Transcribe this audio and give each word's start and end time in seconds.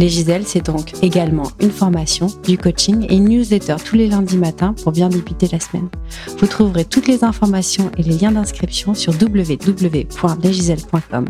Les 0.00 0.08
Giselles, 0.08 0.46
c'est 0.46 0.64
donc 0.64 0.94
également 1.02 1.50
une 1.60 1.70
formation, 1.70 2.28
du 2.44 2.56
coaching 2.56 3.04
et 3.10 3.16
une 3.16 3.28
newsletter 3.28 3.76
tous 3.84 3.96
les 3.96 4.06
lundis 4.06 4.38
matins 4.38 4.74
pour 4.82 4.92
bien 4.92 5.10
débuter 5.10 5.46
la 5.52 5.60
semaine. 5.60 5.90
Vous 6.38 6.46
trouverez 6.46 6.86
toutes 6.86 7.06
les 7.06 7.22
informations 7.22 7.92
et 7.98 8.02
les 8.02 8.16
liens 8.16 8.32
d'inscription 8.32 8.94
sur 8.94 9.12
www.lesgiselles.com. 9.12 11.26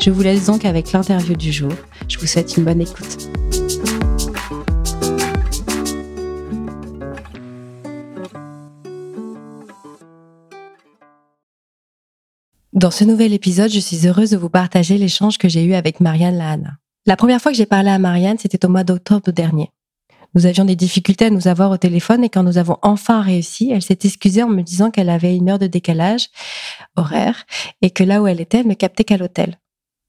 Je 0.00 0.08
vous 0.08 0.22
laisse 0.22 0.46
donc 0.46 0.64
avec 0.64 0.92
l'interview 0.92 1.36
du 1.36 1.52
jour. 1.52 1.70
Je 2.08 2.18
vous 2.18 2.26
souhaite 2.26 2.56
une 2.56 2.64
bonne 2.64 2.80
écoute. 2.80 3.28
Dans 12.72 12.90
ce 12.90 13.04
nouvel 13.04 13.34
épisode, 13.34 13.70
je 13.70 13.80
suis 13.80 14.08
heureuse 14.08 14.30
de 14.30 14.38
vous 14.38 14.48
partager 14.48 14.96
l'échange 14.96 15.36
que 15.36 15.50
j'ai 15.50 15.64
eu 15.64 15.74
avec 15.74 16.00
Marianne 16.00 16.38
Lahana. 16.38 16.78
La 17.08 17.16
première 17.16 17.40
fois 17.40 17.52
que 17.52 17.56
j'ai 17.56 17.64
parlé 17.64 17.88
à 17.88 17.98
Marianne, 17.98 18.36
c'était 18.36 18.66
au 18.66 18.68
mois 18.68 18.84
d'octobre 18.84 19.32
dernier. 19.32 19.70
Nous 20.34 20.44
avions 20.44 20.66
des 20.66 20.76
difficultés 20.76 21.24
à 21.24 21.30
nous 21.30 21.48
avoir 21.48 21.70
au 21.70 21.78
téléphone 21.78 22.22
et 22.22 22.28
quand 22.28 22.42
nous 22.42 22.58
avons 22.58 22.76
enfin 22.82 23.22
réussi, 23.22 23.70
elle 23.70 23.80
s'est 23.80 24.00
excusée 24.04 24.42
en 24.42 24.50
me 24.50 24.60
disant 24.60 24.90
qu'elle 24.90 25.08
avait 25.08 25.34
une 25.34 25.48
heure 25.48 25.58
de 25.58 25.66
décalage 25.66 26.28
horaire 26.96 27.46
et 27.80 27.88
que 27.88 28.04
là 28.04 28.20
où 28.20 28.26
elle 28.26 28.42
était, 28.42 28.58
elle 28.58 28.66
ne 28.66 28.74
captait 28.74 29.04
qu'à 29.04 29.16
l'hôtel. 29.16 29.58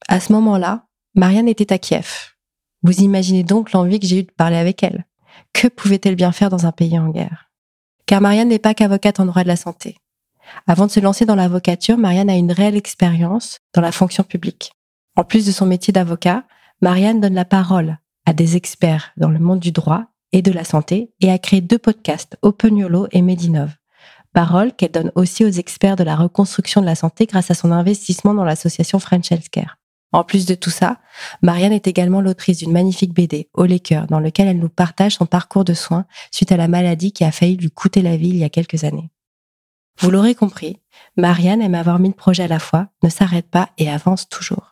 À 0.09 0.19
ce 0.19 0.33
moment-là, 0.33 0.87
Marianne 1.15 1.47
était 1.47 1.71
à 1.71 1.77
Kiev. 1.77 2.33
Vous 2.83 2.99
imaginez 2.99 3.43
donc 3.43 3.71
l'envie 3.71 4.01
que 4.01 4.05
j'ai 4.05 4.19
eue 4.19 4.23
de 4.23 4.31
parler 4.31 4.57
avec 4.57 4.83
elle. 4.83 5.05
Que 5.53 5.69
pouvait-elle 5.69 6.17
bien 6.17 6.33
faire 6.33 6.49
dans 6.49 6.65
un 6.65 6.73
pays 6.73 6.99
en 6.99 7.07
guerre? 7.07 7.49
Car 8.07 8.19
Marianne 8.19 8.49
n'est 8.49 8.59
pas 8.59 8.73
qu'avocate 8.73 9.21
en 9.21 9.25
droit 9.25 9.43
de 9.43 9.47
la 9.47 9.55
santé. 9.55 9.95
Avant 10.67 10.87
de 10.87 10.91
se 10.91 10.99
lancer 10.99 11.25
dans 11.25 11.35
l'avocature, 11.35 11.97
Marianne 11.97 12.29
a 12.29 12.35
une 12.35 12.51
réelle 12.51 12.75
expérience 12.75 13.61
dans 13.73 13.81
la 13.81 13.93
fonction 13.93 14.23
publique. 14.23 14.73
En 15.15 15.23
plus 15.23 15.45
de 15.45 15.53
son 15.53 15.65
métier 15.65 15.93
d'avocat, 15.93 16.43
Marianne 16.81 17.19
donne 17.19 17.33
la 17.33 17.45
parole 17.45 17.97
à 18.25 18.31
des 18.31 18.55
experts 18.55 19.11
dans 19.17 19.29
le 19.29 19.39
monde 19.39 19.59
du 19.59 19.71
droit 19.71 20.05
et 20.31 20.41
de 20.41 20.51
la 20.51 20.63
santé 20.63 21.11
et 21.19 21.29
a 21.29 21.37
créé 21.37 21.59
deux 21.59 21.77
podcasts, 21.77 22.37
Open 22.41 22.77
YOLO 22.77 23.07
et 23.11 23.21
Medinov. 23.21 23.75
Parole 24.33 24.73
qu'elle 24.73 24.91
donne 24.91 25.11
aussi 25.15 25.43
aux 25.43 25.49
experts 25.49 25.97
de 25.97 26.03
la 26.03 26.15
reconstruction 26.15 26.79
de 26.79 26.85
la 26.85 26.95
santé 26.95 27.25
grâce 27.25 27.51
à 27.51 27.53
son 27.53 27.71
investissement 27.71 28.33
dans 28.33 28.45
l'association 28.45 28.99
French 28.99 29.29
Healthcare. 29.29 29.77
En 30.13 30.23
plus 30.23 30.45
de 30.45 30.55
tout 30.55 30.69
ça, 30.69 30.99
Marianne 31.41 31.73
est 31.73 31.87
également 31.87 32.21
l'autrice 32.21 32.59
d'une 32.59 32.71
magnifique 32.71 33.13
BD, 33.13 33.49
Au 33.53 33.65
les 33.65 33.79
cœurs, 33.79 34.07
dans 34.07 34.19
lequel 34.19 34.47
elle 34.47 34.59
nous 34.59 34.69
partage 34.69 35.15
son 35.15 35.25
parcours 35.25 35.65
de 35.65 35.73
soins 35.73 36.05
suite 36.31 36.51
à 36.51 36.57
la 36.57 36.69
maladie 36.69 37.11
qui 37.11 37.25
a 37.25 37.31
failli 37.31 37.57
lui 37.57 37.71
coûter 37.71 38.01
la 38.01 38.15
vie 38.15 38.29
il 38.29 38.37
y 38.37 38.43
a 38.45 38.49
quelques 38.49 38.85
années. 38.85 39.11
Vous 39.99 40.11
l'aurez 40.11 40.33
compris, 40.33 40.77
Marianne 41.17 41.61
aime 41.61 41.75
avoir 41.75 41.99
mille 41.99 42.13
projets 42.13 42.43
à 42.43 42.47
la 42.47 42.59
fois, 42.59 42.87
ne 43.03 43.09
s'arrête 43.09 43.49
pas 43.49 43.69
et 43.77 43.89
avance 43.89 44.29
toujours. 44.29 44.68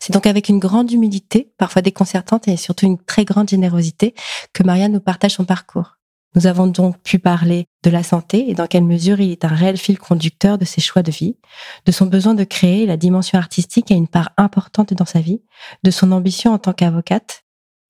C'est 0.00 0.12
donc 0.12 0.26
avec 0.26 0.48
une 0.48 0.58
grande 0.58 0.90
humilité, 0.90 1.52
parfois 1.58 1.82
déconcertante 1.82 2.48
et 2.48 2.56
surtout 2.56 2.86
une 2.86 2.98
très 2.98 3.24
grande 3.24 3.48
générosité 3.48 4.14
que 4.52 4.62
Marianne 4.62 4.92
nous 4.92 5.00
partage 5.00 5.32
son 5.32 5.44
parcours. 5.44 5.98
Nous 6.34 6.46
avons 6.46 6.66
donc 6.66 6.98
pu 7.02 7.18
parler 7.18 7.66
de 7.82 7.90
la 7.90 8.02
santé 8.02 8.48
et 8.48 8.54
dans 8.54 8.66
quelle 8.66 8.84
mesure 8.84 9.20
il 9.20 9.32
est 9.32 9.44
un 9.44 9.48
réel 9.48 9.76
fil 9.76 9.98
conducteur 9.98 10.56
de 10.56 10.64
ses 10.64 10.80
choix 10.80 11.02
de 11.02 11.10
vie, 11.10 11.36
de 11.84 11.92
son 11.92 12.06
besoin 12.06 12.34
de 12.34 12.44
créer, 12.44 12.86
la 12.86 12.96
dimension 12.96 13.38
artistique 13.38 13.90
a 13.90 13.94
une 13.94 14.08
part 14.08 14.30
importante 14.38 14.94
dans 14.94 15.04
sa 15.04 15.20
vie, 15.20 15.42
de 15.82 15.90
son 15.90 16.10
ambition 16.10 16.52
en 16.52 16.58
tant 16.58 16.72
qu'avocate. 16.72 17.44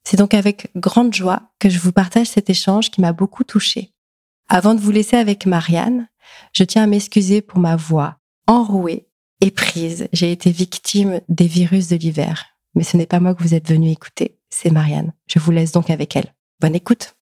C'est 0.04 0.16
donc 0.16 0.34
avec 0.34 0.72
grande 0.74 1.14
joie 1.14 1.52
que 1.60 1.70
je 1.70 1.78
vous 1.78 1.92
partage 1.92 2.26
cet 2.26 2.50
échange 2.50 2.90
qui 2.90 3.00
m'a 3.00 3.12
beaucoup 3.12 3.44
touchée. 3.44 3.92
Avant 4.48 4.74
de 4.74 4.80
vous 4.80 4.90
laisser 4.90 5.16
avec 5.16 5.46
Marianne, 5.46 6.08
je 6.52 6.64
tiens 6.64 6.82
à 6.82 6.86
m'excuser 6.88 7.42
pour 7.42 7.60
ma 7.60 7.76
voix 7.76 8.16
enrouée 8.48 9.08
prise. 9.50 10.08
J'ai 10.12 10.32
été 10.32 10.50
victime 10.50 11.20
des 11.28 11.46
virus 11.46 11.88
de 11.88 11.96
l'hiver. 11.96 12.44
Mais 12.74 12.84
ce 12.84 12.96
n'est 12.96 13.06
pas 13.06 13.20
moi 13.20 13.34
que 13.34 13.42
vous 13.42 13.54
êtes 13.54 13.68
venu 13.68 13.90
écouter, 13.90 14.38
c'est 14.48 14.70
Marianne. 14.70 15.12
Je 15.26 15.38
vous 15.38 15.50
laisse 15.50 15.72
donc 15.72 15.90
avec 15.90 16.16
elle. 16.16 16.32
Bonne 16.60 16.74
écoute. 16.74 17.14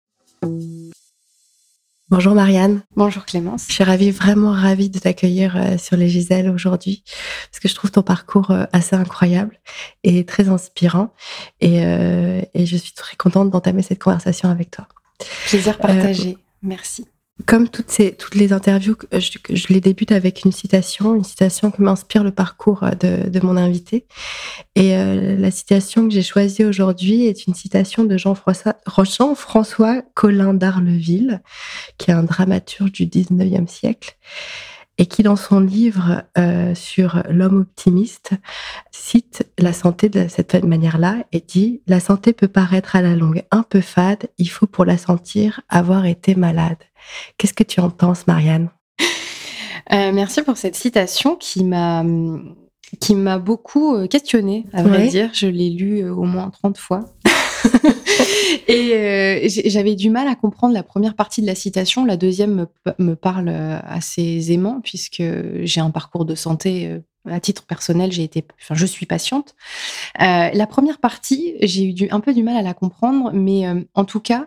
Bonjour 2.09 2.35
Marianne. 2.35 2.83
Bonjour 2.97 3.25
Clémence. 3.25 3.67
Je 3.69 3.75
suis 3.75 3.85
ravie, 3.85 4.11
vraiment 4.11 4.53
ravie 4.53 4.91
de 4.91 4.99
t'accueillir 4.99 5.57
euh, 5.57 5.79
sur 5.79 5.97
les 5.97 6.09
Giselles 6.09 6.51
aujourd'hui, 6.51 7.05
parce 7.51 7.61
que 7.61 7.69
je 7.69 7.75
trouve 7.75 7.93
ton 7.93 8.03
parcours 8.03 8.51
euh, 8.51 8.65
assez 8.73 8.97
incroyable 8.97 9.61
et 10.03 10.25
très 10.25 10.49
inspirant. 10.49 11.15
Et, 11.61 11.85
euh, 11.85 12.43
et 12.53 12.67
je 12.67 12.77
suis 12.77 12.93
très 12.93 13.17
contente 13.17 13.51
d'entamer 13.51 13.83
cette 13.83 14.03
conversation 14.03 14.49
avec 14.49 14.73
toi. 14.73 14.89
Plaisir 15.47 15.79
partagé. 15.79 16.37
Merci. 16.63 17.07
Comme 17.47 17.69
toutes, 17.69 17.99
les 18.35 18.53
interviews, 18.53 18.97
je, 19.13 19.69
les 19.69 19.81
débute 19.81 20.13
avec 20.13 20.45
une 20.45 20.53
citation, 20.53 21.15
une 21.15 21.25
citation 21.25 21.71
qui 21.71 21.83
m'inspire 21.83 22.25
le 22.25 22.31
parcours 22.31 22.85
de, 23.01 23.29
de, 23.29 23.41
mon 23.41 23.57
invité. 23.57 24.07
Et 24.75 24.97
euh, 24.97 25.37
la 25.37 25.51
citation 25.51 26.09
que 26.09 26.15
j'ai 26.15 26.23
choisie 26.23 26.65
aujourd'hui 26.65 27.27
est 27.27 27.47
une 27.47 27.55
citation 27.55 28.05
de 28.05 28.17
Jean-François 28.17 28.77
Jean 29.05 29.35
-François 29.35 30.03
Colin 30.15 30.55
d'Arleville, 30.55 31.43
qui 31.99 32.11
est 32.11 32.15
un 32.15 32.25
dramaturge 32.25 32.93
du 32.93 33.07
19e 33.07 33.69
siècle 33.69 34.17
et 35.01 35.07
qui, 35.07 35.23
dans 35.23 35.35
son 35.35 35.61
livre 35.61 36.25
euh, 36.37 36.75
sur 36.75 37.23
l'homme 37.31 37.63
optimiste, 37.63 38.33
cite 38.91 39.49
la 39.59 39.73
santé 39.73 40.11
de 40.11 40.29
cette 40.29 40.63
manière-là 40.63 41.25
et 41.33 41.41
dit 41.41 41.81
La 41.87 42.01
santé 42.01 42.35
peut 42.35 42.49
paraître 42.49 42.97
à 42.97 43.01
la 43.01 43.17
longue 43.17 43.43
un 43.51 43.63
peu 43.63 43.81
fade, 43.81 44.29
il 44.37 44.51
faut 44.51 44.67
pour 44.67 44.85
la 44.85 44.99
sentir 44.99 45.63
avoir 45.71 46.05
été 46.05 46.35
malade. 46.35 46.77
Qu'est-ce 47.39 47.55
que 47.55 47.65
tu 47.65 47.81
en 47.81 47.89
penses, 47.89 48.27
Marianne? 48.27 48.69
Euh, 49.93 50.13
Merci 50.13 50.43
pour 50.43 50.59
cette 50.59 50.77
citation 50.77 51.35
qui 51.35 51.65
m'a 51.65 52.05
qui 53.01 53.15
m'a 53.15 53.39
beaucoup 53.39 53.97
euh, 53.97 54.07
questionnée, 54.07 54.67
à 54.73 54.83
vrai 54.83 55.09
dire. 55.09 55.31
Je 55.33 55.47
l'ai 55.47 55.71
lu 55.71 56.09
au 56.09 56.25
moins 56.25 56.51
30 56.51 56.77
fois. 56.77 57.01
et 58.69 58.95
euh, 58.95 59.49
j'avais 59.67 59.95
du 59.95 60.11
mal 60.11 60.29
à 60.29 60.35
comprendre 60.35 60.75
la 60.75 60.83
première 60.83 61.15
partie 61.15 61.41
de 61.43 61.47
la 61.47 61.55
citation. 61.55 62.05
La 62.05 62.17
deuxième 62.17 62.67
me, 62.99 63.15
parle 63.15 63.49
euh, 63.49 63.79
assez 63.85 64.23
aisément 64.23 64.81
puisque 64.81 65.23
j'ai 65.63 65.81
un 65.81 65.91
parcours 65.91 66.25
de 66.25 66.35
santé 66.35 66.87
euh, 66.87 67.01
à 67.29 67.39
titre 67.39 67.67
personnel, 67.67 68.13
j'ai 68.13 68.23
été, 68.23 68.45
enfin, 68.63 68.75
je 68.75 68.87
suis 68.87 69.05
patiente. 69.05 69.55
la 70.19 70.67
première 70.67 70.99
partie, 70.99 71.55
j'ai 71.61 71.85
eu 71.85 72.09
un 72.11 72.21
peu 72.21 72.33
du 72.33 72.43
mal 72.43 72.57
à 72.57 72.63
la 72.63 72.73
comprendre, 72.73 73.31
mais 73.35 73.67
en 73.93 74.07
tout 74.07 74.21
cas, 74.21 74.47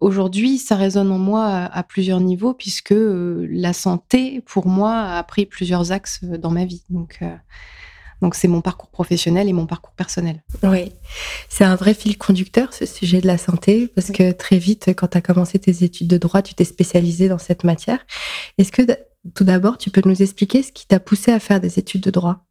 aujourd'hui, 0.00 0.58
ça 0.58 0.74
résonne 0.74 1.12
en 1.12 1.18
moi 1.18 1.46
à, 1.46 1.82
plusieurs 1.84 2.18
niveaux, 2.18 2.54
puisque 2.54 2.92
la 2.92 3.72
santé, 3.72 4.42
pour 4.44 4.66
moi, 4.66 4.98
a 5.02 5.22
pris 5.22 5.46
plusieurs 5.46 5.92
axes 5.92 6.24
dans 6.24 6.50
ma 6.50 6.64
vie. 6.64 6.82
Donc, 6.90 7.20
donc 8.22 8.34
c'est 8.34 8.48
mon 8.48 8.60
parcours 8.60 8.90
professionnel 8.90 9.48
et 9.48 9.52
mon 9.52 9.66
parcours 9.66 9.92
personnel. 9.92 10.42
Oui, 10.62 10.92
c'est 11.48 11.64
un 11.64 11.76
vrai 11.76 11.94
fil 11.94 12.16
conducteur 12.18 12.72
ce 12.72 12.86
sujet 12.86 13.20
de 13.20 13.26
la 13.26 13.38
santé 13.38 13.88
parce 13.94 14.10
que 14.10 14.32
très 14.32 14.58
vite, 14.58 14.90
quand 14.96 15.08
tu 15.08 15.18
as 15.18 15.20
commencé 15.20 15.58
tes 15.58 15.84
études 15.84 16.08
de 16.08 16.18
droit, 16.18 16.42
tu 16.42 16.54
t'es 16.54 16.64
spécialisé 16.64 17.28
dans 17.28 17.38
cette 17.38 17.64
matière. 17.64 17.98
Est-ce 18.58 18.72
que 18.72 18.82
tout 19.34 19.44
d'abord, 19.44 19.78
tu 19.78 19.90
peux 19.90 20.02
nous 20.04 20.22
expliquer 20.22 20.62
ce 20.62 20.72
qui 20.72 20.86
t'a 20.86 21.00
poussé 21.00 21.32
à 21.32 21.40
faire 21.40 21.60
des 21.60 21.78
études 21.78 22.02
de 22.02 22.10
droit? 22.10 22.44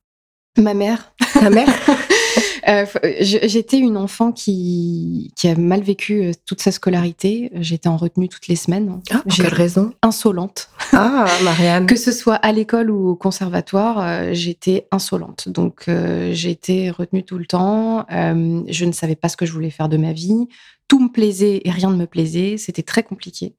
Ma 0.57 0.73
mère. 0.73 1.13
Ta 1.33 1.49
mère? 1.49 1.69
Euh, 2.67 2.85
j'étais 3.19 3.77
une 3.77 3.97
enfant 3.97 4.31
qui, 4.31 5.33
qui 5.35 5.47
a 5.47 5.55
mal 5.55 5.81
vécu 5.81 6.23
euh, 6.23 6.31
toute 6.45 6.61
sa 6.61 6.71
scolarité. 6.71 7.51
J'étais 7.55 7.89
en 7.89 7.97
retenue 7.97 8.29
toutes 8.29 8.47
les 8.47 8.55
semaines. 8.55 9.01
Ah, 9.11 9.21
pour 9.27 9.35
quelle 9.35 9.53
raison? 9.53 9.93
Insolente. 10.01 10.69
Ah, 10.93 11.25
Marianne. 11.43 11.85
que 11.87 11.95
ce 11.95 12.11
soit 12.11 12.35
à 12.35 12.51
l'école 12.51 12.89
ou 12.89 13.09
au 13.09 13.15
conservatoire, 13.15 13.99
euh, 13.99 14.29
j'étais 14.33 14.87
insolente. 14.91 15.49
Donc, 15.49 15.87
été 15.87 16.91
retenue 16.91 17.23
tout 17.23 17.37
le 17.37 17.45
temps. 17.45 18.05
je 18.09 18.85
ne 18.85 18.91
savais 18.91 19.15
pas 19.15 19.29
ce 19.29 19.37
que 19.37 19.45
je 19.45 19.51
voulais 19.51 19.69
faire 19.69 19.89
de 19.89 19.97
ma 19.97 20.13
vie 20.13 20.47
tout 20.89 20.99
me 20.99 21.07
plaisait 21.09 21.61
et 21.63 21.71
rien 21.71 21.89
ne 21.89 21.95
me 21.95 22.05
plaisait. 22.05 22.57
C'était 22.57 22.83
très 22.83 23.01
compliqué. 23.01 23.55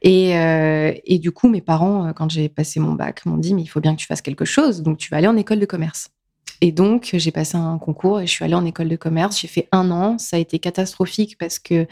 Et, 0.00 0.30
et, 0.30 1.18
du 1.18 1.30
coup, 1.30 1.48
mes 1.48 1.60
parents, 1.60 2.12
quand 2.14 2.30
j'ai 2.30 2.48
passé 2.48 2.80
mon 2.80 2.92
bac, 2.92 3.26
m'ont 3.26 3.36
dit, 3.36 3.54
mais 3.54 3.60
il 3.60 3.66
faut 3.66 3.80
bien 3.80 3.94
que 3.94 4.00
tu 4.00 4.06
fasses 4.06 4.22
quelque 4.22 4.46
chose. 4.46 4.80
Donc, 4.80 4.96
tu 4.96 5.10
vas 5.10 5.18
aller 5.18 5.26
en 5.26 5.36
école 5.36 5.58
de 5.58 5.66
commerce. 5.66 6.10
Et 6.60 6.72
donc, 6.72 7.10
j'ai 7.14 7.30
passé 7.30 7.56
un 7.56 7.78
concours 7.78 8.20
et 8.20 8.26
je 8.26 8.32
suis 8.32 8.44
allée 8.44 8.54
en 8.54 8.66
école 8.66 8.88
de 8.88 8.96
commerce. 8.96 9.40
J'ai 9.40 9.48
fait 9.48 9.68
un 9.72 9.90
an. 9.90 10.18
Ça 10.18 10.36
a 10.36 10.38
été 10.38 10.58
catastrophique 10.58 11.38
parce 11.38 11.58
que 11.58 11.86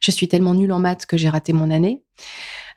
je 0.00 0.10
suis 0.10 0.28
tellement 0.28 0.54
nulle 0.54 0.72
en 0.72 0.78
maths 0.78 1.04
que 1.04 1.16
j'ai 1.16 1.28
raté 1.28 1.52
mon 1.52 1.70
année. 1.70 2.02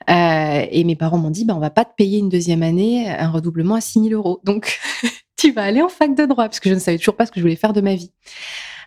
Euh, 0.09 0.65
et 0.69 0.83
mes 0.83 0.95
parents 0.95 1.17
m'ont 1.17 1.29
dit, 1.29 1.45
ben, 1.45 1.55
on 1.55 1.59
va 1.59 1.69
pas 1.69 1.85
te 1.85 1.93
payer 1.95 2.19
une 2.19 2.29
deuxième 2.29 2.63
année, 2.63 3.09
un 3.09 3.29
redoublement 3.29 3.75
à 3.75 3.81
6 3.81 4.09
000 4.09 4.13
euros. 4.13 4.41
Donc, 4.43 4.79
tu 5.37 5.51
vas 5.53 5.63
aller 5.63 5.81
en 5.81 5.89
fac 5.89 6.15
de 6.15 6.25
droit 6.25 6.45
parce 6.45 6.59
que 6.59 6.69
je 6.69 6.75
ne 6.75 6.79
savais 6.79 6.97
toujours 6.97 7.15
pas 7.15 7.25
ce 7.25 7.31
que 7.31 7.39
je 7.39 7.45
voulais 7.45 7.55
faire 7.55 7.73
de 7.73 7.81
ma 7.81 7.95
vie. 7.95 8.11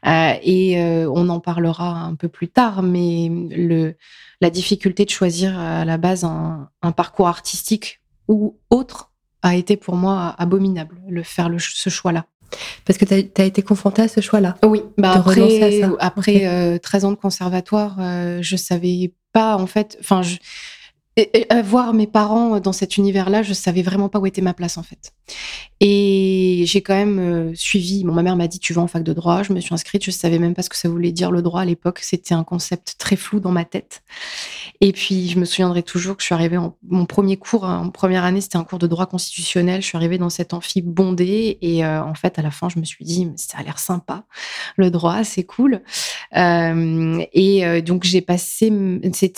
Euh, 0.06 0.34
et 0.42 0.82
euh, 0.82 1.10
on 1.14 1.28
en 1.28 1.40
parlera 1.40 2.00
un 2.00 2.14
peu 2.14 2.28
plus 2.28 2.48
tard, 2.48 2.82
mais 2.82 3.30
la 4.40 4.50
difficulté 4.50 5.04
de 5.04 5.10
choisir 5.10 5.58
à 5.58 5.84
la 5.84 5.98
base 5.98 6.24
un 6.24 6.92
parcours 6.92 7.28
artistique 7.28 8.00
ou 8.28 8.58
autre 8.70 9.09
a 9.42 9.56
été 9.56 9.76
pour 9.76 9.96
moi 9.96 10.34
abominable, 10.38 10.96
le 11.08 11.22
faire 11.22 11.48
le, 11.48 11.58
ce 11.58 11.90
choix-là. 11.90 12.26
Parce 12.84 12.98
que 12.98 13.04
tu 13.04 13.14
as, 13.40 13.44
été 13.44 13.62
confrontée 13.62 14.02
à 14.02 14.08
ce 14.08 14.20
choix-là? 14.20 14.56
Oui, 14.64 14.82
bah 14.98 15.12
après, 15.12 15.82
après 16.00 16.78
13 16.80 17.04
ans 17.04 17.10
de 17.12 17.16
conservatoire, 17.16 17.96
je 18.40 18.56
savais 18.56 19.12
pas, 19.32 19.56
en 19.56 19.66
fait, 19.66 19.96
enfin, 20.00 20.22
et, 21.20 21.46
voir 21.62 21.92
mes 21.94 22.06
parents 22.06 22.60
dans 22.60 22.72
cet 22.72 22.96
univers-là, 22.96 23.42
je 23.42 23.52
savais 23.52 23.82
vraiment 23.82 24.08
pas 24.08 24.18
où 24.18 24.26
était 24.26 24.42
ma 24.42 24.54
place 24.54 24.78
en 24.78 24.82
fait. 24.82 25.12
Et 25.82 26.64
j'ai 26.66 26.82
quand 26.82 26.94
même 26.94 27.18
euh, 27.18 27.52
suivi. 27.54 28.04
Bon, 28.04 28.12
ma 28.12 28.22
mère 28.22 28.36
m'a 28.36 28.48
dit 28.48 28.58
tu 28.58 28.74
vas 28.74 28.82
en 28.82 28.86
fac 28.86 29.02
de 29.02 29.14
droit. 29.14 29.42
Je 29.42 29.54
me 29.54 29.60
suis 29.60 29.72
inscrite. 29.72 30.04
Je 30.04 30.10
savais 30.10 30.38
même 30.38 30.54
pas 30.54 30.60
ce 30.60 30.68
que 30.68 30.76
ça 30.76 30.90
voulait 30.90 31.10
dire 31.10 31.30
le 31.30 31.40
droit 31.40 31.62
à 31.62 31.64
l'époque. 31.64 32.00
C'était 32.02 32.34
un 32.34 32.44
concept 32.44 32.96
très 32.98 33.16
flou 33.16 33.40
dans 33.40 33.50
ma 33.50 33.64
tête. 33.64 34.02
Et 34.82 34.92
puis 34.92 35.28
je 35.28 35.38
me 35.38 35.46
souviendrai 35.46 35.82
toujours 35.82 36.16
que 36.16 36.22
je 36.22 36.26
suis 36.26 36.34
arrivée 36.34 36.58
en 36.58 36.76
mon 36.86 37.06
premier 37.06 37.38
cours 37.38 37.64
hein, 37.64 37.86
en 37.86 37.90
première 37.90 38.24
année, 38.24 38.40
c'était 38.40 38.58
un 38.58 38.64
cours 38.64 38.78
de 38.78 38.86
droit 38.86 39.06
constitutionnel. 39.06 39.80
Je 39.80 39.86
suis 39.86 39.96
arrivée 39.96 40.18
dans 40.18 40.28
cet 40.28 40.52
amphi 40.52 40.82
bondé 40.82 41.58
et 41.62 41.84
euh, 41.84 42.02
en 42.02 42.14
fait 42.14 42.38
à 42.38 42.42
la 42.42 42.50
fin 42.50 42.68
je 42.68 42.78
me 42.78 42.84
suis 42.84 43.04
dit 43.04 43.28
ça 43.36 43.58
a 43.58 43.62
l'air 43.62 43.78
sympa 43.78 44.24
le 44.76 44.90
droit, 44.90 45.24
c'est 45.24 45.44
cool. 45.44 45.82
Euh, 46.36 47.24
et 47.32 47.82
donc 47.82 48.04
j'ai 48.04 48.20
passé, 48.20 48.72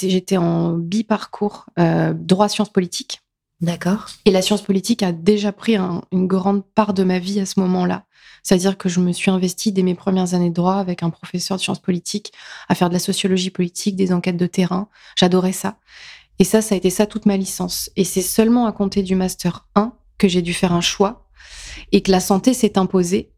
j'étais 0.00 0.36
en 0.36 0.72
bi-parcours 0.72 1.66
droit 1.76 2.48
sciences 2.48 2.72
politiques. 2.72 3.20
D'accord. 3.60 4.06
Et 4.24 4.32
la 4.32 4.42
science 4.42 4.62
politique 4.62 5.02
a 5.02 5.12
déjà 5.12 5.52
pris 5.52 5.76
une 5.76 6.26
grande 6.26 6.64
part 6.64 6.94
de 6.94 7.04
ma 7.04 7.18
vie 7.18 7.38
à 7.38 7.46
ce 7.46 7.60
moment-là. 7.60 8.04
C'est-à-dire 8.42 8.76
que 8.76 8.88
je 8.88 8.98
me 8.98 9.12
suis 9.12 9.30
investie 9.30 9.70
dès 9.70 9.84
mes 9.84 9.94
premières 9.94 10.34
années 10.34 10.50
de 10.50 10.54
droit 10.54 10.74
avec 10.74 11.04
un 11.04 11.10
professeur 11.10 11.58
de 11.58 11.62
sciences 11.62 11.78
politiques 11.78 12.32
à 12.68 12.74
faire 12.74 12.88
de 12.88 12.94
la 12.94 12.98
sociologie 12.98 13.50
politique, 13.50 13.94
des 13.94 14.12
enquêtes 14.12 14.36
de 14.36 14.46
terrain. 14.46 14.88
J'adorais 15.16 15.52
ça. 15.52 15.76
Et 16.40 16.44
ça, 16.44 16.60
ça 16.60 16.74
a 16.74 16.78
été 16.78 16.90
ça 16.90 17.06
toute 17.06 17.24
ma 17.24 17.36
licence. 17.36 17.88
Et 17.94 18.02
c'est 18.02 18.20
seulement 18.20 18.66
à 18.66 18.72
compter 18.72 19.04
du 19.04 19.14
master 19.14 19.68
1 19.76 19.92
que 20.18 20.26
j'ai 20.26 20.42
dû 20.42 20.54
faire 20.54 20.72
un 20.72 20.80
choix 20.80 21.28
et 21.92 22.02
que 22.02 22.10
la 22.10 22.18
santé 22.18 22.54
s'est 22.54 22.78
imposée 22.78 23.30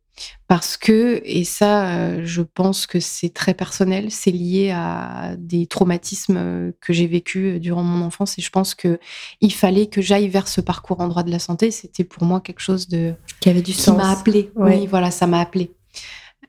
parce 0.46 0.76
que, 0.76 1.20
et 1.24 1.44
ça, 1.44 1.88
euh, 1.88 2.20
je 2.24 2.42
pense 2.42 2.86
que 2.86 3.00
c'est 3.00 3.30
très 3.30 3.54
personnel, 3.54 4.10
c'est 4.10 4.30
lié 4.30 4.70
à 4.70 5.34
des 5.38 5.66
traumatismes 5.66 6.36
euh, 6.36 6.72
que 6.80 6.92
j'ai 6.92 7.06
vécus 7.06 7.56
euh, 7.56 7.58
durant 7.58 7.82
mon 7.82 8.04
enfance. 8.04 8.38
Et 8.38 8.42
je 8.42 8.50
pense 8.50 8.74
que 8.74 8.98
il 9.40 9.52
fallait 9.52 9.86
que 9.86 10.02
j'aille 10.02 10.28
vers 10.28 10.46
ce 10.46 10.60
parcours 10.60 11.00
en 11.00 11.08
droit 11.08 11.22
de 11.22 11.30
la 11.30 11.38
santé. 11.38 11.70
C'était 11.70 12.04
pour 12.04 12.24
moi 12.24 12.40
quelque 12.40 12.60
chose 12.60 12.88
de 12.88 13.14
qui 13.40 13.48
avait 13.48 13.62
du 13.62 13.72
sens. 13.72 13.96
m'a 13.96 14.10
appelé. 14.10 14.50
Oui, 14.54 14.86
voilà, 14.86 15.10
ça 15.10 15.26
m'a 15.26 15.40
appelé. 15.40 15.72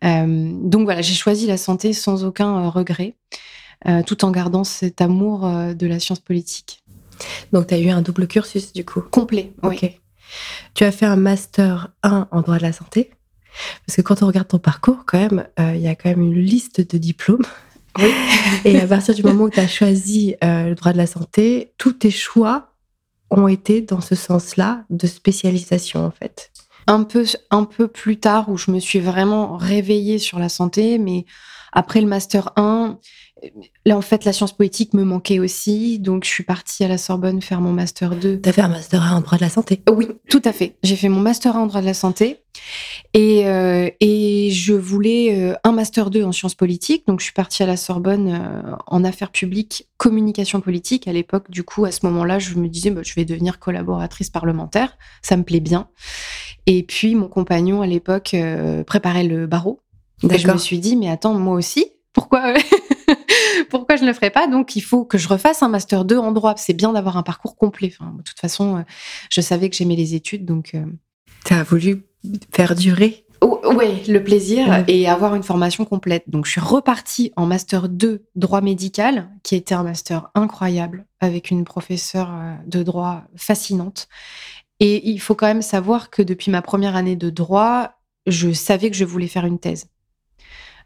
donc 0.04 0.84
voilà, 0.84 1.02
j'ai 1.02 1.16
choisi 1.16 1.48
la 1.48 1.58
santé 1.58 1.94
sans 1.94 2.26
aucun 2.26 2.70
regret, 2.70 3.16
tout 4.06 4.24
en 4.26 4.32
gardant 4.32 4.64
cet 4.64 5.02
amour 5.02 5.50
de 5.74 5.88
la 5.88 6.00
science 6.00 6.20
politique. 6.20 6.84
Donc 7.54 7.68
tu 7.68 7.74
as 7.74 7.80
eu 7.80 7.90
un 7.90 8.02
double 8.02 8.28
cursus 8.28 8.74
du 8.74 8.86
coup 8.86 9.02
Complet, 9.02 9.54
oui. 9.64 9.80
Tu 10.74 10.84
as 10.84 10.92
fait 10.92 11.06
un 11.06 11.16
master 11.16 11.90
1 12.04 12.28
en 12.30 12.42
droit 12.42 12.58
de 12.58 12.64
la 12.64 12.74
santé 12.74 13.12
parce 13.86 13.98
que 13.98 14.02
quand 14.02 14.22
on 14.24 14.28
regarde 14.28 14.48
ton 14.48 14.60
parcours, 14.60 15.04
quand 15.06 15.20
même, 15.20 15.48
euh, 15.60 15.74
il 15.76 15.82
y 15.82 15.88
a 15.88 15.96
quand 15.96 16.10
même 16.10 16.22
une 16.22 16.40
liste 16.40 16.82
de 16.82 16.98
diplômes. 16.98 17.46
Oui. 18.00 18.12
Et 18.66 18.80
à 18.80 18.88
partir 18.88 19.14
du 19.14 19.24
moment 19.24 19.46
où 19.46 19.50
tu 19.50 19.60
as 19.60 19.68
choisi 19.68 20.36
euh, 20.44 20.70
le 20.70 20.76
droit 20.76 20.94
de 20.94 20.98
la 20.98 21.08
santé, 21.08 21.74
tous 21.78 21.94
tes 21.94 22.12
choix 22.12 22.74
ont 23.30 23.48
été 23.48 23.82
dans 23.82 24.02
ce 24.02 24.16
sens-là 24.16 24.84
de 24.90 25.08
spécialisation, 25.08 26.06
en 26.06 26.12
fait. 26.12 26.52
Un 26.88 27.04
peu, 27.04 27.26
un 27.50 27.64
peu 27.64 27.88
plus 27.88 28.20
tard, 28.20 28.50
où 28.50 28.58
je 28.58 28.70
me 28.70 28.80
suis 28.80 29.00
vraiment 29.00 29.58
réveillée 29.58 30.20
sur 30.20 30.38
la 30.38 30.50
santé, 30.50 31.00
mais 31.00 31.26
après 31.76 32.02
le 32.02 32.08
Master 32.08 32.52
1, 32.56 33.00
Là, 33.86 33.98
en 33.98 34.02
fait, 34.02 34.26
la 34.26 34.34
science 34.34 34.54
politique 34.54 34.94
me 34.94 35.04
manquait 35.04 35.40
aussi, 35.40 36.00
donc 36.00 36.24
je 36.24 36.30
suis 36.30 36.44
partie 36.44 36.84
à 36.84 36.88
la 36.88 36.98
Sorbonne 36.98 37.42
faire 37.42 37.62
mon 37.62 37.74
master 37.74 38.16
2. 38.16 38.40
T'as 38.40 38.52
fait 38.54 38.62
un 38.62 38.70
master 38.70 39.04
1 39.04 39.18
en 39.18 39.22
droit 39.22 39.38
de 39.38 39.44
la 39.44 39.50
santé? 39.50 39.84
Oui, 39.92 40.08
tout 40.30 40.42
à 40.46 40.54
fait. 40.54 40.78
J'ai 40.84 40.96
fait 40.96 41.10
mon 41.10 41.20
master 41.20 41.56
1 41.56 41.60
en 41.60 41.68
droit 41.68 41.82
de 41.82 41.86
la 41.86 41.94
santé 41.94 42.40
et, 43.14 43.48
euh, 43.48 43.90
et 44.00 44.50
je 44.52 44.74
voulais 44.74 45.38
euh, 45.38 45.54
un 45.64 45.74
master 45.74 46.10
2 46.10 46.24
en 46.24 46.32
sciences 46.32 46.56
politiques, 46.56 47.06
donc 47.08 47.20
je 47.20 47.26
suis 47.26 47.34
partie 47.34 47.62
à 47.62 47.66
la 47.66 47.78
Sorbonne 47.78 48.30
euh, 48.30 48.76
en 48.88 49.04
affaires 49.04 49.32
publiques, 49.32 49.88
communication 49.98 50.62
politique. 50.62 51.08
À 51.08 51.14
l'époque, 51.14 51.52
du 51.52 51.64
coup, 51.64 51.86
à 51.86 51.92
ce 51.92 52.06
moment-là, 52.06 52.40
je 52.40 52.56
me 52.56 52.68
disais, 52.70 52.90
bah, 52.90 53.02
je 53.04 53.14
vais 53.14 53.26
devenir 53.26 53.60
collaboratrice 53.60 54.30
parlementaire, 54.30 54.98
ça 55.22 55.36
me 55.36 55.44
plaît 55.44 55.60
bien. 55.60 55.90
Et 56.66 56.82
puis, 56.84 57.14
mon 57.14 57.28
compagnon, 57.28 57.82
à 57.84 57.88
l'époque, 57.88 58.36
préparait 58.88 59.26
le 59.26 59.46
barreau. 59.46 59.82
Et 60.24 60.38
je 60.38 60.48
me 60.50 60.58
suis 60.58 60.80
dit, 60.80 60.96
mais 60.96 61.10
attends, 61.10 61.34
moi 61.34 61.56
aussi, 61.56 61.86
pourquoi 62.14 62.54
pourquoi 63.70 63.96
je 63.96 64.04
ne 64.04 64.08
le 64.08 64.14
ferais 64.14 64.32
pas? 64.32 64.48
Donc, 64.48 64.76
il 64.76 64.82
faut 64.82 65.06
que 65.06 65.18
je 65.18 65.28
refasse 65.28 65.62
un 65.64 65.70
master 65.70 66.06
2 66.06 66.18
en 66.18 66.32
droit. 66.32 66.54
C'est 66.58 66.74
bien 66.74 66.94
d'avoir 66.94 67.18
un 67.18 67.24
parcours 67.24 67.56
complet. 67.56 67.90
de 67.90 68.22
toute 68.24 68.40
façon, 68.40 68.78
euh, 68.78 68.82
je 69.30 69.42
savais 69.42 69.70
que 69.70 69.76
j'aimais 69.76 69.96
les 69.96 70.16
études, 70.16 70.46
donc. 70.46 70.72
Euh, 70.76 70.86
tu 71.46 71.54
as 71.54 71.64
voulu 71.64 72.06
faire 72.52 72.76
durer? 72.76 73.26
Oui, 73.42 74.04
le 74.08 74.24
plaisir 74.24 74.84
et 74.88 75.08
avoir 75.08 75.36
une 75.36 75.44
formation 75.44 75.86
complète. 75.86 76.24
Donc, 76.28 76.46
je 76.46 76.52
suis 76.52 76.62
repartie 76.62 77.32
en 77.36 77.46
master 77.46 77.90
2 77.90 78.26
droit 78.36 78.62
médical, 78.62 79.30
qui 79.44 79.56
était 79.56 79.76
un 79.76 79.84
master 79.84 80.32
incroyable, 80.34 81.06
avec 81.20 81.52
une 81.52 81.64
professeure 81.64 82.32
euh, 82.34 82.54
de 82.66 82.82
droit 82.82 83.24
fascinante. 83.36 84.08
Et 84.80 85.10
il 85.10 85.20
faut 85.20 85.36
quand 85.36 85.48
même 85.48 85.62
savoir 85.62 86.10
que 86.10 86.22
depuis 86.22 86.52
ma 86.52 86.62
première 86.62 86.96
année 86.96 87.16
de 87.16 87.30
droit, 87.30 87.92
je 88.28 88.52
savais 88.52 88.90
que 88.90 88.98
je 88.98 89.06
voulais 89.06 89.28
faire 89.28 89.46
une 89.46 89.60
thèse. 89.60 89.88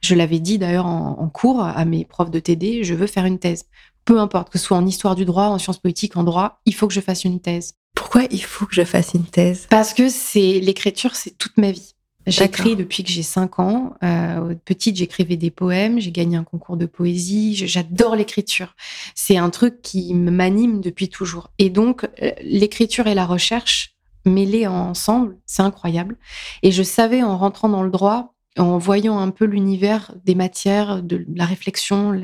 Je 0.01 0.16
l'avais 0.16 0.40
dit 0.40 0.57
d'ailleurs 0.57 0.86
en, 0.86 1.30
cours 1.30 1.62
à 1.62 1.84
mes 1.86 2.06
profs 2.06 2.31
de 2.31 2.40
TD, 2.40 2.84
je 2.84 2.94
veux 2.94 3.07
faire 3.07 3.25
une 3.25 3.40
thèse. 3.40 3.66
Peu 4.06 4.19
importe, 4.19 4.50
que 4.50 4.57
ce 4.57 4.66
soit 4.66 4.78
en 4.78 4.86
histoire 4.86 5.16
du 5.16 5.25
droit, 5.25 5.46
en 5.46 5.57
sciences 5.57 5.80
politiques, 5.80 6.18
en 6.18 6.24
droit, 6.24 6.62
il 6.66 6.74
faut 6.74 6.88
que 6.88 6.94
je 6.94 7.01
fasse 7.01 7.25
une 7.25 7.40
thèse. 7.40 7.74
Pourquoi 7.96 8.24
il 8.31 8.44
faut 8.44 8.66
que 8.66 8.74
je 8.74 8.84
fasse 8.84 9.13
une 9.13 9.25
thèse? 9.25 9.68
Parce 9.69 9.94
que 9.94 10.10
c'est 10.10 10.60
l'écriture, 10.60 11.16
c'est 11.16 11.38
toute 11.38 11.57
ma 11.57 11.72
vie. 11.72 11.94
J'écris 12.28 12.75
depuis 12.75 13.04
que 13.04 13.10
j'ai 13.10 13.24
5 13.24 13.60
ans. 13.60 13.94
Euh, 14.04 14.56
petite, 14.66 14.98
j'écrivais 14.98 15.38
des 15.38 15.51
poèmes, 15.51 16.00
j'ai 16.00 16.12
gagné 16.12 16.38
un 16.38 16.44
concours 16.44 16.78
de 16.78 16.86
poésie. 16.86 17.56
J'adore 17.56 18.16
l'écriture. 18.16 18.75
C'est 19.16 19.38
un 19.38 19.50
truc 19.50 19.81
qui 19.81 20.13
m'anime 20.13 20.81
depuis 20.81 21.10
toujours. 21.10 21.51
Et 21.57 21.69
donc, 21.69 22.07
euh, 22.22 22.31
l'écriture 22.42 23.07
et 23.07 23.16
la 23.16 23.25
recherche 23.25 23.96
mêlées 24.25 24.68
ensemble, 24.68 25.38
c'est 25.46 25.62
incroyable. 25.62 26.18
Et 26.62 26.72
je 26.72 26.84
savais 26.84 27.24
en 27.24 27.38
rentrant 27.38 27.69
dans 27.69 27.84
le 27.84 27.90
droit 27.90 28.34
en 28.57 28.78
voyant 28.78 29.19
un 29.19 29.30
peu 29.30 29.46
l'univers 29.46 30.13
des 30.25 30.36
matières, 30.36 31.04
de 31.04 31.25
la 31.34 31.46
réflexion, 31.46 32.19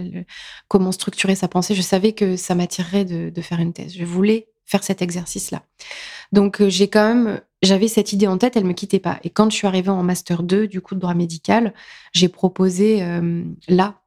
comment 0.68 0.92
structurer 0.92 1.36
sa 1.36 1.48
pensée, 1.48 1.75
je 1.75 1.81
savais 1.81 2.13
que 2.13 2.36
ça 2.36 2.56
m'attirerait 2.56 3.06
de, 3.06 3.42
faire 3.42 3.60
une 3.60 3.74
thèse. 3.74 3.96
Je 3.98 4.05
voulais 4.05 4.48
faire 4.65 4.84
cet 4.84 5.01
exercice-là. 5.01 5.63
Donc 6.32 6.60
euh, 6.60 6.70
j'ai 6.70 6.88
quand 6.88 7.08
même, 7.08 7.41
j'avais 7.62 7.88
cette 7.88 8.13
idée 8.13 8.25
en 8.25 8.39
tête, 8.39 8.58
elle 8.58 8.65
me 8.65 8.74
quittait 8.74 9.00
pas. 9.00 9.20
Et 9.24 9.29
quand 9.29 9.51
je 9.51 9.55
suis 9.55 9.67
arrivée 9.67 9.89
en 9.89 10.01
master 10.01 10.41
2 10.41 10.67
du 10.67 10.82
coup 10.82 10.96
de 10.96 11.00
droit 11.00 11.13
médical, 11.13 11.74
j'ai 12.13 12.29
proposé 12.29 13.03
euh, 13.03 13.44
là 13.67 14.01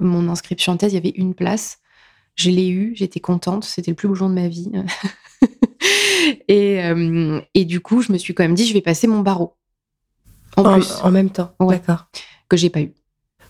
mon 0.00 0.28
inscription 0.30 0.72
en 0.72 0.76
thèse. 0.78 0.92
Il 0.92 0.96
y 0.96 0.98
avait 0.98 1.10
une 1.10 1.34
place. 1.34 1.80
Je 2.34 2.48
l'ai 2.48 2.70
eue, 2.70 2.94
j'étais 2.96 3.20
contente, 3.20 3.64
c'était 3.64 3.90
le 3.90 3.94
plus 3.94 4.08
beau 4.08 4.14
jour 4.14 4.30
de 4.30 4.34
ma 4.34 4.48
vie. 4.48 4.72
et, 6.48 6.82
euh, 6.82 7.42
et 7.52 7.66
du 7.66 7.80
coup, 7.80 8.00
je 8.00 8.10
me 8.10 8.16
suis 8.16 8.32
quand 8.34 8.44
même 8.44 8.54
dit, 8.54 8.66
je 8.66 8.72
vais 8.72 8.80
passer 8.80 9.06
mon 9.06 9.20
barreau. 9.20 9.58
En, 10.56 10.74
plus. 10.74 10.92
En 11.02 11.10
même 11.10 11.30
temps. 11.30 11.54
D'accord. 11.60 12.06
Que 12.48 12.56
j'ai 12.56 12.70
pas 12.70 12.80
eu. 12.80 12.92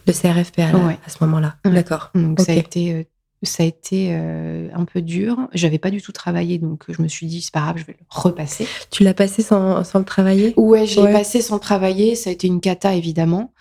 Le 0.07 0.13
CRFP 0.13 0.61
à, 0.61 0.69
à 0.69 1.09
ce 1.09 1.23
moment-là. 1.25 1.57
D'accord. 1.65 2.11
Donc 2.15 2.41
ça 2.41 2.53
a 2.53 2.57
été, 2.57 2.93
euh, 2.93 3.05
ça 3.45 3.63
a 3.63 3.67
été 3.67 4.09
euh, 4.13 4.69
un 4.75 4.85
peu 4.85 5.01
dur. 5.01 5.37
J'avais 5.53 5.79
pas 5.79 5.91
du 5.91 6.03
tout 6.03 6.13
travaillé, 6.13 6.59
donc 6.59 6.85
je 6.89 7.01
me 7.03 7.09
suis 7.09 7.27
dit, 7.27 7.41
c'est 7.41 7.53
pas 7.53 7.61
grave, 7.61 7.79
je 7.79 7.85
vais 7.85 7.97
le 7.99 8.05
repasser. 8.09 8.67
Tu 8.91 9.05
l'as 9.05 9.15
passé 9.15 9.43
sans, 9.43 9.85
sans, 9.85 10.01
le 10.01 10.05
travailler? 10.05 10.55
Ouais, 10.57 10.87
je 10.87 11.01
l'ai 11.01 11.13
passé 11.13 11.41
sans 11.41 11.55
le 11.55 11.61
travailler. 11.61 12.17
Ça 12.17 12.31
a 12.31 12.33
été 12.33 12.49
une 12.49 12.61
cata, 12.61 12.95
évidemment. 12.95 13.53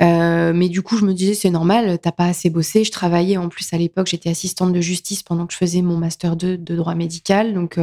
Euh, 0.00 0.54
mais 0.54 0.70
du 0.70 0.80
coup, 0.80 0.96
je 0.96 1.04
me 1.04 1.12
disais, 1.12 1.34
c'est 1.34 1.50
normal, 1.50 1.98
t'as 1.98 2.12
pas 2.12 2.24
assez 2.24 2.48
bossé. 2.48 2.84
Je 2.84 2.90
travaillais 2.90 3.36
en 3.36 3.50
plus 3.50 3.70
à 3.74 3.76
l'époque, 3.76 4.06
j'étais 4.06 4.30
assistante 4.30 4.72
de 4.72 4.80
justice 4.80 5.22
pendant 5.22 5.46
que 5.46 5.52
je 5.52 5.58
faisais 5.58 5.82
mon 5.82 5.98
master 5.98 6.36
2 6.36 6.56
de 6.56 6.76
droit 6.76 6.94
médical. 6.94 7.52
Donc, 7.52 7.78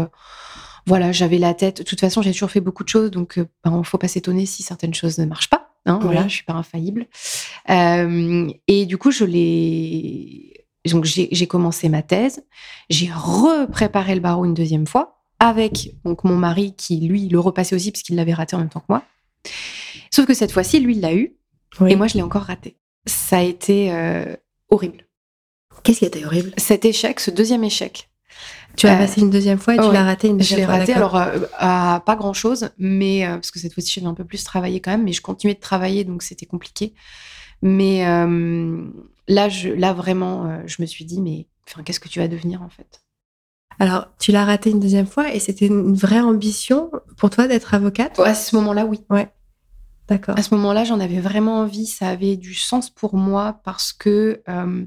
voilà, 0.90 1.12
j'avais 1.12 1.38
la 1.38 1.54
tête. 1.54 1.78
De 1.78 1.84
toute 1.84 2.00
façon, 2.00 2.24
j'ai 2.24 2.32
toujours 2.32 2.50
fait 2.50 2.62
beaucoup 2.62 2.84
de 2.84 2.90
choses, 2.90 3.12
donc 3.12 3.34
il 3.38 3.42
euh, 3.44 3.46
ben, 3.64 3.78
ne 3.78 3.84
faut 3.84 4.00
pas 4.00 4.08
s'étonner 4.08 4.48
si 4.48 4.64
certaines 4.64 4.96
choses 4.96 5.20
ne 5.20 5.26
marchent 5.26 5.52
pas. 5.52 5.70
Hein, 5.86 6.00
Voilà, 6.02 6.28
je 6.28 6.34
suis 6.34 6.44
pas 6.44 6.54
infaillible. 6.54 7.06
Euh, 7.70 8.52
et 8.68 8.88
du 8.88 8.98
coup, 8.98 9.12
je 9.12 9.24
l'ai. 9.24 10.66
Donc 10.90 11.06
j'ai 11.06 11.48
commencé 11.48 11.90
ma 11.90 12.02
thèse, 12.02 12.44
j'ai 12.90 13.10
repréparé 13.14 14.16
le 14.16 14.22
barreau 14.22 14.46
une 14.46 14.56
deuxième 14.56 14.88
fois 14.88 15.22
avec 15.38 15.94
donc 16.06 16.24
mon 16.24 16.36
mari 16.36 16.74
qui 16.76 17.02
lui 17.02 17.28
le 17.28 17.40
repassait 17.40 17.76
aussi 17.76 17.92
parce 17.92 18.02
qu'il 18.02 18.16
l'avait 18.16 18.34
raté 18.34 18.56
en 18.56 18.60
même 18.60 18.70
temps 18.70 18.80
que 18.80 18.86
moi. 18.90 19.04
Sauf 20.10 20.26
que 20.26 20.34
cette 20.34 20.52
fois-ci, 20.52 20.80
lui, 20.80 20.96
il 20.96 21.02
l'a 21.02 21.14
eu 21.14 21.36
et 21.86 21.96
moi, 21.96 22.08
je 22.08 22.16
l'ai 22.16 22.24
encore 22.24 22.44
raté. 22.44 22.78
Ça 23.06 23.38
a 23.38 23.42
été 23.42 23.92
euh, 23.94 24.36
horrible. 24.70 25.06
Qu'est-ce 25.84 26.00
qui 26.00 26.06
a 26.06 26.08
été 26.08 26.26
horrible? 26.26 26.54
Cet 26.58 26.86
échec, 26.86 27.20
ce 27.20 27.30
deuxième 27.30 27.64
échec. 27.64 28.10
Tu 28.80 28.88
as 28.88 28.98
passé 28.98 29.22
une 29.22 29.30
deuxième 29.30 29.60
fois 29.60 29.76
et 29.76 29.78
tu 29.78 29.92
l'as 29.92 30.04
raté 30.04 30.28
une 30.28 30.38
deuxième 30.38 30.66
fois. 30.66 30.74
Je 30.76 30.80
l'ai 30.80 30.80
raté, 30.80 30.94
alors 30.94 31.18
euh, 31.18 31.40
à 31.58 32.02
pas 32.06 32.16
grand 32.16 32.34
chose, 32.34 32.70
mais 32.78 33.26
euh, 33.26 33.36
parce 33.36 33.52
que 33.52 33.60
cette 33.60 33.74
fois-ci, 33.74 34.00
j'ai 34.00 34.06
un 34.06 34.14
peu 34.14 34.26
plus 34.26 34.44
travaillé 34.44 34.80
quand 34.80 34.92
même, 34.92 35.04
mais 35.04 35.14
je 35.14 35.22
continuais 35.22 35.56
de 35.56 35.60
travailler, 35.60 36.04
donc 36.04 36.24
c'était 36.24 36.46
compliqué. 36.46 36.94
Mais 37.62 38.08
euh, 38.08 38.86
là, 39.28 39.50
je, 39.50 39.70
là, 39.70 39.94
vraiment, 39.94 40.62
je 40.66 40.82
me 40.82 40.88
suis 40.88 41.06
dit, 41.06 41.22
mais 41.22 41.48
enfin, 41.68 41.84
qu'est-ce 41.84 42.00
que 42.00 42.10
tu 42.10 42.20
vas 42.20 42.28
devenir 42.28 42.62
en 42.62 42.70
fait? 42.70 43.02
Alors, 43.80 44.08
tu 44.20 44.32
l'as 44.32 44.44
raté 44.46 44.72
une 44.72 44.80
deuxième 44.80 45.08
fois 45.08 45.34
et 45.34 45.40
c'était 45.40 45.68
une 45.68 45.94
vraie 45.94 46.20
ambition 46.20 46.92
pour 47.18 47.30
toi 47.30 47.48
d'être 47.48 47.74
avocate? 47.74 48.20
À 48.20 48.36
ce 48.36 48.56
moment-là, 48.58 48.86
oui. 48.86 49.02
Ouais. 49.10 49.30
D'accord. 50.10 50.38
À 50.38 50.44
ce 50.44 50.54
moment-là, 50.56 50.84
j'en 50.84 51.00
avais 51.00 51.20
vraiment 51.20 51.60
envie. 51.60 51.86
Ça 51.86 52.10
avait 52.10 52.36
du 52.36 52.56
sens 52.56 52.90
pour 52.90 53.16
moi 53.16 53.62
parce 53.64 53.94
que 53.94 54.42
euh, 54.50 54.86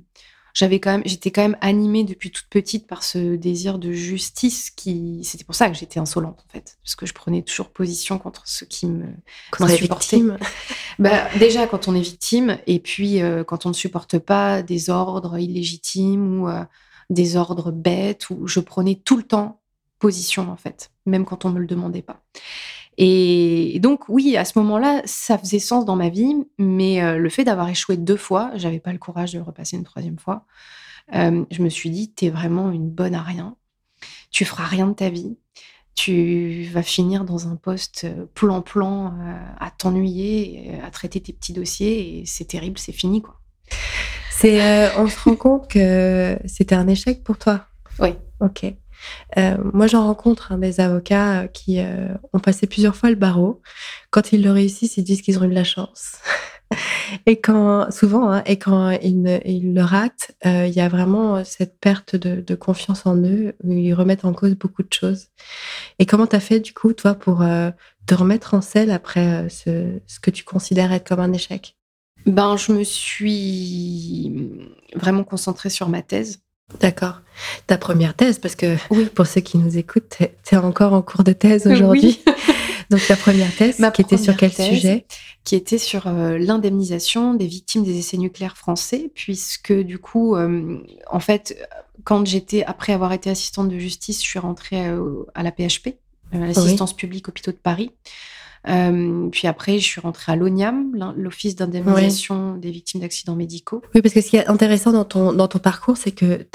j'avais 0.55 0.81
quand 0.81 0.93
même, 0.93 1.03
j'étais 1.07 1.31
quand 1.31 1.43
même 1.43 1.57
animée 1.61 2.05
depuis 2.05 2.31
toute 2.31 2.47
petite 2.49 2.87
par 2.87 3.03
ce 3.03 3.37
désir 3.37 3.79
de 3.79 3.93
justice 3.93 4.71
qui, 4.71 5.21
c'était 5.25 5.45
pour 5.45 5.55
ça 5.55 5.69
que 5.69 5.75
j'étais 5.75 5.99
insolente 5.99 6.45
en 6.47 6.53
fait, 6.53 6.79
parce 6.83 6.95
que 6.95 7.07
je 7.07 7.15
prenais 7.15 7.43
toujours 7.43 7.71
position 7.71 8.19
contre 8.19 8.47
ceux 8.47 8.67
qui 8.67 8.87
me 8.87 9.07
supportaient. 9.77 10.21
bah, 10.99 11.29
déjà 11.39 11.67
quand 11.67 11.89
on 11.89 11.95
est 11.95 12.01
victime, 12.01 12.59
et 12.67 12.79
puis 12.79 13.23
euh, 13.23 13.45
quand 13.45 13.67
on 13.67 13.71
ne 13.71 13.75
supporte 13.75 14.19
pas 14.19 14.63
des 14.63 14.91
ordres 14.91 15.39
illégitimes 15.39 16.43
ou 16.43 16.49
euh, 16.49 16.65
des 17.11 17.37
ordres 17.37 17.71
bêtes, 17.71 18.29
où 18.31 18.47
je 18.47 18.61
prenais 18.61 18.97
tout 18.97 19.17
le 19.17 19.23
temps 19.23 19.61
position 19.99 20.51
en 20.51 20.57
fait, 20.57 20.91
même 21.07 21.25
quand 21.25 21.45
on 21.45 21.51
me 21.51 21.61
le 21.61 21.67
demandait 21.67 22.03
pas. 22.03 22.23
Et 22.99 23.79
donc, 23.81 24.09
oui, 24.09 24.37
à 24.37 24.45
ce 24.45 24.59
moment-là, 24.59 25.03
ça 25.07 25.39
faisait 25.39 25.59
sens 25.59 25.85
dans 25.85 25.97
ma 25.97 26.11
vie, 26.11 26.35
mais 26.59 27.03
euh, 27.03 27.17
le 27.17 27.29
fait 27.31 27.45
d'avoir 27.45 27.69
échoué 27.69 27.97
deux 27.97 28.17
fois, 28.17 28.51
j'avais 28.55 28.81
pas 28.81 28.93
le 28.93 28.99
courage 28.99 29.33
de 29.33 29.39
le 29.39 29.45
repasser 29.45 29.77
une 29.77 29.85
troisième 29.85 30.19
fois. 30.19 30.45
Euh, 31.15 31.45
je 31.51 31.63
me 31.63 31.69
suis 31.69 31.91
dit, 31.91 32.13
t'es 32.13 32.29
vraiment 32.29 32.71
une 32.71 32.91
bonne 32.91 33.15
à 33.15 33.23
rien. 33.23 33.57
Tu 34.31 34.45
feras 34.45 34.65
rien 34.65 34.89
de 34.89 34.93
ta 34.93 35.09
vie. 35.09 35.39
Tu 35.95 36.69
vas 36.73 36.83
finir 36.83 37.25
dans 37.25 37.49
un 37.49 37.57
poste 37.57 38.05
euh, 38.05 38.27
plan-plan 38.35 39.15
à 39.59 39.71
t'ennuyer, 39.71 40.73
à 40.85 40.91
traiter 40.91 41.21
tes 41.21 41.33
petits 41.33 41.53
dossiers, 41.53 42.21
et 42.21 42.27
c'est 42.27 42.47
terrible, 42.47 42.79
c'est 42.79 42.93
fini, 42.93 43.23
quoi. 43.23 43.41
C'est, 44.31 44.97
on 44.99 45.07
se 45.07 45.19
rend 45.21 45.37
compte 45.37 45.71
que 45.71 46.39
c'était 46.47 46.75
un 46.75 46.89
échec 46.89 47.23
pour 47.23 47.39
toi? 47.39 47.67
Oui. 48.01 48.15
Ok. 48.41 48.75
Euh, 49.39 49.57
moi, 49.73 49.87
j'en 49.87 50.05
rencontre 50.05 50.53
hein, 50.53 50.59
des 50.59 50.81
avocats 50.81 51.43
euh, 51.43 51.47
qui 51.47 51.81
euh, 51.81 52.09
ont 52.33 52.39
passé 52.39 52.67
plusieurs 52.67 52.97
fois 52.97 53.11
le 53.11 53.17
barreau. 53.17 53.61
Quand 54.11 54.33
ils 54.33 54.43
le 54.43 54.51
réussissent, 54.51 54.97
ils 54.97 55.05
disent 55.05 55.23
qu'ils 55.23 55.39
ont 55.39 55.45
eu 55.45 55.49
de 55.49 55.55
la 55.55 55.65
chance. 55.65 56.19
et 57.27 57.41
quand, 57.41 57.91
souvent, 57.91 58.31
hein, 58.31 58.43
et 58.47 58.59
quand 58.59 58.91
ils, 58.91 59.75
le 59.75 59.83
ratent, 59.83 60.33
il 60.45 60.71
y 60.71 60.81
a 60.81 60.89
vraiment 60.89 61.45
cette 61.45 61.79
perte 61.79 62.17
de, 62.17 62.55
confiance 62.55 63.07
en 63.07 63.17
eux 63.17 63.55
où 63.63 63.73
ils 63.73 63.95
remettent 63.95 64.25
en 64.25 64.33
cause 64.33 64.55
beaucoup 64.55 64.83
de 64.83 64.93
choses. 64.93 65.29
Et 65.99 66.07
comment 66.07 66.27
tu 66.27 66.37
as 66.37 66.41
fait, 66.41 66.61
du 66.61 66.73
coup, 66.73 66.93
toi, 66.93 67.15
pour 67.15 67.45
te 68.07 68.15
remettre 68.15 68.55
en 68.55 68.61
selle 68.61 68.91
après 68.91 69.49
ce, 69.49 69.99
ce 70.07 70.21
que 70.21 70.31
tu 70.31 70.45
considères 70.45 70.93
être 70.93 71.09
comme 71.09 71.21
un 71.21 71.33
échec? 71.33 71.77
Ben, 72.27 72.57
je 72.57 72.73
me 72.73 72.85
suis 72.85 74.33
vraiment 74.95 75.25
concentrée 75.25 75.71
sur 75.71 75.89
ma 75.89 76.03
thèse. 76.03 76.41
D'accord. 76.81 77.21
Ta 77.67 77.79
première 77.79 78.15
thèse, 78.15 78.39
parce 78.39 78.55
que 78.57 78.77
oui. 78.91 79.07
pour 79.07 79.27
ceux 79.27 79.41
qui 79.41 79.59
nous 79.59 79.79
écoutent, 79.79 80.17
tu 80.19 80.55
es 80.55 80.59
encore 80.59 80.93
en 80.93 81.03
cours 81.03 81.25
de 81.25 81.33
thèse 81.33 81.67
aujourd'hui. 81.67 82.21
Donc 82.91 83.01
ta 83.07 83.17
première 83.17 83.55
thèse, 83.55 83.83
qui 83.95 84.03
était 84.03 84.19
sur 84.19 84.37
quel 84.37 84.53
sujet? 84.53 85.07
Qui 85.45 85.57
était 85.57 85.79
sur 85.79 86.07
euh, 86.07 86.37
l'indemnisation 86.39 87.35
des 87.35 87.47
victimes 87.47 87.85
des 87.85 87.99
essais 87.99 88.19
nucléaires 88.19 88.57
français, 88.57 89.11
puisque 89.15 89.73
du 89.73 89.99
coup, 89.99 90.37
euh, 90.37 90.79
en 91.11 91.21
fait, 91.21 91.57
quand 92.05 92.27
j'étais, 92.27 92.65
après 92.65 92.93
avoir 92.93 93.13
été 93.13 93.31
assistante 93.31 93.69
de 93.69 93.79
justice, 93.79 94.23
je 94.23 94.29
suis 94.29 94.39
rentrée 94.39 94.89
euh, 94.89 95.25
à 95.35 95.43
la 95.43 95.53
PHP, 95.53 95.97
l'assistance 96.33 96.95
publique 96.95 97.29
hôpitaux 97.29 97.53
de 97.53 97.57
Paris. 97.57 97.91
Euh, 98.69 99.29
puis 99.31 99.49
après, 99.49 99.79
je 99.79 99.85
suis 99.85 100.01
rentrée 100.01 100.33
à 100.33 100.37
l'ONIAM, 100.37 100.93
l'Office 101.17 101.57
d'indemnisation 101.57 102.57
des 102.57 102.71
victimes 102.71 103.01
d'accidents 103.01 103.35
médicaux. 103.35 103.83
Oui, 103.95 104.03
parce 104.03 104.15
que 104.15 104.21
ce 104.21 104.31
qui 104.31 104.37
est 104.37 104.47
intéressant 104.47 104.93
dans 104.93 105.05
ton, 105.05 105.33
dans 105.33 105.49
ton 105.49 105.59
parcours, 105.59 105.97
c'est 105.97 106.13
que 106.13 106.47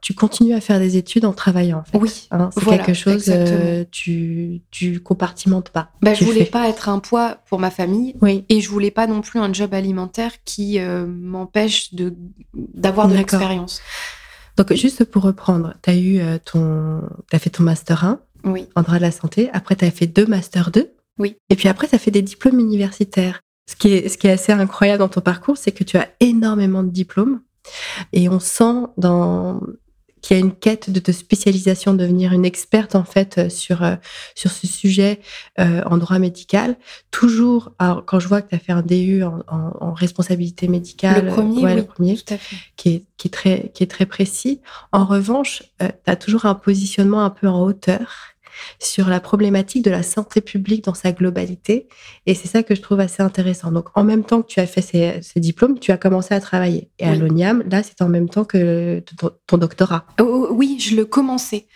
tu 0.00 0.14
continues 0.14 0.54
à 0.54 0.60
faire 0.60 0.78
des 0.78 0.96
études 0.96 1.24
en 1.24 1.32
travaillant. 1.32 1.78
En 1.78 1.84
fait. 1.84 1.98
Oui. 1.98 2.28
Hein, 2.30 2.50
c'est 2.56 2.64
quelque 2.64 2.94
chose, 2.94 3.24
euh, 3.28 3.84
tu, 3.90 4.62
tu 4.70 5.00
compartimentes 5.00 5.70
pas. 5.70 5.90
Bah, 6.02 6.14
je 6.14 6.24
voulais 6.24 6.44
pas 6.44 6.68
être 6.68 6.88
un 6.88 7.00
poids 7.00 7.38
pour 7.48 7.58
ma 7.58 7.70
famille. 7.70 8.14
Oui. 8.20 8.44
Et 8.48 8.60
je 8.60 8.68
voulais 8.70 8.90
pas 8.90 9.06
non 9.06 9.20
plus 9.20 9.40
un 9.40 9.52
job 9.52 9.74
alimentaire 9.74 10.32
qui 10.44 10.78
euh, 10.78 11.06
m'empêche 11.06 11.94
d'avoir 12.54 13.08
de, 13.08 13.12
de 13.12 13.18
l'expérience. 13.18 13.80
Donc, 14.56 14.72
juste 14.72 15.04
pour 15.04 15.22
reprendre, 15.22 15.74
tu 15.82 15.90
as 15.90 15.96
eu 15.96 16.20
ton, 16.44 17.02
as 17.32 17.38
fait 17.38 17.50
ton 17.50 17.62
master 17.62 18.04
1 18.04 18.20
oui. 18.44 18.68
en 18.74 18.82
droit 18.82 18.96
de 18.96 19.02
la 19.02 19.10
santé. 19.10 19.50
Après, 19.52 19.76
tu 19.76 19.84
as 19.84 19.90
fait 19.90 20.06
deux 20.06 20.24
master 20.24 20.70
2 20.70 20.95
oui. 21.18 21.36
Et 21.50 21.56
puis 21.56 21.68
après, 21.68 21.88
tu 21.88 21.94
as 21.94 21.98
fait 21.98 22.10
des 22.10 22.22
diplômes 22.22 22.60
universitaires. 22.60 23.40
Ce 23.68 23.74
qui, 23.74 23.92
est, 23.92 24.08
ce 24.08 24.16
qui 24.16 24.28
est 24.28 24.32
assez 24.32 24.52
incroyable 24.52 25.00
dans 25.00 25.08
ton 25.08 25.20
parcours, 25.20 25.56
c'est 25.56 25.72
que 25.72 25.84
tu 25.84 25.96
as 25.96 26.08
énormément 26.20 26.82
de 26.82 26.90
diplômes. 26.90 27.40
Et 28.12 28.28
on 28.28 28.38
sent 28.38 28.84
dans, 28.96 29.60
qu'il 30.26 30.36
y 30.36 30.40
a 30.40 30.44
une 30.44 30.54
quête 30.54 30.90
de, 30.90 31.12
spécialisation, 31.12 31.92
de 31.92 31.98
devenir 31.98 32.32
une 32.32 32.44
experte 32.44 32.94
en 32.94 33.04
fait 33.04 33.48
sur, 33.50 33.82
euh, 33.82 33.96
sur 34.34 34.50
ce 34.50 34.66
sujet 34.66 35.20
euh, 35.60 35.82
en 35.86 35.98
droit 35.98 36.18
médical. 36.18 36.76
Toujours, 37.10 37.72
alors, 37.78 38.04
quand 38.04 38.18
je 38.18 38.28
vois 38.28 38.42
que 38.42 38.50
tu 38.50 38.54
as 38.54 38.58
fait 38.58 38.72
un 38.72 38.82
DU 38.82 39.22
en, 39.22 39.42
en, 39.48 39.92
responsabilité 39.94 40.68
médicale, 40.68 41.26
le 41.26 41.32
premier, 41.32 41.62
ouais, 41.62 41.70
oui, 41.70 41.76
le 41.76 41.84
premier 41.84 42.16
tout 42.16 42.34
à 42.34 42.38
fait. 42.38 42.56
Qui, 42.76 42.88
est, 42.90 43.04
qui, 43.16 43.28
est 43.28 43.30
très, 43.30 43.70
qui 43.74 43.82
est 43.82 43.90
très 43.90 44.06
précis. 44.06 44.60
En 44.92 45.04
revanche, 45.04 45.62
euh, 45.82 45.88
tu 46.04 46.10
as 46.10 46.16
toujours 46.16 46.46
un 46.46 46.54
positionnement 46.54 47.24
un 47.24 47.30
peu 47.30 47.48
en 47.48 47.62
hauteur 47.62 48.35
sur 48.78 49.08
la 49.08 49.20
problématique 49.20 49.84
de 49.84 49.90
la 49.90 50.02
santé 50.02 50.40
publique 50.40 50.84
dans 50.84 50.94
sa 50.94 51.12
globalité. 51.12 51.88
Et 52.26 52.34
c'est 52.34 52.48
ça 52.48 52.62
que 52.62 52.74
je 52.74 52.82
trouve 52.82 53.00
assez 53.00 53.22
intéressant. 53.22 53.72
Donc, 53.72 53.88
en 53.94 54.04
même 54.04 54.24
temps 54.24 54.42
que 54.42 54.46
tu 54.46 54.60
as 54.60 54.66
fait 54.66 54.82
ces, 54.82 55.40
diplômes, 55.40 55.78
tu 55.78 55.92
as 55.92 55.96
commencé 55.96 56.34
à 56.34 56.40
travailler. 56.40 56.90
Et 56.98 57.04
à 57.04 57.14
l'ONIAM, 57.14 57.62
là, 57.70 57.82
c'est 57.82 58.02
en 58.02 58.08
même 58.08 58.28
temps 58.28 58.44
que 58.44 59.02
ton, 59.46 59.58
doctorat. 59.58 60.06
Oh, 60.20 60.24
oh, 60.24 60.48
oui, 60.52 60.78
je 60.80 60.96
le 60.96 61.04
commençais. 61.04 61.66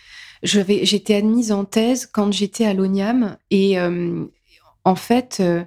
J'étais 0.42 1.14
admise 1.14 1.52
en 1.52 1.64
thèse 1.64 2.06
quand 2.06 2.32
j'étais 2.32 2.64
à 2.64 2.74
l'ONIAM. 2.74 3.36
Et 3.50 3.78
euh, 3.78 4.24
en 4.84 4.94
fait, 4.94 5.38
euh, 5.40 5.62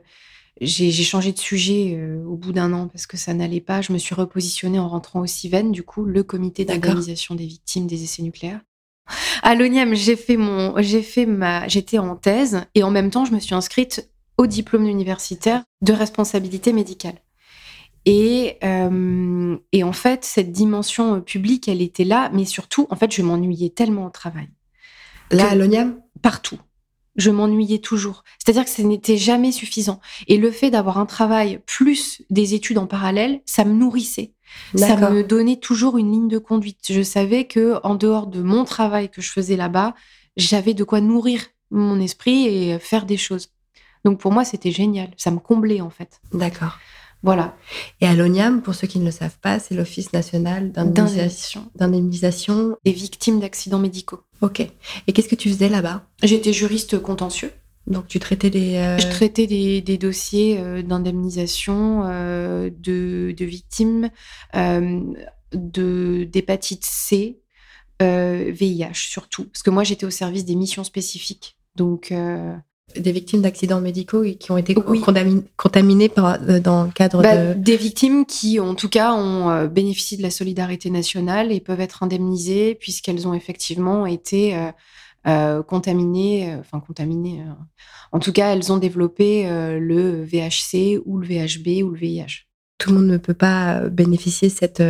j'ai 0.62 0.92
changé 0.92 1.32
de 1.32 1.40
sujet 1.40 1.96
euh, 1.96 2.24
au 2.26 2.36
bout 2.36 2.54
d'un 2.54 2.74
an 2.74 2.88
parce 2.88 3.08
que 3.08 3.18
ça 3.18 3.34
n'allait 3.34 3.62
pas. 3.62 3.82
Je 3.82 3.94
me 3.94 3.98
suis 3.98 4.16
repositionnée 4.16 4.80
en 4.80 4.88
rentrant 4.88 5.20
au 5.22 5.26
CIVEN, 5.26 5.72
du 5.72 5.84
coup, 5.84 6.06
le 6.06 6.24
comité 6.24 6.66
d'organisation 6.66 7.36
des 7.36 7.46
victimes 7.46 7.88
des 7.88 8.04
essais 8.04 8.24
nucléaires. 8.24 8.62
À 9.42 9.56
l'ONIAM, 9.56 9.94
j'ai 9.94 10.16
fait 10.16 10.38
mon, 10.38 10.74
j'ai 10.82 11.02
fait 11.02 11.26
ma, 11.26 11.68
j'étais 11.68 11.98
en 11.98 12.16
thèse 12.16 12.66
et 12.76 12.84
en 12.84 12.92
même 12.92 13.10
temps, 13.10 13.26
je 13.26 13.34
me 13.34 13.40
suis 13.40 13.56
inscrite 13.56 14.10
au 14.38 14.48
diplôme 14.48 14.88
universitaire 14.88 15.64
de 15.82 15.94
responsabilité 15.94 16.74
médicale. 16.74 17.16
Et, 18.06 18.58
euh, 18.64 19.58
et 19.72 19.84
en 19.84 19.94
fait, 19.94 20.26
cette 20.26 20.52
dimension 20.52 21.22
publique, 21.22 21.68
elle 21.68 21.82
était 21.82 22.04
là, 22.04 22.30
mais 22.34 22.46
surtout, 22.46 22.88
en 22.90 22.96
fait, 22.96 23.14
je 23.14 23.22
m'ennuyais 23.22 23.70
tellement 23.70 24.06
au 24.06 24.10
travail. 24.10 24.50
Là, 25.32 25.50
à 25.50 25.56
l'ONIAM 25.56 26.00
Partout. 26.22 26.60
Je 27.16 27.30
m'ennuyais 27.30 27.80
toujours. 27.80 28.24
C'est-à-dire 28.40 28.66
que 28.66 28.72
ce 28.72 28.82
n'était 28.82 29.18
jamais 29.18 29.52
suffisant. 29.52 30.00
Et 30.28 30.38
le 30.38 30.52
fait 30.52 30.72
d'avoir 30.72 30.98
un 30.98 31.06
travail 31.06 31.62
plus 31.66 32.24
des 32.30 32.56
études 32.56 32.78
en 32.78 32.88
parallèle, 32.88 33.42
ça 33.46 33.66
me 33.66 33.74
nourrissait 33.74 34.33
ça 34.76 35.10
me 35.10 35.24
donnait 35.24 35.58
toujours 35.58 35.98
une 35.98 36.12
ligne 36.12 36.28
de 36.28 36.38
conduite. 36.38 36.80
Je 36.90 37.02
savais 37.02 37.46
que 37.46 37.80
en 37.84 37.96
dehors 37.96 38.28
de 38.28 38.42
mon 38.42 38.66
travail 38.66 39.10
que 39.10 39.22
je 39.22 39.32
faisais 39.32 39.56
là-bas, 39.56 39.94
j'avais 40.38 40.74
de 40.74 40.84
quoi 40.84 41.02
nourrir 41.02 41.42
mon 41.72 42.00
esprit 42.00 42.48
et 42.48 42.80
faire 42.80 43.06
des 43.06 43.18
choses. 43.18 43.50
Donc 44.06 44.20
pour 44.20 44.32
moi, 44.32 44.46
c'était 44.46 44.72
génial. 44.72 45.10
Ça 45.18 45.32
me 45.32 45.40
comblait 45.40 45.82
en 45.82 45.90
fait. 45.90 46.22
D'accord. 46.34 46.78
Voilà. 47.24 47.56
Et 48.02 48.06
à 48.06 48.16
l'ONIAM, 48.16 48.62
pour 48.62 48.76
ceux 48.76 48.86
qui 48.86 49.00
ne 49.00 49.06
le 49.06 49.12
savent 49.12 49.40
pas, 49.42 49.58
c'est 49.58 49.76
l'Office 49.76 50.12
national 50.12 50.74
d'indemnisation 50.74 52.78
des 52.84 52.92
victimes 52.92 53.40
d'accidents 53.40 53.80
médicaux. 53.80 54.20
Ok. 54.42 54.60
Et 54.60 55.14
qu'est-ce 55.14 55.30
que 55.30 55.36
tu 55.36 55.50
faisais 55.50 55.70
là-bas? 55.70 56.04
J'étais 56.22 56.52
juriste 56.52 57.02
contentieux. 57.02 57.52
Donc 57.88 58.08
tu 58.08 58.20
traitais 58.20 58.50
des... 58.50 58.76
Euh, 58.76 58.98
je 58.98 59.08
traitais 59.10 59.48
des, 59.48 59.82
des 59.82 59.98
dossiers 59.98 60.58
euh, 60.60 60.82
d'indemnisation 60.82 62.04
euh, 62.06 62.70
de, 62.78 63.34
de, 63.38 63.46
victimes 63.46 64.10
de 64.54 66.24
d'hépatite 66.24 66.86
C, 66.86 67.40
VIH 68.00 68.94
surtout. 68.94 69.46
Parce 69.46 69.64
que 69.64 69.70
moi 69.70 69.84
j'étais 69.84 70.06
au 70.06 70.10
service 70.10 70.46
des 70.46 70.56
missions 70.56 70.84
spécifiques. 70.84 71.58
Donc 71.76 72.14
des 73.00 73.12
victimes 73.12 73.42
d'accidents 73.42 73.82
médicaux 73.82 74.24
qui 74.40 74.52
ont 74.52 74.58
été 74.58 74.76
contaminées 75.58 76.10
par, 76.10 76.40
dans 76.40 76.84
le 76.84 76.92
cadre 76.92 77.22
bah, 77.22 77.54
de... 77.54 77.60
Des 77.60 77.78
victimes 77.78 78.26
qui, 78.26 78.60
en 78.60 78.76
tout 78.76 78.90
cas, 78.90 79.14
ont 79.14 79.66
bénéficié 79.66 80.18
de 80.18 80.22
la 80.22 80.30
solidarité 80.30 80.90
nationale 80.90 81.52
et 81.52 81.60
peuvent 81.60 81.82
être 81.82 82.04
indemnisées 82.04 82.76
puisqu'elles 82.76 83.28
ont 83.28 83.34
effectivement 83.34 84.06
été 84.06 84.56
euh, 84.56 84.72
contaminées, 85.64 86.54
euh, 86.54 86.60
enfin 86.60 86.80
contaminées. 86.80 87.42
Euh, 87.42 87.54
en 88.12 88.20
tout 88.20 88.32
cas, 88.32 88.54
elles 88.54 88.72
ont 88.72 88.78
développé 88.78 89.48
le 89.80 90.24
VHC 90.24 91.02
ou 91.06 91.18
le 91.18 91.28
VHB 91.28 91.84
ou 91.84 91.92
le 91.92 91.98
VIH. 91.98 92.46
Tout 92.78 92.90
le 92.92 92.98
monde 92.98 93.08
ne 93.08 93.18
peut 93.18 93.34
pas 93.34 93.88
bénéficier 93.90 94.50
de 94.50 94.54
cette 94.54 94.84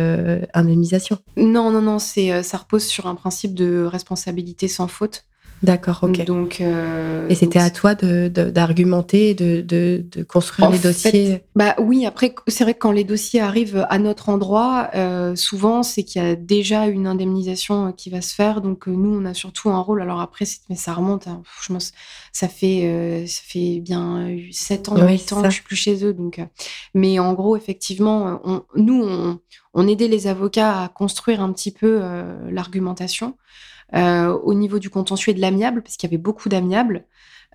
indemnisation. 0.52 1.18
Non, 1.36 1.70
non, 1.70 1.80
non, 1.80 1.98
c'est 1.98 2.42
ça 2.42 2.58
repose 2.58 2.84
sur 2.84 3.06
un 3.06 3.14
principe 3.14 3.54
de 3.54 3.84
responsabilité 3.84 4.68
sans 4.68 4.88
faute. 4.88 5.24
D'accord, 5.64 6.00
ok. 6.02 6.24
Donc, 6.26 6.60
euh, 6.60 7.26
et 7.28 7.34
c'était 7.34 7.58
à 7.58 7.70
toi 7.70 7.94
d'argumenter, 7.94 9.32
de, 9.34 9.62
de, 9.62 10.04
de, 10.10 10.22
construire 10.22 10.68
En 10.68 10.72
les 10.72 10.78
fait, 10.78 10.88
dossiers. 10.88 11.40
Bah 11.56 11.74
oui, 11.78 12.04
après, 12.04 12.34
c'est 12.48 12.64
vrai 12.64 12.74
que 12.74 12.78
quand 12.80 12.92
les 12.92 13.04
dossiers 13.04 13.40
arrivent 13.40 13.86
à 13.88 13.98
notre 13.98 14.28
endroit, 14.28 14.90
euh, 14.94 15.34
souvent, 15.36 15.82
c'est 15.82 16.02
qu'il 16.04 16.22
y 16.22 16.24
a 16.26 16.36
déjà 16.36 16.86
une 16.86 17.06
indemnisation 17.06 17.86
euh, 17.88 17.90
qui 17.92 18.10
va 18.10 18.20
se 18.20 18.34
faire. 18.34 18.60
Donc, 18.60 18.86
nous, 18.86 19.18
on 19.18 19.24
a 19.24 19.32
surtout 19.32 19.70
un 19.70 19.80
rôle. 19.80 20.02
Alors 20.02 20.20
après, 20.20 20.44
mais 20.68 20.76
ça 20.76 20.92
remonte. 20.92 21.26
hein. 21.28 21.42
je 21.66 21.72
me- 21.72 21.78
ça, 22.32 22.48
fait, 22.48 22.82
euh, 22.84 23.26
ça 23.26 23.40
fait 23.44 23.80
bien 23.80 24.36
7 24.52 24.90
ans, 24.90 24.96
Oui, 24.96 25.12
8 25.12 25.18
c'est 25.18 25.32
ans 25.34 25.42
que 25.42 25.48
je 25.48 25.54
suis 25.54 25.64
plus 25.64 25.76
chez 25.76 26.04
eux. 26.04 26.12
Donc, 26.12 26.40
mais 26.92 27.18
en 27.18 27.32
gros, 27.32 27.56
effectivement, 27.56 28.40
on, 28.44 28.62
nous, 28.76 29.02
on, 29.02 29.38
on 29.72 29.88
aidait 29.88 30.08
les 30.08 30.26
avocats 30.26 30.82
à 30.82 30.88
construire 30.88 31.40
un 31.40 31.52
petit 31.52 31.70
peu 31.72 32.00
l'argumentation 32.50 33.36
au 33.92 34.54
niveau 34.54 34.78
du 34.78 34.90
contentieux 34.90 35.32
et 35.32 35.34
de 35.34 35.40
l'amiable, 35.40 35.82
parce 35.82 35.96
qu'il 35.96 36.08
y 36.08 36.10
avait 36.10 36.22
beaucoup 36.22 36.48
d'amiables. 36.48 37.06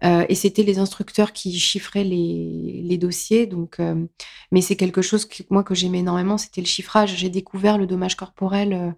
Euh, 0.04 0.26
et 0.30 0.36
c'était 0.36 0.64
les 0.64 0.80
instructeurs 0.80 1.34
qui 1.34 1.58
chiffraient 1.60 2.06
les, 2.06 2.82
les 2.84 2.98
dossiers. 2.98 3.48
Donc, 3.48 3.80
euh, 3.80 4.06
mais 4.52 4.62
c'est 4.62 4.76
quelque 4.76 5.02
chose 5.02 5.26
que 5.26 5.44
moi 5.50 5.64
que 5.64 5.76
j'aimais 5.76 6.00
énormément, 6.00 6.38
c'était 6.38 6.62
le 6.62 6.68
chiffrage. 6.68 7.18
J'ai 7.18 7.30
découvert 7.30 7.78
le 7.78 7.86
dommage 7.86 8.16
corporel 8.16 8.74
euh, 8.74 8.92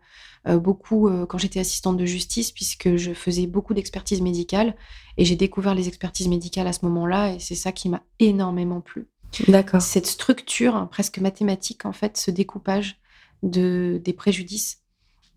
euh, 0.48 0.60
beaucoup 0.60 1.08
euh, 1.08 1.26
quand 1.26 1.38
j'étais 1.38 1.60
assistante 1.60 1.98
de 1.98 2.06
justice, 2.06 2.52
puisque 2.52 2.98
je 2.98 3.14
faisais 3.14 3.48
beaucoup 3.48 3.74
d'expertises 3.74 4.22
médicales. 4.22 4.76
Et 5.18 5.26
j'ai 5.26 5.36
découvert 5.36 5.74
les 5.74 5.88
expertises 5.88 6.28
médicales 6.28 6.68
à 6.68 6.74
ce 6.74 6.86
moment-là, 6.86 7.34
et 7.34 7.40
c'est 7.40 7.56
ça 7.56 7.72
qui 7.72 7.90
m'a 7.90 8.04
énormément 8.20 8.82
plu. 8.82 9.08
D'accord. 9.48 9.82
Cette 9.82 10.08
structure 10.08 10.76
hein, 10.76 10.88
presque 10.92 11.18
mathématique, 11.20 11.86
en 11.86 11.94
fait, 11.94 12.18
ce 12.18 12.32
découpage 12.32 13.00
de, 13.44 14.00
des 14.04 14.14
préjudices 14.14 14.81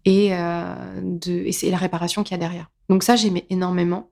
et, 0.04 0.30
euh, 0.32 0.74
de, 1.02 1.32
et 1.32 1.52
c'est 1.52 1.70
la 1.70 1.76
réparation 1.76 2.22
qu'il 2.22 2.32
y 2.32 2.34
a 2.34 2.38
derrière. 2.38 2.70
Donc 2.88 3.02
ça, 3.02 3.16
j'aimais 3.16 3.46
énormément. 3.50 4.10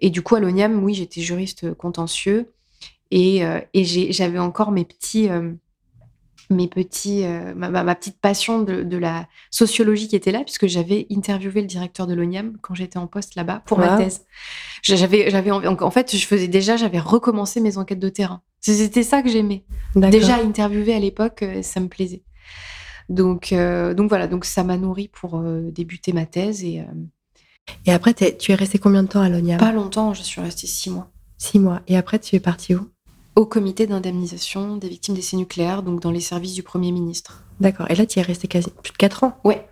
Et 0.00 0.10
du 0.10 0.22
coup, 0.22 0.34
à 0.34 0.40
l'ONIAM, 0.40 0.82
oui, 0.82 0.94
j'étais 0.94 1.20
juriste 1.20 1.74
contentieux 1.74 2.52
et, 3.10 3.44
euh, 3.44 3.60
et 3.74 3.84
j'avais 3.84 4.38
encore 4.38 4.70
mes 4.70 4.84
petits, 4.84 5.28
euh, 5.28 5.52
mes 6.48 6.68
petits, 6.68 7.24
euh, 7.24 7.54
ma, 7.54 7.94
petite 7.94 8.20
passion 8.20 8.62
de, 8.62 8.82
de 8.82 8.96
la 8.96 9.26
sociologie 9.50 10.08
qui 10.08 10.16
était 10.16 10.32
là, 10.32 10.40
puisque 10.40 10.66
j'avais 10.66 11.06
interviewé 11.10 11.60
le 11.60 11.66
directeur 11.66 12.06
de 12.06 12.14
l'ONIAM 12.14 12.56
quand 12.60 12.74
j'étais 12.74 12.98
en 12.98 13.06
poste 13.06 13.34
là-bas 13.34 13.62
pour 13.66 13.78
ma 13.78 13.96
thèse. 13.96 14.26
J'avais, 14.82 15.30
j'avais 15.30 15.50
en 15.50 15.90
fait, 15.90 16.16
je 16.16 16.26
faisais 16.26 16.48
déjà, 16.48 16.76
j'avais 16.76 17.00
recommencé 17.00 17.60
mes 17.60 17.78
enquêtes 17.78 18.00
de 18.00 18.08
terrain. 18.08 18.42
C'était 18.60 19.02
ça 19.02 19.22
que 19.22 19.28
j'aimais. 19.28 19.64
Déjà 19.94 20.36
interviewé 20.36 20.94
à 20.94 20.98
l'époque, 20.98 21.44
ça 21.62 21.80
me 21.80 21.88
plaisait. 21.88 22.22
Donc, 23.10 23.52
euh, 23.52 23.92
donc 23.92 24.08
voilà, 24.08 24.26
donc 24.28 24.44
ça 24.46 24.64
m'a 24.64 24.78
nourri 24.78 25.08
pour 25.08 25.36
euh, 25.36 25.70
débuter 25.70 26.12
ma 26.12 26.24
thèse 26.26 26.64
et 26.64 26.80
euh, 26.80 26.84
Et 27.84 27.92
après, 27.92 28.14
tu 28.14 28.52
es 28.52 28.54
resté 28.54 28.78
combien 28.78 29.02
de 29.02 29.08
temps 29.08 29.20
à 29.20 29.28
l'ONIAM? 29.28 29.58
Pas 29.58 29.72
longtemps, 29.72 30.14
je 30.14 30.22
suis 30.22 30.40
restée 30.40 30.66
six 30.66 30.90
mois 30.90 31.10
Six 31.36 31.58
mois. 31.58 31.82
Et 31.88 31.96
après, 31.96 32.18
tu 32.18 32.36
es 32.36 32.40
parti 32.40 32.74
où? 32.74 32.88
Au 33.36 33.46
comité 33.46 33.86
d'indemnisation 33.86 34.76
des 34.76 34.88
victimes 34.88 35.14
d'essais 35.14 35.36
nucléaires, 35.36 35.82
donc 35.82 36.00
dans 36.00 36.10
les 36.10 36.20
services 36.20 36.54
du 36.54 36.62
Premier 36.62 36.92
ministre. 36.92 37.44
D'accord. 37.60 37.90
Et 37.90 37.94
là, 37.94 38.06
tu 38.06 38.18
y 38.18 38.22
es 38.22 38.24
resté 38.24 38.48
quasi 38.48 38.70
plus 38.82 38.92
de 38.92 38.96
quatre 38.96 39.24
ans? 39.24 39.38
Ouais. 39.44 39.68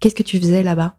Qu'est-ce 0.00 0.14
que 0.14 0.22
tu 0.22 0.38
faisais 0.38 0.62
là-bas? 0.62 0.96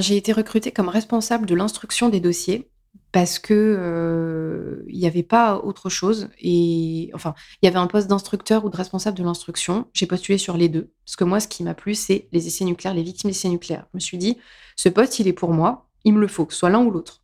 J'ai 0.00 0.16
été 0.16 0.32
recrutée 0.32 0.72
comme 0.72 0.88
responsable 0.88 1.46
de 1.46 1.54
l'instruction 1.54 2.08
des 2.08 2.20
dossiers 2.20 2.68
parce 3.12 3.38
que 3.38 3.54
euh, 3.54 4.84
il 4.88 4.98
n'y 4.98 5.06
avait 5.06 5.22
pas 5.22 5.58
autre 5.58 5.88
chose 5.88 6.28
et 6.40 7.10
enfin 7.14 7.34
il 7.62 7.66
y 7.66 7.68
avait 7.68 7.78
un 7.78 7.86
poste 7.86 8.08
d'instructeur 8.08 8.64
ou 8.64 8.70
de 8.70 8.76
responsable 8.76 9.16
de 9.16 9.24
l'instruction. 9.24 9.86
J'ai 9.94 10.06
postulé 10.06 10.38
sur 10.38 10.56
les 10.56 10.68
deux 10.68 10.92
parce 11.04 11.16
que 11.16 11.24
moi 11.24 11.40
ce 11.40 11.48
qui 11.48 11.62
m'a 11.62 11.74
plu 11.74 11.94
c'est 11.94 12.28
les 12.32 12.46
essais 12.46 12.64
nucléaires, 12.64 12.94
les 12.94 13.02
victimes 13.02 13.30
d'essais 13.30 13.48
nucléaires. 13.48 13.86
Je 13.92 13.96
me 13.96 14.00
suis 14.00 14.18
dit 14.18 14.36
ce 14.76 14.88
poste 14.88 15.18
il 15.18 15.28
est 15.28 15.32
pour 15.32 15.52
moi, 15.52 15.88
il 16.04 16.14
me 16.14 16.20
le 16.20 16.28
faut, 16.28 16.44
que 16.44 16.52
ce 16.52 16.60
soit 16.60 16.70
l'un 16.70 16.84
ou 16.84 16.90
l'autre. 16.90 17.22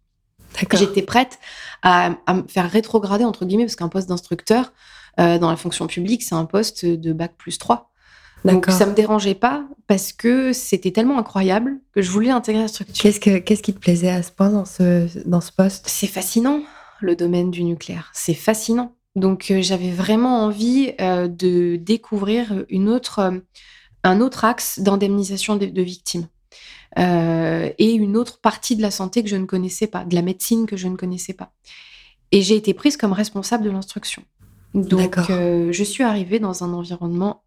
J'étais 0.73 1.02
prête 1.02 1.38
à, 1.83 2.16
à 2.26 2.35
me 2.35 2.47
faire 2.47 2.71
rétrograder, 2.71 3.25
entre 3.25 3.44
guillemets, 3.44 3.64
parce 3.64 3.76
qu'un 3.76 3.88
poste 3.88 4.09
d'instructeur 4.09 4.73
euh, 5.21 5.38
dans 5.38 5.50
la 5.50 5.56
fonction 5.56 5.87
publique, 5.87 6.23
c'est 6.23 6.35
un 6.35 6.44
poste 6.44 6.85
de 6.85 7.12
bac 7.12 7.35
plus 7.37 7.59
3. 7.59 7.90
Donc 8.45 8.67
ça 8.69 8.87
me 8.87 8.95
dérangeait 8.95 9.35
pas 9.35 9.65
parce 9.87 10.13
que 10.13 10.53
c'était 10.53 10.91
tellement 10.91 11.19
incroyable 11.19 11.81
que 11.93 12.03
je 12.03 12.11
voulais 12.11 12.31
intégrer 12.31 12.63
la 12.63 12.69
structure. 12.69 13.03
Qu'est-ce, 13.03 13.21
que, 13.21 13.39
qu'est-ce 13.39 13.63
qui 13.63 13.73
te 13.73 13.79
plaisait 13.79 14.11
à 14.11 14.23
ce 14.23 14.31
point 14.31 14.51
dans 14.51 14.65
ce, 14.67 15.09
dans 15.27 15.40
ce 15.40 15.51
poste? 15.51 15.87
C'est 15.88 16.07
fascinant, 16.07 16.61
le 17.01 17.16
domaine 17.16 17.51
du 17.51 17.64
nucléaire. 17.64 18.11
C'est 18.12 18.35
fascinant. 18.35 18.95
Donc 19.16 19.51
euh, 19.51 19.62
j'avais 19.62 19.90
vraiment 19.90 20.42
envie 20.42 20.92
euh, 21.01 21.29
de 21.29 21.77
découvrir 21.77 22.64
une 22.68 22.88
autre, 22.88 23.21
euh, 23.21 23.38
un 24.03 24.21
autre 24.21 24.45
axe 24.45 24.81
d'indemnisation 24.81 25.57
de, 25.57 25.66
de 25.66 25.83
victimes. 25.83 26.29
Et 26.97 27.92
une 27.92 28.16
autre 28.16 28.40
partie 28.40 28.77
de 28.77 28.83
la 28.83 28.92
santé 28.92 29.25
que 29.25 29.29
je 29.29 29.35
ne 29.35 29.47
connaissais 29.47 29.88
pas, 29.88 30.05
de 30.05 30.14
la 30.14 30.23
médecine 30.23 30.66
que 30.66 30.77
je 30.77 30.87
ne 30.87 30.97
connaissais 30.97 31.33
pas. 31.33 31.53
Et 32.31 32.40
j'ai 32.42 32.55
été 32.55 32.73
prise 32.73 32.97
comme 32.97 33.12
responsable 33.12 33.64
de 33.64 33.71
l'instruction. 33.71 34.23
Donc, 34.75 35.16
je 35.29 35.83
suis 35.85 36.05
arrivée 36.05 36.38
dans 36.38 36.62
un 36.62 36.73
environnement 36.73 37.43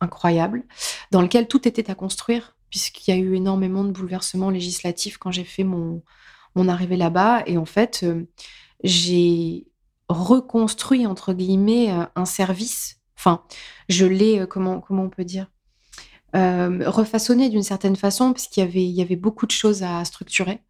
incroyable, 0.00 0.64
dans 1.10 1.22
lequel 1.22 1.48
tout 1.48 1.66
était 1.68 1.90
à 1.90 1.94
construire, 1.94 2.56
puisqu'il 2.70 3.10
y 3.10 3.14
a 3.14 3.20
eu 3.20 3.34
énormément 3.34 3.84
de 3.84 3.90
bouleversements 3.90 4.50
législatifs 4.50 5.18
quand 5.18 5.30
j'ai 5.30 5.44
fait 5.44 5.64
mon, 5.64 6.02
mon 6.54 6.68
arrivée 6.68 6.96
là-bas. 6.96 7.42
Et 7.46 7.58
en 7.58 7.64
fait, 7.64 8.00
euh, 8.02 8.26
j'ai 8.82 9.66
reconstruit, 10.08 11.06
entre 11.06 11.32
guillemets, 11.32 11.92
euh, 11.92 12.04
un 12.16 12.24
service. 12.24 13.00
Enfin, 13.16 13.42
je 13.88 14.06
l'ai, 14.06 14.40
euh, 14.40 14.46
comment, 14.46 14.80
comment 14.80 15.04
on 15.04 15.10
peut 15.10 15.24
dire 15.24 15.48
refaçonné 16.36 17.48
d'une 17.48 17.62
certaine 17.62 17.94
façon, 17.94 18.32
parce 18.32 18.48
qu'il 18.48 18.64
y 18.64 18.66
avait, 18.66 18.82
il 18.82 18.90
y 18.90 19.02
avait 19.02 19.14
beaucoup 19.14 19.46
de 19.46 19.52
choses 19.52 19.84
à 19.84 20.04
structurer. 20.04 20.60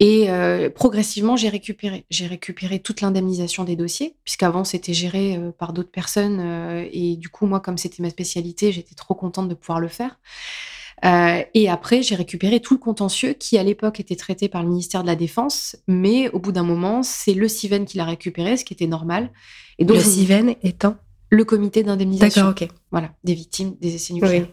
Et 0.00 0.30
euh, 0.30 0.70
progressivement, 0.70 1.36
j'ai 1.36 1.48
récupéré. 1.48 2.04
J'ai 2.08 2.26
récupéré 2.26 2.78
toute 2.78 3.00
l'indemnisation 3.00 3.64
des 3.64 3.74
dossiers, 3.74 4.14
puisqu'avant, 4.24 4.64
c'était 4.64 4.94
géré 4.94 5.36
euh, 5.36 5.50
par 5.50 5.72
d'autres 5.72 5.90
personnes. 5.90 6.38
euh, 6.40 6.88
et 6.92 7.16
du 7.16 7.28
coup, 7.28 7.46
moi, 7.46 7.60
comme 7.60 7.78
c'était 7.78 8.02
ma 8.02 8.10
spécialité, 8.10 8.70
j'étais 8.70 8.94
trop 8.94 9.14
contente 9.14 9.48
de 9.48 9.54
pouvoir 9.54 9.80
le 9.80 9.88
faire. 9.88 10.18
Euh, 11.04 11.42
et 11.54 11.68
après, 11.68 12.02
j'ai 12.02 12.14
récupéré 12.14 12.60
tout 12.60 12.74
le 12.74 12.80
contentieux 12.80 13.32
qui, 13.32 13.58
à 13.58 13.62
l'époque, 13.62 14.00
était 14.00 14.16
traité 14.16 14.48
par 14.48 14.62
le 14.62 14.68
ministère 14.68 15.02
de 15.02 15.08
la 15.08 15.16
Défense. 15.16 15.76
Mais 15.88 16.28
au 16.30 16.38
bout 16.38 16.52
d'un 16.52 16.64
moment, 16.64 17.02
c'est 17.02 17.34
le 17.34 17.48
CIVEN 17.48 17.84
qui 17.84 17.96
l'a 17.98 18.04
récupéré, 18.04 18.56
ce 18.56 18.64
qui 18.64 18.74
était 18.74 18.86
normal. 18.86 19.30
Et 19.78 19.84
donc, 19.84 19.96
Le 19.96 20.02
CIVEN 20.02 20.54
étant 20.62 20.96
le 21.30 21.44
comité 21.44 21.82
d'indemnisation 21.82 22.48
D'accord, 22.48 22.68
voilà, 22.90 23.10
des 23.24 23.34
victimes 23.34 23.74
des 23.80 23.94
essais 23.94 24.14
nucléaires. 24.14 24.48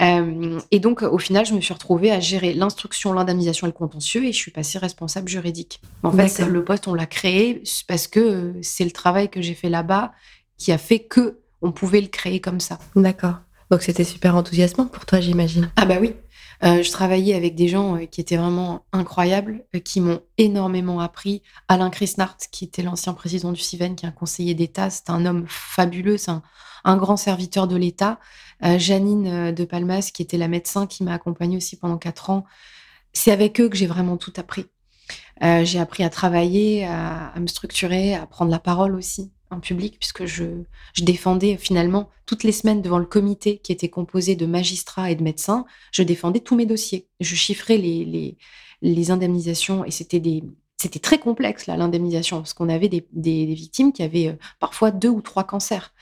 Euh, 0.00 0.58
et 0.70 0.80
donc, 0.80 1.02
au 1.02 1.18
final, 1.18 1.44
je 1.44 1.52
me 1.52 1.60
suis 1.60 1.74
retrouvée 1.74 2.10
à 2.10 2.20
gérer 2.20 2.54
l'instruction, 2.54 3.12
l'indemnisation 3.12 3.66
et 3.66 3.70
le 3.70 3.74
contentieux, 3.74 4.24
et 4.24 4.32
je 4.32 4.36
suis 4.38 4.50
passée 4.50 4.78
responsable 4.78 5.28
juridique. 5.28 5.80
En 6.02 6.10
fait, 6.10 6.26
D'accord. 6.28 6.48
le 6.48 6.64
poste, 6.64 6.88
on 6.88 6.94
l'a 6.94 7.06
créé 7.06 7.62
parce 7.86 8.08
que 8.08 8.20
euh, 8.20 8.52
c'est 8.62 8.84
le 8.84 8.92
travail 8.92 9.28
que 9.28 9.42
j'ai 9.42 9.54
fait 9.54 9.68
là-bas 9.68 10.12
qui 10.56 10.72
a 10.72 10.78
fait 10.78 11.00
que 11.00 11.40
on 11.62 11.72
pouvait 11.72 12.00
le 12.00 12.08
créer 12.08 12.40
comme 12.40 12.60
ça. 12.60 12.78
D'accord. 12.96 13.34
Donc 13.70 13.82
c'était 13.82 14.04
super 14.04 14.34
enthousiasmant 14.34 14.86
pour 14.86 15.06
toi, 15.06 15.20
j'imagine. 15.20 15.70
Ah 15.76 15.84
bah 15.84 15.98
oui. 16.00 16.14
Euh, 16.62 16.82
je 16.82 16.90
travaillais 16.90 17.34
avec 17.34 17.54
des 17.54 17.68
gens 17.68 17.96
euh, 17.96 18.04
qui 18.04 18.20
étaient 18.20 18.36
vraiment 18.36 18.84
incroyables, 18.92 19.64
euh, 19.74 19.78
qui 19.78 20.00
m'ont 20.00 20.20
énormément 20.36 21.00
appris. 21.00 21.42
Alain 21.68 21.88
Chrisnart, 21.88 22.36
qui 22.52 22.64
était 22.64 22.82
l'ancien 22.82 23.14
président 23.14 23.52
du 23.52 23.60
CIVEN, 23.60 23.94
qui 23.94 24.04
est 24.04 24.08
un 24.08 24.12
conseiller 24.12 24.54
d'État, 24.54 24.90
c'est 24.90 25.08
un 25.08 25.24
homme 25.24 25.46
fabuleux, 25.48 26.18
c'est 26.18 26.32
un, 26.84 26.96
grand 26.96 27.16
serviteur 27.16 27.66
de 27.66 27.76
l'État. 27.76 28.18
Janine 28.62 29.54
de 29.54 29.64
Palmas, 29.64 30.10
qui 30.12 30.20
était 30.20 30.36
la 30.36 30.48
médecin 30.48 30.86
qui 30.86 31.02
m'a 31.02 31.14
accompagnée 31.14 31.56
aussi 31.56 31.76
pendant 31.78 31.96
quatre 31.96 32.28
ans. 32.28 32.44
C'est 33.14 33.32
avec 33.32 33.58
eux 33.58 33.70
que 33.70 33.76
j'ai 33.76 33.86
vraiment 33.86 34.18
tout 34.18 34.32
appris. 34.36 34.66
J'ai 35.40 35.78
appris 35.78 36.04
à 36.04 36.10
travailler, 36.10 36.86
à 36.86 37.32
me 37.38 37.46
structurer, 37.46 38.14
à 38.14 38.26
prendre 38.26 38.50
la 38.50 38.58
parole 38.58 38.96
aussi 38.96 39.30
public, 39.58 39.96
puisque 39.98 40.26
je, 40.26 40.44
défendais 41.02 41.56
finalement 41.56 42.10
toutes 42.26 42.44
les 42.44 42.52
semaines 42.52 42.82
devant 42.82 42.98
le 42.98 43.06
comité 43.06 43.58
qui 43.58 43.72
était 43.72 43.88
composé 43.88 44.36
de 44.36 44.46
magistrats 44.46 45.10
et 45.10 45.16
de 45.16 45.22
médecins, 45.22 45.64
je 45.90 46.02
défendais 46.02 46.40
tous 46.40 46.54
mes 46.54 46.66
dossiers. 46.66 47.08
Je 47.18 47.34
chiffrais 47.34 47.78
les, 47.78 49.10
indemnisations 49.10 49.84
et 49.84 49.90
c'était 49.90 50.30
très 51.02 51.18
complexe, 51.18 51.66
là, 51.66 51.76
l'indemnisation, 51.76 52.38
parce 52.38 52.54
qu'on 52.54 52.68
avait 52.68 52.88
des, 52.88 53.04
victimes 53.46 53.92
qui 53.92 54.02
avaient 54.02 54.28
euh, 54.28 54.36
parfois 54.60 54.92
deux 54.92 55.08
ou 55.08 55.20
trois 55.20 55.44
cancers. 55.44 55.92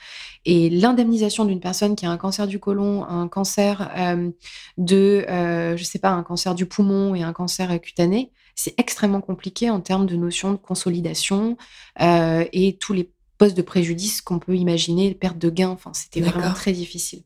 Et 0.45 0.69
l'indemnisation 0.69 1.45
d'une 1.45 1.59
personne 1.59 1.95
qui 1.95 2.05
a 2.05 2.11
un 2.11 2.17
cancer 2.17 2.45
du 2.45 2.59
côlon, 2.59 3.03
un 3.05 3.27
cancer 3.27 3.89
euh, 3.97 4.29
de, 4.77 5.25
euh, 5.27 5.75
je 5.75 5.83
sais 5.83 5.99
pas, 5.99 6.11
un 6.11 6.23
cancer 6.23 6.53
du 6.53 6.65
poumon 6.65 7.15
et 7.15 7.23
un 7.23 7.33
cancer 7.33 7.81
cutané, 7.81 8.31
c'est 8.59 8.77
extrêmement 8.77 9.21
compliqué 9.21 9.69
en 9.69 9.79
termes 9.79 10.05
de 10.05 10.17
notion 10.17 10.51
de 10.51 10.57
consolidation 10.57 11.55
euh, 12.01 12.43
et 12.51 12.77
tous 12.77 12.91
les 12.91 13.09
postes 13.39 13.57
de 13.57 13.63
préjudice 13.63 14.21
qu'on 14.21 14.37
peut 14.37 14.55
imaginer, 14.55 15.15
perte 15.15 15.39
de 15.39 15.49
gain. 15.49 15.69
Enfin, 15.69 15.91
c'était 15.95 16.21
vraiment 16.21 16.53
très 16.53 16.73
difficile. 16.73 17.23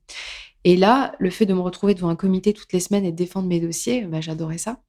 Et 0.64 0.78
là, 0.78 1.14
le 1.20 1.30
fait 1.30 1.46
de 1.46 1.54
me 1.54 1.60
retrouver 1.60 1.94
devant 1.94 2.08
un 2.08 2.16
comité 2.16 2.54
toutes 2.54 2.72
les 2.72 2.80
semaines 2.80 3.04
et 3.04 3.12
de 3.12 3.18
défendre 3.18 3.50
mes 3.50 3.60
dossiers, 3.60 4.04
bah, 4.04 4.22
j'adorais 4.22 4.58
ça. 4.58 4.80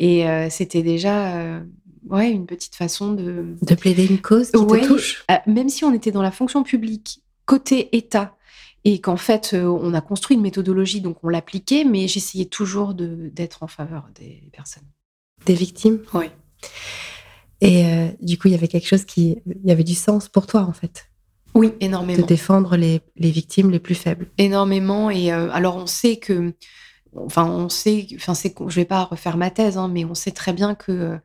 Et 0.00 0.26
euh, 0.26 0.50
c'était 0.50 0.82
déjà 0.82 1.36
euh, 1.36 1.62
ouais, 2.08 2.32
une 2.32 2.46
petite 2.46 2.74
façon 2.74 3.12
de... 3.12 3.54
De 3.62 3.74
plaider 3.76 4.06
une 4.06 4.20
cause 4.20 4.50
qui 4.50 4.56
Ouais, 4.56 4.80
te 4.80 4.86
touche. 4.86 5.24
euh, 5.30 5.36
même 5.46 5.68
si 5.68 5.84
on 5.84 5.94
était 5.94 6.10
dans 6.10 6.22
la 6.22 6.32
fonction 6.32 6.64
publique, 6.64 7.22
côté 7.46 7.96
État, 7.96 8.36
et 8.84 9.00
qu'en 9.00 9.18
fait, 9.18 9.54
on 9.54 9.94
a 9.94 10.00
construit 10.00 10.36
une 10.36 10.42
méthodologie, 10.42 11.00
donc 11.00 11.18
on 11.22 11.28
l'appliquait, 11.28 11.84
mais 11.84 12.08
j'essayais 12.08 12.46
toujours 12.46 12.94
d'être 12.94 13.62
en 13.62 13.68
faveur 13.68 14.08
des 14.16 14.42
personnes. 14.52 14.88
Des 15.46 15.54
victimes? 15.54 16.00
Oui. 16.14 16.26
Et 17.62 17.86
euh, 17.86 18.08
du 18.20 18.38
coup, 18.38 18.48
il 18.48 18.50
y 18.50 18.56
avait 18.56 18.68
quelque 18.68 18.88
chose 18.88 19.04
qui. 19.04 19.38
Il 19.46 19.68
y 19.68 19.70
avait 19.70 19.84
du 19.84 19.94
sens 19.94 20.28
pour 20.28 20.46
toi, 20.48 20.62
en 20.62 20.72
fait. 20.72 21.06
Oui, 21.54 21.72
énormément. 21.80 22.20
De 22.20 22.26
défendre 22.26 22.76
les, 22.76 23.00
les 23.16 23.30
victimes 23.30 23.70
les 23.70 23.78
plus 23.78 23.94
faibles. 23.94 24.26
Énormément. 24.36 25.10
Et 25.10 25.32
euh, 25.32 25.48
alors, 25.52 25.76
on 25.76 25.86
sait 25.86 26.16
que. 26.16 26.54
Enfin, 27.14 27.46
on 27.46 27.68
sait. 27.68 28.08
Enfin, 28.16 28.34
c'est, 28.34 28.52
je 28.66 28.74
vais 28.74 28.84
pas 28.84 29.04
refaire 29.04 29.36
ma 29.36 29.50
thèse, 29.50 29.78
hein, 29.78 29.86
mais 29.86 30.04
on 30.04 30.14
sait 30.14 30.32
très 30.32 30.52
bien 30.52 30.74
que 30.74 30.90
euh, 30.90 31.16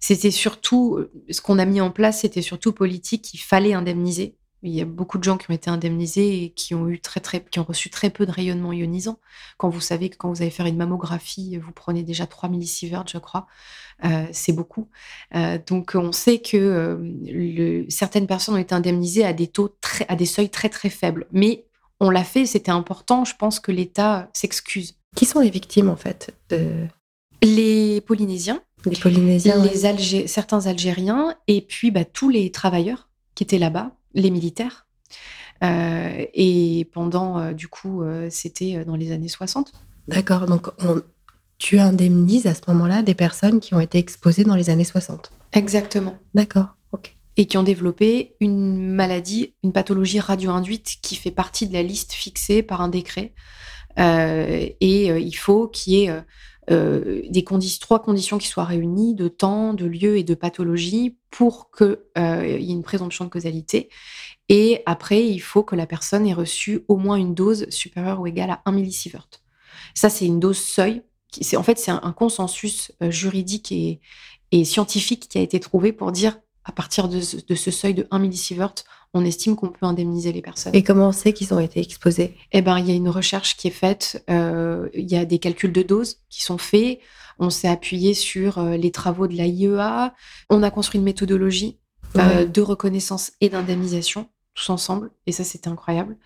c'était 0.00 0.30
surtout. 0.30 0.98
Ce 1.30 1.40
qu'on 1.40 1.58
a 1.58 1.64
mis 1.64 1.80
en 1.80 1.90
place, 1.90 2.20
c'était 2.20 2.42
surtout 2.42 2.72
politique. 2.72 3.32
Il 3.32 3.38
fallait 3.38 3.72
indemniser. 3.72 4.36
Il 4.62 4.72
y 4.72 4.80
a 4.80 4.84
beaucoup 4.84 5.18
de 5.18 5.24
gens 5.24 5.38
qui 5.38 5.50
ont 5.50 5.54
été 5.54 5.70
indemnisés 5.70 6.44
et 6.44 6.50
qui 6.50 6.74
ont 6.74 6.88
eu 6.88 7.00
très 7.00 7.20
très 7.20 7.42
qui 7.42 7.58
ont 7.58 7.64
reçu 7.64 7.88
très 7.88 8.10
peu 8.10 8.26
de 8.26 8.30
rayonnement 8.30 8.72
ionisant. 8.72 9.18
Quand 9.56 9.70
vous 9.70 9.80
savez 9.80 10.10
que 10.10 10.16
quand 10.16 10.28
vous 10.28 10.42
allez 10.42 10.50
faire 10.50 10.66
une 10.66 10.76
mammographie, 10.76 11.56
vous 11.56 11.72
prenez 11.72 12.02
déjà 12.02 12.26
3 12.26 12.48
millisieverts, 12.50 13.04
je 13.06 13.18
crois, 13.18 13.46
euh, 14.04 14.26
c'est 14.32 14.52
beaucoup. 14.52 14.88
Euh, 15.34 15.58
donc 15.66 15.92
on 15.94 16.12
sait 16.12 16.40
que 16.40 16.56
euh, 16.56 16.98
le, 17.26 17.88
certaines 17.88 18.26
personnes 18.26 18.54
ont 18.54 18.58
été 18.58 18.74
indemnisées 18.74 19.24
à 19.24 19.32
des 19.32 19.46
taux 19.46 19.74
très, 19.80 20.06
à 20.08 20.16
des 20.16 20.26
seuils 20.26 20.50
très 20.50 20.68
très 20.68 20.90
faibles. 20.90 21.26
Mais 21.32 21.66
on 22.00 22.10
l'a 22.10 22.24
fait, 22.24 22.46
c'était 22.46 22.70
important. 22.70 23.24
Je 23.24 23.36
pense 23.36 23.60
que 23.60 23.72
l'État 23.72 24.30
s'excuse. 24.32 24.96
Qui 25.16 25.24
sont 25.24 25.40
les 25.40 25.50
victimes 25.50 25.88
en 25.88 25.96
fait 25.96 26.34
de... 26.50 26.86
Les 27.42 28.00
Polynésiens. 28.02 28.62
Les 28.84 28.96
Polynésiens. 28.96 29.62
Les 29.64 29.86
Algé 29.86 30.26
certains 30.26 30.66
Algériens 30.66 31.34
et 31.46 31.60
puis 31.62 31.90
bah, 31.90 32.04
tous 32.04 32.28
les 32.28 32.50
travailleurs 32.52 33.08
qui 33.34 33.44
étaient 33.44 33.58
là-bas 33.58 33.92
les 34.14 34.30
militaires. 34.30 34.86
Euh, 35.62 36.24
et 36.32 36.88
pendant, 36.92 37.38
euh, 37.38 37.52
du 37.52 37.68
coup, 37.68 38.02
euh, 38.02 38.28
c'était 38.30 38.84
dans 38.84 38.96
les 38.96 39.12
années 39.12 39.28
60. 39.28 39.72
D'accord, 40.08 40.46
donc 40.46 40.68
on, 40.82 41.02
tu 41.58 41.78
indemnises 41.78 42.46
à 42.46 42.54
ce 42.54 42.62
moment-là 42.68 43.02
des 43.02 43.14
personnes 43.14 43.60
qui 43.60 43.74
ont 43.74 43.80
été 43.80 43.98
exposées 43.98 44.44
dans 44.44 44.56
les 44.56 44.70
années 44.70 44.84
60. 44.84 45.30
Exactement. 45.52 46.16
D'accord, 46.34 46.76
ok. 46.92 47.14
Et 47.36 47.46
qui 47.46 47.58
ont 47.58 47.62
développé 47.62 48.34
une 48.40 48.90
maladie, 48.90 49.54
une 49.62 49.72
pathologie 49.72 50.20
radio-induite 50.20 50.96
qui 51.02 51.16
fait 51.16 51.30
partie 51.30 51.66
de 51.66 51.74
la 51.74 51.82
liste 51.82 52.12
fixée 52.12 52.62
par 52.62 52.80
un 52.80 52.88
décret. 52.88 53.34
et 53.98 55.06
il 55.06 55.34
faut 55.34 55.68
qu'il 55.68 55.92
y 55.92 56.04
ait 56.04 56.22
euh, 56.70 57.22
des 57.28 57.42
conditions, 57.42 57.78
trois 57.80 58.02
conditions 58.02 58.38
qui 58.38 58.46
soient 58.46 58.64
réunies 58.64 59.14
de 59.14 59.28
temps, 59.28 59.74
de 59.74 59.86
lieu 59.86 60.18
et 60.18 60.24
de 60.24 60.34
pathologie 60.34 61.16
pour 61.30 61.70
qu'il 61.70 61.98
euh, 62.18 62.58
y 62.58 62.70
ait 62.70 62.74
une 62.74 62.82
présomption 62.82 63.24
de 63.24 63.30
causalité. 63.30 63.88
Et 64.48 64.82
après, 64.86 65.26
il 65.26 65.38
faut 65.38 65.62
que 65.62 65.76
la 65.76 65.86
personne 65.86 66.26
ait 66.26 66.34
reçu 66.34 66.84
au 66.88 66.96
moins 66.96 67.16
une 67.16 67.34
dose 67.34 67.68
supérieure 67.70 68.20
ou 68.20 68.26
égale 68.26 68.50
à 68.50 68.62
1 68.66 68.72
millisievert. 68.72 69.28
Ça, 69.94 70.10
c'est 70.10 70.26
une 70.26 70.40
dose 70.40 70.58
seuil. 70.58 71.02
Qui, 71.32 71.56
en 71.56 71.62
fait, 71.62 71.78
c'est 71.78 71.92
un, 71.92 72.12
consensus 72.12 72.90
euh, 73.02 73.10
juridique 73.12 73.70
et, 73.70 74.00
et, 74.50 74.64
scientifique 74.64 75.28
qui 75.28 75.38
a 75.38 75.40
été 75.40 75.60
trouvé 75.60 75.92
pour 75.92 76.10
dire 76.10 76.40
à 76.64 76.72
partir 76.72 77.08
de, 77.08 77.18
de 77.18 77.54
ce 77.54 77.70
seuil 77.70 77.94
de 77.94 78.06
1 78.10 78.18
millisievert, 78.18 78.74
on 79.12 79.24
estime 79.24 79.56
qu'on 79.56 79.68
peut 79.68 79.86
indemniser 79.86 80.32
les 80.32 80.42
personnes. 80.42 80.74
Et 80.74 80.82
comment 80.82 81.08
on 81.08 81.12
sait 81.12 81.32
qu'ils 81.32 81.52
ont 81.52 81.58
été 81.58 81.80
exposés? 81.80 82.36
Eh 82.52 82.62
ben, 82.62 82.78
il 82.78 82.86
y 82.88 82.92
a 82.92 82.94
une 82.94 83.08
recherche 83.08 83.56
qui 83.56 83.68
est 83.68 83.72
faite. 83.72 84.24
Euh, 84.30 84.88
il 84.94 85.10
y 85.10 85.16
a 85.16 85.24
des 85.24 85.38
calculs 85.38 85.72
de 85.72 85.82
doses 85.82 86.20
qui 86.28 86.42
sont 86.42 86.58
faits. 86.58 87.00
On 87.38 87.50
s'est 87.50 87.68
appuyé 87.68 88.14
sur 88.14 88.58
euh, 88.58 88.76
les 88.76 88.90
travaux 88.92 89.26
de 89.26 89.36
la 89.36 89.46
IEA. 89.46 90.14
On 90.48 90.62
a 90.62 90.70
construit 90.70 90.98
une 90.98 91.04
méthodologie 91.04 91.78
euh, 92.16 92.44
de 92.44 92.60
reconnaissance 92.60 93.32
et 93.40 93.48
d'indemnisation 93.48 94.28
tous 94.54 94.70
ensemble. 94.70 95.10
Et 95.26 95.32
ça, 95.32 95.44
c'était 95.44 95.68
incroyable. 95.68 96.16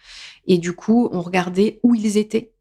Et 0.47 0.59
du 0.59 0.73
coup, 0.73 1.09
on 1.13 1.21
regardait 1.21 1.81
où 1.83 1.95
ils 1.95 2.17
étaient. 2.17 2.53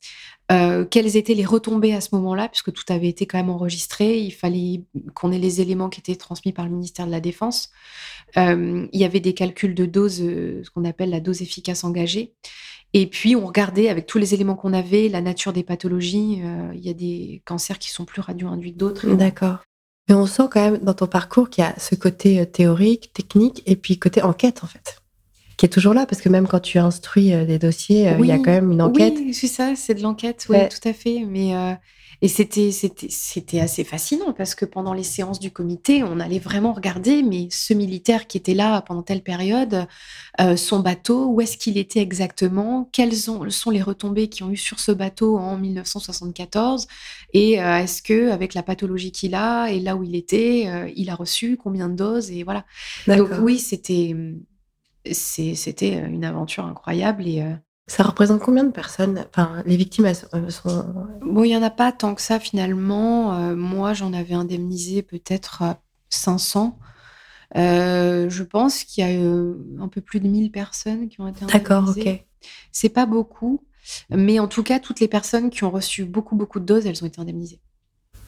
Euh, 0.51 0.85
quelles 0.85 1.15
étaient 1.15 1.33
les 1.33 1.45
retombées 1.45 1.93
à 1.93 2.01
ce 2.01 2.09
moment-là, 2.13 2.49
puisque 2.49 2.73
tout 2.73 2.83
avait 2.89 3.07
été 3.07 3.25
quand 3.25 3.37
même 3.37 3.49
enregistré. 3.49 4.19
Il 4.19 4.31
fallait 4.31 4.83
qu'on 5.13 5.31
ait 5.31 5.39
les 5.39 5.61
éléments 5.61 5.89
qui 5.89 5.99
étaient 5.99 6.15
transmis 6.15 6.51
par 6.51 6.65
le 6.65 6.71
ministère 6.71 7.05
de 7.05 7.11
la 7.11 7.21
Défense. 7.21 7.69
Euh, 8.37 8.87
il 8.91 8.99
y 8.99 9.05
avait 9.05 9.19
des 9.19 9.33
calculs 9.33 9.75
de 9.75 9.85
dose, 9.85 10.21
euh, 10.21 10.61
ce 10.63 10.69
qu'on 10.69 10.85
appelle 10.85 11.09
la 11.09 11.21
dose 11.21 11.41
efficace 11.41 11.83
engagée. 11.83 12.33
Et 12.93 13.07
puis, 13.07 13.35
on 13.35 13.47
regardait 13.47 13.89
avec 13.89 14.05
tous 14.05 14.17
les 14.17 14.33
éléments 14.33 14.55
qu'on 14.55 14.73
avait, 14.73 15.09
la 15.09 15.21
nature 15.21 15.53
des 15.53 15.63
pathologies. 15.63 16.41
il 16.75 16.85
y 16.85 16.89
a 16.89 16.93
des 16.93 17.41
cancers 17.43 17.79
qui 17.79 17.89
sont 17.89 18.05
plus 18.05 18.21
radio-induits 18.21 18.73
que 18.73 18.77
d'autres. 18.77 19.07
D'accord. 19.15 19.63
Mais 20.07 20.13
on 20.13 20.27
sent 20.27 20.43
quand 20.51 20.61
même 20.61 20.77
dans 20.79 20.93
ton 20.93 21.07
parcours 21.07 21.49
qu'il 21.49 21.63
y 21.63 21.67
a 21.67 21.73
ce 21.79 21.95
côté 21.95 22.45
théorique, 22.45 23.11
technique, 23.13 23.63
et 23.65 23.75
puis 23.75 23.97
côté 23.97 24.21
enquête, 24.21 24.63
en 24.63 24.67
fait 24.67 25.02
qui 25.63 25.67
est 25.67 25.69
toujours 25.69 25.93
là, 25.93 26.05
parce 26.05 26.21
que 26.21 26.27
même 26.27 26.45
quand 26.45 26.59
tu 26.59 26.77
instruis 26.77 27.33
euh, 27.33 27.45
des 27.45 27.57
dossiers, 27.57 28.09
euh, 28.09 28.17
il 28.19 28.25
y 28.25 28.33
a 28.33 28.37
quand 28.37 28.51
même 28.51 28.69
une 28.69 28.81
enquête. 28.81 29.13
Oui, 29.15 29.33
c'est 29.33 29.47
ça, 29.47 29.77
c'est 29.77 29.93
de 29.93 30.01
l'enquête, 30.01 30.45
oui, 30.49 30.57
tout 30.67 30.85
à 30.85 30.91
fait. 30.91 31.23
Mais 31.25 31.55
euh, 31.55 31.71
et 32.21 32.27
c'était 32.27 32.69
c'était 32.71 33.61
assez 33.61 33.85
fascinant 33.85 34.33
parce 34.33 34.55
que 34.55 34.65
pendant 34.65 34.93
les 34.93 35.03
séances 35.03 35.39
du 35.39 35.51
comité, 35.51 36.03
on 36.03 36.19
allait 36.19 36.39
vraiment 36.39 36.73
regarder, 36.73 37.23
mais 37.23 37.47
ce 37.49 37.73
militaire 37.73 38.27
qui 38.27 38.37
était 38.37 38.53
là 38.53 38.81
pendant 38.81 39.03
telle 39.03 39.23
période, 39.23 39.87
son 40.55 40.79
bateau, 40.79 41.27
où 41.27 41.41
est-ce 41.41 41.57
qu'il 41.57 41.77
était 41.77 41.99
exactement, 41.99 42.89
quelles 42.93 43.13
sont, 43.13 43.49
sont 43.49 43.71
les 43.71 43.81
retombées 43.81 44.29
qui 44.29 44.43
ont 44.43 44.51
eu 44.51 44.57
sur 44.57 44.79
ce 44.79 44.93
bateau 44.93 45.37
en 45.37 45.57
1974, 45.57 46.87
et 47.33 47.53
est-ce 47.53 48.01
que 48.01 48.31
avec 48.31 48.53
la 48.53 48.63
pathologie 48.63 49.11
qu'il 49.11 49.35
a 49.35 49.69
et 49.69 49.81
là 49.81 49.97
où 49.97 50.03
il 50.03 50.15
était, 50.15 50.93
il 50.95 51.09
a 51.09 51.15
reçu 51.15 51.57
combien 51.57 51.89
de 51.89 51.95
doses 51.95 52.31
et 52.31 52.43
voilà. 52.43 52.63
Donc 53.05 53.31
oui, 53.41 53.59
c'était 53.59 54.15
c'était 55.11 55.97
euh, 55.97 56.07
une 56.07 56.23
aventure 56.23 56.65
incroyable 56.65 57.27
et 57.27 57.41
euh, 57.41 57.53
ça 57.87 58.03
représente 58.03 58.41
combien 58.41 58.63
de 58.63 58.71
personnes? 58.71 59.25
Enfin, 59.29 59.61
les 59.65 59.75
victimes, 59.75 60.05
elles 60.05 60.51
sont. 60.51 60.85
Bon, 61.21 61.43
il 61.43 61.49
n'y 61.49 61.57
en 61.57 61.63
a 61.63 61.69
pas 61.69 61.91
tant 61.91 62.15
que 62.15 62.21
ça 62.21 62.39
finalement. 62.39 63.37
Euh, 63.37 63.55
moi, 63.55 63.93
j'en 63.93 64.13
avais 64.13 64.35
indemnisé 64.35 65.01
peut-être 65.01 65.63
500. 66.09 66.77
je 67.53 68.43
pense 68.43 68.83
qu'il 68.85 69.05
y 69.05 69.07
a 69.07 69.83
un 69.83 69.87
peu 69.89 69.99
plus 69.99 70.21
de 70.21 70.27
1000 70.27 70.51
personnes 70.51 71.09
qui 71.09 71.19
ont 71.19 71.27
été 71.27 71.43
indemnisées. 71.43 71.59
D'accord, 71.59 71.89
ok. 71.89 72.25
C'est 72.71 72.89
pas 72.89 73.05
beaucoup, 73.05 73.63
mais 74.09 74.39
en 74.39 74.47
tout 74.47 74.63
cas, 74.63 74.79
toutes 74.79 74.99
les 74.99 75.07
personnes 75.07 75.49
qui 75.49 75.63
ont 75.63 75.71
reçu 75.71 76.05
beaucoup, 76.05 76.35
beaucoup 76.35 76.59
de 76.59 76.65
doses, 76.65 76.85
elles 76.85 77.03
ont 77.03 77.07
été 77.07 77.19
indemnisées. 77.19 77.59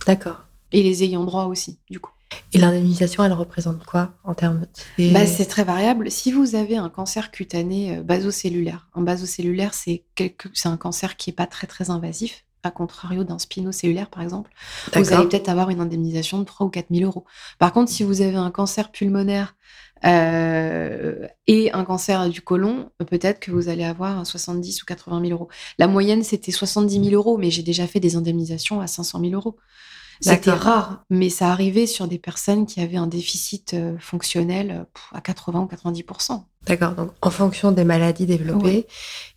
D'accord. 0.05 0.45
Et 0.71 0.83
les 0.83 1.03
ayants 1.03 1.23
droit 1.23 1.45
aussi, 1.45 1.79
du 1.89 1.99
coup. 1.99 2.14
Et 2.53 2.57
l'indemnisation, 2.57 3.23
elle 3.23 3.33
représente 3.33 3.85
quoi 3.85 4.13
en 4.23 4.33
termes 4.33 4.61
de... 4.97 5.11
bah, 5.11 5.25
C'est 5.25 5.45
très 5.45 5.63
variable. 5.63 6.09
Si 6.09 6.31
vous 6.31 6.55
avez 6.55 6.77
un 6.77 6.89
cancer 6.89 7.31
cutané 7.31 7.97
euh, 7.97 8.01
basocellulaire, 8.01 8.87
un 8.95 9.01
basocellulaire, 9.01 9.73
c'est 9.73 10.03
quelque... 10.15 10.49
un 10.65 10.77
cancer 10.77 11.17
qui 11.17 11.29
n'est 11.29 11.35
pas 11.35 11.47
très 11.47 11.67
très 11.67 11.89
invasif, 11.89 12.45
à 12.63 12.71
contrario 12.71 13.23
d'un 13.23 13.37
spinocellulaire 13.37 14.09
par 14.09 14.23
exemple, 14.23 14.51
vous 14.93 15.13
allez 15.13 15.27
peut-être 15.27 15.49
avoir 15.49 15.69
une 15.69 15.79
indemnisation 15.79 16.39
de 16.39 16.45
3 16.45 16.65
ou 16.65 16.69
4 16.69 16.87
000 16.91 17.05
euros. 17.05 17.25
Par 17.59 17.71
contre, 17.71 17.91
si 17.91 18.03
vous 18.03 18.21
avez 18.21 18.35
un 18.35 18.51
cancer 18.51 18.91
pulmonaire 18.91 19.55
euh, 20.03 21.27
et 21.47 21.71
un 21.73 21.85
cancer 21.85 22.29
du 22.29 22.41
côlon, 22.41 22.89
peut-être 23.07 23.39
que 23.39 23.51
vous 23.51 23.69
allez 23.69 23.83
avoir 23.83 24.25
70 24.25 24.81
ou 24.81 24.85
80 24.85 25.21
000 25.21 25.31
euros. 25.31 25.47
La 25.77 25.87
moyenne, 25.87 26.23
c'était 26.23 26.51
70 26.51 27.03
000 27.09 27.15
euros, 27.15 27.37
mais 27.37 27.51
j'ai 27.51 27.63
déjà 27.63 27.87
fait 27.87 27.99
des 27.99 28.15
indemnisations 28.15 28.81
à 28.81 28.87
500 28.87 29.19
000 29.21 29.33
euros. 29.33 29.57
C'était 30.21 30.51
rare, 30.51 31.03
mais 31.09 31.29
ça 31.29 31.49
arrivait 31.51 31.87
sur 31.87 32.07
des 32.07 32.19
personnes 32.19 32.65
qui 32.65 32.81
avaient 32.81 32.97
un 32.97 33.07
déficit 33.07 33.73
euh, 33.73 33.97
fonctionnel 33.99 34.71
euh, 34.71 35.17
à 35.17 35.21
80 35.21 35.61
ou 35.61 35.65
90% 35.65 36.43
D'accord. 36.67 36.93
Donc, 36.93 37.11
en 37.21 37.29
fonction 37.29 37.71
des 37.71 37.83
maladies 37.83 38.25
développées, 38.25 38.87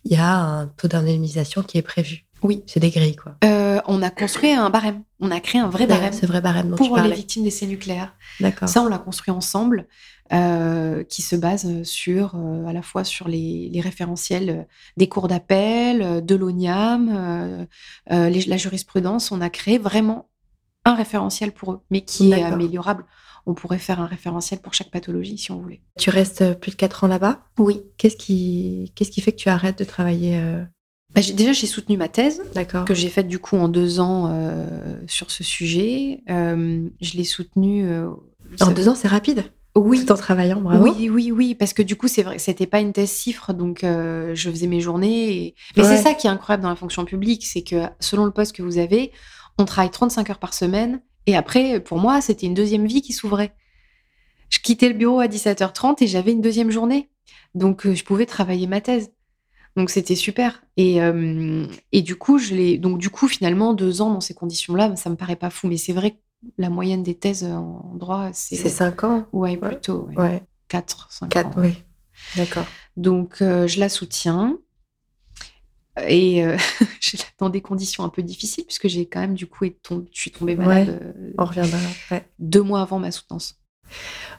il 0.03 0.13
y 0.13 0.15
a 0.15 0.35
un 0.35 0.67
taux 0.67 0.87
d'indemnisation 0.87 1.61
qui 1.61 1.77
est 1.77 1.83
prévu. 1.83 2.25
Oui. 2.41 2.63
C'est 2.65 2.79
des 2.79 2.89
grilles, 2.89 3.17
quoi. 3.17 3.35
Euh, 3.43 3.79
on 3.85 4.01
a 4.01 4.09
construit 4.09 4.51
un 4.51 4.69
barème. 4.69 5.03
On 5.19 5.29
a 5.29 5.39
créé 5.39 5.61
un 5.61 5.69
vrai 5.69 5.85
barème. 5.85 6.13
C'est 6.13 6.25
vrai 6.25 6.41
barème 6.41 6.75
pour 6.75 6.97
les 6.97 7.11
victimes 7.11 7.43
d'essais 7.43 7.67
nucléaires. 7.67 8.15
D'accord. 8.39 8.67
Ça, 8.67 8.81
on 8.81 8.87
l'a 8.87 8.97
construit 8.97 9.31
ensemble, 9.31 9.87
qui 10.31 11.21
se 11.21 11.35
base 11.35 11.83
sur 11.83 12.35
à 12.67 12.73
la 12.73 12.81
fois 12.81 13.03
sur 13.03 13.27
les, 13.27 13.69
référentiels 13.83 14.67
des 14.97 15.09
cours 15.09 15.27
d'appel, 15.27 16.25
de 16.25 16.35
l'ONIAM, 16.35 17.67
la 18.07 18.57
jurisprudence. 18.57 19.31
On 19.31 19.41
a 19.41 19.49
créé 19.49 19.77
vraiment 19.77 20.28
un 20.89 20.95
référentiel 20.95 21.51
pour 21.51 21.73
eux, 21.73 21.79
mais 21.89 22.01
qui 22.01 22.31
est 22.31 22.43
améliorable. 22.43 23.05
On 23.45 23.53
pourrait 23.53 23.79
faire 23.79 23.99
un 24.01 24.05
référentiel 24.05 24.59
pour 24.59 24.73
chaque 24.73 24.91
pathologie 24.91 25.37
si 25.37 25.51
on 25.51 25.59
voulait. 25.59 25.81
Tu 25.97 26.09
restes 26.09 26.59
plus 26.59 26.71
de 26.71 26.75
4 26.75 27.05
ans 27.05 27.07
là-bas? 27.07 27.39
Oui. 27.57 27.81
Qu'est-ce 27.97 28.17
qui, 28.17 28.91
qu'est-ce 28.95 29.11
qui 29.11 29.21
fait 29.21 29.31
que 29.31 29.37
tu 29.37 29.49
arrêtes 29.49 29.79
de 29.79 29.83
travailler 29.85 30.37
euh? 30.37 30.63
Bah, 31.15 31.21
Déjà, 31.33 31.53
j'ai 31.53 31.65
soutenu 31.65 31.97
ma 31.97 32.09
thèse, 32.09 32.43
D'accord. 32.53 32.85
que 32.85 32.93
j'ai 32.93 33.09
faite 33.09 33.27
du 33.27 33.39
coup 33.39 33.55
en 33.55 33.67
deux 33.67 33.99
ans 33.99 34.27
euh, 34.29 34.65
sur 35.07 35.31
ce 35.31 35.43
sujet. 35.43 36.21
Euh, 36.29 36.87
je 37.01 37.17
l'ai 37.17 37.23
soutenue. 37.23 37.89
en 38.61 38.71
deux 38.71 38.89
ans, 38.89 38.95
c'est 38.95 39.07
rapide? 39.07 39.45
Oui. 39.75 40.05
Tout 40.05 40.11
en 40.11 40.17
travaillant, 40.17 40.61
bravo. 40.61 40.83
Oui, 40.83 41.09
oui, 41.09 41.31
oui, 41.31 41.55
parce 41.55 41.73
que 41.73 41.81
du 41.81 41.95
coup, 41.95 42.07
c'est 42.07 42.23
vrai 42.23 42.37
c'était 42.37 42.67
pas 42.67 42.79
une 42.81 42.91
thèse 42.91 43.11
cifre, 43.11 43.53
donc 43.53 43.79
je 43.83 44.49
faisais 44.51 44.67
mes 44.67 44.81
journées. 44.81 45.55
Mais 45.77 45.83
c'est 45.83 45.97
ça 45.97 46.13
qui 46.13 46.27
est 46.27 46.29
incroyable 46.29 46.63
dans 46.63 46.69
la 46.69 46.75
fonction 46.75 47.05
publique, 47.05 47.45
c'est 47.45 47.63
que 47.63 47.85
selon 47.99 48.25
le 48.25 48.31
poste 48.31 48.55
que 48.55 48.61
vous 48.61 48.77
avez, 48.77 49.11
on 49.59 49.65
travaille 49.65 49.91
35 49.91 50.29
heures 50.29 50.39
par 50.39 50.53
semaine. 50.53 51.01
Et 51.25 51.35
après, 51.35 51.79
pour 51.79 51.99
moi, 51.99 52.21
c'était 52.21 52.47
une 52.47 52.53
deuxième 52.53 52.85
vie 52.87 53.01
qui 53.01 53.13
s'ouvrait. 53.13 53.53
Je 54.49 54.59
quittais 54.59 54.87
le 54.89 54.95
bureau 54.95 55.19
à 55.19 55.27
17h30 55.27 56.03
et 56.03 56.07
j'avais 56.07 56.31
une 56.31 56.41
deuxième 56.41 56.71
journée. 56.71 57.09
Donc, 57.53 57.85
euh, 57.85 57.93
je 57.93 58.03
pouvais 58.03 58.25
travailler 58.25 58.65
ma 58.67 58.81
thèse. 58.81 59.11
Donc, 59.75 59.91
c'était 59.91 60.15
super. 60.15 60.63
Et, 60.77 61.01
euh, 61.01 61.65
et 61.91 62.01
du 62.01 62.15
coup, 62.15 62.39
je 62.39 62.55
l'ai. 62.55 62.77
Donc, 62.77 62.97
du 62.97 63.09
coup, 63.11 63.27
finalement, 63.27 63.73
deux 63.73 64.01
ans 64.01 64.11
dans 64.11 64.21
ces 64.21 64.33
conditions-là, 64.33 64.95
ça 64.95 65.09
me 65.09 65.15
paraît 65.15 65.35
pas 65.35 65.49
fou. 65.51 65.67
Mais 65.67 65.77
c'est 65.77 65.93
vrai 65.93 66.19
La 66.57 66.69
moyenne 66.69 67.03
des 67.03 67.15
thèses 67.15 67.43
en 67.43 67.91
droit, 67.95 68.29
c'est. 68.33 68.55
C'est 68.55 68.69
5 68.69 69.03
ans 69.03 69.27
Ouais, 69.31 69.55
plutôt. 69.57 70.09
Ouais. 70.17 70.41
4, 70.69 71.11
5 71.11 71.29
4, 71.29 71.47
ans. 71.47 71.61
oui. 71.61 71.73
D'accord. 72.35 72.65
Donc, 72.97 73.41
euh, 73.41 73.67
je 73.67 73.79
la 73.79 73.89
soutiens. 73.89 74.57
Et 76.07 76.43
euh, 76.45 76.57
dans 77.39 77.49
des 77.49 77.61
conditions 77.61 78.03
un 78.03 78.09
peu 78.09 78.23
difficiles, 78.23 78.65
puisque 78.65 78.87
j'ai 78.87 79.05
quand 79.05 79.19
même, 79.21 79.35
du 79.35 79.47
coup, 79.47 79.65
été 79.65 79.77
tom- 79.81 80.05
je 80.13 80.19
suis 80.21 80.31
tombée 80.31 80.55
malade 80.55 80.89
euh, 81.01 81.31
On 81.37 81.45
reviendra. 81.45 81.77
Ouais. 82.11 82.23
deux 82.39 82.61
mois 82.61 82.81
avant 82.81 82.99
ma 82.99 83.11
soutenance. 83.11 83.55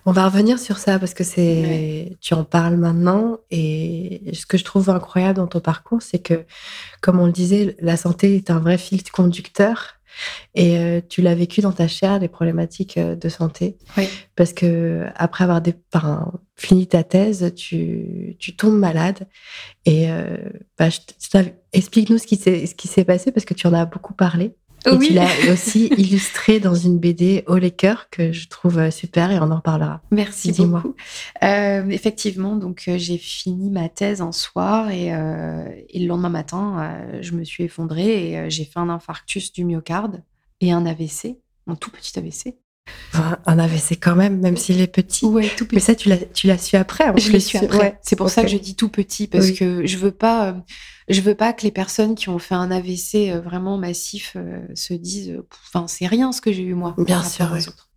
On 0.07 0.13
va 0.13 0.29
revenir 0.29 0.61
sur 0.61 0.79
ça 0.79 1.01
parce 1.01 1.13
que 1.13 1.25
c'est, 1.25 2.17
tu 2.21 2.35
en 2.35 2.45
parles 2.45 2.77
maintenant 2.77 3.39
et 3.51 4.31
ce 4.33 4.47
que 4.47 4.57
je 4.57 4.63
trouve 4.65 4.89
incroyable 4.91 5.39
dans 5.39 5.49
ton 5.49 5.59
parcours, 5.61 6.03
c'est 6.03 6.21
que, 6.21 6.45
comme 7.01 7.19
on 7.19 7.27
le 7.27 7.33
disait, 7.33 7.77
la 7.81 7.97
santé 7.97 8.37
est 8.37 8.51
un 8.51 8.61
vrai 8.61 8.79
fil 8.79 9.03
conducteur 9.11 9.97
et 10.55 10.79
euh, 10.79 11.01
tu 11.09 11.21
l'as 11.21 11.35
vécu 11.35 11.61
dans 11.63 11.73
ta 11.73 11.89
chair 11.89 12.19
les 12.21 12.29
problématiques 12.29 12.99
de 12.99 13.29
santé 13.29 13.77
Oui. 13.97 14.09
parce 14.37 14.53
que 14.53 15.07
après 15.17 15.43
avoir 15.45 15.61
des, 15.61 15.75
enfin, 15.93 16.31
fini 16.61 16.87
ta 16.87 17.03
thèse, 17.03 17.53
tu, 17.57 18.37
tu 18.39 18.55
tombes 18.55 18.79
malade 18.79 19.27
et 19.87 20.11
euh, 20.11 20.37
bah, 20.79 20.89
explique-nous 21.73 22.19
ce 22.19 22.27
qui 22.27 22.37
s'est 22.89 23.05
passé 23.05 23.33
parce 23.33 23.47
que 23.47 23.55
tu 23.55 23.67
en 23.67 23.73
as 23.73 23.87
beaucoup 23.87 24.15
parlé. 24.15 24.55
Et 24.87 24.99
tu 24.99 25.13
l'as 25.13 25.29
aussi 25.53 25.87
illustré 25.99 26.59
dans 26.59 26.75
une 26.75 26.99
BD 26.99 27.45
Haut 27.47 27.57
les 27.57 27.71
cœurs 27.71 28.09
que 28.11 28.33
je 28.33 28.49
trouve 28.49 28.79
euh, 28.79 28.91
super 28.91 29.31
et 29.31 29.39
on 29.39 29.51
en 29.51 29.57
reparlera. 29.57 30.01
Merci 30.11 30.53
beaucoup. 30.53 30.95
Euh, 31.43 31.87
effectivement, 31.89 32.57
donc 32.57 32.85
euh, 32.89 32.97
j'ai 32.97 33.19
fini 33.19 33.71
ma 33.71 33.89
thèse 33.89 34.23
un 34.23 34.33
soir 34.33 34.91
et, 34.91 35.15
euh, 35.15 35.65
et 35.89 35.99
le 35.99 36.07
lendemain 36.07 36.31
matin, 36.31 37.05
je 37.21 37.33
me 37.33 37.45
suis 37.45 37.65
effondrée 37.65 38.33
et 38.33 38.51
j'ai 38.51 38.65
fait 38.65 38.79
un 38.79 38.89
infarctus 38.89 39.53
du 39.53 39.65
myocarde 39.65 40.23
et 40.61 40.73
un 40.73 40.87
AVC, 40.87 41.37
un 41.67 41.75
tout 41.75 41.91
petit 41.91 42.19
AVC. 42.19 42.55
Enfin, 43.13 43.39
un 43.45 43.59
AVC 43.59 43.99
quand 44.01 44.15
même, 44.15 44.39
même 44.39 44.57
s'il 44.57 44.81
est 44.81 44.87
petit. 44.87 45.27
Ouais, 45.27 45.49
tout 45.57 45.67
Mais 45.73 45.81
ça, 45.81 45.95
tu 45.97 46.09
l'as, 46.09 46.17
tu 46.19 46.47
l'as 46.47 46.59
su 46.59 46.77
après. 46.77 47.09
en 47.09 47.17
Je 47.17 47.33
l'ai 47.33 47.41
su 47.41 47.57
après. 47.57 47.79
Ouais. 47.79 47.99
C'est 48.03 48.15
pour 48.17 48.31
ça 48.31 48.43
que 48.43 48.49
je 48.49 48.57
dis 48.57 48.77
tout 48.77 48.89
petit 48.89 49.27
parce 49.27 49.47
Oui. 49.47 49.55
que 49.57 49.85
je 49.85 49.97
veux 49.97 50.13
pas, 50.13 50.51
euh, 50.51 50.53
je 51.09 51.21
veux 51.21 51.35
pas 51.35 51.53
que 51.53 51.63
les 51.63 51.73
personnes 51.73 52.15
qui 52.15 52.29
ont 52.29 52.39
fait 52.39 52.55
un 52.55 52.71
AVC 52.71 53.31
euh, 53.33 53.41
vraiment 53.41 53.79
massif 53.79 54.35
euh, 54.37 54.61
se 54.77 54.95
disent, 54.95 55.37
enfin 55.75 55.89
c'est 55.89 56.07
rien 56.07 56.31
ce 56.31 56.41
que 56.41 56.53
j'ai 56.53 56.63
eu 56.63 56.75
moi. 56.75 56.95
Bien 56.99 57.25
sûr, 57.25 57.51
ouais. 57.53 57.67
autres. 57.67 57.89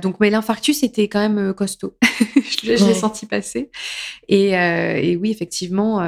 Donc 0.00 0.16
mais 0.18 0.30
l'infarctus 0.30 0.82
était 0.82 1.08
quand 1.08 1.20
même 1.20 1.52
costaud. 1.52 1.94
je 2.34 2.66
l'ai 2.66 2.76
je 2.78 2.84
l'ai 2.86 2.92
Ouais. 2.92 2.98
senti 2.98 3.26
passer. 3.26 3.70
Et, 4.28 4.52
et 4.52 5.16
oui 5.16 5.30
effectivement, 5.30 6.00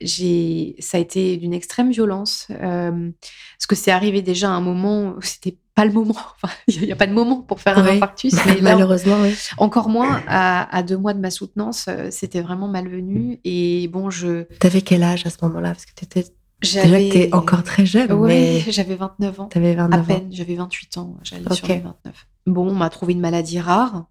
j'ai, 0.00 0.74
ça 0.78 0.98
a 0.98 1.00
été 1.00 1.36
d'une 1.36 1.54
extrême 1.54 1.90
violence 1.92 2.46
parce 2.48 3.66
que 3.68 3.76
c'est 3.76 3.90
arrivé 3.92 4.20
déjà 4.22 4.48
à 4.48 4.52
un 4.52 4.60
moment 4.60 5.14
où 5.16 5.22
c'était 5.22 5.56
pas 5.80 5.86
le 5.86 5.92
moment. 5.92 6.14
Enfin, 6.42 6.52
il 6.68 6.82
n'y 6.82 6.92
a 6.92 6.96
pas 6.96 7.06
de 7.06 7.12
moment 7.12 7.42
pour 7.42 7.60
faire 7.60 7.78
un 7.78 7.84
Oui. 7.84 7.96
infarctus. 7.96 8.34
Mais 8.46 8.54
là, 8.60 8.72
Malheureusement, 8.74 9.16
oui. 9.22 9.34
encore 9.58 9.88
moins 9.88 10.22
à, 10.26 10.74
à 10.76 10.82
deux 10.82 10.96
mois 10.96 11.12
de 11.14 11.20
ma 11.20 11.30
soutenance, 11.30 11.86
euh, 11.88 12.08
c'était 12.10 12.40
vraiment 12.40 12.68
malvenu. 12.68 13.40
Et 13.44 13.88
bon, 13.88 14.10
je 14.10 14.42
T'avais 14.58 14.82
quel 14.82 15.02
âge 15.02 15.26
à 15.26 15.30
ce 15.30 15.36
moment-là? 15.42 15.70
Parce 15.72 15.86
que 15.86 15.94
t'étais, 15.94 16.24
j'avais 16.62 17.30
encore 17.34 17.62
très 17.62 17.86
jeune, 17.86 18.12
Ouais, 18.12 18.28
mais 18.28 18.60
j'avais 18.72 18.96
29 18.96 19.40
ans. 19.40 19.46
t'avais 19.46 19.72
À 19.72 19.86
29 19.88 20.00
ans. 20.00 20.04
peine, 20.04 20.28
j'avais 20.30 20.54
28 20.54 20.98
ans, 20.98 21.16
j'allais 21.22 21.42
sur 21.54 21.64
Ok. 21.64 21.68
les 21.68 21.80
29. 21.80 22.26
Bon, 22.46 22.68
on 22.68 22.74
m'a 22.74 22.90
trouvé 22.90 23.12
une 23.14 23.20
maladie 23.20 23.60
rare, 23.60 24.06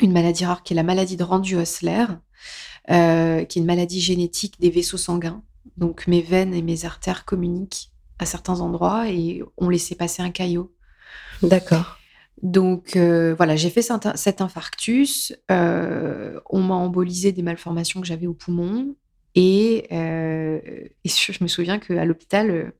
une 0.00 0.12
maladie 0.12 0.44
rare 0.44 0.62
qui 0.62 0.72
est 0.72 0.76
la 0.76 0.82
maladie 0.82 1.16
de 1.16 1.24
Randu-Hössler, 1.24 2.06
euh, 2.90 3.44
qui 3.44 3.58
est 3.58 3.62
une 3.62 3.66
maladie 3.66 4.00
génétique 4.00 4.58
des 4.60 4.70
vaisseaux 4.70 4.96
sanguins. 4.96 5.42
Donc 5.76 6.06
mes 6.08 6.22
veines 6.22 6.54
et 6.54 6.62
mes 6.62 6.84
artères 6.84 7.24
communiquent 7.24 7.90
à 8.18 8.26
certains 8.26 8.60
endroits 8.60 9.08
et 9.08 9.42
on 9.58 9.68
laissait 9.68 9.94
passer 9.94 10.22
un 10.22 10.30
caillot. 10.30 10.72
D'accord. 11.42 11.98
Donc 12.42 12.96
euh, 12.96 13.34
voilà, 13.36 13.56
j'ai 13.56 13.70
fait 13.70 13.82
cet, 13.82 14.40
infarctus. 14.40 15.32
euh, 15.50 16.40
on 16.50 16.60
m'a 16.60 16.74
embolisé 16.74 17.32
des 17.32 17.42
malformations 17.42 18.00
que 18.00 18.06
j'avais 18.06 18.26
au 18.26 18.34
poumon. 18.34 18.96
Et, 19.34 19.86
euh, 19.92 20.60
et 21.04 21.08
je, 21.08 21.42
me 21.42 21.48
souviens 21.48 21.78
qu'à 21.78 22.04
l'hôpital, 22.04 22.72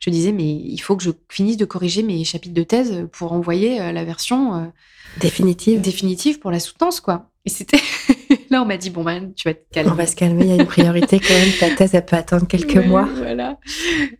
je 0.00 0.10
disais, 0.10 0.32
mais 0.32 0.48
il 0.48 0.78
faut 0.78 0.96
que 0.96 1.04
je 1.04 1.10
finisse 1.28 1.56
de 1.56 1.64
corriger 1.64 2.02
mes 2.02 2.24
chapitres 2.24 2.54
de 2.54 2.64
thèse 2.64 3.06
pour 3.12 3.32
envoyer 3.32 3.92
la 3.92 4.04
version 4.04 4.72
Définitive. 5.20 5.80
définitive 5.80 6.40
pour 6.40 6.50
la 6.50 6.58
soutenance, 6.58 7.00
quoi. 7.00 7.30
Et 7.44 7.50
c'était. 7.50 7.78
Là, 8.50 8.62
on 8.62 8.66
m'a 8.66 8.76
dit, 8.76 8.90
bon, 8.90 9.04
ben, 9.04 9.32
tu 9.34 9.48
vas 9.48 9.54
te 9.54 9.60
calmer. 9.72 9.90
On 9.92 9.94
va 9.94 10.06
se 10.06 10.16
calmer, 10.16 10.42
il 10.44 10.48
y 10.48 10.52
a 10.52 10.56
une 10.56 10.66
priorité 10.66 11.20
quand 11.20 11.34
même. 11.34 11.52
Ta 11.58 11.70
thèse, 11.74 11.94
elle 11.94 12.04
peut 12.04 12.16
attendre 12.16 12.48
quelques 12.48 12.74
Ouais, 12.74 12.86
mois. 12.86 13.08
Voilà. 13.16 13.58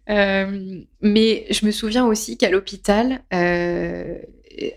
Euh, 0.08 0.80
mais 1.00 1.46
je 1.50 1.66
me 1.66 1.70
souviens 1.72 2.06
aussi 2.06 2.38
qu'à 2.38 2.48
l'hôpital, 2.50 3.22
euh, 3.34 4.18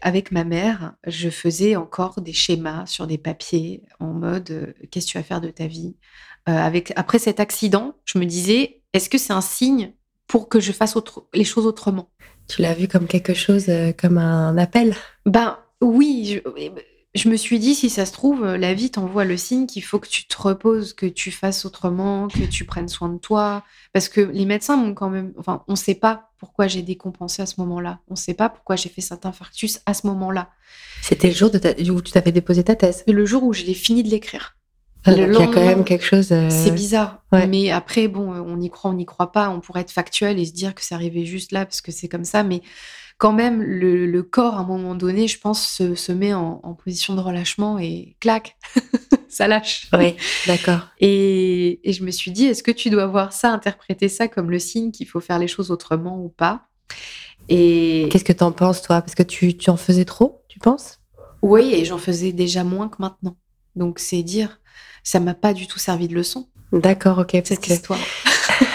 avec 0.02 0.32
ma 0.32 0.44
mère, 0.44 0.96
je 1.06 1.30
faisais 1.30 1.76
encore 1.76 2.22
des 2.22 2.34
schémas 2.34 2.86
sur 2.88 3.06
des 3.06 3.18
papiers 3.20 3.84
en 4.00 4.08
mode 4.14 4.50
euh, 4.52 4.74
qu'est-ce 4.90 5.06
que 5.08 5.12
tu 5.12 5.18
vas 5.18 5.24
faire 5.24 5.42
de 5.42 5.50
ta 5.50 5.68
vie? 5.68 5.96
Avec 6.46 6.92
après 6.98 7.20
cet 7.20 7.40
accident, 7.40 7.96
je 8.04 8.18
me 8.20 8.26
disais 8.26 8.82
est-ce 8.92 9.10
que 9.10 9.18
c'est 9.18 9.32
un 9.32 9.40
signe 9.40 9.94
pour 10.28 10.50
que 10.50 10.60
je 10.60 10.74
fasse 10.74 10.98
autre- 10.98 11.26
les 11.34 11.46
choses 11.46 11.66
autrement? 11.66 12.10
Tu 12.50 12.62
l'as 12.62 12.74
vu 12.74 12.90
comme 12.90 13.08
quelque 13.08 13.34
chose, 13.34 13.72
comme 13.98 14.18
un 14.18 14.58
appel? 14.58 14.94
Ben 15.26 15.58
oui, 15.82 16.42
je, 16.44 16.50
je 17.16 17.30
me 17.30 17.36
suis 17.36 17.60
dit 17.60 17.76
si 17.76 17.90
ça 17.90 18.06
se 18.06 18.12
trouve, 18.12 18.44
la 18.46 18.74
vie 18.74 18.90
t'envoie 18.90 19.24
le 19.26 19.38
signe 19.38 19.68
qu'il 19.68 19.84
faut 19.84 20.00
que 20.00 20.08
tu 20.08 20.26
te 20.26 20.36
reposes, 20.42 20.94
que 20.94 21.06
tu 21.06 21.30
fasses 21.32 21.64
autrement, 21.66 22.28
que 22.28 22.44
tu 22.46 22.66
prennes 22.66 22.88
soin 22.88 23.10
de 23.10 23.20
toi. 23.20 23.64
Parce 23.94 24.10
que 24.10 24.22
les 24.22 24.46
médecins 24.46 24.78
m'ont 24.78 24.94
quand 24.96 25.10
même. 25.10 25.32
Enfin, 25.38 25.64
on 25.68 25.74
ne 25.74 25.78
sait 25.78 25.94
pas 25.96 26.32
pourquoi 26.40 26.68
j'ai 26.68 26.82
décompensé 26.82 27.42
à 27.42 27.46
ce 27.46 27.56
moment-là. 27.62 28.00
On 28.08 28.14
ne 28.14 28.18
sait 28.18 28.34
pas 28.34 28.50
pourquoi 28.50 28.76
j'ai 28.76 28.90
fait 28.90 29.02
cet 29.02 29.26
infarctus 29.28 29.80
à 29.86 29.94
ce 29.94 30.08
moment-là. 30.08 30.50
C'était 31.04 31.28
le 31.28 31.36
jour 31.36 31.52
de 31.52 31.60
ta- 31.60 31.74
où 31.92 32.02
tu 32.02 32.12
t'avais 32.12 32.32
déposé 32.32 32.64
ta 32.64 32.76
thèse. 32.76 33.04
Le 33.08 33.26
jour 33.26 33.44
où 33.44 33.54
je 33.54 33.64
l'ai 33.64 33.74
fini 33.76 34.02
de 34.02 34.10
l'écrire. 34.10 34.56
Ah, 35.06 35.12
Le 35.12 35.28
il 35.28 35.34
y 35.34 35.44
a 35.44 35.48
quand 35.48 35.66
même 35.66 35.84
quelque 35.84 36.06
chose. 36.06 36.32
euh, 36.32 36.50
C'est 36.50 36.72
bizarre. 36.72 37.24
ouais. 37.34 37.46
Mais 37.46 37.70
après, 37.72 38.08
bon, 38.08 38.34
euh, 38.34 38.42
on 38.46 38.60
y 38.62 38.70
croit, 38.70 38.90
on 38.90 38.94
n'y 38.94 39.06
croit 39.06 39.32
pas. 39.34 39.50
On 39.50 39.60
pourrait 39.60 39.82
être 39.82 39.92
factuel 39.92 40.40
et 40.40 40.46
se 40.46 40.54
dire 40.54 40.74
que 40.74 40.82
c'est 40.84 40.96
arrivé 40.96 41.26
juste 41.26 41.52
là 41.52 41.66
parce 41.66 41.82
que 41.82 41.92
c'est 41.92 42.08
comme 42.08 42.24
ça. 42.24 42.42
Mais 42.44 42.62
quand 43.24 43.32
même, 43.32 43.62
le, 43.62 44.06
le 44.06 44.22
corps, 44.22 44.56
à 44.56 44.60
un 44.60 44.64
moment 44.66 44.96
donné, 44.96 45.30
je 45.30 45.40
pense, 45.40 45.66
se, 45.66 45.96
se 45.96 46.12
met 46.12 46.34
en, 46.34 46.60
en 46.62 46.74
position 46.74 47.16
de 47.16 47.22
relâchement 47.22 47.80
et 47.80 48.18
clac, 48.20 48.58
ça 49.30 49.48
lâche. 49.48 49.88
Oui, 49.98 50.18
d'accord. 50.46 50.90
Et, 51.00 51.80
et 51.90 51.94
je 51.94 52.04
me 52.04 52.12
suis 52.12 52.32
dit, 52.32 52.48
est-ce 52.48 52.62
que 52.62 52.72
tu 52.72 52.90
dois 52.90 53.08
voir 53.08 53.32
ça, 53.32 53.50
interpréter 53.54 54.10
ça 54.10 54.28
comme 54.28 54.52
le 54.52 54.60
signe 54.60 54.92
qu'il 54.92 55.08
faut 55.08 55.22
faire 55.22 55.40
les 55.40 55.48
choses 55.48 55.72
autrement 55.72 56.22
ou 56.22 56.28
pas? 56.28 56.64
Et 57.48 58.10
Qu'est-ce 58.12 58.26
que 58.26 58.34
t'en 58.34 58.52
penses, 58.52 58.82
toi? 58.82 59.00
Parce 59.00 59.16
que 59.16 59.24
tu, 59.24 59.56
tu 59.56 59.70
en 59.70 59.78
faisais 59.78 60.04
trop, 60.04 60.44
tu 60.50 60.60
penses? 60.60 61.00
Oui, 61.42 61.74
et 61.74 61.86
j'en 61.86 62.00
faisais 62.00 62.34
déjà 62.34 62.66
moins 62.66 62.90
que 62.90 62.98
maintenant. 63.00 63.38
Donc 63.78 64.00
c'est 64.00 64.22
dire, 64.22 64.60
ça 65.02 65.22
m'a 65.22 65.34
pas 65.34 65.54
du 65.54 65.66
tout 65.68 65.80
servi 65.80 66.10
de 66.10 66.16
leçon, 66.16 66.50
D'accord, 66.74 67.20
ok. 67.20 67.38
Cette 67.46 67.68
histoire. 67.68 68.00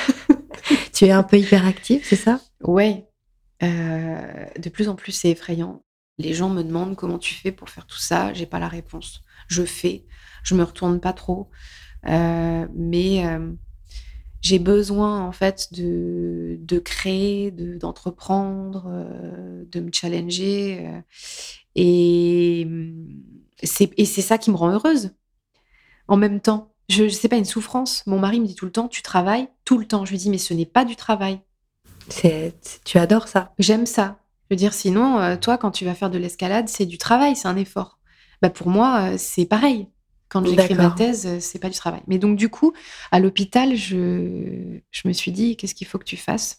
tu 0.95 1.05
es 1.05 1.11
un 1.11 1.25
peu 1.25 1.37
hyperactive, 1.37 2.01
c'est 2.09 2.17
ça? 2.17 2.41
Ouais. 2.63 3.08
Euh, 3.63 4.47
de 4.59 4.69
plus 4.69 4.89
en 4.89 4.95
plus, 4.95 5.13
c'est 5.13 5.31
effrayant. 5.31 5.83
Les 6.19 6.35
gens 6.35 6.49
me 6.51 6.63
demandent 6.63 6.97
comment 6.97 7.19
tu 7.19 7.35
fais 7.35 7.53
pour 7.53 7.71
faire 7.71 7.87
tout 7.87 7.99
ça. 7.99 8.33
J'ai 8.35 8.47
pas 8.47 8.59
la 8.59 8.69
réponse. 8.69 9.23
Je 9.49 9.63
fais. 9.65 10.07
Je 10.45 10.55
me 10.55 10.63
retourne 10.63 11.01
pas 11.01 11.13
trop. 11.13 11.51
Euh, 12.09 12.67
mais 12.75 13.27
euh, 13.27 13.53
j'ai 14.41 14.59
besoin, 14.59 15.23
en 15.23 15.33
fait, 15.33 15.73
de, 15.75 16.59
de 16.61 16.79
créer, 16.79 17.51
de- 17.53 17.77
d'entreprendre, 17.79 18.85
de 19.71 19.81
me 19.81 19.91
challenger. 19.93 21.03
et 21.75 22.67
c'est 23.63 23.91
et 23.97 24.05
c'est 24.05 24.23
ça 24.23 24.39
qui 24.39 24.51
me 24.51 24.57
rend 24.57 24.71
heureuse. 24.71 25.11
En 26.09 26.17
même 26.17 26.41
temps, 26.41 26.73
je, 26.89 27.05
je 27.05 27.15
sais 27.15 27.29
pas, 27.29 27.37
une 27.37 27.45
souffrance. 27.45 28.05
Mon 28.07 28.19
mari 28.19 28.41
me 28.41 28.47
dit 28.47 28.55
tout 28.55 28.67
le 28.67 28.73
temps, 28.73 28.89
tu 28.89 29.03
travailles 29.03 29.49
tout 29.65 29.79
le 29.79 29.87
temps. 29.87 30.05
Je 30.05 30.13
lui 30.13 30.19
dis, 30.19 30.31
mais 30.31 30.39
ce 30.39 30.55
n'est 30.55 30.67
pas 30.67 30.85
du 30.85 30.97
travail. 30.97 31.41
C'est, 32.09 32.55
Tu 32.85 32.99
adores 32.99 33.29
ça 33.29 33.53
J'aime 33.59 33.87
ça. 33.87 34.19
Je 34.49 34.55
veux 34.55 34.59
dire, 34.59 34.73
sinon, 34.73 35.19
euh, 35.19 35.37
toi, 35.37 35.59
quand 35.59 35.71
tu 35.71 35.85
vas 35.85 35.95
faire 35.95 36.11
de 36.11 36.19
l'escalade, 36.19 36.69
c'est 36.69 36.87
du 36.87 36.97
travail, 36.97 37.37
c'est 37.37 37.49
un 37.49 37.57
effort. 37.57 37.99
Bah, 38.41 38.49
pour 38.49 38.69
moi, 38.69 39.11
euh, 39.11 39.15
c'est 39.19 39.45
pareil. 39.45 39.89
Quand 40.31 40.45
j'écris 40.45 40.75
ma 40.75 40.91
thèse, 40.91 41.27
euh, 41.27 41.39
c'est 41.41 41.59
pas 41.59 41.69
du 41.71 41.77
travail. 41.77 42.01
Mais 42.07 42.19
donc, 42.19 42.37
du 42.37 42.49
coup, 42.49 42.73
à 43.11 43.19
l'hôpital, 43.21 43.77
je, 43.77 44.79
je 44.91 45.09
me 45.09 45.13
suis 45.13 45.33
dit, 45.33 45.57
qu'est-ce 45.57 45.75
qu'il 45.75 45.87
faut 45.87 45.99
que 45.99 46.05
tu 46.05 46.17
fasses? 46.17 46.59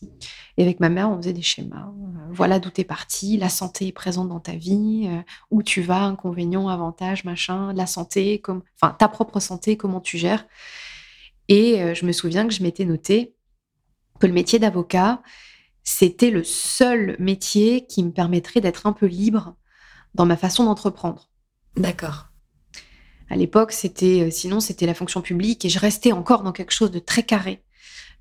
Et 0.58 0.64
avec 0.64 0.80
ma 0.80 0.90
mère, 0.90 1.10
on 1.10 1.18
faisait 1.18 1.34
des 1.34 1.42
schémas. 1.42 1.92
Voilà 2.32 2.60
d'où 2.60 2.70
t'es 2.70 2.84
parti, 2.84 3.38
la 3.38 3.50
santé 3.50 3.88
est 3.88 3.92
présente 3.92 4.30
dans 4.30 4.40
ta 4.40 4.54
vie, 4.54 5.08
où 5.52 5.64
tu 5.64 5.82
vas, 5.82 6.02
inconvénients, 6.04 6.68
avantages, 6.68 7.26
machin, 7.26 7.74
la 7.74 7.86
santé, 7.86 8.40
comme, 8.40 8.64
enfin, 8.80 8.96
ta 8.98 9.08
propre 9.08 9.40
santé, 9.40 9.78
comment 9.78 10.02
tu 10.02 10.18
gères? 10.18 10.48
Et 11.48 11.94
je 11.96 12.06
me 12.06 12.12
souviens 12.12 12.48
que 12.48 12.54
je 12.54 12.62
m'étais 12.64 12.86
noté 12.86 13.36
que 14.20 14.28
le 14.28 14.34
métier 14.34 14.60
d'avocat, 14.60 15.22
c'était 15.84 16.30
le 16.30 16.44
seul 16.44 17.16
métier 17.20 17.86
qui 17.88 18.04
me 18.04 18.12
permettrait 18.12 18.62
d'être 18.62 18.86
un 18.86 18.94
peu 18.94 19.06
libre 19.06 19.56
dans 20.14 20.26
ma 20.26 20.38
façon 20.38 20.66
d'entreprendre. 20.66 21.30
D'accord. 21.76 22.28
À 23.30 23.36
l'époque, 23.36 23.72
c'était 23.72 24.28
euh, 24.28 24.32
sinon 24.32 24.60
c'était 24.60 24.86
la 24.86 24.94
fonction 24.94 25.22
publique 25.22 25.64
et 25.66 25.70
je 25.70 25.80
restais 25.80 26.12
encore 26.12 26.44
dans 26.44 26.52
quelque 26.52 26.74
chose 26.74 26.92
de 26.92 27.00
très 27.00 27.24
carré, 27.24 27.64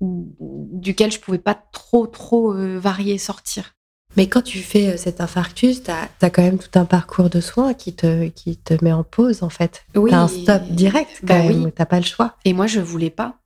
duquel 0.01 1.11
je 1.11 1.19
pouvais 1.19 1.39
pas 1.39 1.55
trop 1.55 2.07
trop 2.07 2.53
euh, 2.53 2.79
varier, 2.79 3.17
sortir. 3.17 3.75
Mais 4.17 4.27
quand 4.27 4.41
tu 4.41 4.59
fais 4.59 4.97
cet 4.97 5.21
infarctus, 5.21 5.83
tu 5.83 5.91
as, 5.91 6.29
quand 6.29 6.41
même 6.41 6.57
tout 6.57 6.79
un 6.79 6.85
parcours 6.85 7.29
de 7.29 7.41
soins 7.41 7.73
qui 7.73 7.93
te, 7.93 8.27
qui 8.29 8.57
te 8.57 8.83
met 8.83 8.91
en 8.91 9.03
pause, 9.03 9.43
en 9.43 9.49
fait. 9.49 9.83
Oui. 9.95 10.09
Tu 10.09 10.15
un 10.15 10.27
stop 10.27 10.63
direct, 10.69 11.19
quand 11.21 11.27
bah 11.27 11.43
même. 11.43 11.65
Oui. 11.65 11.71
Tu 11.75 11.85
pas 11.85 11.99
le 11.99 12.05
choix. 12.05 12.35
Et 12.43 12.53
moi, 12.53 12.65
je 12.65 12.79
voulais 12.79 13.11
pas. 13.11 13.38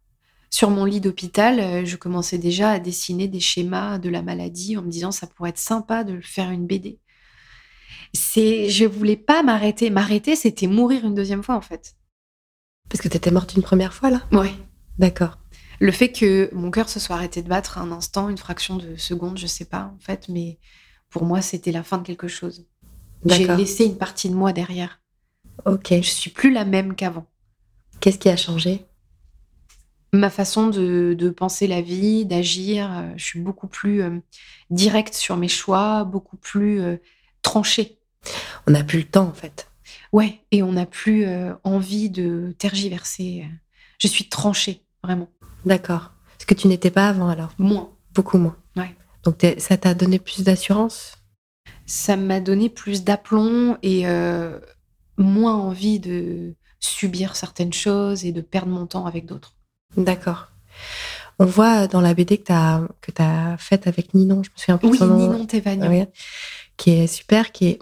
Sur 0.53 0.69
mon 0.69 0.85
lit 0.85 1.01
d'hôpital, 1.01 1.83
je 1.83 1.95
commençais 1.95 2.37
déjà 2.37 2.69
à 2.69 2.79
dessiner 2.79 3.27
des 3.27 3.39
schémas 3.39 3.97
de 3.97 4.07
la 4.07 4.21
maladie 4.21 4.77
en 4.77 4.83
me 4.83 4.91
disant 4.91 5.11
ça 5.11 5.25
pourrait 5.25 5.49
être 5.49 5.57
sympa 5.57 6.03
de 6.03 6.21
faire 6.21 6.51
une 6.51 6.67
BD. 6.67 6.99
C'est, 8.13 8.69
je 8.69 8.85
voulais 8.85 9.17
pas 9.17 9.41
m'arrêter. 9.41 9.89
M'arrêter, 9.89 10.35
c'était 10.35 10.67
mourir 10.67 11.05
une 11.05 11.15
deuxième 11.15 11.41
fois, 11.41 11.55
en 11.55 11.61
fait. 11.61 11.95
Parce 12.87 13.01
que 13.01 13.07
tu 13.07 13.17
étais 13.17 13.31
morte 13.31 13.55
une 13.55 13.63
première 13.63 13.95
fois, 13.95 14.11
là? 14.11 14.21
Oui. 14.31 14.49
D'accord. 14.99 15.39
Le 15.79 15.91
fait 15.91 16.11
que 16.11 16.53
mon 16.53 16.69
cœur 16.69 16.87
se 16.87 16.99
soit 16.99 17.15
arrêté 17.15 17.41
de 17.41 17.49
battre 17.49 17.79
un 17.79 17.91
instant, 17.91 18.29
une 18.29 18.37
fraction 18.37 18.75
de 18.75 18.95
seconde, 18.95 19.39
je 19.39 19.47
sais 19.47 19.65
pas, 19.65 19.91
en 19.95 19.99
fait, 19.99 20.29
mais 20.29 20.59
pour 21.09 21.25
moi, 21.25 21.41
c'était 21.41 21.71
la 21.71 21.81
fin 21.81 21.97
de 21.97 22.03
quelque 22.03 22.27
chose. 22.27 22.67
J'ai 23.25 23.47
laissé 23.47 23.85
une 23.85 23.97
partie 23.97 24.29
de 24.29 24.35
moi 24.35 24.53
derrière. 24.53 25.01
Ok. 25.65 25.87
Je 25.93 26.01
suis 26.11 26.29
plus 26.29 26.53
la 26.53 26.63
même 26.63 26.93
qu'avant. 26.93 27.25
Qu'est-ce 28.01 28.19
qui 28.19 28.29
a 28.29 28.37
changé? 28.37 28.85
Ma 30.13 30.29
façon 30.29 30.67
de, 30.67 31.15
de, 31.17 31.29
penser 31.31 31.65
la 31.65 31.81
vie, 31.81 32.23
d'agir, 32.25 32.91
euh, 32.91 33.13
je 33.17 33.25
suis 33.25 33.39
beaucoup 33.39 33.65
plus 33.67 34.03
euh, 34.03 34.19
directe 34.69 35.15
sur 35.15 35.37
mes 35.37 35.47
choix, 35.47 36.03
beaucoup 36.03 36.37
plus 36.37 36.79
euh, 36.81 36.97
tranchée. 37.41 37.97
On 38.67 38.71
n'a 38.71 38.83
plus 38.83 38.99
le 38.99 39.05
temps, 39.05 39.27
en 39.27 39.33
fait. 39.33 39.71
Ouais, 40.11 40.41
et 40.51 40.61
on 40.61 40.73
n'a 40.73 40.85
plus 40.85 41.25
euh, 41.25 41.55
envie 41.63 42.11
de 42.11 42.53
tergiverser. 42.59 43.47
Je 43.97 44.07
suis 44.07 44.29
tranchée, 44.29 44.83
vraiment. 45.03 45.29
D'accord. 45.65 46.11
Ce 46.37 46.45
que 46.45 46.53
tu 46.53 46.67
n'étais 46.67 46.91
pas 46.91 47.09
avant, 47.09 47.27
alors? 47.27 47.49
Moins. 47.57 47.89
Beaucoup 48.13 48.37
moins. 48.37 48.55
Ouais. 48.75 48.95
Donc 49.23 49.43
ça 49.57 49.77
t'a 49.77 49.95
donné 49.95 50.19
plus 50.19 50.43
d'assurance? 50.43 51.17
Ça 51.87 52.15
m'a 52.17 52.39
donné 52.39 52.69
plus 52.69 53.03
d'aplomb 53.03 53.77
et 53.81 54.05
moins 55.17 55.55
envie 55.55 55.99
de 55.99 56.53
subir 56.79 57.35
certaines 57.35 57.73
choses 57.73 58.25
et 58.25 58.31
de 58.31 58.41
perdre 58.41 58.71
mon 58.71 58.85
temps 58.85 59.07
avec 59.07 59.25
d'autres. 59.25 59.55
D'accord. 59.97 60.49
On 61.39 61.45
voit 61.45 61.87
dans 61.87 62.01
la 62.01 62.13
BD 62.13 62.37
que 62.37 62.45
tu 62.45 62.51
as, 62.51 62.81
que 63.01 63.11
as 63.21 63.57
faite 63.57 63.87
avec 63.87 64.13
Ninon, 64.13 64.43
je 64.43 64.49
me 64.49 64.57
souviens 64.57 64.77
plus 64.77 64.89
oui, 64.89 64.97
son 64.97 65.07
nom. 65.07 65.17
Ninon 65.17 65.45
Thévagnon. 65.45 65.89
Oui, 65.89 66.03
qui 66.77 66.91
est 66.91 67.07
super, 67.07 67.51
qui 67.51 67.67
est 67.67 67.79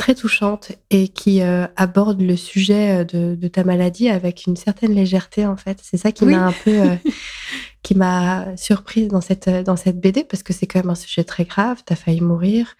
très 0.00 0.14
touchante 0.14 0.72
et 0.88 1.08
qui 1.08 1.42
euh, 1.42 1.66
aborde 1.76 2.22
le 2.22 2.34
sujet 2.34 3.00
euh, 3.00 3.04
de, 3.04 3.34
de, 3.34 3.48
ta 3.48 3.64
maladie 3.64 4.08
avec 4.08 4.46
une 4.46 4.56
certaine 4.56 4.94
légèreté 4.94 5.44
en 5.44 5.58
fait. 5.58 5.78
C'est 5.82 5.98
ça 5.98 6.10
qui 6.10 6.24
oui. 6.24 6.34
m'a 6.34 6.46
un 6.46 6.52
peu 6.52 6.70
euh, 6.70 6.96
qui 7.82 7.94
m'a 7.94 8.56
surprise 8.56 9.08
dans 9.08 9.20
cette 9.20 9.48
dans 9.48 9.76
cette 9.76 10.00
BD 10.00 10.24
parce 10.24 10.42
que 10.42 10.52
c'est 10.52 10.66
quand 10.66 10.80
même 10.80 10.90
un 10.90 10.94
sujet 10.94 11.24
très 11.24 11.44
grave. 11.44 11.82
T'as 11.84 11.96
failli 11.96 12.20
mourir, 12.20 12.74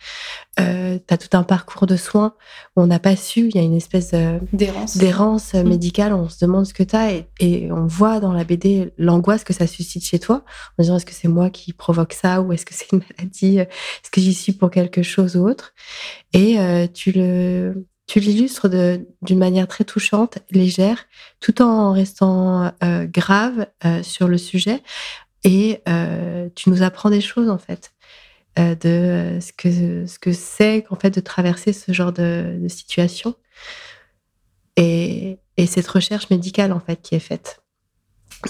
euh, 0.59 0.99
t'as 1.07 1.17
tout 1.17 1.37
un 1.37 1.43
parcours 1.43 1.87
de 1.87 1.97
soins 1.97 2.35
où 2.77 2.83
on 2.83 2.87
n'a 2.87 2.99
pas 2.99 3.17
su. 3.17 3.49
Il 3.49 3.57
y 3.57 3.59
a 3.59 3.63
une 3.63 3.77
espèce 3.77 4.13
d'errance 4.53 4.97
d'errance 4.97 5.55
mmh. 5.55 5.63
médicale. 5.63 6.13
On 6.13 6.29
se 6.29 6.45
demande 6.45 6.67
ce 6.67 6.75
que 6.75 6.83
t'as 6.83 7.13
et, 7.13 7.29
et 7.41 7.73
on 7.73 7.87
voit 7.87 8.21
dans 8.21 8.33
la 8.33 8.45
BD 8.45 8.93
l'angoisse 8.99 9.45
que 9.45 9.53
ça 9.53 9.67
suscite 9.67 10.05
chez 10.05 10.19
toi 10.19 10.45
en 10.79 10.83
disant 10.83 10.97
est-ce 10.97 11.07
que 11.07 11.15
c'est 11.15 11.29
moi 11.29 11.51
qui 11.51 11.73
provoque 11.73 12.13
ça 12.13 12.43
ou 12.43 12.53
est-ce 12.53 12.67
que 12.67 12.75
c'est 12.75 12.93
une 12.93 13.03
maladie 13.17 13.59
Est-ce 13.59 14.11
que 14.11 14.21
j'y 14.21 14.35
suis 14.35 14.53
pour 14.53 14.71
quelque 14.71 15.03
chose 15.03 15.37
ou 15.37 15.49
autre? 15.49 15.73
Et 16.33 16.59
euh, 16.59 16.87
tu 16.93 17.13
le 17.13 17.87
tu 18.11 18.18
l'illustres 18.18 18.66
d'une 18.68 19.38
manière 19.38 19.68
très 19.68 19.85
touchante, 19.85 20.38
légère, 20.51 21.07
tout 21.38 21.62
en 21.62 21.92
restant 21.92 22.73
euh, 22.83 23.07
grave 23.07 23.68
euh, 23.85 24.03
sur 24.03 24.27
le 24.27 24.37
sujet. 24.37 24.83
Et 25.44 25.81
euh, 25.88 26.49
tu 26.57 26.70
nous 26.70 26.83
apprends 26.83 27.11
des 27.11 27.20
choses, 27.20 27.49
en 27.49 27.59
fait, 27.59 27.92
de 28.57 29.38
ce 29.40 29.53
que 29.53 30.07
ce 30.09 30.18
que 30.18 30.33
c'est 30.33 30.85
fait 31.01 31.11
de 31.12 31.20
traverser 31.20 31.73
ce 31.73 31.92
genre 31.92 32.12
de, 32.12 32.59
de 32.61 32.66
situation. 32.66 33.37
Et, 34.75 35.38
et, 35.57 35.66
cette 35.66 35.87
recherche 35.87 36.31
médicale, 36.31 36.73
en 36.73 36.81
fait, 36.81 37.01
qui 37.01 37.14
est 37.14 37.20
faite. 37.20 37.62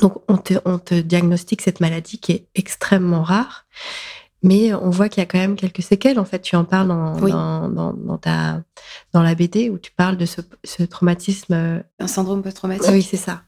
Donc, 0.01 0.23
on 0.27 0.39
te, 0.39 0.55
on 0.65 0.79
te 0.79 0.95
diagnostique 0.95 1.61
cette 1.61 1.81
maladie 1.81 2.19
qui 2.19 2.33
est 2.33 2.47
extrêmement 2.55 3.23
rare. 3.23 3.67
Mais 4.43 4.73
on 4.73 4.89
voit 4.91 5.09
qu'il 5.09 5.21
y 5.21 5.25
a 5.25 5.27
quand 5.27 5.39
même 5.39 5.57
quelques 5.57 5.83
séquelles. 5.83 6.19
En 6.19 6.25
fait, 6.25 6.41
tu 6.41 6.57
en 6.57 6.65
parles 6.65 6.89
dans, 6.89 7.19
oui. 7.21 7.31
dans, 7.31 7.69
dans, 7.69 7.93
dans, 7.93 8.17
ta, 8.19 8.63
dans 9.13 9.23
la 9.23 9.35
BD 9.35 9.69
où 9.69 9.79
tu 9.79 9.93
parles 9.93 10.17
de 10.17 10.25
ce, 10.27 10.41
ce 10.65 10.83
traumatisme. 10.83 11.83
Un 11.99 12.07
syndrome 12.07 12.43
post-traumatique. 12.43 12.91
Oui, 12.91 13.03
c'est 13.03 13.17
ça. 13.19 13.43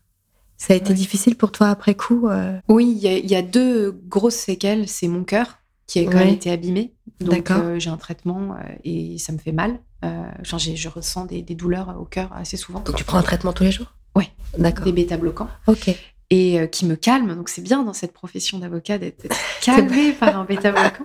Ça 0.59 0.75
a 0.75 0.77
été 0.77 0.95
difficile 0.95 1.35
pour 1.37 1.51
toi 1.51 1.69
après 1.69 1.95
coup 1.97 2.29
euh, 2.29 2.57
Oui, 2.69 2.93
il 2.95 3.03
y, 3.03 3.09
a- 3.09 3.19
il 3.19 3.29
y 3.29 3.35
a 3.35 3.43
deux 3.43 3.91
grosses 4.07 4.37
séquelles. 4.37 4.87
C'est 4.89 5.09
mon 5.09 5.25
cœur 5.25 5.59
qui 5.87 5.99
a 5.99 6.05
quand 6.05 6.19
même 6.19 6.29
été 6.29 6.51
abîmé. 6.51 6.95
Donc 7.21 7.31
D'accord. 7.49 7.65
euh, 7.65 7.79
j'ai 7.79 7.91
un 7.91 7.97
traitement 7.97 8.53
euh, 8.55 8.73
et 8.85 9.19
ça 9.19 9.33
me 9.33 9.39
fait 9.39 9.51
mal. 9.53 9.81
Euh, 10.05 10.23
je 10.45 10.89
ressens 10.89 11.25
des, 11.27 11.43
des 11.43 11.55
douleurs 11.55 11.97
au 12.01 12.05
cœur 12.05 12.31
assez 12.35 12.57
souvent. 12.57 12.81
Donc 12.81 12.95
tu 12.97 13.05
prends 13.05 13.19
un 13.19 13.23
traitement 13.23 13.53
tous 13.53 13.65
les 13.65 13.73
jours? 13.73 13.95
Ouais. 14.15 14.29
D'accord. 14.59 14.85
Des 14.85 14.93
bêta-bloquants. 14.93 15.49
Ok. 15.67 15.91
Et 16.33 16.59
euh, 16.59 16.67
qui 16.67 16.87
me 16.87 16.97
calment. 16.97 17.35
Donc 17.35 17.49
c'est 17.49 17.63
bien 17.63 17.83
dans 17.83 17.93
cette 17.93 18.13
profession 18.13 18.59
d'avocat 18.59 18.99
d'être 18.99 19.27
calmé 19.63 20.13
par 20.13 20.37
un 20.37 20.45
bêta-bloquant. 20.45 21.05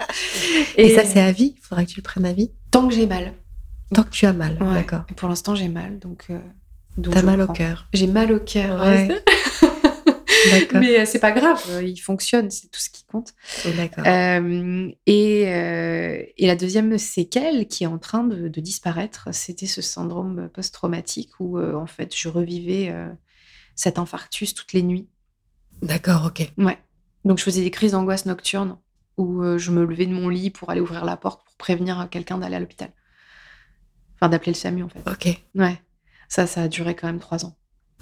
Et, 0.78 0.96
ça, 0.96 1.04
c'est 1.04 1.22
à 1.22 1.32
vie? 1.32 1.56
Il 1.58 1.62
faudra 1.62 1.84
que 1.86 1.90
tu 1.90 1.98
le 1.98 2.04
prennes 2.04 2.26
à 2.26 2.34
vie? 2.34 2.52
Tant 2.72 2.88
que 2.88 2.94
j'ai 2.94 3.08
mal. 3.08 3.34
Tant 3.94 4.04
que 4.04 4.10
tu 4.10 4.26
as 4.26 4.34
mal. 4.34 4.58
Ouais. 4.62 4.76
D'accord. 4.76 5.06
Pour 5.16 5.30
l'instant, 5.30 5.56
j'ai 5.56 5.70
mal. 5.70 6.00
Donc, 6.00 6.26
euh, 6.30 6.40
donc 6.98 7.14
T'as 7.14 7.22
mal 7.22 7.42
au 7.42 7.48
cœur. 7.48 7.88
J'ai 7.94 8.08
mal 8.08 8.32
au 8.32 8.40
cœur. 8.40 8.84
Mais 10.74 11.00
euh, 11.00 11.06
c'est 11.06 11.20
pas 11.20 11.32
grave, 11.32 11.62
il 11.84 11.98
fonctionne, 11.98 12.50
c'est 12.50 12.70
tout 12.70 12.80
ce 12.80 12.90
qui 12.90 13.04
compte. 13.06 13.34
Euh, 13.66 14.92
et, 15.06 15.44
euh, 15.48 16.24
et 16.38 16.48
la 16.48 16.56
deuxième 16.56 16.98
séquelle 16.98 17.68
qui 17.68 17.84
est 17.84 17.88
en 17.88 17.98
train 17.98 18.24
de, 18.24 18.48
de 18.48 18.62
disparaître, 18.62 19.30
c'était 19.32 19.66
ce 19.66 19.82
syndrome 19.82 20.50
post-traumatique 20.54 21.32
où 21.40 21.58
euh, 21.58 21.74
en 21.74 21.88
fait 21.88 22.16
je 22.16 22.30
revivais 22.30 22.94
cet 23.76 24.00
infarctus 24.00 24.54
toutes 24.54 24.74
les 24.74 24.84
nuits. 24.84 25.08
D'accord, 25.82 26.26
ok. 26.26 26.52
Ouais. 26.58 26.78
Donc 27.26 27.38
je 27.40 27.44
faisais 27.44 27.62
des 27.62 27.72
crises 27.72 27.92
d'angoisse 27.92 28.26
nocturnes 28.26 28.78
où 29.18 29.42
euh, 29.44 29.58
je 29.58 29.72
me 29.72 29.84
levais 29.86 30.06
de 30.06 30.14
mon 30.14 30.30
lit 30.30 30.50
pour 30.50 30.70
aller 30.70 30.82
ouvrir 30.82 31.04
la 31.06 31.18
porte 31.18 31.44
pour 31.46 31.56
prévenir 31.56 32.08
quelqu'un 32.10 32.38
d'aller 32.38 32.56
à 32.56 32.60
l'hôpital. 32.60 32.92
Enfin 34.16 34.30
d'appeler 34.30 34.52
le 34.54 34.58
SAMU 34.58 34.84
en 34.84 34.90
fait. 34.90 35.00
Ok. 35.10 35.42
Ouais. 35.56 35.82
Ça, 36.30 36.48
ça 36.48 36.64
a 36.64 36.68
duré 36.68 36.96
quand 36.96 37.08
même 37.08 37.20
trois 37.20 37.46
ans. 37.46 37.56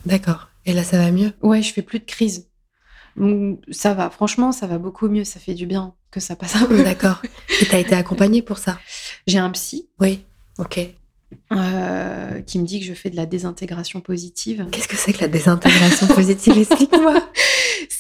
D'accord. 0.06 0.50
Et 0.66 0.74
là, 0.74 0.84
ça 0.84 0.98
va 0.98 1.12
mieux? 1.12 1.34
Ouais, 1.42 1.62
je 1.62 1.72
fais 1.74 1.82
plus 1.82 2.00
de 2.00 2.06
crise. 2.06 2.50
Donc, 3.18 3.60
ça 3.72 3.94
va, 3.94 4.10
franchement, 4.10 4.52
ça 4.52 4.68
va 4.68 4.78
beaucoup 4.78 5.08
mieux. 5.08 5.24
Ça 5.24 5.40
fait 5.40 5.54
du 5.54 5.66
bien 5.66 5.94
que 6.12 6.20
ça 6.20 6.36
passe 6.36 6.56
un 6.56 6.66
peu. 6.66 6.84
D'accord. 6.84 7.22
Et 7.62 7.66
t'as 7.66 7.80
été 7.80 7.96
accompagnée 7.96 8.42
pour 8.42 8.58
ça? 8.58 8.80
J'ai 9.28 9.38
un 9.40 9.50
psy 9.52 9.90
Oui. 10.00 10.24
Ok. 10.58 10.80
euh, 11.52 12.42
qui 12.42 12.60
me 12.60 12.66
dit 12.66 12.80
que 12.80 12.86
je 12.86 12.94
fais 12.94 13.10
de 13.10 13.16
la 13.16 13.26
désintégration 13.26 14.02
positive. 14.02 14.68
Qu'est-ce 14.72 14.88
que 14.88 14.96
c'est 14.98 15.14
que 15.14 15.22
la 15.22 15.28
désintégration 15.28 16.08
positive? 16.08 16.58
Explique-moi. 16.58 17.22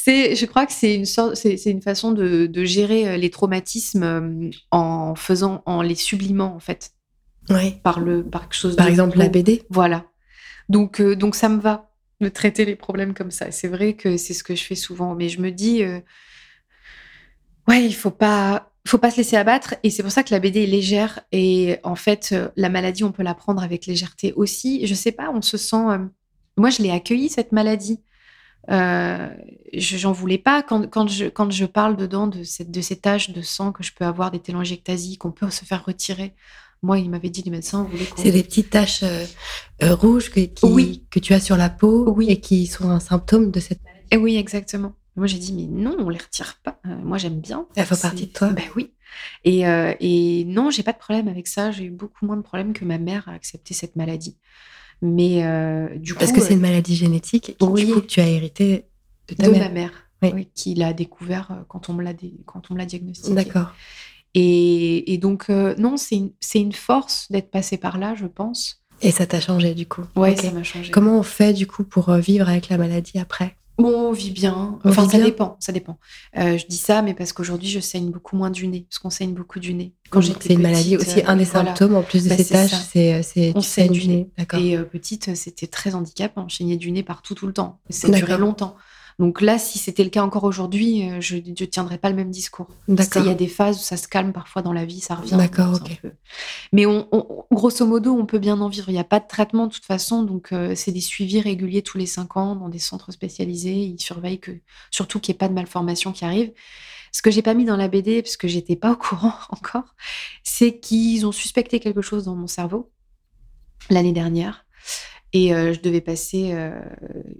C'est, 0.06 0.36
je 0.36 0.46
crois 0.46 0.68
que 0.68 0.72
c'est 0.72 0.94
une 0.94 1.06
sorte, 1.06 1.36
c'est, 1.36 1.56
une 1.66 1.82
façon 1.82 2.12
de, 2.12 2.46
de 2.46 2.64
gérer 2.64 3.08
euh, 3.10 3.18
les 3.18 3.32
traumatismes 3.32 4.04
euh, 4.04 4.50
en 4.70 5.16
faisant, 5.16 5.64
en 5.66 5.82
les 5.82 5.96
sublimant 5.96 6.54
en 6.56 6.60
fait 6.60 6.92
Oui. 7.50 7.78
par 7.84 8.00
le, 8.00 8.24
par 8.24 8.44
quelque 8.44 8.54
chose. 8.54 8.76
Par 8.76 8.86
de 8.86 8.92
exemple, 8.92 9.18
la 9.18 9.30
BD 9.30 9.64
Voilà. 9.72 10.06
Donc, 10.70 11.02
euh, 11.02 11.16
donc 11.16 11.34
ça 11.36 11.50
me 11.50 11.60
va 11.60 11.90
de 12.22 12.30
traiter 12.30 12.66
les 12.66 12.76
problèmes 12.76 13.14
comme 13.16 13.32
ça. 13.32 13.50
C'est 13.52 13.68
vrai 13.68 13.94
que 13.96 14.16
c'est 14.18 14.34
ce 14.36 14.44
que 14.44 14.54
je 14.56 14.64
fais 14.64 14.76
souvent, 14.76 15.16
mais 15.16 15.28
je 15.28 15.42
me 15.42 15.50
dis, 15.52 15.84
euh, 15.84 16.00
ouais, 17.68 17.84
il 17.84 17.94
faut 17.96 18.12
pas, 18.12 18.72
faut 18.88 18.98
pas 19.00 19.10
se 19.12 19.18
laisser 19.18 19.38
abattre. 19.38 19.76
Et 19.84 19.90
c'est 19.90 20.04
pour 20.04 20.12
ça 20.12 20.24
que 20.24 20.34
la 20.34 20.40
BD 20.40 20.64
est 20.64 20.68
légère. 20.68 21.22
Et 21.32 21.78
en 21.84 21.96
fait, 21.96 22.34
la 22.56 22.70
maladie, 22.70 23.04
on 23.04 23.12
peut 23.12 23.24
la 23.24 23.34
prendre 23.34 23.64
avec 23.64 23.86
légèreté 23.86 24.34
aussi. 24.36 24.86
Je 24.86 24.94
sais 24.94 25.12
pas, 25.12 25.32
on 25.34 25.42
se 25.42 25.58
sent. 25.58 25.76
euh, 25.76 25.98
moi, 26.58 26.70
je 26.70 26.82
l'ai 26.84 26.92
accueillie 26.92 27.30
cette 27.30 27.52
maladie. 27.52 28.02
Euh, 28.72 29.30
je- 29.74 29.98
j'en 29.98 30.12
voulais 30.12 30.38
pas 30.38 30.64
quand, 30.64 30.88
quand, 30.90 31.08
je, 31.08 31.26
quand 31.26 31.52
je 31.52 31.66
parle 31.66 31.96
dedans 31.98 32.28
de, 32.28 32.44
cette, 32.44 32.72
de 32.72 32.82
ces 32.82 32.96
taches 32.98 33.30
de 33.30 33.42
sang 33.42 33.72
que 33.72 33.84
je 33.84 33.94
peux 33.94 34.06
avoir, 34.06 34.32
des 34.32 34.40
télangiectasies, 34.40 35.18
qu'on 35.18 35.32
peut 35.32 35.50
se 35.50 35.66
faire 35.66 35.86
retirer. 35.86 36.34
Moi, 36.82 37.00
il 37.00 37.10
m'avait 37.10 37.30
dit, 37.30 37.42
les 37.42 37.52
médecins. 37.52 37.88
C'est 38.18 38.32
des 38.32 38.44
petites 38.44 38.70
taches 38.70 39.02
euh, 39.04 39.26
euh, 39.84 39.96
rouges 39.96 40.30
que, 40.30 40.40
qui- 40.42 40.66
Oui. 40.66 41.04
que 41.10 41.20
tu 41.20 41.34
as 41.34 41.40
sur 41.40 41.58
la 41.58 41.70
peau 41.70 42.12
Oui. 42.16 42.28
et 42.30 42.40
qui 42.40 42.68
sont 42.68 42.90
un 42.90 43.00
symptôme 43.00 43.52
de 43.52 43.60
cette 43.60 43.84
maladie. 43.84 44.06
Eh 44.12 44.18
oui, 44.18 44.36
exactement. 44.38 44.94
Moi, 45.16 45.28
j'ai 45.28 45.38
dit, 45.40 45.54
mais 45.54 45.64
non, 45.66 45.96
on 46.00 46.10
les 46.10 46.18
retire 46.20 46.60
pas. 46.64 46.80
Euh, 46.86 46.96
moi, 47.04 47.18
j'aime 47.18 47.40
bien. 47.40 47.66
Elles 47.76 47.86
font 47.86 47.96
C'est- 47.96 48.02
partie 48.02 48.28
de 48.28 48.32
toi. 48.34 48.50
Ben 48.50 48.66
oui. 48.76 48.92
Et, 49.46 49.66
euh, 49.68 49.94
et 50.00 50.44
non, 50.46 50.70
j'ai 50.72 50.84
pas 50.84 50.92
de 50.92 50.98
problème 50.98 51.28
avec 51.30 51.48
ça. 51.48 51.72
J'ai 51.72 51.86
eu 51.86 51.90
beaucoup 51.92 52.26
moins 52.26 52.36
de 52.36 52.42
problèmes 52.42 52.74
que 52.74 52.84
ma 52.84 52.98
mère 52.98 53.30
à 53.30 53.32
accepter 53.32 53.74
cette 53.74 53.96
maladie. 53.96 54.38
Mais 55.02 55.44
euh, 55.46 55.90
du 55.98 56.14
Parce 56.16 56.32
coup, 56.32 56.40
que 56.40 56.44
c'est 56.46 56.54
une 56.54 56.62
maladie 56.62 56.96
génétique 56.96 57.56
qui, 57.58 57.66
Oui. 57.66 57.86
du 57.86 57.94
coup, 57.94 58.02
que 58.02 58.06
tu 58.08 58.20
as 58.22 58.28
hérité 58.28 58.86
de 59.28 59.36
ta 59.36 59.48
de 59.48 59.52
mère. 59.52 59.64
ma 59.64 59.70
mère, 59.70 59.92
Oui. 60.24 60.30
oui, 60.34 60.48
qui 60.56 60.74
l'a 60.76 60.94
découvert 60.94 61.52
euh, 61.52 61.64
quand 61.68 61.90
on 61.90 61.94
me 61.94 62.04
l'a 62.04 62.14
dé- 62.14 62.34
quand 62.46 62.70
on 62.70 62.74
me 62.74 62.80
l'a 62.80 62.86
diagnostiqué. 62.86 63.34
D'accord. 63.36 63.74
Et, 64.34 65.14
et 65.14 65.18
donc, 65.18 65.46
euh, 65.50 65.76
non, 65.78 65.98
c'est 65.98 66.16
une, 66.16 66.32
c'est 66.40 66.60
une 66.60 66.74
force 66.74 67.32
d'être 67.32 67.52
passé 67.52 67.78
par 67.78 67.98
là, 67.98 68.16
je 68.16 68.26
pense. 68.26 68.82
Et 69.02 69.12
ça 69.12 69.26
t'a 69.26 69.40
changé, 69.42 69.74
du 69.74 69.86
coup 69.88 70.04
Ok. 70.16 70.38
ça 70.38 70.52
m'a 70.52 70.64
changé. 70.64 70.92
Comment 70.92 71.20
on 71.20 71.24
fait, 71.24 71.54
du 71.54 71.68
coup, 71.68 71.84
pour 71.84 72.10
euh, 72.10 72.20
vivre 72.20 72.48
avec 72.50 72.70
la 72.70 72.78
maladie 72.78 73.18
après? 73.20 73.56
Bon, 73.78 73.90
on 74.10 74.12
vit 74.14 74.32
bien. 74.32 74.80
On 74.84 74.90
Enfin, 74.90 75.04
vit 75.04 75.10
ça 75.10 75.18
bien 75.18 75.26
dépend, 75.26 75.58
ça 75.60 75.72
dépend. 75.74 75.98
Euh, 76.38 76.58
je 76.58 76.66
dis 76.66 76.78
ça, 76.78 77.02
mais 77.02 77.14
parce 77.14 77.34
qu'aujourd'hui, 77.34 77.68
je 77.70 77.80
saigne 77.82 78.10
beaucoup 78.10 78.38
moins 78.38 78.50
du 78.50 78.68
nez, 78.68 78.86
parce 78.90 79.00
qu'on 79.00 79.10
saigne 79.10 79.34
beaucoup 79.34 79.60
du 79.60 79.74
nez. 79.74 79.94
Quand 80.10 80.22
j'étais 80.22 80.48
c'est 80.48 80.54
une 80.54 80.62
maladie 80.62 80.96
aussi, 80.96 81.22
un 81.26 81.36
euh, 81.36 81.38
des 81.38 81.44
voilà. 81.44 81.70
symptômes 81.70 81.96
en 81.96 82.04
plus 82.04 82.24
de 82.24 82.30
Bah, 82.30 82.38
ces 82.38 82.44
c'est 82.46 82.54
tâches, 82.54 82.72
ça. 82.72 82.78
c'est 82.78 83.22
c'est 83.24 83.52
On 83.56 83.60
tu 83.60 83.68
saignes 83.68 83.92
du 83.92 84.08
nez. 84.08 84.30
D'accord. 84.38 84.60
Et 84.62 84.78
euh, 84.78 84.84
petite, 84.84 85.36
c'était 85.36 85.68
très 85.68 85.94
handicapant. 85.94 86.48
Je 86.48 86.56
saignais 86.56 86.78
du 86.78 86.92
nez 86.92 87.04
partout, 87.04 87.36
tout 87.36 87.48
le 87.48 87.54
temps. 87.54 87.80
Ça 87.90 88.10
durait 88.10 88.38
longtemps. 88.38 88.76
Donc 89.18 89.40
là, 89.40 89.58
si 89.58 89.80
c'était 89.80 90.04
le 90.04 90.10
cas 90.10 90.24
encore 90.24 90.44
aujourd'hui, 90.44 91.10
euh, 91.10 91.22
je 91.22 91.38
ne 91.38 91.54
tiendrais 91.66 91.98
pas 91.98 92.10
le 92.10 92.16
même 92.18 92.32
discours. 92.32 92.68
D'accord. 92.90 93.24
Il 93.24 93.28
y 93.28 93.32
a 93.32 93.36
des 93.36 93.48
phases 93.48 93.78
où 93.78 93.82
ça 93.82 93.96
se 93.96 94.10
calme 94.10 94.34
parfois 94.34 94.62
dans 94.62 94.74
la 94.74 94.84
vie, 94.84 95.00
ça 95.00 95.16
revient. 95.16 95.38
D'accord, 95.38 95.76
c'est 95.76 95.82
un 95.84 95.86
ok. 95.86 96.00
peu- 96.02 96.12
Mais 96.74 96.86
on, 96.86 97.08
on- 97.14 97.46
grosso 97.52 97.86
modo, 97.86 98.14
on 98.14 98.26
peut 98.26 98.40
bien 98.40 98.60
en 98.60 98.68
vivre. 98.68 98.90
Il 98.90 98.94
n'y 98.94 99.00
a 99.00 99.06
pas 99.06 99.22
de 99.22 99.28
traitement 99.28 99.68
de 99.68 99.74
toute 99.74 99.86
façon, 99.86 100.24
donc 100.24 100.52
euh, 100.52 100.76
c'est 100.76 100.92
des 100.92 101.00
suivis 101.02 101.40
réguliers 101.40 101.82
tous 101.82 101.98
les 101.98 102.06
cinq 102.08 102.36
ans 102.36 102.56
dans 102.58 102.68
des 102.68 102.80
centres 102.80 103.12
spécialisés. 103.12 103.76
Ils 103.84 104.02
surveillent 104.02 104.40
que, 104.42 104.52
surtout 104.92 105.22
qu'il 105.22 105.32
n'y 105.32 105.38
ait 105.38 105.40
pas 105.40 105.48
de 105.48 105.54
malformation 105.54 106.12
qui 106.12 106.26
arrive. 106.26 106.52
Ce 107.14 107.22
que 107.22 107.32
j'ai 107.32 107.42
pas 107.42 107.54
mis 107.54 107.64
dans 107.64 107.78
la 107.78 107.88
BD, 107.88 108.22
parce 108.22 108.36
que 108.36 108.50
j'étais 108.50 108.76
pas 108.76 108.92
au 108.92 108.98
courant 108.98 109.34
encore, 109.50 109.96
c'est 110.44 110.80
qu'ils 110.80 111.26
ont 111.26 111.32
suspecté 111.32 111.80
quelque 111.80 112.02
chose 112.02 112.26
dans 112.26 112.36
mon 112.36 112.48
cerveau 112.48 112.92
l'année 113.90 114.12
dernière. 114.12 114.65
Et 115.34 115.54
euh, 115.54 115.74
je 115.74 115.82
devais 115.82 116.02
passer 116.02 116.54
euh, 116.54 116.80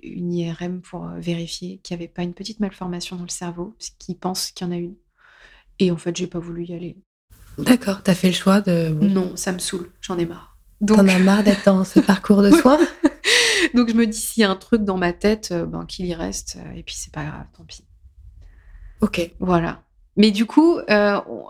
une 0.04 0.34
IRM 0.34 0.82
pour 0.82 1.06
euh, 1.08 1.18
vérifier 1.20 1.78
qu'il 1.84 1.96
n'y 1.98 2.04
avait 2.04 2.12
pas 2.12 2.24
une 2.24 2.34
petite 2.34 2.60
malformation 2.60 3.16
dans 3.16 3.24
le 3.24 3.30
cerveau, 3.30 3.74
parce 3.78 3.92
qu'ils 3.92 4.18
pensent 4.18 4.52
qu'il 4.52 4.68
y 4.68 4.70
en 4.70 4.74
a 4.74 4.78
une. 4.78 4.96
Et 5.80 5.92
en 5.92 5.98
fait, 5.98 6.16
j'ai 6.16 6.28
pas 6.28 6.40
voulu 6.40 6.66
y 6.66 6.74
aller. 6.74 6.98
D'accord, 7.58 8.04
t'as 8.04 8.16
fait 8.16 8.28
le 8.28 8.34
choix 8.34 8.60
de. 8.60 8.90
Non, 8.90 9.36
ça 9.38 9.52
me 9.54 9.60
saoule, 9.60 9.92
j'en 10.02 10.18
ai 10.18 10.26
marre. 10.26 10.58
T'en 10.86 10.98
Donc, 10.98 11.10
as 11.10 11.20
marre 11.20 11.44
d'être 11.44 11.64
dans 11.66 11.86
ce 11.86 12.00
parcours 12.02 12.42
de 12.42 12.52
soins? 12.52 12.80
Donc 13.74 13.90
je 13.90 13.96
me 13.96 14.06
dis, 14.06 14.18
s'il 14.20 14.42
y 14.42 14.44
a 14.44 14.52
un 14.52 14.56
truc 14.58 14.84
dans 14.84 14.98
ma 14.98 15.14
tête, 15.14 15.54
ben, 15.54 15.86
qu'il 15.86 16.06
y 16.06 16.14
reste, 16.14 16.58
et 16.76 16.84
puis 16.84 16.96
c'est 16.96 17.14
pas 17.14 17.24
grave, 17.24 17.46
tant 17.58 17.64
pis. 17.64 17.86
Ok. 19.02 19.32
Voilà. 19.40 19.84
Mais 20.18 20.32
du 20.32 20.46
coup, 20.46 20.78
euh, 20.90 21.20
on- 21.30 21.48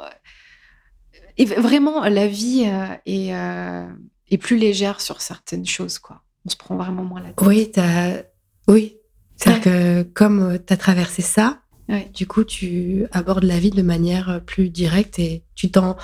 et 1.38 1.46
v- 1.46 1.56
vraiment, 1.56 2.04
la 2.06 2.28
vie 2.28 2.62
est, 3.06 3.34
euh, 3.34 3.88
est 4.30 4.38
plus 4.38 4.58
légère 4.58 5.02
sur 5.02 5.22
certaines 5.22 5.66
choses, 5.66 6.00
quoi. 6.00 6.22
On 6.46 6.50
se 6.50 6.56
prend 6.56 6.76
vraiment 6.76 7.04
moins 7.04 7.22
la 7.22 7.30
tête. 7.30 7.48
Oui, 7.48 7.72
t'as. 7.72 8.24
Oui. 8.68 8.98
C'est-à-dire 9.36 9.62
que 9.64 10.04
comme 10.04 10.60
tu 10.66 10.74
as 10.74 10.78
traversé 10.78 11.22
ça, 11.22 11.60
Ouais. 11.88 12.10
du 12.16 12.26
coup, 12.26 12.44
tu 12.44 13.06
abordes 13.12 13.44
la 13.44 13.60
vie 13.60 13.70
de 13.70 13.84
manière 13.84 14.30
euh, 14.30 14.40
plus 14.40 14.70
directe 14.70 15.20
et 15.20 15.44
tu 15.54 15.70
t'en. 15.70 15.98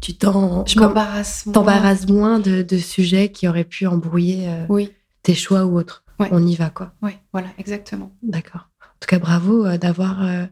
Tu 0.00 0.14
t'en. 0.14 0.66
Je 0.66 0.78
m'embarrasse. 0.78 1.46
moins. 1.46 1.52
T'embarrasses 1.54 2.06
moins 2.08 2.38
de, 2.38 2.60
de 2.62 2.76
sujets 2.78 3.30
qui 3.30 3.48
auraient 3.48 3.64
pu 3.64 3.86
embrouiller 3.86 4.48
euh, 4.48 4.66
Oui, 4.68 4.90
tes 5.22 5.34
choix 5.34 5.64
ou 5.64 5.78
autres. 5.78 6.04
Ouais. 6.20 6.28
On 6.32 6.46
y 6.46 6.54
va, 6.54 6.68
quoi. 6.70 6.92
ouais, 7.02 7.18
voilà, 7.32 7.48
exactement. 7.58 8.12
D'accord. 8.22 8.68
En 8.82 8.98
tout 9.00 9.06
cas, 9.08 9.18
bravo 9.18 9.64
euh, 9.64 9.78
d'avoir 9.78 10.22
euh, 10.22 10.44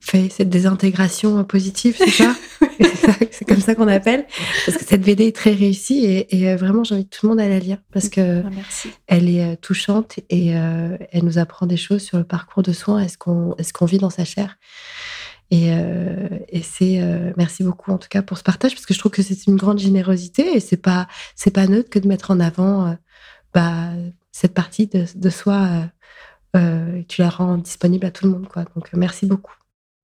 fait 0.00 0.28
cette 0.30 0.48
désintégration 0.48 1.44
positive, 1.44 1.94
c'est 1.98 2.08
ça 2.10 2.34
C'est 2.80 2.96
ça- 2.96 3.12
C'est 3.30 3.44
comme 3.46 3.60
ça 3.60 3.74
qu'on 3.74 3.88
appelle. 3.88 4.26
Parce 4.66 4.78
que 4.78 4.84
cette 4.84 5.02
BD 5.02 5.26
est 5.26 5.36
très 5.36 5.52
réussie 5.52 6.04
et, 6.04 6.36
et, 6.38 6.48
euh, 6.50 6.56
vraiment, 6.56 6.82
j'invite 6.84 7.10
tout 7.10 7.26
le 7.26 7.30
monde 7.30 7.40
à 7.40 7.48
la 7.48 7.58
lire 7.58 7.78
parce 7.92 8.08
que 8.08 8.42
Ah, 8.44 8.50
merci. 8.54 8.90
elle 9.06 9.28
est 9.28 9.44
euh, 9.52 9.56
touchante 9.56 10.18
et 10.30 10.56
euh, 10.56 10.96
elle 11.12 11.24
nous 11.24 11.38
apprend 11.38 11.66
des 11.66 11.76
choses 11.76 12.02
sur 12.02 12.18
le 12.18 12.24
parcours 12.24 12.62
de 12.62 12.72
soins 12.72 13.00
et 13.02 13.08
ce 13.08 13.18
qu'on 13.18 13.54
est-ce 13.56 13.72
qu'on 13.72 13.86
vit 13.86 13.98
dans 13.98 14.10
sa 14.10 14.24
chair? 14.24 14.56
Et, 15.50 15.72
euh, 15.72 16.28
et 16.48 16.62
c'est 16.62 17.00
euh, 17.02 17.32
merci 17.36 17.62
beaucoup 17.64 17.90
en 17.90 17.98
tout 17.98 18.08
cas 18.08 18.22
pour 18.22 18.38
ce 18.38 18.42
partage 18.42 18.72
parce 18.74 18.86
que 18.86 18.94
je 18.94 18.98
trouve 18.98 19.12
que 19.12 19.22
c'est 19.22 19.46
une 19.46 19.56
grande 19.56 19.78
générosité 19.80 20.56
et 20.56 20.60
c'est 20.60 20.76
pas 20.76 21.08
c'est 21.34 21.50
pas 21.52 21.66
neutre 21.66 21.90
que 21.90 21.98
de 21.98 22.08
mettre 22.08 22.30
en 22.30 22.40
avant 22.40 22.96
bah, 23.52 23.88
cette 24.32 24.54
partie 24.54 24.86
de, 24.86 25.04
de 25.14 25.30
soi. 25.30 25.68
tu 27.08 27.20
la 27.22 27.28
rends 27.30 27.58
disponible 27.58 28.06
à 28.06 28.10
tout 28.10 28.26
le 28.26 28.32
monde 28.32 28.48
quoi. 28.48 28.64
Donc 28.76 28.90
merci 28.94 29.26
beaucoup. 29.26 29.52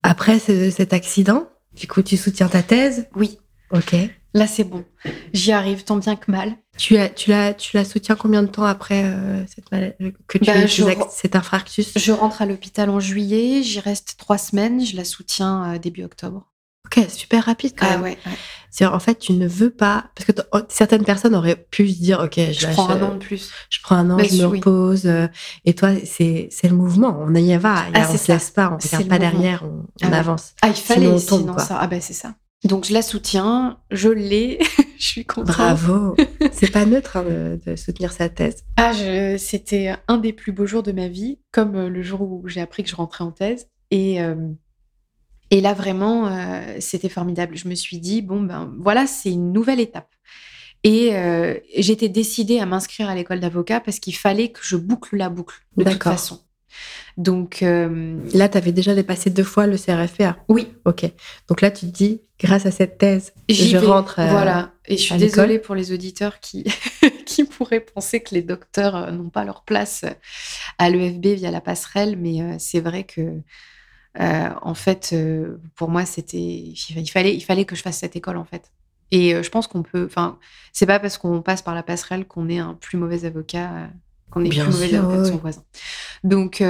Après 0.09 0.39
ce- 0.39 0.71
cet 0.71 0.93
accident, 0.93 1.49
du 1.75 1.87
coup 1.87 2.01
tu 2.01 2.15
soutiens 2.17 2.47
ta 2.47 2.63
thèse? 2.63 3.07
Oui, 3.15 3.39
Ok. 3.71 3.93
là 4.33 4.47
c'est 4.47 4.63
bon. 4.63 4.85
J'y 5.33 5.51
arrive 5.51 5.83
tant 5.83 5.97
bien 5.97 6.15
que 6.15 6.31
mal. 6.31 6.55
Tu 6.77 6.95
as, 6.97 7.09
tu 7.09 7.31
la, 7.31 7.53
tu 7.53 7.75
la 7.75 7.83
soutiens 7.83 8.15
combien 8.15 8.41
de 8.43 8.47
temps 8.47 8.63
après 8.63 9.03
euh, 9.03 9.43
cette 9.47 9.69
mal- 9.71 9.95
que 10.27 10.37
tu 10.37 10.45
Bah, 10.45 10.53
as 10.53 11.09
cet 11.09 11.35
infarctus? 11.35 11.91
Je 11.97 12.11
rentre 12.13 12.41
à 12.41 12.45
l'hôpital 12.45 12.89
en 12.89 12.99
juillet, 13.01 13.63
j'y 13.63 13.79
reste 13.79 14.15
trois 14.17 14.37
semaines, 14.37 14.85
je 14.85 14.95
la 14.95 15.03
soutiens 15.03 15.73
euh, 15.73 15.77
début 15.77 16.03
octobre. 16.03 16.51
Ok, 16.85 17.05
super 17.09 17.43
rapide 17.45 17.73
quand 17.77 17.87
Ah 17.89 17.93
même. 17.97 18.03
ouais, 18.03 18.17
ouais. 18.25 18.31
C'est-à-dire, 18.71 18.95
en 18.95 18.99
fait, 18.99 19.17
tu 19.19 19.33
ne 19.33 19.47
veux 19.47 19.69
pas. 19.69 20.05
Parce 20.15 20.25
que 20.31 20.41
oh, 20.53 20.59
certaines 20.69 21.03
personnes 21.03 21.35
auraient 21.35 21.67
pu 21.71 21.89
se 21.89 21.99
dire 22.01 22.19
Ok, 22.19 22.33
je, 22.37 22.51
Je 22.51 22.65
lâche, 22.67 22.73
prends 22.75 22.89
un 22.89 23.01
euh, 23.01 23.05
an 23.05 23.13
de 23.15 23.19
plus. 23.19 23.51
je 23.69 23.79
prends 23.81 23.95
un 23.95 24.09
an, 24.09 24.17
Mais 24.17 24.27
je 24.29 24.41
me 24.41 24.47
oui. 24.47 24.57
repose. 24.59 25.05
euh, 25.05 25.27
et 25.65 25.73
toi, 25.73 25.89
c'est 26.05 26.47
c'est 26.51 26.67
le 26.69 26.75
mouvement. 26.75 27.17
On 27.21 27.33
y 27.35 27.55
va. 27.57 27.75
Ah, 27.93 28.05
on 28.07 28.11
c'est 28.11 28.17
se 28.17 28.31
laisse 28.31 28.49
pas. 28.51 28.69
On 28.71 28.75
ne 28.75 28.81
C'est 28.81 28.97
regarde 28.97 29.09
pas 29.09 29.15
mouvement. 29.25 29.31
derrière. 29.39 29.63
On, 29.63 29.85
Ah 30.01 30.07
on 30.07 30.11
ouais. 30.11 30.17
avance. 30.17 30.53
Ah, 30.61 30.67
il 30.69 30.73
fallait, 30.75 31.17
Sinon, 31.19 31.43
on 31.43 31.45
tombe, 31.53 31.59
ça. 31.59 31.77
Ah 31.79 31.87
ben 31.87 32.01
c'est 32.01 32.13
ça. 32.13 32.35
Donc 32.63 32.85
je 32.85 32.93
la 32.93 33.03
soutiens, 33.03 33.77
je 33.91 34.09
l'ai, 34.09 34.57
je 34.97 35.05
suis 35.07 35.25
contente. 35.25 35.55
Bravo. 35.55 36.15
c'est 36.51 36.71
pas 36.71 36.85
neutre 36.85 37.17
hein, 37.17 37.23
de, 37.23 37.59
de 37.65 37.75
soutenir 37.75 38.11
sa 38.11 38.29
thèse. 38.29 38.63
Ah, 38.77 38.93
c'était 39.37 39.95
un 40.07 40.17
des 40.17 40.33
plus 40.33 40.51
beaux 40.51 40.65
jours 40.65 40.81
de 40.83 40.91
ma 40.91 41.07
vie, 41.07 41.39
comme 41.51 41.75
euh, 41.75 41.87
le 41.89 42.01
jour 42.01 42.21
où 42.21 42.43
j'ai 42.47 42.59
appris 42.61 42.83
que 42.83 42.89
je 42.89 42.95
rentrais 42.95 43.23
en 43.23 43.31
thèse. 43.31 43.67
Et, 43.91 44.21
euh, 44.21 44.35
et 45.49 45.61
là, 45.61 45.73
vraiment, 45.73 46.27
euh, 46.27 46.77
c'était 46.79 47.09
formidable. 47.09 47.55
Je 47.55 47.67
me 47.67 47.75
suis 47.75 47.99
dit, 47.99 48.21
bon, 48.21 48.41
ben 48.41 48.73
voilà, 48.79 49.07
c'est 49.07 49.31
une 49.31 49.53
nouvelle 49.53 49.79
étape. 49.79 50.09
Et 50.83 51.15
euh, 51.15 51.55
j'étais 51.75 52.09
décidée 52.09 52.59
à 52.59 52.65
m'inscrire 52.65 53.09
à 53.09 53.15
l'école 53.15 53.39
d'avocat 53.39 53.79
parce 53.79 53.99
qu'il 53.99 54.15
fallait 54.15 54.49
que 54.49 54.59
je 54.61 54.75
boucle 54.75 55.15
la 55.15 55.29
boucle, 55.29 55.55
de 55.77 55.83
toute 55.83 56.03
façon. 56.03 56.41
Donc, 57.17 57.63
euh, 57.63 58.19
Là, 58.33 58.47
tu 58.47 58.57
avais 58.57 58.71
déjà 58.71 58.93
dépassé 58.93 59.29
deux 59.29 59.43
fois 59.43 59.65
le 59.65 59.77
CRFPA. 59.77 60.37
oui, 60.49 60.67
Ok. 60.85 61.09
Donc 61.47 61.61
là, 61.61 61.71
tu 61.71 61.87
te 61.87 61.91
dis, 61.91 62.21
grâce 62.39 62.65
à 62.67 62.71
cette 62.71 62.99
thèse, 62.99 63.33
je 63.49 63.77
vais, 63.77 63.85
rentre. 63.85 64.15
voilà. 64.15 64.73
Et 64.85 64.97
je 64.97 65.01
suis 65.01 65.17
désolée 65.17 65.57
pour 65.57 65.73
les 65.73 65.91
auditeurs 65.91 66.39
qui, 66.39 66.65
qui 67.25 67.45
pourraient 67.45 67.79
penser 67.79 68.19
que 68.19 68.35
les 68.35 68.43
docteurs 68.43 69.11
n'ont 69.11 69.29
pas 69.29 69.45
leur 69.45 69.63
place 69.63 70.05
à 70.77 70.89
l'EFB 70.89 71.25
via 71.37 71.51
la 71.51 71.61
passerelle, 71.61 72.17
mais 72.17 72.59
c'est 72.59 72.81
vrai 72.81 73.03
que, 73.03 73.41
euh, 74.19 74.49
en 74.61 74.73
fait, 74.73 75.11
euh, 75.13 75.57
pour 75.75 75.89
moi, 75.89 76.05
c'était, 76.05 76.37
il 76.37 77.09
fallait, 77.11 77.35
il 77.35 77.41
fallait 77.41 77.65
que 77.65 77.75
je 77.75 77.81
fasse 77.81 77.99
cette 77.99 78.15
école, 78.15 78.37
en 78.37 78.45
fait. 78.45 78.71
Et 79.11 79.33
euh, 79.33 79.43
je 79.43 79.49
pense 79.49 79.67
qu'on 79.67 79.83
peut, 79.83 80.05
enfin, 80.05 80.39
c'est 80.73 80.85
pas 80.85 80.99
parce 80.99 81.17
qu'on 81.17 81.41
passe 81.41 81.61
par 81.61 81.75
la 81.75 81.83
passerelle 81.83 82.25
qu'on 82.25 82.49
est 82.49 82.59
un 82.59 82.73
plus 82.73 82.97
mauvais 82.97 83.25
avocat, 83.25 83.89
qu'on 84.31 84.43
est 84.43 84.49
Bien 84.49 84.65
plus 84.65 84.73
mauvais 84.73 84.95
avocat 84.95 85.17
que 85.17 85.29
son 85.29 85.37
voisin. 85.37 85.63
Donc, 86.23 86.63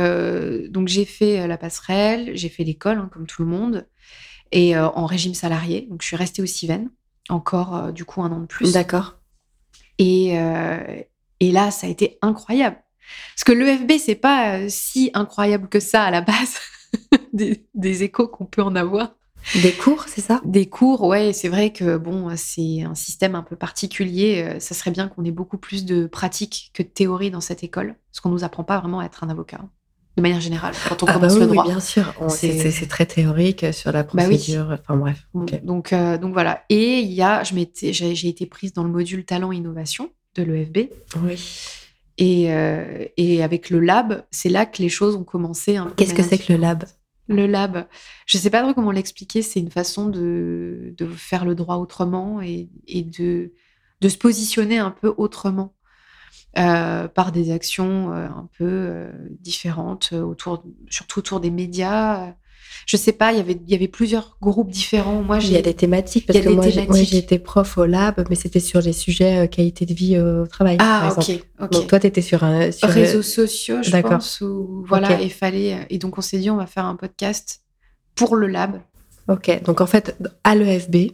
donc 0.69 0.87
j'ai 0.87 1.05
fait 1.05 1.47
la 1.47 1.57
passerelle, 1.57 2.31
j'ai 2.35 2.49
fait 2.49 2.63
l'école, 2.63 2.97
hein, 2.97 3.09
comme 3.11 3.25
tout 3.25 3.41
le 3.41 3.47
monde, 3.47 3.87
et 4.51 4.77
en 4.77 5.05
régime 5.05 5.33
salarié. 5.33 5.87
Donc, 5.89 6.01
je 6.01 6.07
suis 6.07 6.15
restée 6.15 6.41
au 6.41 6.45
Civen, 6.45 6.89
encore 7.29 7.91
du 7.93 8.05
coup 8.05 8.21
un 8.21 8.31
an 8.31 8.41
de 8.41 8.45
plus. 8.45 8.73
D'accord. 8.73 9.15
Et, 9.97 10.37
et 11.39 11.51
là, 11.51 11.71
ça 11.71 11.87
a 11.87 11.89
été 11.89 12.19
incroyable. 12.21 12.77
Parce 13.33 13.45
que 13.45 13.53
l'EFB, 13.53 13.93
c'est 13.99 14.15
pas 14.15 14.67
si 14.69 15.11
incroyable 15.13 15.69
que 15.69 15.79
ça 15.79 16.03
à 16.03 16.11
la 16.11 16.21
base 16.21 16.59
des, 17.37 17.65
des 17.75 18.03
échos 18.03 18.27
qu'on 18.27 18.45
peut 18.45 18.61
en 18.61 18.75
avoir. 18.75 19.15
Des 19.61 19.71
cours, 19.71 20.05
c'est 20.07 20.19
ça? 20.19 20.41
Des 20.43 20.65
cours, 20.65 21.03
ouais, 21.03 21.31
c'est 21.31 21.47
vrai 21.47 21.71
que 21.71 21.95
bon, 21.95 22.29
c'est 22.35 22.81
un 22.81 22.95
système 22.95 23.33
un 23.35 23.43
peu 23.43 23.55
particulier. 23.55 24.43
Euh, 24.45 24.59
Ça 24.59 24.73
serait 24.73 24.91
bien 24.91 25.07
qu'on 25.07 25.23
ait 25.23 25.31
beaucoup 25.31 25.57
plus 25.57 25.85
de 25.85 26.05
pratique 26.07 26.71
que 26.73 26.83
de 26.83 26.87
théorie 26.89 27.31
dans 27.31 27.39
cette 27.39 27.63
école, 27.63 27.95
parce 28.11 28.19
qu'on 28.19 28.29
nous 28.29 28.43
apprend 28.43 28.65
pas 28.65 28.79
vraiment 28.79 28.99
à 28.99 29.05
être 29.05 29.23
un 29.23 29.29
avocat, 29.29 29.61
de 30.17 30.21
manière 30.21 30.41
générale, 30.41 30.73
quand 30.89 31.01
on 31.03 31.05
Ah 31.05 31.13
bah 31.13 31.19
commence 31.19 31.33
oui, 31.35 31.39
le 31.41 31.45
oui, 31.45 31.51
droit. 31.53 31.63
bien 31.65 31.79
sûr. 31.79 32.13
C'est 32.27 32.89
très 32.89 33.05
théorique 33.05 33.63
euh, 33.63 33.71
sur 33.71 33.91
la 33.93 34.03
Bah 34.03 34.09
oui. 34.17 34.35
procédure. 34.37 34.75
Enfin 34.81 34.97
bref. 34.97 35.27
Donc, 35.63 35.93
euh, 35.93 36.17
donc 36.17 36.33
voilà. 36.33 36.63
Et 36.69 36.99
il 36.99 37.13
y 37.13 37.21
a, 37.21 37.43
je 37.43 37.53
m'étais, 37.53 37.93
j'ai 37.93 38.27
été 38.27 38.47
prise 38.47 38.73
dans 38.73 38.83
le 38.83 38.89
module 38.89 39.23
talent 39.23 39.51
innovation 39.53 40.09
de 40.35 40.43
l'EFB. 40.43 40.89
Oui. 41.23 41.39
Et, 42.17 42.51
euh, 42.51 43.05
et 43.15 43.43
avec 43.43 43.69
le 43.69 43.79
lab, 43.79 44.25
c'est 44.31 44.49
là 44.49 44.65
que 44.65 44.81
les 44.81 44.89
choses 44.89 45.15
ont 45.15 45.23
commencé. 45.23 45.77
Qu'est-ce 45.95 46.15
que 46.15 46.23
c'est 46.23 46.39
que 46.39 46.51
le 46.51 46.59
lab? 46.59 46.83
Le 47.27 47.45
lab, 47.45 47.87
je 48.25 48.37
sais 48.37 48.49
pas 48.49 48.61
trop 48.61 48.73
comment 48.73 48.91
l'expliquer. 48.91 49.41
C'est 49.41 49.59
une 49.59 49.71
façon 49.71 50.07
de, 50.07 50.95
faire 51.15 51.45
le 51.45 51.55
droit 51.55 51.75
autrement 51.75 52.41
et, 52.41 52.69
de, 52.87 53.51
se 54.01 54.17
positionner 54.17 54.77
un 54.77 54.91
peu 54.91 55.13
autrement 55.17 55.73
euh, 56.57 57.07
par 57.07 57.31
des 57.31 57.51
actions 57.51 58.13
euh, 58.13 58.27
un 58.27 58.49
peu 58.57 58.65
euh, 58.65 59.11
différentes, 59.41 60.13
surtout 60.89 61.19
autour 61.19 61.39
des 61.39 61.51
médias. 61.51 62.33
Je 62.85 62.95
sais 62.95 63.11
pas, 63.11 63.33
il 63.33 63.37
y 63.37 63.41
avait, 63.41 63.59
il 63.67 63.69
y 63.69 63.75
avait 63.75 63.89
plusieurs 63.89 64.37
groupes 64.41 64.69
différents. 64.69 65.21
Moi, 65.21 65.39
Il 65.39 65.51
y 65.51 65.57
a 65.57 65.61
des 65.61 65.73
thématiques 65.73 66.25
parce 66.25 66.39
que 66.39 66.49
moi, 66.49 66.65
été 66.67 67.37
prof 67.37 67.77
au 67.77 67.85
lab, 67.85 68.25
mais 68.29 68.35
c'était 68.35 68.61
sur 68.61 68.79
les 68.79 68.93
sujets 68.93 69.43
euh, 69.43 69.47
qualité 69.47 69.85
de 69.85 69.93
vie 69.93 70.15
euh, 70.15 70.43
au 70.43 70.47
travail. 70.47 70.77
ah 70.79 71.11
par 71.13 71.17
ok 71.17 71.41
ok 71.59 71.71
Donc 71.71 71.87
toi, 71.87 71.99
tu 71.99 72.07
étais 72.07 72.21
sur 72.21 72.45
un 72.45 72.71
sur, 72.71 72.87
euh, 72.87 72.91
réseaux 72.93 73.21
sociaux, 73.21 73.79
je 73.81 73.91
pense. 73.97 74.39
Ou, 74.39 74.85
voilà, 74.87 75.15
Ok. 75.15 75.21
et 75.21 75.29
fallait. 75.29 75.85
Et 75.89 75.97
donc 75.97 76.17
on 76.17 76.21
s'est 76.21 76.39
dit, 76.39 76.49
on 76.49 76.55
va 76.55 76.65
faire 76.65 76.85
un 76.85 76.95
podcast 76.95 77.61
pour 78.15 78.37
le 78.37 78.47
lab. 78.47 78.79
Ok, 79.27 79.61
donc 79.63 79.81
en 79.81 79.87
fait, 79.87 80.15
à 80.45 80.55
l'EFB, 80.55 81.11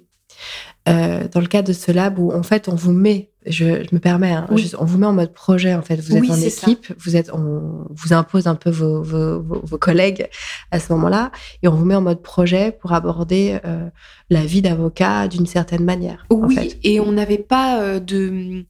euh, 0.90 1.30
dans 1.32 1.40
le 1.40 1.48
cadre 1.48 1.70
de 1.70 1.74
ce 1.74 1.94
lab 1.94 2.20
où 2.20 2.34
en 2.34 2.44
fait 2.44 2.68
on 2.68 2.76
vous 2.76 2.92
met, 2.92 3.32
je, 3.46 3.66
me 3.94 4.00
permets, 4.00 4.34
hein, 4.34 4.48
on 4.78 4.84
vous 4.84 4.98
met 4.98 5.06
en 5.06 5.14
mode 5.14 5.34
projet 5.34 5.74
en 5.74 5.82
fait. 5.82 5.96
Vous 5.96 6.18
êtes 6.18 6.30
en 6.30 6.36
équipe, 6.36 6.94
vous 7.00 7.16
êtes, 7.16 7.32
on 7.34 7.86
vous 7.90 8.12
impose 8.12 8.48
un 8.48 8.56
peu 8.56 8.70
vos, 8.70 9.02
vos, 9.02 9.78
collègues 9.78 10.28
à 10.72 10.82
ce 10.82 10.92
moment-là 10.92 11.32
et 11.62 11.70
on 11.70 11.72
vous 11.72 11.86
met 11.86 11.96
en 11.96 12.02
mode 12.02 12.22
projet 12.22 12.72
pour 12.72 12.92
aborder 12.92 13.60
euh, 13.64 13.88
la 14.30 14.46
vie 14.46 14.62
d'avocat 14.62 15.30
d'une 15.30 15.46
certaine 15.46 15.86
manière. 15.86 16.26
Oui, 16.30 16.78
et 16.84 17.00
on 17.00 17.14
n'avait 17.14 17.38
pas 17.38 17.82
euh, 17.82 18.00
de, 18.02 18.66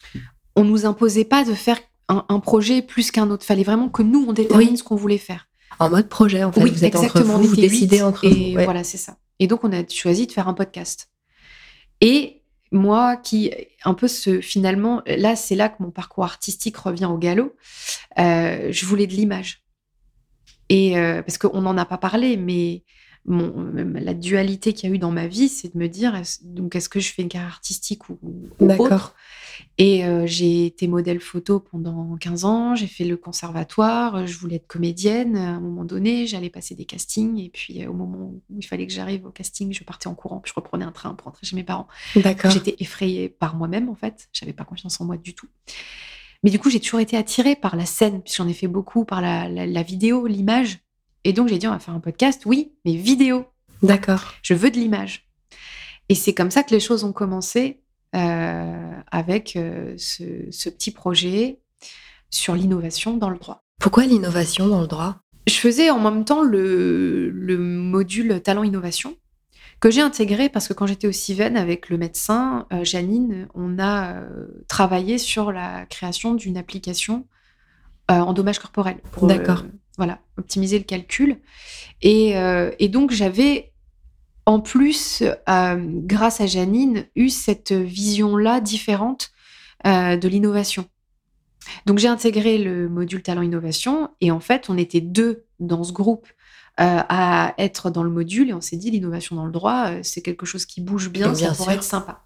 on 0.56 0.64
nous 0.64 0.86
imposait 0.86 1.26
pas 1.26 1.44
de 1.44 1.54
faire 1.54 1.80
un, 2.10 2.40
projet 2.40 2.84
plus 2.84 3.10
qu'un 3.10 3.32
autre. 3.32 3.44
Fallait 3.44 3.64
vraiment 3.64 3.90
que 3.90 4.04
nous 4.04 4.24
on 4.28 4.34
détermine 4.34 4.78
ce 4.78 4.84
qu'on 4.84 4.96
voulait 4.96 5.18
faire. 5.18 5.48
En 5.80 5.90
mode 5.90 6.10
projet 6.10 6.44
en 6.44 6.52
fait. 6.52 6.62
Oui, 6.62 6.70
vous 6.70 6.86
êtes 6.86 6.94
exactement. 6.94 7.34
Entre 7.34 7.42
vous, 7.42 7.50
vous 7.50 7.56
décidez 7.56 8.04
entre 8.04 8.24
et 8.24 8.54
Voilà, 8.54 8.84
c'est 8.84 8.98
ça. 8.98 9.18
Et 9.40 9.48
donc 9.48 9.64
on 9.64 9.72
a 9.72 9.82
choisi 9.88 10.28
de 10.28 10.32
faire 10.32 10.48
un 10.48 10.54
podcast. 10.54 11.10
Et 12.04 12.42
moi 12.74 13.16
qui 13.16 13.50
un 13.86 13.94
peu 13.94 14.08
ce 14.10 14.42
finalement 14.42 15.02
là 15.06 15.36
c'est 15.36 15.56
là 15.56 15.70
que 15.70 15.82
mon 15.82 15.92
parcours 15.92 16.26
artistique 16.26 16.76
revient 16.76 17.06
au 17.06 17.18
galop 17.18 17.56
euh, 18.20 18.72
je 18.72 18.86
voulais 18.86 19.08
de 19.08 19.14
l'image. 19.14 19.64
Et 20.70 20.98
euh, 20.98 21.22
parce 21.22 21.38
qu'on 21.38 21.62
n'en 21.62 21.78
a 21.78 21.86
pas 21.86 21.98
parlé 21.98 22.36
mais 22.36 22.84
la 23.26 24.14
dualité 24.14 24.74
qu'il 24.74 24.90
y 24.90 24.92
a 24.92 24.96
eu 24.96 25.00
dans 25.00 25.12
ma 25.12 25.28
vie 25.28 25.48
c'est 25.48 25.74
de 25.74 25.80
me 25.80 25.88
dire 25.88 26.22
donc 26.42 26.76
est-ce 26.76 26.90
que 26.90 27.00
je 27.00 27.14
fais 27.14 27.22
une 27.22 27.30
carrière 27.30 27.52
artistique 27.52 28.10
ou, 28.10 28.20
ou 28.60 28.68
et 29.78 30.06
euh, 30.06 30.26
j'ai 30.26 30.66
été 30.66 30.88
modèle 30.88 31.20
photo 31.20 31.60
pendant 31.60 32.16
15 32.18 32.46
ans, 32.46 32.76
j'ai 32.76 32.88
fait 32.88 33.04
le 33.04 33.18
conservatoire, 33.18 34.26
je 34.28 34.38
voulais 34.38 34.58
être 34.58 34.68
comédienne 34.68 35.36
à 35.36 35.50
un 35.56 35.60
moment 35.60 35.86
donné, 35.86 36.28
j'allais 36.28 36.50
passer 36.50 36.76
des 36.76 36.86
castings 36.86 37.40
et 37.40 37.50
puis 37.50 37.84
euh, 37.84 37.90
au 37.90 37.94
moment 37.94 38.18
où 38.18 38.42
il 38.58 38.66
fallait 38.66 38.88
que 38.88 38.94
j'arrive 38.94 39.26
au 39.26 39.32
casting, 39.32 39.74
je 39.74 39.84
partais 39.84 40.08
en 40.08 40.16
courant, 40.16 40.40
puis 40.40 40.52
je 40.52 40.56
reprenais 40.56 40.86
un 40.86 40.92
train 40.92 41.14
pour 41.14 41.26
rentrer 41.26 41.46
chez 41.46 41.56
mes 41.56 41.64
parents. 41.64 41.88
D'accord. 42.16 42.52
J'étais 42.52 42.76
effrayée 42.80 43.30
par 43.30 43.56
moi-même 43.56 43.90
en 43.90 43.96
fait, 43.96 44.30
j'avais 44.34 44.54
pas 44.54 44.64
confiance 44.64 45.00
en 45.02 45.06
moi 45.06 45.18
du 45.18 45.34
tout. 45.34 45.48
Mais 46.44 46.50
du 46.50 46.60
coup, 46.60 46.70
j'ai 46.70 46.82
toujours 46.82 47.00
été 47.00 47.16
attirée 47.16 47.56
par 47.56 47.78
la 47.78 47.86
scène, 47.86 48.22
puisque 48.22 48.38
j'en 48.38 48.48
ai 48.50 48.54
fait 48.54 48.68
beaucoup, 48.68 49.06
par 49.06 49.22
la, 49.22 49.48
la 49.48 49.84
vidéo, 49.84 50.28
l'image. 50.28 50.80
Et 51.24 51.32
donc, 51.32 51.48
j'ai 51.48 51.58
dit, 51.58 51.68
on 51.68 51.72
va 51.72 51.80
faire 51.80 51.94
un 51.94 52.02
podcast, 52.02 52.42
oui, 52.46 52.74
mais 52.84 52.98
vidéo. 52.98 53.46
D'accord. 53.82 54.34
Je 54.42 54.54
veux 54.54 54.70
de 54.70 54.76
l'image. 54.76 55.30
Et 56.10 56.16
c'est 56.16 56.34
comme 56.34 56.52
ça 56.52 56.64
que 56.64 56.74
les 56.74 56.80
choses 56.80 57.04
ont 57.04 57.14
commencé. 57.14 57.83
Euh, 58.16 58.92
avec 59.12 59.56
euh, 59.56 59.96
ce, 59.98 60.70
petit 60.70 60.92
projet 60.92 61.60
sur 62.30 62.54
l'innovation 62.54 63.18
dans 63.18 63.32
le 63.32 63.40
droit. 63.40 63.64
Pourquoi 63.80 64.06
l'innovation 64.06 64.68
dans 64.68 64.82
le 64.82 64.88
droit? 64.88 65.18
Je 65.48 65.56
faisais 65.56 65.90
en 65.90 66.00
même 66.00 66.24
temps 66.24 66.44
le, 66.44 67.32
module 67.58 68.40
talent 68.42 68.64
innovation 68.64 69.16
que 69.80 69.90
j'ai 69.90 70.02
intégré 70.02 70.48
parce 70.48 70.68
que 70.68 70.74
quand 70.74 70.86
j'étais 70.86 71.08
au 71.08 71.12
CIVEN 71.12 71.58
avec 71.58 71.90
le 71.90 71.98
médecin 71.98 72.68
euh, 72.72 72.84
Janine, 72.84 73.48
on 73.56 73.80
a 73.80 74.22
travaillé 74.68 75.18
sur 75.18 75.52
la 75.52 75.88
création 75.88 76.36
d'une 76.36 76.58
application 76.58 77.28
en 78.10 78.34
dommage 78.34 78.60
corporel. 78.60 78.98
D'accord. 79.24 79.64
voilà, 79.98 80.20
optimiser 80.38 80.78
le 80.78 80.84
calcul. 80.84 81.38
Et, 82.04 82.36
et 82.80 82.90
donc 82.90 83.12
j'avais 83.12 83.73
en 84.46 84.60
plus, 84.60 85.24
euh, 85.48 85.76
grâce 85.80 86.42
à 86.42 86.48
Janine, 86.48 87.06
eu 87.16 87.30
cette 87.30 87.72
vision-là 87.72 88.60
différente 88.60 89.32
euh, 89.88 90.18
de 90.18 90.28
l'innovation. 90.28 90.86
Donc 91.86 91.98
j'ai 91.98 92.10
intégré 92.10 92.58
le 92.58 92.90
module 92.90 93.24
talent 93.24 93.42
innovation 93.42 94.10
et 94.20 94.32
en 94.32 94.42
fait 94.42 94.70
on 94.70 94.78
était 94.78 95.00
deux 95.00 95.46
dans 95.62 95.86
ce 95.86 95.94
groupe 95.94 96.28
euh, 96.82 97.00
à 97.08 97.54
être 97.58 97.90
dans 97.90 98.04
le 98.04 98.10
module 98.10 98.50
et 98.50 98.54
on 98.54 98.60
s'est 98.60 98.76
dit 98.76 98.92
l'innovation 98.92 99.38
dans 99.38 99.46
le 99.46 99.52
droit 99.54 100.04
c'est 100.04 100.22
quelque 100.22 100.46
chose 100.46 100.66
qui 100.66 100.82
bouge 100.82 101.10
bien, 101.10 101.34
ça 101.34 101.54
pourrait 101.54 101.76
être 101.76 101.84
sympa. 101.84 102.26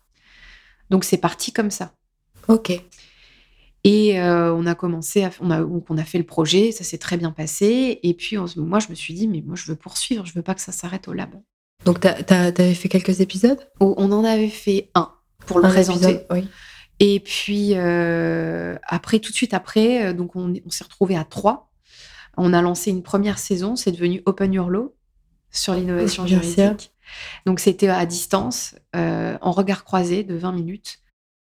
Donc 0.89 1.03
c'est 1.03 1.19
parti 1.19 1.51
comme 1.51 1.69
ça. 1.69 1.93
Ok. 2.47 2.71
Et 3.83 4.19
on 4.19 4.65
a 4.65 4.73
commencé, 4.73 5.23
à, 5.23 5.29
on, 5.39 5.51
a, 5.51 5.61
on 5.61 5.97
a 5.97 6.03
fait 6.03 6.17
le 6.17 6.25
projet, 6.25 6.71
ça 6.71 6.83
s'est 6.83 6.97
très 6.97 7.17
bien 7.17 7.31
passé. 7.31 7.99
Et 8.01 8.15
puis 8.15 8.37
moi 8.55 8.79
je 8.79 8.89
me 8.89 8.95
suis 8.95 9.13
dit 9.13 9.27
mais 9.27 9.43
moi 9.45 9.55
je 9.55 9.65
veux 9.65 9.77
poursuivre, 9.77 10.25
je 10.25 10.33
veux 10.33 10.41
pas 10.41 10.55
que 10.55 10.61
ça 10.61 10.71
s'arrête 10.71 11.07
au 11.07 11.13
lab. 11.13 11.35
Donc, 11.85 12.01
tu 12.01 12.33
avais 12.33 12.73
fait 12.73 12.89
quelques 12.89 13.21
épisodes? 13.21 13.59
On 13.79 14.11
en 14.11 14.23
avait 14.23 14.49
fait 14.49 14.89
un 14.95 15.11
pour 15.45 15.59
le 15.59 15.69
présenter. 15.69 16.21
oui. 16.31 16.47
Et 16.99 17.19
puis, 17.19 17.71
euh, 17.75 18.75
après, 18.83 19.19
tout 19.19 19.31
de 19.31 19.35
suite 19.35 19.53
après, 19.53 20.07
euh, 20.07 20.13
donc 20.13 20.35
on, 20.35 20.53
s'est 20.69 20.83
retrouvé 20.83 21.15
à 21.15 21.23
trois. 21.23 21.71
On 22.37 22.53
a 22.53 22.61
lancé 22.61 22.91
une 22.91 23.03
première 23.03 23.39
saison, 23.39 23.75
c'est 23.75 23.91
devenu 23.91 24.21
Open 24.25 24.53
Your 24.53 24.69
Law 24.69 24.95
sur 25.51 25.73
l'innovation 25.73 26.25
juridique. 26.25 26.91
Donc, 27.45 27.59
c'était 27.59 27.87
à 27.87 28.05
distance, 28.05 28.75
euh, 28.95 29.37
en 29.41 29.51
regard 29.51 29.83
croisé 29.83 30.23
de 30.23 30.35
20 30.35 30.51
minutes. 30.51 30.99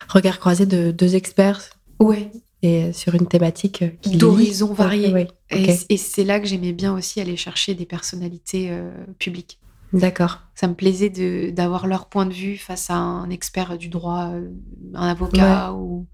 Regard 0.08 0.38
croisé 0.38 0.66
de 0.66 0.90
deux 0.90 1.16
experts 1.16 1.70
Oui. 1.98 2.28
Et 2.62 2.92
sur 2.92 3.14
une 3.14 3.26
thématique 3.26 3.84
d'horizons 4.06 4.74
variés. 4.74 5.28
Et, 5.48 5.96
c'est 5.96 6.24
là 6.24 6.38
que 6.38 6.46
j'aimais 6.46 6.72
bien 6.72 6.94
aussi 6.94 7.20
aller 7.20 7.36
chercher 7.36 7.74
des 7.74 7.86
personnalités 7.86 8.70
publiques. 9.18 9.58
D'accord. 9.92 10.40
Ça 10.54 10.68
me 10.68 10.74
plaisait 10.74 11.10
d'avoir 11.50 11.86
leur 11.86 12.06
point 12.06 12.26
de 12.26 12.32
vue 12.32 12.56
face 12.56 12.90
à 12.90 12.94
un 12.94 13.30
expert 13.30 13.76
du 13.76 13.88
droit, 13.88 14.30
euh, 14.32 14.48
un 14.94 15.08
avocat 15.08 15.72
ou, 15.72 16.06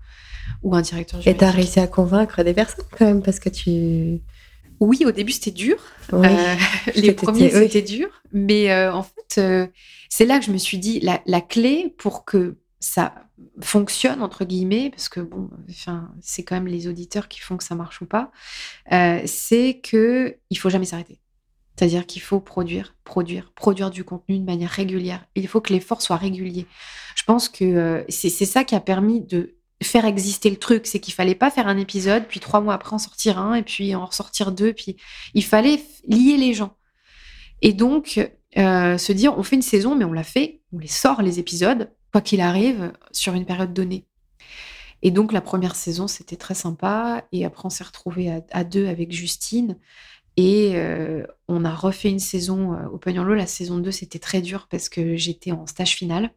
ou, 0.62 0.74
un 0.74 0.80
directeur 0.80 1.20
juridique. 1.20 1.42
Et 1.42 1.44
tu 1.44 1.44
as 1.44 1.50
réussi 1.50 1.80
à 1.80 1.86
convaincre 1.86 2.42
des 2.42 2.54
personnes 2.54 2.84
quand 2.96 3.04
même 3.04 3.22
parce 3.22 3.38
que 3.38 3.48
tu... 3.48 4.20
Oui, 4.78 5.04
au 5.06 5.12
début 5.12 5.32
c'était 5.32 5.50
dur. 5.50 5.78
Euh, 6.12 6.54
les 6.94 7.12
premiers 7.12 7.50
c'était 7.50 7.82
dur. 7.82 8.08
Mais 8.32 8.70
euh, 8.70 8.92
en 8.92 9.02
fait, 9.02 9.70
c'est 10.08 10.26
là 10.26 10.38
que 10.38 10.44
je 10.44 10.50
me 10.50 10.58
suis 10.58 10.78
dit, 10.78 11.00
la, 11.00 11.20
la, 11.26 11.40
clé 11.40 11.94
pour 11.98 12.24
que 12.24 12.56
ça 12.78 13.14
fonctionne, 13.60 14.22
entre 14.22 14.44
guillemets, 14.44 14.90
parce 14.90 15.08
que 15.08 15.20
bon, 15.20 15.50
enfin, 15.70 16.10
c'est 16.20 16.44
quand 16.44 16.54
même 16.54 16.66
les 16.66 16.88
auditeurs 16.88 17.28
qui 17.28 17.40
font 17.40 17.56
que 17.56 17.64
ça 17.64 17.74
marche 17.74 18.00
ou 18.02 18.06
pas, 18.06 18.30
c'est 19.26 19.80
qu'il 19.82 20.36
ne 20.50 20.56
faut 20.56 20.70
jamais 20.70 20.84
s'arrêter. 20.84 21.20
C'est-à-dire 21.76 22.06
qu'il 22.06 22.22
faut 22.22 22.40
produire, 22.40 22.94
produire, 23.04 23.52
produire 23.54 23.90
du 23.90 24.02
contenu 24.02 24.38
de 24.38 24.44
manière 24.44 24.70
régulière. 24.70 25.26
Il 25.34 25.46
faut 25.46 25.60
que 25.60 25.72
l'effort 25.72 26.00
soit 26.00 26.16
régulier. 26.16 26.66
Je 27.16 27.22
pense 27.24 27.48
que 27.48 27.64
euh, 27.64 28.04
c'est 28.08 28.30
ça 28.30 28.64
qui 28.64 28.74
a 28.74 28.80
permis 28.80 29.20
de 29.20 29.56
faire 29.82 30.06
exister 30.06 30.48
le 30.48 30.56
truc. 30.56 30.86
C'est 30.86 31.00
qu'il 31.00 31.12
fallait 31.12 31.34
pas 31.34 31.50
faire 31.50 31.68
un 31.68 31.76
épisode, 31.76 32.24
puis 32.28 32.40
trois 32.40 32.60
mois 32.60 32.74
après 32.74 32.94
en 32.94 32.98
sortir 32.98 33.38
un, 33.38 33.54
et 33.54 33.62
puis 33.62 33.94
en 33.94 34.06
ressortir 34.06 34.52
deux. 34.52 34.72
Puis 34.72 34.96
il 35.34 35.44
fallait 35.44 35.82
lier 36.08 36.38
les 36.38 36.54
gens. 36.54 36.76
Et 37.60 37.74
donc, 37.74 38.20
euh, 38.56 38.96
se 38.96 39.12
dire, 39.12 39.36
on 39.36 39.42
fait 39.42 39.56
une 39.56 39.62
saison, 39.62 39.94
mais 39.94 40.04
on 40.04 40.12
l'a 40.12 40.24
fait, 40.24 40.62
on 40.72 40.78
les 40.78 40.86
sort, 40.86 41.20
les 41.20 41.38
épisodes, 41.38 41.90
quoi 42.10 42.22
qu'il 42.22 42.40
arrive, 42.40 42.92
sur 43.12 43.34
une 43.34 43.44
période 43.44 43.74
donnée. 43.74 44.06
Et 45.02 45.10
donc, 45.10 45.32
la 45.32 45.42
première 45.42 45.76
saison, 45.76 46.08
c'était 46.08 46.36
très 46.36 46.54
sympa. 46.54 47.24
Et 47.32 47.44
après, 47.44 47.66
on 47.66 47.70
s'est 47.70 47.84
retrouvés 47.84 48.30
à, 48.30 48.40
à, 48.50 48.64
deux 48.64 48.88
avec 48.88 49.12
Justine. 49.12 49.76
Et 50.36 50.72
euh, 50.74 51.26
on 51.48 51.64
a 51.64 51.74
refait 51.74 52.10
une 52.10 52.18
saison 52.18 52.74
euh, 52.74 52.88
au 52.88 52.98
Pognon 52.98 53.24
La 53.24 53.46
saison 53.46 53.78
2, 53.78 53.90
c'était 53.90 54.18
très 54.18 54.42
dur 54.42 54.68
parce 54.70 54.88
que 54.88 55.16
j'étais 55.16 55.52
en 55.52 55.66
stage 55.66 55.94
final 55.94 56.30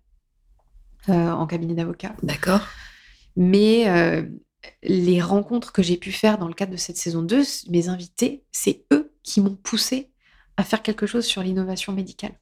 euh, 1.10 1.32
en 1.32 1.46
cabinet 1.48 1.74
d'avocat. 1.74 2.16
D'accord. 2.24 2.62
Mais 3.36 3.86
les 4.84 5.22
rencontres 5.22 5.72
que 5.72 5.82
j'ai 5.82 5.96
pu 5.96 6.12
faire 6.12 6.38
dans 6.38 6.48
le 6.48 6.54
cadre 6.54 6.72
de 6.72 6.78
cette 6.78 6.98
saison 6.98 7.22
2, 7.22 7.44
mes 7.70 7.88
invités, 7.88 8.44
c'est 8.52 8.86
eux 8.92 9.14
qui 9.24 9.40
m'ont 9.40 9.56
poussé 9.56 10.10
à 10.58 10.64
faire 10.64 10.82
quelque 10.82 11.06
chose 11.06 11.26
sur 11.26 11.42
l'innovation 11.42 11.94
médicale. 11.94 12.34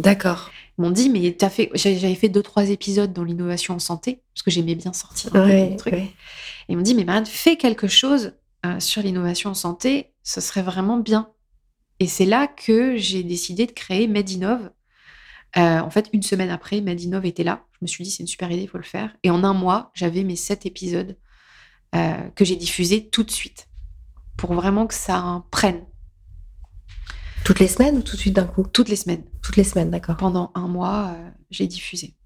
D'accord. 0.00 0.50
Ils 0.76 0.82
m'ont 0.82 0.90
dit, 0.90 1.08
mais 1.08 1.36
as 1.44 1.50
fait, 1.50 1.70
j'avais 1.74 2.16
fait 2.16 2.28
deux, 2.28 2.42
trois 2.42 2.70
épisodes 2.70 3.12
dans 3.12 3.22
l'innovation 3.22 3.74
en 3.74 3.78
santé, 3.78 4.22
parce 4.34 4.42
que 4.42 4.50
j'aimais 4.50 4.74
bien 4.74 4.92
sortir 4.92 5.34
un 5.36 5.76
truc. 5.76 5.94
Et 5.94 6.14
ils 6.68 6.76
m'ont 6.76 6.82
dit, 6.82 6.96
mais 6.96 7.04
Marianne, 7.04 7.26
fais 7.26 7.56
quelque 7.56 7.86
chose 7.86 8.32
sur 8.78 9.02
l'innovation 9.02 9.50
en 9.50 9.54
santé 9.54 10.14
ce 10.24 10.40
serait 10.40 10.62
vraiment 10.62 10.96
bien. 10.96 11.30
Et 12.00 12.08
c'est 12.08 12.24
là 12.24 12.48
que 12.48 12.96
j'ai 12.96 13.22
décidé 13.22 13.66
de 13.66 13.72
créer 13.72 14.08
Medinov. 14.08 14.72
Euh, 15.56 15.78
en 15.78 15.90
fait, 15.90 16.08
une 16.12 16.22
semaine 16.22 16.50
après, 16.50 16.80
Medinov 16.80 17.24
était 17.26 17.44
là. 17.44 17.64
Je 17.74 17.78
me 17.82 17.86
suis 17.86 18.02
dit, 18.02 18.10
c'est 18.10 18.24
une 18.24 18.26
super 18.26 18.50
idée, 18.50 18.62
il 18.62 18.68
faut 18.68 18.78
le 18.78 18.82
faire. 18.82 19.14
Et 19.22 19.30
en 19.30 19.44
un 19.44 19.52
mois, 19.52 19.92
j'avais 19.94 20.24
mes 20.24 20.34
sept 20.34 20.66
épisodes 20.66 21.16
euh, 21.94 22.28
que 22.34 22.44
j'ai 22.44 22.56
diffusés 22.56 23.08
tout 23.08 23.22
de 23.22 23.30
suite 23.30 23.68
pour 24.36 24.54
vraiment 24.54 24.88
que 24.88 24.94
ça 24.94 25.44
prenne. 25.52 25.84
Toutes 27.44 27.60
les 27.60 27.68
semaines 27.68 27.98
ou 27.98 28.02
tout 28.02 28.16
de 28.16 28.20
suite 28.20 28.34
d'un 28.34 28.46
coup? 28.46 28.64
Toutes 28.66 28.88
les 28.88 28.96
semaines. 28.96 29.22
Toutes 29.42 29.56
les 29.56 29.64
semaines, 29.64 29.90
d'accord. 29.90 30.16
Pendant 30.16 30.50
un 30.54 30.66
mois, 30.66 31.14
euh, 31.14 31.30
j'ai 31.50 31.66
diffusé. 31.66 32.16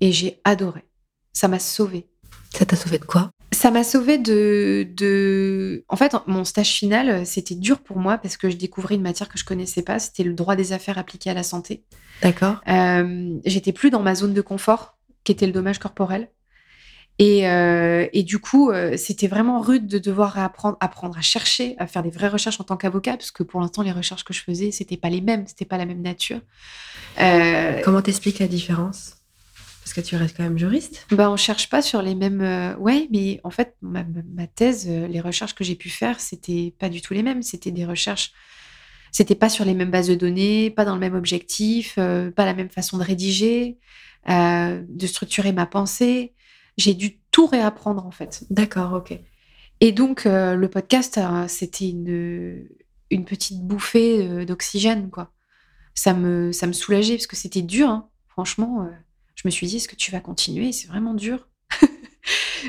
Et 0.00 0.10
j'ai 0.10 0.40
adoré. 0.42 0.88
Ça 1.34 1.46
m'a 1.46 1.58
sauvé. 1.60 2.08
Ça 2.54 2.64
t'a 2.64 2.74
sauvé 2.74 2.98
de 2.98 3.04
quoi? 3.04 3.30
Ça 3.58 3.70
m'a 3.72 3.82
sauvé 3.84 4.18
de, 4.18 4.86
de. 4.96 5.84
En 5.88 5.96
fait, 5.96 6.14
mon 6.26 6.44
stage 6.44 6.70
final, 6.70 7.26
c'était 7.26 7.56
dur 7.56 7.80
pour 7.80 7.98
moi 7.98 8.16
parce 8.16 8.36
que 8.36 8.48
je 8.48 8.56
découvrais 8.56 8.94
une 8.94 9.02
matière 9.02 9.28
que 9.28 9.36
je 9.36 9.44
connaissais 9.44 9.82
pas. 9.82 9.98
C'était 9.98 10.22
le 10.22 10.32
droit 10.32 10.54
des 10.54 10.72
affaires 10.72 10.96
appliqué 10.96 11.28
à 11.28 11.34
la 11.34 11.42
santé. 11.42 11.82
D'accord. 12.22 12.60
Euh, 12.68 13.36
J'étais 13.44 13.72
plus 13.72 13.90
dans 13.90 14.00
ma 14.00 14.14
zone 14.14 14.32
de 14.32 14.40
confort, 14.40 14.96
qui 15.24 15.32
était 15.32 15.46
le 15.46 15.52
dommage 15.52 15.78
corporel. 15.78 16.30
Et, 17.18 17.48
euh, 17.48 18.06
et 18.12 18.22
du 18.22 18.38
coup, 18.38 18.70
euh, 18.70 18.96
c'était 18.96 19.26
vraiment 19.26 19.60
rude 19.60 19.88
de 19.88 19.98
devoir 19.98 20.38
apprendre, 20.38 20.76
apprendre 20.78 21.18
à 21.18 21.20
chercher, 21.20 21.74
à 21.78 21.88
faire 21.88 22.04
des 22.04 22.10
vraies 22.10 22.28
recherches 22.28 22.60
en 22.60 22.64
tant 22.64 22.76
qu'avocat, 22.76 23.16
parce 23.16 23.32
que 23.32 23.42
pour 23.42 23.60
l'instant, 23.60 23.82
les 23.82 23.90
recherches 23.90 24.22
que 24.22 24.32
je 24.32 24.40
faisais, 24.40 24.70
c'était 24.70 24.96
pas 24.96 25.10
les 25.10 25.20
mêmes, 25.20 25.44
c'était 25.48 25.64
pas 25.64 25.78
la 25.78 25.84
même 25.84 26.00
nature. 26.00 26.40
Euh, 27.20 27.80
Comment 27.84 28.02
t'expliques 28.02 28.38
la 28.38 28.46
différence? 28.46 29.17
Parce 29.88 30.06
que 30.06 30.10
tu 30.10 30.16
restes 30.16 30.36
quand 30.36 30.42
même 30.42 30.58
juriste. 30.58 31.06
Bah, 31.12 31.30
on 31.30 31.38
cherche 31.38 31.70
pas 31.70 31.80
sur 31.80 32.02
les 32.02 32.14
mêmes. 32.14 32.42
euh, 32.42 32.76
Ouais, 32.76 33.08
mais 33.10 33.40
en 33.42 33.48
fait, 33.48 33.74
ma, 33.80 34.04
thèse, 34.46 34.86
euh, 34.86 35.06
les 35.08 35.18
recherches 35.18 35.54
que 35.54 35.64
j'ai 35.64 35.76
pu 35.76 35.88
faire, 35.88 36.20
c'était 36.20 36.74
pas 36.78 36.90
du 36.90 37.00
tout 37.00 37.14
les 37.14 37.22
mêmes. 37.22 37.40
C'était 37.40 37.70
des 37.70 37.86
recherches. 37.86 38.32
C'était 39.12 39.34
pas 39.34 39.48
sur 39.48 39.64
les 39.64 39.72
mêmes 39.72 39.90
bases 39.90 40.08
de 40.08 40.14
données, 40.14 40.68
pas 40.68 40.84
dans 40.84 40.92
le 40.92 41.00
même 41.00 41.14
objectif, 41.14 41.94
euh, 41.96 42.30
pas 42.30 42.44
la 42.44 42.52
même 42.52 42.68
façon 42.68 42.98
de 42.98 43.02
rédiger, 43.02 43.78
euh, 44.28 44.84
de 44.86 45.06
structurer 45.06 45.52
ma 45.52 45.64
pensée. 45.64 46.34
J'ai 46.76 46.92
dû 46.92 47.20
tout 47.30 47.46
réapprendre 47.46 48.04
en 48.04 48.10
fait. 48.10 48.44
D'accord, 48.50 48.92
ok. 48.92 49.18
Et 49.80 49.92
donc, 49.92 50.24
le 50.26 50.66
podcast, 50.66 51.18
c'était 51.46 51.88
une, 51.88 52.68
une 53.10 53.24
petite 53.24 53.62
bouffée 53.62 54.44
d'oxygène, 54.44 55.08
quoi. 55.08 55.32
Ça 55.94 56.12
me, 56.12 56.52
ça 56.52 56.66
me 56.66 56.74
soulageait 56.74 57.14
parce 57.14 57.26
que 57.26 57.36
c'était 57.36 57.62
dur, 57.62 57.88
hein. 57.88 58.10
franchement. 58.28 58.86
Je 59.38 59.46
me 59.46 59.50
suis 59.50 59.68
dit, 59.68 59.76
est-ce 59.76 59.86
que 59.86 59.94
tu 59.94 60.10
vas 60.10 60.18
continuer? 60.18 60.72
C'est 60.72 60.88
vraiment 60.88 61.14
dur. 61.14 61.46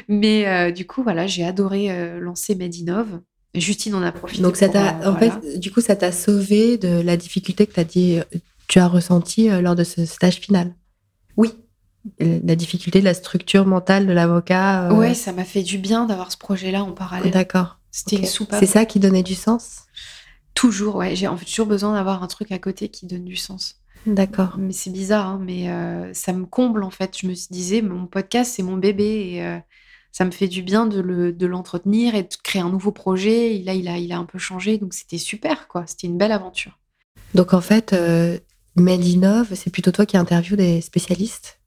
Mais 0.08 0.48
euh, 0.48 0.72
du 0.72 0.86
coup, 0.86 1.02
voilà, 1.02 1.26
j'ai 1.26 1.44
adoré 1.44 1.90
euh, 1.90 2.20
lancer 2.20 2.54
Medinov. 2.54 3.22
Justine 3.56 3.96
en 3.96 4.04
a 4.04 4.12
profité. 4.12 4.44
Donc, 4.44 4.56
ça 4.56 4.70
t'a, 4.70 5.00
euh, 5.00 5.10
en 5.10 5.12
voilà. 5.14 5.42
fait, 5.42 5.58
du 5.58 5.72
coup, 5.72 5.82
ça 5.82 5.96
t'a 5.96 6.12
sauvé 6.12 6.78
de 6.78 7.02
la 7.02 7.18
difficulté 7.18 7.66
que 7.66 7.74
t'as 7.74 7.84
dit, 7.84 8.20
tu 8.68 8.78
as 8.78 8.88
ressenti 8.88 9.50
euh, 9.50 9.62
lors 9.62 9.76
de 9.76 9.84
ce 9.84 10.06
stage 10.06 10.36
final? 10.36 10.76
Oui, 11.38 11.54
La 12.20 12.56
difficulté 12.56 13.00
de 13.00 13.06
la 13.06 13.16
structure 13.16 13.66
mentale 13.66 14.06
de 14.06 14.14
l'avocat. 14.14 14.94
ouais, 14.94 15.16
ça 15.16 15.32
m'a 15.32 15.46
fait 15.46 15.64
du 15.64 15.80
bien 15.80 16.06
d'avoir 16.06 16.32
ce 16.32 16.38
projet-là 16.38 16.84
en 16.84 16.92
parallèle. 16.92 17.32
D'accord. 17.32 17.80
C'était 17.90 18.18
ok. 18.18 18.22
une 18.22 18.28
soupape. 18.28 18.60
C'est 18.60 18.68
ça 18.68 18.86
qui 18.86 19.00
donnait 19.00 19.24
du 19.24 19.34
sens? 19.34 19.86
Toujours, 20.54 20.98
ouais. 20.98 21.16
J'ai 21.16 21.28
en 21.28 21.36
fait 21.36 21.46
toujours 21.46 21.66
besoin 21.66 21.96
d'avoir 21.96 22.22
un 22.22 22.28
truc 22.28 22.52
à 22.52 22.60
côté 22.60 22.90
qui 22.90 23.08
donne 23.08 23.26
du 23.26 23.36
sens. 23.36 23.79
D'accord. 24.06 24.56
Mais 24.58 24.74
c'est 24.74 24.89
bizarre, 24.91 25.28
hein, 25.28 25.41
mais 25.43 25.70
euh, 25.70 26.14
ça 26.14 26.34
me 26.34 26.45
comble 26.45 26.84
en 26.84 26.89
fait. 26.89 27.18
Je 27.18 27.28
me 27.28 27.34
disais, 27.52 27.82
mon 27.82 28.08
podcast, 28.08 28.54
c'est 28.56 28.64
mon 28.64 28.78
bébé 28.78 29.34
et 29.34 29.45
euh, 29.45 29.58
ça 30.12 30.26
me 30.26 30.32
fait 30.32 30.47
du 30.47 30.64
bien 30.64 30.86
de 30.86 31.00
le- 31.02 31.34
de 31.34 31.45
l'entretenir 31.45 32.16
et 32.16 32.24
de 32.24 32.30
créer 32.43 32.62
un 32.62 32.70
nouveau 32.70 32.91
projet. 32.91 33.56
Et 33.56 33.64
là, 33.64 33.74
il 33.74 33.88
a, 33.88 33.97
il 33.97 34.12
a 34.12 34.18
un 34.18 34.26
peu 34.26 34.39
changé, 34.39 34.78
donc 34.78 34.93
c'était 34.93 35.18
super, 35.18 35.68
quoi. 35.68 35.84
C'était 35.86 36.08
une 36.08 36.18
belle 36.18 36.32
aventure. 36.32 36.80
Donc, 37.36 37.54
en 37.54 37.62
fait, 37.62 37.93
euh, 37.93 38.39
Medinov, 38.76 39.54
c'est 39.54 39.70
plutôt 39.70 39.91
toi 39.91 40.06
qui 40.06 40.18
interviews 40.18 40.56
des 40.56 40.82
spécialistes? 40.82 41.60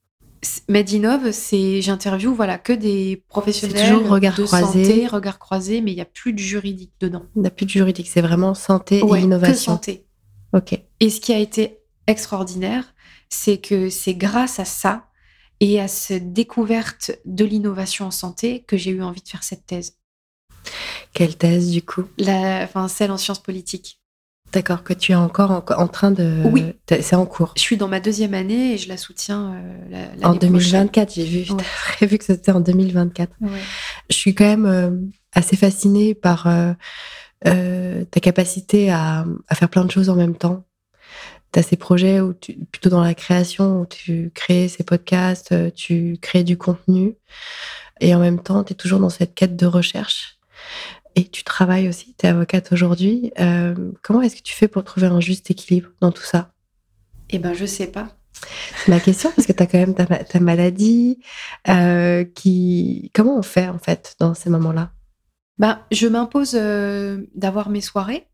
Medinov, 0.69 1.31
c'est 1.31 1.81
j'interviewe 1.83 2.35
voilà 2.35 2.59
que 2.59 2.73
des 2.73 3.23
professionnels 3.29 3.95
toujours 3.95 4.09
regard 4.11 4.37
de 4.37 4.43
croisé. 4.45 4.85
santé, 4.85 5.07
regard 5.07 5.39
croisé, 5.39 5.81
mais 5.81 5.93
il 5.93 5.99
y 5.99 6.01
a 6.01 6.05
plus 6.05 6.33
de 6.33 6.39
juridique 6.39 6.93
dedans. 6.99 7.23
Il 7.37 7.43
n'y 7.43 7.47
a 7.47 7.51
plus 7.51 7.65
de 7.67 7.71
juridique, 7.71 8.09
c'est 8.09 8.23
vraiment 8.23 8.55
santé 8.55 9.03
Ouais, 9.05 9.19
et 9.19 9.21
que 9.21 9.27
innovation. 9.27 9.75
santé. 9.75 10.05
Ok. 10.53 10.81
Et 10.99 11.11
ce 11.11 11.21
qui 11.21 11.33
a 11.33 11.39
été 11.39 11.79
extraordinaire, 12.07 12.95
c'est 13.29 13.59
que 13.59 13.89
c'est 13.91 14.15
grâce 14.15 14.59
à 14.59 14.65
ça 14.65 15.07
et 15.61 15.81
à 15.81 15.89
cette 15.89 16.33
découverte 16.33 17.13
de 17.25 17.45
l'innovation 17.45 18.07
en 18.07 18.11
santé 18.11 18.65
que 18.67 18.77
j'ai 18.77 18.91
eu 18.91 19.03
envie 19.03 19.23
de 19.23 19.29
faire 19.29 19.45
cette 19.45 19.67
thèse. 19.67 19.95
Quelle 21.15 21.37
thèse, 21.37 21.71
du 21.71 21.83
coup? 21.83 22.05
La, 22.19 22.63
enfin, 22.65 22.89
celle 22.89 23.11
en 23.11 23.17
sciences 23.17 23.43
politiques. 23.43 23.99
D'accord, 24.53 24.83
que 24.83 24.93
tu 24.93 25.13
es 25.13 25.15
encore 25.15 25.51
en, 25.51 25.65
en 25.81 25.89
train 25.89 26.11
de. 26.11 26.43
Oui. 26.45 26.65
C'est 26.89 27.15
en 27.17 27.25
cours. 27.25 27.55
Je 27.57 27.63
suis 27.63 27.79
dans 27.79 27.89
ma 27.89 28.01
deuxième 28.01 28.35
année 28.35 28.75
et 28.75 28.79
je 28.79 28.87
la 28.89 28.99
soutiens 28.99 29.55
euh, 29.55 29.79
la- 30.19 30.29
En 30.29 30.35
prochaine. 30.35 30.51
2024, 30.51 31.15
j'ai 31.15 31.25
vu. 31.25 31.51
Ouais. 31.53 31.63
Prévu 31.97 32.19
que 32.19 32.25
c'était 32.25 32.53
en 32.53 32.61
2024. 32.61 33.33
Ouais. 33.41 33.49
Je 34.11 34.15
suis 34.17 34.35
quand 34.35 34.45
même 34.45 34.67
euh, 34.67 34.91
assez 35.33 35.57
fascinée 35.57 36.15
par 36.15 36.47
euh, 36.49 36.73
euh, 37.47 38.05
ta 38.05 38.21
capacité 38.21 38.91
à, 38.91 39.25
à 39.49 39.55
faire 39.55 39.71
plein 39.71 39.87
de 39.87 39.91
choses 39.91 40.11
en 40.11 40.17
même 40.17 40.37
temps. 40.37 40.67
Tu 41.53 41.59
as 41.59 41.63
ces 41.63 41.77
projets 41.77 42.21
où 42.21 42.33
tu, 42.35 42.55
plutôt 42.73 42.89
dans 42.91 43.03
la 43.03 43.15
création, 43.15 43.83
où 43.83 43.87
tu 43.87 44.31
crées 44.35 44.69
ces 44.69 44.85
podcasts, 44.85 45.53
euh, 45.53 45.71
tu 45.71 46.17
crées 46.21 46.45
du 46.45 46.57
contenu. 46.57 47.17
Et 48.01 48.15
en 48.15 48.19
même 48.21 48.43
temps, 48.43 48.65
tu 48.65 48.73
es 48.73 48.77
toujours 48.77 49.01
dans 49.01 49.11
cette 49.11 49.35
quête 49.35 49.55
de 49.57 49.67
recherche. 49.67 50.39
Et 51.15 51.29
tu 51.29 51.45
travailles 51.45 51.89
aussi, 51.89 52.15
tu 52.19 52.25
es 52.27 52.31
avocate 52.31 52.73
aujourd'hui. 52.73 53.33
Euh, 53.39 53.75
comment 54.03 54.23
est-ce 54.23 54.37
que 54.37 54.43
tu 54.43 54.55
fais 54.55 54.67
pour 54.69 54.83
trouver 54.83 55.07
un 55.09 55.21
juste 55.21 55.51
équilibre 55.51 55.91
dans 56.01 56.11
tout 56.11 56.23
ça? 56.23 56.53
Eh 57.29 57.39
ben, 57.39 57.53
je 57.53 57.67
sais 57.67 57.87
pas. 57.87 58.09
C'est 58.77 58.89
ma 58.91 58.99
question, 58.99 59.31
parce 59.37 59.47
que 59.47 59.53
tu 59.53 59.63
as 59.63 59.67
quand 59.67 59.79
même 59.79 59.95
ta, 59.95 60.07
ma- 60.09 60.25
ta 60.25 60.41
maladie. 60.41 61.21
euh, 61.69 62.25
qui... 62.25 63.11
Comment 63.15 63.39
on 63.39 63.43
fait, 63.43 63.69
en 63.69 63.79
fait, 63.79 64.17
dans 64.19 64.33
ces 64.35 64.49
moments-là? 64.49 64.91
Ben, 65.59 65.81
je 65.93 66.09
m'impose 66.09 66.53
euh, 66.55 67.25
d'avoir 67.35 67.69
mes 67.69 67.83
soirées 67.83 68.27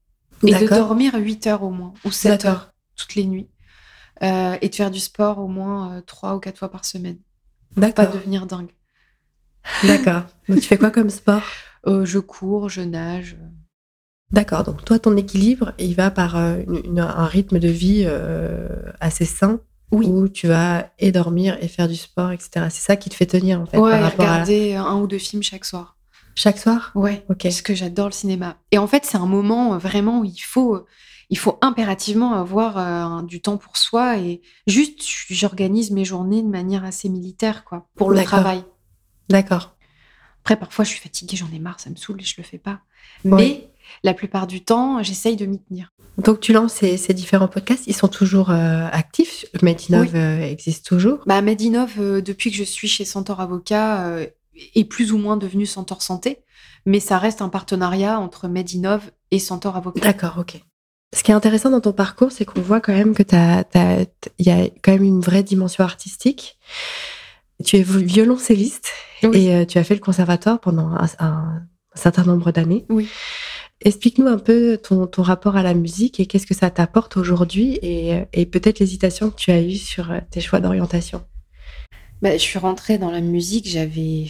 et 0.46 0.54
de 0.54 0.66
dormir 0.68 1.14
8 1.16 1.48
heures 1.48 1.62
au 1.64 1.70
moins, 1.70 1.92
ou 2.04 2.12
7 2.12 2.30
D'accord. 2.42 2.50
heures 2.50 2.72
toutes 2.98 3.14
les 3.14 3.24
nuits. 3.24 3.48
Euh, 4.22 4.58
et 4.60 4.68
de 4.68 4.74
faire 4.74 4.90
du 4.90 4.98
sport 5.00 5.38
au 5.38 5.46
moins 5.46 6.02
3 6.06 6.34
ou 6.34 6.40
4 6.40 6.58
fois 6.58 6.70
par 6.70 6.84
semaine. 6.84 7.18
Pas 7.74 7.80
D'accord. 7.92 8.12
devenir 8.14 8.46
dingue. 8.46 8.70
D'accord. 9.84 10.22
Donc, 10.48 10.60
tu 10.60 10.66
fais 10.66 10.76
quoi 10.78 10.90
comme 10.90 11.10
sport? 11.10 11.42
Euh, 11.86 12.04
je 12.04 12.18
cours, 12.18 12.68
je 12.68 12.80
nage. 12.80 13.36
D'accord. 14.30 14.64
Donc, 14.64 14.84
toi, 14.84 14.98
ton 14.98 15.16
équilibre, 15.16 15.72
il 15.78 15.94
va 15.94 16.10
par 16.10 16.36
euh, 16.36 16.58
une- 16.66 16.84
une- 16.84 16.98
un 17.00 17.24
rythme 17.26 17.58
de 17.58 17.68
vie 17.68 18.02
euh, 18.06 18.68
assez 19.00 19.24
sain 19.24 19.60
Oui. 19.90 20.06
où 20.06 20.28
tu 20.28 20.48
vas 20.48 20.90
et 20.98 21.12
dormir 21.12 21.56
et 21.62 21.68
faire 21.68 21.88
du 21.88 21.96
sport, 21.96 22.30
etc. 22.32 22.66
C'est 22.70 22.82
ça 22.82 22.96
qui 22.96 23.08
te 23.08 23.14
fait 23.14 23.24
tenir, 23.26 23.60
en 23.60 23.66
fait, 23.66 23.78
ouais, 23.78 23.90
par 23.90 24.02
rapport 24.02 24.26
à 24.26 24.32
regarder 24.34 24.74
un 24.74 24.96
ou 24.96 25.06
deux 25.06 25.18
films 25.18 25.42
chaque 25.42 25.64
soir. 25.64 25.96
chaque 26.34 26.58
soir? 26.58 26.92
Ouais, 26.94 27.24
Ok. 27.30 27.44
parce 27.44 27.62
que 27.62 27.74
j'adore 27.74 28.06
le 28.08 28.12
cinéma. 28.12 28.56
Et 28.70 28.78
en 28.78 28.86
fait, 28.86 29.04
c'est 29.06 29.16
un 29.18 29.26
moment 29.26 29.74
euh, 29.74 29.78
vraiment 29.78 30.20
où 30.20 30.24
il 30.24 30.38
faut, 30.40 30.84
il 31.30 31.38
faut 31.38 31.58
impérativement 31.60 32.32
avoir 32.34 32.78
euh, 32.78 33.22
du 33.22 33.40
temps 33.40 33.56
pour 33.56 33.76
soi 33.76 34.18
et 34.18 34.40
juste, 34.66 35.00
j'organise 35.28 35.90
mes 35.90 36.04
journées 36.04 36.42
de 36.42 36.48
manière 36.48 36.84
assez 36.84 37.08
militaire, 37.08 37.64
quoi, 37.64 37.86
pour 37.96 38.10
le 38.10 38.22
travail. 38.22 38.64
D'accord. 39.28 39.76
Après, 40.42 40.56
parfois, 40.56 40.84
je 40.84 40.90
suis 40.90 41.00
fatiguée, 41.00 41.36
j'en 41.36 41.50
ai 41.54 41.58
marre, 41.58 41.80
ça 41.80 41.90
me 41.90 41.96
saoule 41.96 42.20
et 42.20 42.24
je 42.24 42.34
le 42.38 42.42
fais 42.42 42.58
pas. 42.58 42.80
Ouais. 43.24 43.36
Mais 43.36 43.70
la 44.02 44.14
plupart 44.14 44.46
du 44.46 44.64
temps, 44.64 45.02
j'essaye 45.02 45.36
de 45.36 45.44
m'y 45.44 45.60
tenir. 45.60 45.92
Donc, 46.16 46.40
tu 46.40 46.52
lances 46.52 46.72
ces, 46.74 46.96
ces 46.96 47.12
différents 47.14 47.48
podcasts. 47.48 47.86
Ils 47.86 47.94
sont 47.94 48.08
toujours 48.08 48.50
euh, 48.50 48.88
actifs? 48.90 49.44
Medinov 49.62 50.10
Oui. 50.12 50.18
euh, 50.18 50.40
existe 50.40 50.86
toujours? 50.86 51.18
Bah, 51.26 51.42
Medinov, 51.42 51.98
depuis 51.98 52.50
que 52.50 52.56
je 52.56 52.64
suis 52.64 52.88
chez 52.88 53.04
Centaure 53.04 53.40
Avocat, 53.40 54.18
est 54.74 54.84
plus 54.84 55.12
ou 55.12 55.18
moins 55.18 55.36
devenu 55.36 55.66
Centaure 55.66 56.02
Santé, 56.02 56.38
mais 56.86 57.00
ça 57.00 57.18
reste 57.18 57.42
un 57.42 57.48
partenariat 57.48 58.18
entre 58.18 58.48
Medinov 58.48 59.10
et 59.30 59.38
Centaure 59.38 59.76
Avocat. 59.76 60.00
D'accord, 60.00 60.38
ok. 60.38 60.60
Ce 61.14 61.22
qui 61.22 61.30
est 61.30 61.34
intéressant 61.34 61.70
dans 61.70 61.80
ton 61.80 61.92
parcours, 61.92 62.32
c'est 62.32 62.44
qu'on 62.44 62.60
voit 62.60 62.80
quand 62.80 62.92
même 62.92 63.14
que 63.14 63.22
il 64.38 64.46
y 64.46 64.50
a 64.50 64.68
quand 64.82 64.92
même 64.92 65.04
une 65.04 65.20
vraie 65.20 65.42
dimension 65.42 65.82
artistique. 65.84 66.58
Tu 67.64 67.76
es 67.76 67.82
violoncelliste 67.82 68.90
Oui. 69.22 69.46
et 69.46 69.54
euh, 69.54 69.64
tu 69.64 69.78
as 69.78 69.84
fait 69.84 69.94
le 69.94 70.00
conservatoire 70.00 70.60
pendant 70.60 70.90
un, 70.90 71.08
un 71.18 71.66
certain 71.94 72.24
nombre 72.24 72.52
d'années. 72.52 72.84
Oui. 72.88 73.08
Explique-nous 73.80 74.26
un 74.26 74.38
peu 74.38 74.76
ton, 74.76 75.06
ton 75.06 75.22
rapport 75.22 75.56
à 75.56 75.62
la 75.62 75.72
musique 75.74 76.20
et 76.20 76.26
qu'est-ce 76.26 76.46
que 76.46 76.54
ça 76.54 76.70
t'apporte 76.70 77.16
aujourd'hui 77.16 77.78
et, 77.80 78.24
et 78.32 78.44
peut-être 78.46 78.80
l'hésitation 78.80 79.30
que 79.30 79.36
tu 79.36 79.50
as 79.50 79.62
eue 79.62 79.76
sur 79.76 80.12
tes 80.30 80.40
choix 80.40 80.60
d'orientation. 80.60 81.24
Bah, 82.20 82.32
je 82.32 82.42
suis 82.42 82.58
rentrée 82.58 82.98
dans 82.98 83.10
la 83.12 83.20
musique, 83.20 83.68
j'avais 83.68 84.26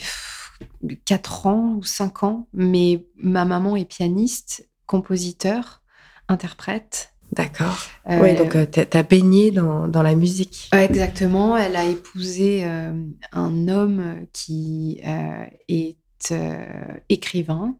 4 1.06 1.46
ans 1.46 1.74
ou 1.78 1.82
5 1.82 2.22
ans, 2.24 2.48
mais 2.52 3.06
ma 3.16 3.44
maman 3.46 3.74
est 3.76 3.86
pianiste, 3.86 4.68
compositeur, 4.86 5.82
interprète. 6.28 7.12
D'accord. 7.32 7.78
Euh, 8.08 8.20
Oui, 8.22 8.34
donc 8.36 8.56
tu 8.70 8.80
as 8.96 9.02
baigné 9.02 9.50
dans, 9.50 9.86
dans 9.86 10.02
la 10.02 10.14
musique. 10.14 10.70
exactement, 10.72 11.56
elle 11.58 11.76
a 11.76 11.84
épousé 11.84 12.64
euh, 12.64 12.92
un 13.32 13.68
homme 13.68 14.26
qui 14.32 15.00
euh, 15.06 15.44
est 15.68 15.96
euh, 16.32 16.66
écrivain, 17.10 17.76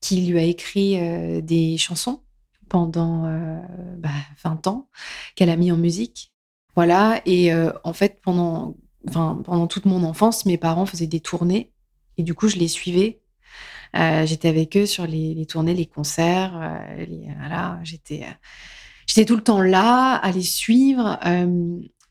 qui 0.00 0.20
lui 0.26 0.38
a 0.38 0.42
écrit 0.42 1.00
euh, 1.00 1.40
des 1.40 1.78
chansons 1.78 2.20
pendant 2.68 3.24
euh, 3.24 3.58
bah, 3.98 4.10
20 4.44 4.66
ans, 4.66 4.88
qu'elle 5.36 5.50
a 5.50 5.56
mis 5.56 5.72
en 5.72 5.76
musique. 5.78 6.32
Voilà, 6.76 7.20
et 7.24 7.52
euh, 7.52 7.70
en 7.84 7.92
fait, 7.94 8.20
pendant, 8.22 8.76
pendant 9.10 9.66
toute 9.66 9.84
mon 9.86 10.04
enfance, 10.04 10.44
mes 10.46 10.58
parents 10.58 10.86
faisaient 10.86 11.06
des 11.06 11.20
tournées, 11.20 11.72
et 12.18 12.22
du 12.22 12.34
coup, 12.34 12.48
je 12.48 12.56
les 12.56 12.68
suivais. 12.68 13.21
Euh, 13.96 14.24
j'étais 14.26 14.48
avec 14.48 14.76
eux 14.76 14.86
sur 14.86 15.06
les, 15.06 15.34
les 15.34 15.46
tournées, 15.46 15.74
les 15.74 15.86
concerts. 15.86 16.52
euh, 16.56 17.04
les- 17.04 17.28
voilà, 17.38 17.78
j'étais, 17.84 18.22
euh, 18.22 18.32
j'étais 19.06 19.24
tout 19.24 19.36
le 19.36 19.42
temps 19.42 19.60
là, 19.62 20.14
à 20.14 20.30
les 20.32 20.42
suivre. 20.42 21.18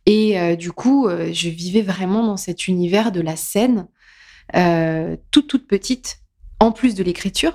et 0.05 0.55
du 0.57 0.71
coup, 0.71 1.07
je 1.09 1.49
vivais 1.49 1.82
vraiment 1.82 2.23
dans 2.25 2.38
cet 2.38 2.67
univers 2.67 3.11
de 3.11 3.21
la 3.21 3.36
scène, 3.36 3.88
toute, 5.32 5.47
toute 5.47 5.67
petite, 5.67 6.19
en 6.59 6.71
plus 6.71 6.95
de 6.95 7.03
l'écriture. 7.03 7.53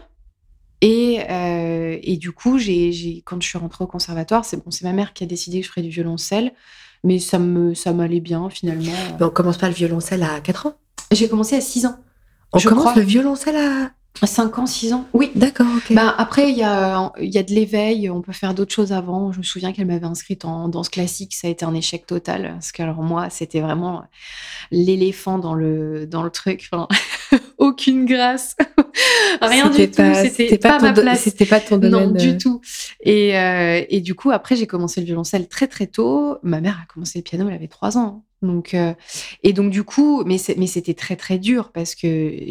Et, 0.82 1.20
euh, 1.30 1.98
et 2.02 2.16
du 2.16 2.32
coup, 2.32 2.58
j'ai, 2.58 2.92
j'ai- 2.92 3.22
quand 3.24 3.40
je 3.42 3.48
suis 3.48 3.58
rentrée 3.58 3.82
au 3.84 3.86
conservatoire, 3.86 4.44
c'est 4.44 4.58
bon, 4.58 4.70
c'est 4.70 4.84
ma 4.84 4.92
mère 4.92 5.12
qui 5.14 5.24
a 5.24 5.26
décidé 5.26 5.60
que 5.60 5.66
je 5.66 5.70
ferais 5.70 5.82
du 5.82 5.88
violoncelle, 5.88 6.52
mais 7.02 7.18
ça 7.18 7.38
me, 7.38 7.72
ça 7.74 7.92
m'allait 7.92 8.20
bien 8.20 8.48
finalement. 8.50 8.92
Mais 9.18 9.24
on 9.24 9.30
commence 9.30 9.56
pas 9.58 9.68
le 9.68 9.74
violoncelle 9.74 10.22
à 10.22 10.40
4 10.40 10.66
ans? 10.66 10.74
J'ai 11.12 11.28
commencé 11.28 11.56
à 11.56 11.60
6 11.60 11.86
ans. 11.86 11.96
On 12.52 12.58
Je 12.58 12.68
commence 12.68 12.84
crois. 12.84 12.94
le 12.96 13.02
violoncelle 13.02 13.56
à... 13.56 13.90
5 14.24 14.58
ans, 14.58 14.66
6 14.66 14.92
ans 14.92 15.06
Oui. 15.12 15.30
D'accord, 15.34 15.66
ok. 15.76 15.92
Bah, 15.94 16.14
après, 16.16 16.50
il 16.50 16.56
y 16.56 16.62
a, 16.62 17.12
y 17.18 17.36
a 17.38 17.42
de 17.42 17.52
l'éveil, 17.52 18.08
on 18.08 18.22
peut 18.22 18.32
faire 18.32 18.54
d'autres 18.54 18.72
choses 18.72 18.92
avant. 18.92 19.32
Je 19.32 19.38
me 19.38 19.42
souviens 19.42 19.72
qu'elle 19.72 19.86
m'avait 19.86 20.06
inscrite 20.06 20.44
en 20.44 20.68
danse 20.68 20.88
classique, 20.88 21.34
ça 21.34 21.48
a 21.48 21.50
été 21.50 21.64
un 21.64 21.74
échec 21.74 22.06
total. 22.06 22.52
Parce 22.54 22.72
que, 22.72 22.82
alors, 22.82 23.02
moi, 23.02 23.28
c'était 23.28 23.60
vraiment 23.60 24.04
l'éléphant 24.70 25.38
dans 25.38 25.54
le, 25.54 26.06
dans 26.06 26.22
le 26.22 26.30
truc. 26.30 26.68
Enfin, 26.72 26.88
aucune 27.58 28.04
grâce. 28.04 28.56
Rien 29.42 29.70
du 29.70 29.90
tout. 29.90 30.02
C'était 30.14 30.58
pas, 30.58 30.78
ma 30.78 30.92
place. 30.92 31.20
C'était 31.20 31.46
pas 31.46 31.60
ton 31.60 31.78
domaine. 31.78 32.08
Non, 32.08 32.10
du 32.10 32.38
tout. 32.38 32.60
Et, 33.00 33.38
euh, 33.38 33.82
et 33.88 34.00
du 34.00 34.14
coup, 34.14 34.30
après, 34.30 34.56
j'ai 34.56 34.66
commencé 34.66 35.00
le 35.00 35.06
violoncelle 35.06 35.48
très, 35.48 35.66
très 35.66 35.86
tôt. 35.86 36.38
Ma 36.42 36.60
mère 36.60 36.78
a 36.82 36.92
commencé 36.92 37.18
le 37.18 37.22
piano, 37.22 37.48
elle 37.48 37.54
avait 37.54 37.68
3 37.68 37.98
ans. 37.98 38.24
Donc, 38.42 38.74
euh, 38.74 38.94
et 39.42 39.52
donc 39.52 39.70
du 39.70 39.82
coup, 39.82 40.22
mais 40.24 40.38
c'était 40.38 40.94
très 40.94 41.16
très 41.16 41.38
dur 41.38 41.72
parce 41.72 41.94
que 41.94 42.44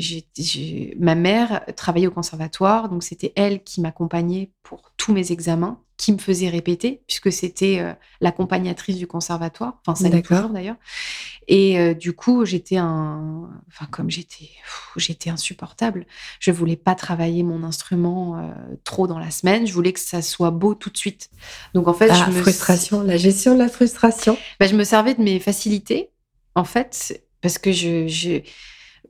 ma 1.00 1.14
mère 1.14 1.62
travaillait 1.76 2.08
au 2.08 2.12
conservatoire, 2.12 2.90
donc 2.90 3.04
c'était 3.04 3.34
elle 3.36 3.64
qui 3.64 3.82
m'accompagnait 3.82 4.52
pour 4.64 4.92
tous 4.98 5.14
mes 5.14 5.32
examens 5.32 5.80
qui 5.98 6.12
me 6.12 6.18
faisait 6.18 6.50
répéter, 6.50 7.02
puisque 7.08 7.32
c'était 7.32 7.80
euh, 7.80 7.94
l'accompagnatrice 8.20 8.98
du 8.98 9.08
conservatoire, 9.08 9.80
enfin 9.86 9.96
ça 9.96 10.10
l'est 10.10 10.22
toujours 10.22 10.50
d'ailleurs. 10.50 10.76
Et 11.48 11.80
euh, 11.80 11.94
du 11.94 12.14
coup, 12.14 12.44
j'étais 12.44 12.78
un, 12.78 13.50
enfin 13.68 13.86
comme 13.92 14.10
j'étais, 14.10 14.50
j'étais 14.98 15.30
insupportable. 15.30 16.06
Je 16.40 16.52
voulais 16.52 16.76
pas 16.76 16.96
travailler 16.96 17.44
mon 17.44 17.64
instrument 17.64 18.38
euh, 18.38 18.52
trop 18.84 19.08
dans 19.08 19.20
la 19.20 19.32
semaine. 19.32 19.66
Je 19.66 19.74
voulais 19.74 19.94
que 19.94 20.00
ça 20.00 20.22
soit 20.22 20.52
beau 20.52 20.76
tout 20.76 20.90
de 20.90 20.98
suite. 20.98 21.30
Donc 21.74 21.88
en 21.88 21.94
fait, 21.94 22.08
la 22.08 22.16
frustration, 22.16 23.02
la 23.02 23.18
gestion 23.18 23.54
de 23.54 23.60
la 23.60 23.70
frustration. 23.70 24.38
Ben, 24.60 24.68
je 24.68 24.76
me 24.76 24.84
servais 24.84 25.14
de 25.14 25.22
mes 25.22 25.40
facilités, 25.40 26.10
en 26.56 26.66
fait, 26.66 27.22
parce 27.42 27.58
que 27.58 27.72
je, 27.72 28.08
je 28.08 28.42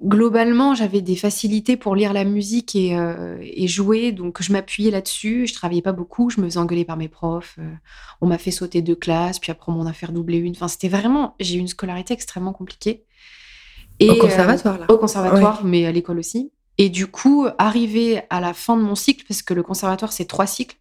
globalement, 0.06 0.76
j'avais 0.76 1.01
des 1.01 1.16
facilités 1.16 1.78
pour 1.78 1.95
lire 1.95 2.14
la 2.14 2.24
musique 2.24 2.76
euh, 2.76 3.38
et, 3.41 3.68
jouer, 3.68 4.12
donc 4.12 4.41
je 4.41 4.51
m'appuyais 4.51 4.91
là-dessus. 4.91 5.47
Je 5.47 5.53
travaillais 5.53 5.82
pas 5.82 5.91
beaucoup, 5.91 6.30
je 6.30 6.39
me 6.39 6.45
faisais 6.45 6.60
engueuler 6.60 6.86
par 6.86 6.97
mes 6.97 7.08
profs. 7.08 7.56
Euh, 7.60 7.74
on 8.22 8.28
m'a 8.28 8.38
fait 8.38 8.51
sauter 8.51 8.82
deux 8.82 8.95
classes, 8.95 9.39
puis 9.39 9.51
après 9.51 9.72
on 9.72 9.76
m'en 9.76 9.86
a 9.86 9.93
fait 9.93 10.12
doubler 10.12 10.38
une. 10.38 10.53
Enfin, 10.53 10.68
c'était 10.68 10.89
vraiment, 10.89 11.36
j'ai 11.39 11.56
eu 11.56 11.60
une 11.60 11.68
scolarité 11.68 12.14
extrêmement 12.14 12.53
compliquée. 12.53 13.03
Et, 13.99 14.10
au 14.10 14.16
conservatoire, 14.16 14.78
là. 14.78 14.86
Au 14.89 14.97
conservatoire, 14.97 15.64
mais 15.64 15.86
à 15.86 15.91
l'école 15.91 16.20
aussi. 16.20 16.51
Et 16.78 16.89
du 16.89 17.08
coup, 17.08 17.47
arrivé 17.58 18.22
à 18.30 18.41
la 18.41 18.53
fin 18.53 18.78
de 18.78 18.82
mon 18.82 18.95
cycle, 18.95 19.26
parce 19.28 19.41
que 19.41 19.53
le 19.53 19.64
conservatoire 19.64 20.14
c'est 20.14 20.26
trois 20.26 20.47
cycles. 20.47 20.78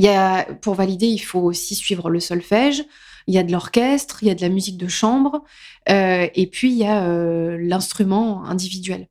Il 0.00 0.04
y 0.04 0.08
a, 0.08 0.44
pour 0.62 0.76
valider, 0.76 1.08
il 1.08 1.18
faut 1.18 1.40
aussi 1.40 1.74
suivre 1.74 2.08
le 2.08 2.20
solfège, 2.20 2.84
il 3.26 3.34
y 3.34 3.38
a 3.38 3.42
de 3.42 3.52
l'orchestre, 3.52 4.22
il 4.22 4.28
y 4.28 4.30
a 4.30 4.34
de 4.34 4.40
la 4.40 4.48
musique 4.48 4.78
de 4.78 4.88
chambre, 4.88 5.44
euh, 5.90 6.26
et 6.34 6.46
puis 6.46 6.72
il 6.72 6.78
y 6.78 6.86
a 6.86 7.04
euh, 7.04 7.58
l'instrument 7.60 8.42
individuel. 8.46 9.08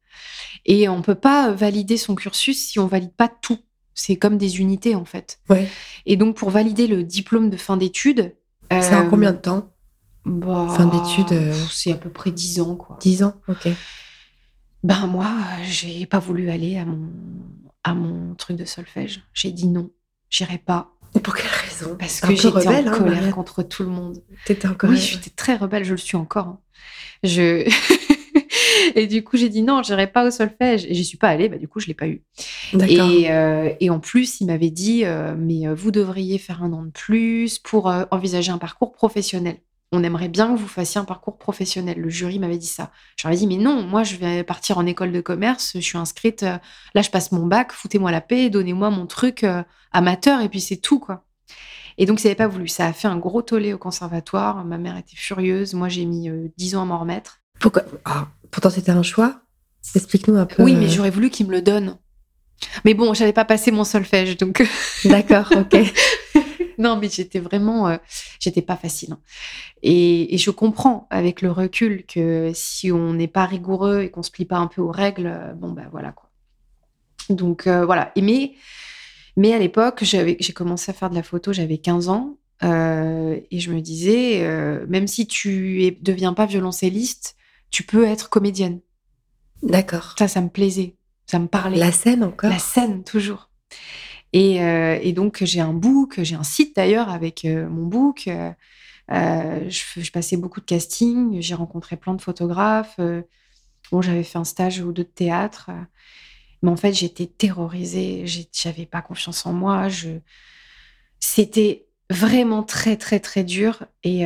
Et 0.66 0.90
on 0.90 1.04
peut 1.04 1.14
pas 1.14 1.52
valider 1.52 1.96
son 1.96 2.16
cursus 2.16 2.58
si 2.70 2.80
on 2.80 2.88
valide 2.88 3.14
pas 3.14 3.28
tout. 3.28 3.60
C'est 3.94 4.16
comme 4.16 4.40
des 4.40 4.62
unités 4.62 4.96
en 4.96 5.06
fait. 5.06 5.40
Et 6.08 6.18
donc 6.18 6.36
pour 6.36 6.50
valider 6.50 6.88
le 6.88 7.04
diplôme 7.04 7.52
de 7.52 7.58
fin 7.58 7.78
d'études, 7.78 8.36
c'est 8.72 8.96
en 8.96 9.08
combien 9.12 9.34
de 9.34 9.38
temps? 9.38 9.72
bah, 10.26 10.74
Fin 10.76 10.88
d'études, 10.88 11.34
euh, 11.34 11.54
c'est 11.70 11.92
à 11.92 11.98
peu 11.98 12.10
près 12.10 12.32
10 12.32 12.62
ans 12.62 12.76
quoi. 12.76 12.98
10 13.00 13.22
ans, 13.22 13.36
ok. 13.48 13.68
Ben 14.82 15.06
moi, 15.06 15.30
j'ai 15.70 16.08
pas 16.08 16.18
voulu 16.20 16.50
aller 16.50 16.80
à 16.80 16.86
mon 16.86 17.10
à 17.84 17.94
mon 17.94 18.34
truc 18.34 18.58
de 18.58 18.66
solfège. 18.66 19.22
J'ai 19.34 19.52
dit 19.52 19.68
non, 19.68 19.92
j'irai 20.30 20.58
pas. 20.58 20.92
Pour 21.24 21.36
quelle 21.36 21.48
raison? 21.48 21.96
Parce 21.98 22.22
que 22.22 22.36
j'étais 22.36 22.48
en 22.48 22.72
hein, 22.72 22.92
colère 22.92 23.32
contre 23.32 23.64
tout 23.64 23.84
le 23.84 23.90
monde. 23.90 24.22
T'étais 24.46 24.68
en 24.68 24.76
colère 24.76 24.96
Oui, 24.96 25.02
j'étais 25.02 25.32
très 25.32 25.56
rebelle, 25.56 25.84
je 25.84 25.92
le 25.92 25.98
suis 25.98 26.18
encore. 26.18 26.48
Hein. 26.48 26.60
Je... 27.24 27.68
et 28.96 29.08
du 29.08 29.24
coup, 29.24 29.38
j'ai 29.38 29.50
dit 29.50 29.62
non, 29.62 29.82
j'irai 29.84 30.08
pas 30.08 30.26
au 30.26 30.32
solfège. 30.32 30.86
Et 30.86 30.94
j'y 30.94 31.06
suis 31.06 31.18
pas 31.18 31.30
allée, 31.30 31.50
bah, 31.50 31.58
du 31.58 31.68
coup, 31.68 31.80
je 31.80 31.88
l'ai 31.88 31.94
pas 31.94 32.08
eu. 32.08 32.22
Et, 32.74 33.32
euh, 33.32 33.72
et, 33.80 33.90
en 33.90 34.00
plus, 34.00 34.42
il 34.42 34.48
m'avait 34.48 34.70
dit, 34.70 35.06
euh, 35.06 35.36
mais 35.38 35.68
euh, 35.68 35.74
vous 35.74 35.92
devriez 35.92 36.38
faire 36.38 36.64
un 36.64 36.74
an 36.74 36.84
de 36.84 36.92
plus 36.92 37.60
pour 37.60 37.92
envisager 38.12 38.52
un 38.52 38.58
parcours 38.58 38.92
professionnel 38.92 39.58
on 39.92 40.04
aimerait 40.04 40.28
bien 40.28 40.54
que 40.54 40.60
vous 40.60 40.68
fassiez 40.68 41.00
un 41.02 41.06
parcours 41.06 41.38
professionnel. 41.38 42.00
Le 42.00 42.10
jury 42.10 42.40
m'avait 42.40 42.58
dit 42.58 42.68
ça. 42.68 42.92
Je 43.18 43.28
leur 43.28 43.34
ai 43.34 43.38
dit, 43.38 43.48
mais 43.48 43.58
non, 43.58 43.82
moi, 43.82 44.04
je 44.04 44.16
vais 44.18 44.44
partir 44.44 44.78
en 44.78 44.86
école 44.86 45.12
de 45.12 45.22
commerce, 45.22 45.72
je 45.76 45.80
suis 45.80 45.98
inscrite, 45.98 46.44
euh, 46.44 46.58
là, 46.94 47.02
je 47.02 47.10
passe 47.10 47.32
mon 47.32 47.46
bac, 47.46 47.72
foutez-moi 47.72 48.12
la 48.12 48.22
paix, 48.22 48.50
donnez-moi 48.50 48.92
mon 48.92 49.08
truc 49.08 49.44
euh, 49.44 49.64
amateur, 49.92 50.42
et 50.42 50.50
puis 50.50 50.62
c'est 50.62 50.78
tout, 50.78 51.00
quoi. 51.00 51.26
Et 51.98 52.06
donc, 52.06 52.20
ça 52.20 52.30
n'avait 52.30 52.38
pas 52.38 52.48
voulu. 52.48 52.68
Ça 52.70 52.86
a 52.86 52.94
fait 52.94 53.10
un 53.10 53.18
gros 53.18 53.42
tollé 53.42 53.74
au 53.74 53.78
conservatoire. 53.78 54.64
Ma 54.64 54.78
mère 54.78 54.96
était 54.96 55.18
furieuse. 55.18 55.74
Moi, 55.74 55.90
j'ai 55.90 56.06
mis 56.06 56.30
euh, 56.30 56.48
dix 56.58 56.78
ans 56.78 56.84
à 56.84 56.86
m'en 56.86 56.98
remettre. 56.98 57.42
Pourquoi? 57.60 57.84
Ah, 58.06 58.30
Pourtant, 58.52 58.70
c'était 58.70 58.92
un 58.92 59.04
choix? 59.04 59.42
Explique-nous 59.96 60.38
un 60.38 60.46
peu. 60.46 60.64
Oui, 60.64 60.76
mais 60.76 60.88
j'aurais 60.88 61.10
voulu 61.10 61.30
qu'il 61.30 61.48
me 61.48 61.52
le 61.52 61.62
donne. 61.62 61.98
Mais 62.86 62.94
bon, 62.94 63.14
j'avais 63.14 63.34
pas 63.34 63.46
passé 63.46 63.72
mon 63.72 63.84
solfège, 63.84 64.38
donc. 64.38 64.66
D'accord, 65.06 65.52
ok. 65.56 65.76
non, 66.80 66.96
mais 66.96 67.10
j'étais 67.10 67.40
vraiment, 67.40 67.90
euh, 67.90 67.98
j'étais 68.40 68.62
pas 68.62 68.78
facile. 68.78 69.12
Hein. 69.12 69.20
Et, 69.84 70.38
je 70.38 70.50
comprends 70.50 71.08
avec 71.10 71.42
le 71.42 71.52
recul 71.52 72.06
que 72.06 72.52
si 72.56 72.90
on 72.90 73.14
n'est 73.14 73.28
pas 73.28 73.46
rigoureux 73.46 74.02
et 74.04 74.10
qu'on 74.10 74.24
se 74.24 74.32
plie 74.32 74.46
pas 74.46 74.58
un 74.58 74.68
peu 74.68 74.82
aux 74.82 74.92
règles, 74.92 75.28
euh, 75.28 75.54
bon 75.54 75.72
ben 75.72 75.90
voilà 75.92 76.14
quoi. 76.14 76.30
Donc 77.30 77.68
euh, 77.68 77.86
voilà. 77.86 78.14
Et 78.16 78.22
mais, 78.22 78.54
mais 79.36 79.54
à 79.54 79.60
l'époque, 79.60 80.00
j'ai 80.04 80.54
commencé 80.54 80.90
à 80.90 80.94
faire 80.94 81.10
de 81.10 81.16
la 81.16 81.24
photo, 81.24 81.52
j'avais 81.52 81.78
15 81.78 82.08
ans. 82.08 82.38
et 82.64 83.60
je 83.60 83.72
me 83.72 83.82
disais, 83.82 84.42
même 84.88 85.08
si 85.08 85.28
tu 85.28 85.96
ne 86.00 86.04
deviens 86.04 86.34
pas 86.34 86.46
violoncelliste, 86.46 87.36
tu 87.72 87.84
peux 87.84 88.06
être 88.06 88.30
comédienne. 88.30 88.80
D'accord. 89.64 90.16
Ça, 90.18 90.28
ça 90.28 90.42
me 90.42 90.50
plaisait, 90.50 90.96
ça 91.26 91.40
me 91.40 91.48
parlait. 91.48 91.78
La 91.78 91.92
scène 91.92 92.24
encore 92.24 92.50
La 92.50 92.60
scène, 92.60 93.04
toujours. 93.04 93.50
Euh, 94.36 95.00
et, 95.02 95.14
donc, 95.14 95.44
j'ai 95.44 95.60
un 95.60 95.74
book, 95.74 96.20
j'ai 96.22 96.36
un 96.36 96.44
site 96.44 96.76
d'ailleurs 96.76 97.10
avec 97.10 97.46
euh, 97.46 97.68
mon 97.70 97.86
book. 97.86 98.28
Euh, 99.12 99.70
je, 99.70 100.12
passais 100.12 100.38
beaucoup 100.38 100.60
de 100.60 100.66
casting, 100.66 101.42
j'ai 101.42 101.56
rencontré 101.56 101.98
plein 101.98 102.14
de 102.14 102.22
photographes. 102.22 103.00
bon, 103.92 104.02
j'avais 104.02 104.24
fait 104.24 104.38
un 104.38 104.44
stage 104.44 104.80
ou 104.82 104.92
deux 104.92 105.04
de 105.04 105.10
théâtre. 105.10 105.72
mais 106.62 106.70
en 106.70 106.76
fait, 106.76 106.94
j'étais 106.94 107.26
terrorisée, 107.26 108.26
j'avais 108.54 108.86
pas 108.86 109.02
confiance 109.02 109.46
en 109.46 109.54
moi. 109.54 109.90
Je... 109.90 110.20
C'était 111.20 111.88
vraiment 112.10 112.64
très, 112.64 112.98
très, 112.98 113.20
très 113.20 113.44
dur. 113.44 113.86
Et 114.04 114.26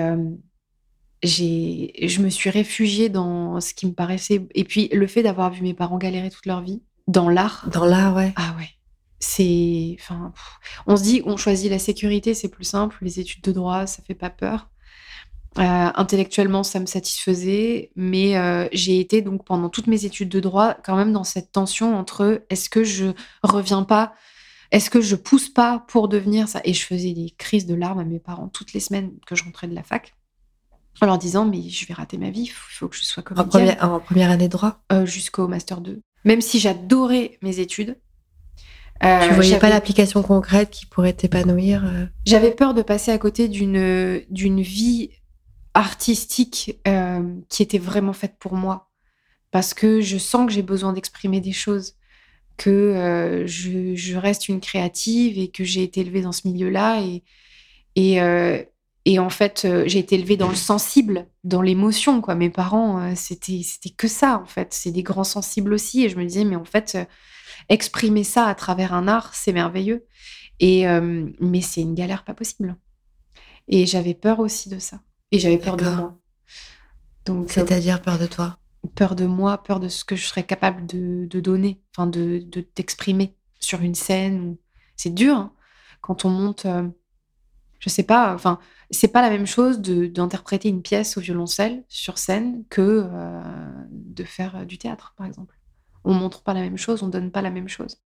je 1.23 2.21
me 2.21 2.29
suis 2.29 2.49
réfugiée 2.49 3.07
dans 3.07 3.61
ce 3.61 3.73
qui 3.73 3.85
me 3.85 3.93
paraissait. 3.93 4.45
Et 4.53 4.65
puis, 4.65 4.89
le 4.91 5.07
fait 5.07 5.23
d'avoir 5.23 5.49
vu 5.49 5.61
mes 5.61 5.73
parents 5.73 5.97
galérer 5.97 6.29
toute 6.29 6.45
leur 6.45 6.61
vie 6.61 6.81
dans 7.07 7.29
l'art. 7.29 7.69
Dans 7.71 7.85
l'art, 7.85 8.15
ouais. 8.17 8.33
Ah 8.35 8.53
ouais 8.57 8.69
c'est, 9.23 9.95
enfin, 9.99 10.33
on 10.85 10.97
se 10.97 11.03
dit, 11.03 11.21
on 11.25 11.37
choisit 11.37 11.71
la 11.71 11.79
sécurité, 11.79 12.33
c'est 12.33 12.49
plus 12.49 12.65
simple. 12.65 12.97
Les 13.01 13.19
études 13.19 13.41
de 13.41 13.51
droit, 13.51 13.87
ça 13.87 14.03
fait 14.03 14.15
pas 14.15 14.29
peur. 14.29 14.69
Euh, 15.59 15.61
intellectuellement, 15.95 16.63
ça 16.63 16.79
me 16.79 16.87
satisfaisait, 16.87 17.91
mais 17.95 18.37
euh, 18.37 18.67
j'ai 18.71 18.99
été 18.99 19.21
donc 19.21 19.45
pendant 19.45 19.69
toutes 19.69 19.85
mes 19.85 20.05
études 20.05 20.29
de 20.29 20.39
droit 20.39 20.73
quand 20.83 20.95
même 20.95 21.13
dans 21.13 21.23
cette 21.23 21.51
tension 21.51 21.95
entre 21.95 22.43
est-ce 22.49 22.69
que 22.71 22.83
je 22.83 23.11
reviens 23.43 23.83
pas, 23.83 24.15
est-ce 24.71 24.89
que 24.89 24.99
je 24.99 25.15
pousse 25.15 25.49
pas 25.49 25.85
pour 25.87 26.07
devenir 26.07 26.47
ça, 26.47 26.59
et 26.63 26.73
je 26.73 26.83
faisais 26.83 27.13
des 27.13 27.29
crises 27.37 27.67
de 27.67 27.75
larmes 27.75 27.99
à 27.99 28.03
mes 28.03 28.19
parents 28.19 28.47
toutes 28.47 28.73
les 28.73 28.79
semaines 28.79 29.11
que 29.27 29.35
je 29.35 29.43
rentrais 29.43 29.67
de 29.67 29.75
la 29.75 29.83
fac, 29.83 30.15
en 31.01 31.05
leur 31.05 31.19
disant 31.19 31.45
mais 31.45 31.69
je 31.69 31.85
vais 31.85 31.93
rater 31.93 32.17
ma 32.17 32.31
vie, 32.31 32.45
il 32.45 32.47
faut 32.51 32.87
que 32.87 32.95
je 32.95 33.03
sois 33.03 33.21
comédienne. 33.21 33.45
En 33.45 33.49
première, 33.49 33.93
en 33.93 33.99
première 33.99 34.31
année 34.31 34.47
de 34.47 34.53
droit, 34.53 34.81
euh, 34.91 35.05
jusqu'au 35.05 35.47
master 35.47 35.81
2. 35.81 36.01
Même 36.25 36.41
si 36.41 36.59
j'adorais 36.59 37.37
mes 37.43 37.59
études, 37.59 37.95
euh, 39.03 39.27
tu 39.27 39.33
voyais 39.33 39.59
pas 39.59 39.69
l'application 39.69 40.23
concrète 40.23 40.69
qui 40.69 40.85
pourrait 40.85 41.13
t'épanouir 41.13 41.83
euh 41.85 42.05
J'avais 42.25 42.51
peur 42.51 42.73
de 42.73 42.81
passer 42.81 43.11
à 43.11 43.17
côté 43.17 43.47
d'une 43.47 44.21
d'une 44.29 44.61
vie 44.61 45.09
artistique 45.73 46.79
euh, 46.87 47.35
qui 47.49 47.63
était 47.63 47.79
vraiment 47.79 48.13
faite 48.13 48.35
pour 48.39 48.53
moi, 48.53 48.89
parce 49.51 49.73
que 49.73 49.99
je 50.01 50.17
sens 50.17 50.47
que 50.47 50.53
j'ai 50.53 50.61
besoin 50.61 50.93
d'exprimer 50.93 51.41
des 51.41 51.51
choses, 51.51 51.95
que 52.55 53.43
je, 53.47 53.95
je, 53.95 54.15
reste 54.15 54.47
une 54.47 54.61
créative 54.61 55.39
et 55.39 55.49
que 55.49 55.63
j'ai 55.63 55.83
été 55.83 56.01
élevée 56.01 56.21
dans 56.21 56.31
ce 56.31 56.47
milieu-là 56.47 57.01
et 57.01 57.23
et, 57.95 58.19
et 59.05 59.19
en 59.19 59.29
fait 59.29 59.67
j'ai 59.87 59.99
été 59.99 60.15
élevée 60.15 60.37
dans 60.37 60.49
le 60.49 60.55
sensible, 60.55 61.27
dans 61.43 61.63
l'émotion 61.63 62.21
quoi. 62.21 62.35
Mes 62.35 62.51
parents 62.51 63.15
c'était 63.15 63.61
c'était 63.63 63.89
que 63.89 64.07
ça 64.07 64.39
en 64.39 64.45
fait, 64.45 64.73
c'est 64.73 64.91
des 64.91 65.03
grands 65.03 65.23
sensibles 65.23 65.73
aussi 65.73 66.05
et 66.05 66.09
je 66.09 66.15
me 66.15 66.25
disais 66.25 66.45
mais 66.45 66.55
en 66.55 66.65
fait 66.65 66.95
exprimer 67.69 68.23
ça 68.23 68.45
à 68.47 68.55
travers 68.55 68.93
un 68.93 69.07
art, 69.07 69.33
c'est 69.35 69.53
merveilleux. 69.53 70.05
Et 70.59 70.87
euh, 70.87 71.29
mais 71.39 71.61
c'est 71.61 71.81
une 71.81 71.95
galère 71.95 72.23
pas 72.23 72.33
possible. 72.33 72.75
Et 73.67 73.85
j'avais 73.85 74.13
peur 74.13 74.39
aussi 74.39 74.69
de 74.69 74.79
ça. 74.79 75.01
Et 75.31 75.39
j'avais 75.39 75.57
peur 75.57 75.77
de 75.77 75.85
moi. 75.85 76.17
Donc, 77.25 77.45
euh, 77.45 77.53
c'est-à-dire 77.53 78.01
peur 78.01 78.19
de 78.19 78.27
toi? 78.27 78.57
Peur 78.95 79.15
de 79.15 79.25
moi, 79.25 79.63
peur 79.63 79.79
de 79.79 79.87
ce 79.87 80.03
que 80.03 80.15
je 80.15 80.25
serais 80.25 80.43
capable 80.43 80.85
de, 80.85 81.39
donner, 81.39 81.81
enfin 81.95 82.05
de, 82.05 82.39
t'exprimer 82.75 83.35
sur 83.59 83.81
une 83.81 83.95
scène. 83.95 84.57
C'est 84.95 85.13
dur 85.13 85.35
hein, 85.35 85.53
quand 86.01 86.25
on 86.25 86.29
monte. 86.29 86.65
Euh, 86.65 86.87
je 87.79 87.89
sais 87.89 88.03
pas. 88.03 88.33
Enfin, 88.33 88.59
c'est 88.91 89.07
pas 89.07 89.21
la 89.21 89.29
même 89.29 89.47
chose 89.47 89.79
d'interpréter 89.79 90.69
une 90.69 90.81
pièce 90.81 91.17
au 91.17 91.21
violoncelle 91.21 91.83
sur 91.87 92.17
scène 92.17 92.63
que 92.69 93.09
de 93.89 94.23
faire 94.23 94.65
du 94.65 94.77
théâtre, 94.77 95.13
par 95.17 95.25
exemple 95.25 95.57
on 96.03 96.13
montre 96.13 96.41
pas 96.41 96.53
la 96.53 96.61
même 96.61 96.77
chose, 96.77 97.03
on 97.03 97.07
donne 97.07 97.31
pas 97.31 97.41
la 97.41 97.49
même 97.49 97.69
chose. 97.69 97.97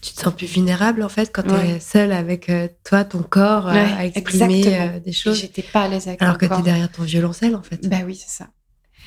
Tu 0.00 0.12
te 0.12 0.20
sens 0.20 0.34
plus 0.34 0.46
vulnérable 0.46 1.02
en 1.02 1.08
fait 1.08 1.32
quand 1.32 1.42
tu 1.42 1.54
es 1.54 1.80
seule 1.80 2.12
avec 2.12 2.48
euh, 2.48 2.68
toi, 2.84 3.04
ton 3.04 3.22
corps, 3.22 3.68
euh, 3.68 3.72
à 3.72 4.06
exprimer 4.06 4.80
euh, 4.80 5.00
des 5.00 5.12
choses. 5.12 5.40
J'étais 5.40 5.62
pas 5.62 5.82
à 5.82 5.88
l'aise 5.88 6.08
avec 6.08 6.22
Alors 6.22 6.38
que 6.38 6.46
tu 6.46 6.52
es 6.52 6.62
derrière 6.62 6.90
ton 6.90 7.02
violoncelle 7.02 7.54
en 7.56 7.62
fait. 7.62 7.86
Bah 7.88 7.98
oui, 8.04 8.14
c'est 8.14 8.30
ça. 8.30 8.48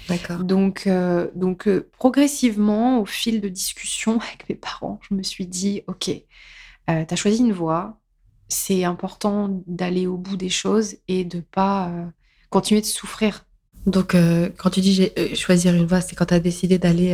D'accord. 0.07 0.39
Donc, 0.39 0.89
donc 1.36 1.70
progressivement, 1.97 2.99
au 2.99 3.05
fil 3.05 3.41
de 3.41 3.49
discussions 3.49 4.20
avec 4.20 4.49
mes 4.49 4.55
parents, 4.55 4.99
je 5.09 5.15
me 5.15 5.24
suis 5.24 5.47
dit, 5.47 5.84
ok, 5.88 6.05
tu 6.05 6.24
as 6.88 7.15
choisi 7.15 7.39
une 7.39 7.53
voie, 7.53 7.99
c'est 8.47 8.84
important 8.84 9.61
d'aller 9.67 10.07
au 10.07 10.17
bout 10.17 10.38
des 10.38 10.49
choses 10.49 10.95
et 11.07 11.24
de 11.24 11.39
pas 11.39 11.91
continuer 12.49 12.82
de 12.82 12.88
souffrir. 12.88 13.45
Donc, 13.89 14.15
quand 14.57 14.69
tu 14.69 14.81
dis 14.81 15.11
choisir 15.35 15.73
une 15.73 15.85
voie, 15.85 16.01
c'est 16.01 16.15
quand 16.15 16.27
tu 16.27 16.33
as 16.33 16.39
décidé 16.39 16.77
d'aller 16.77 17.13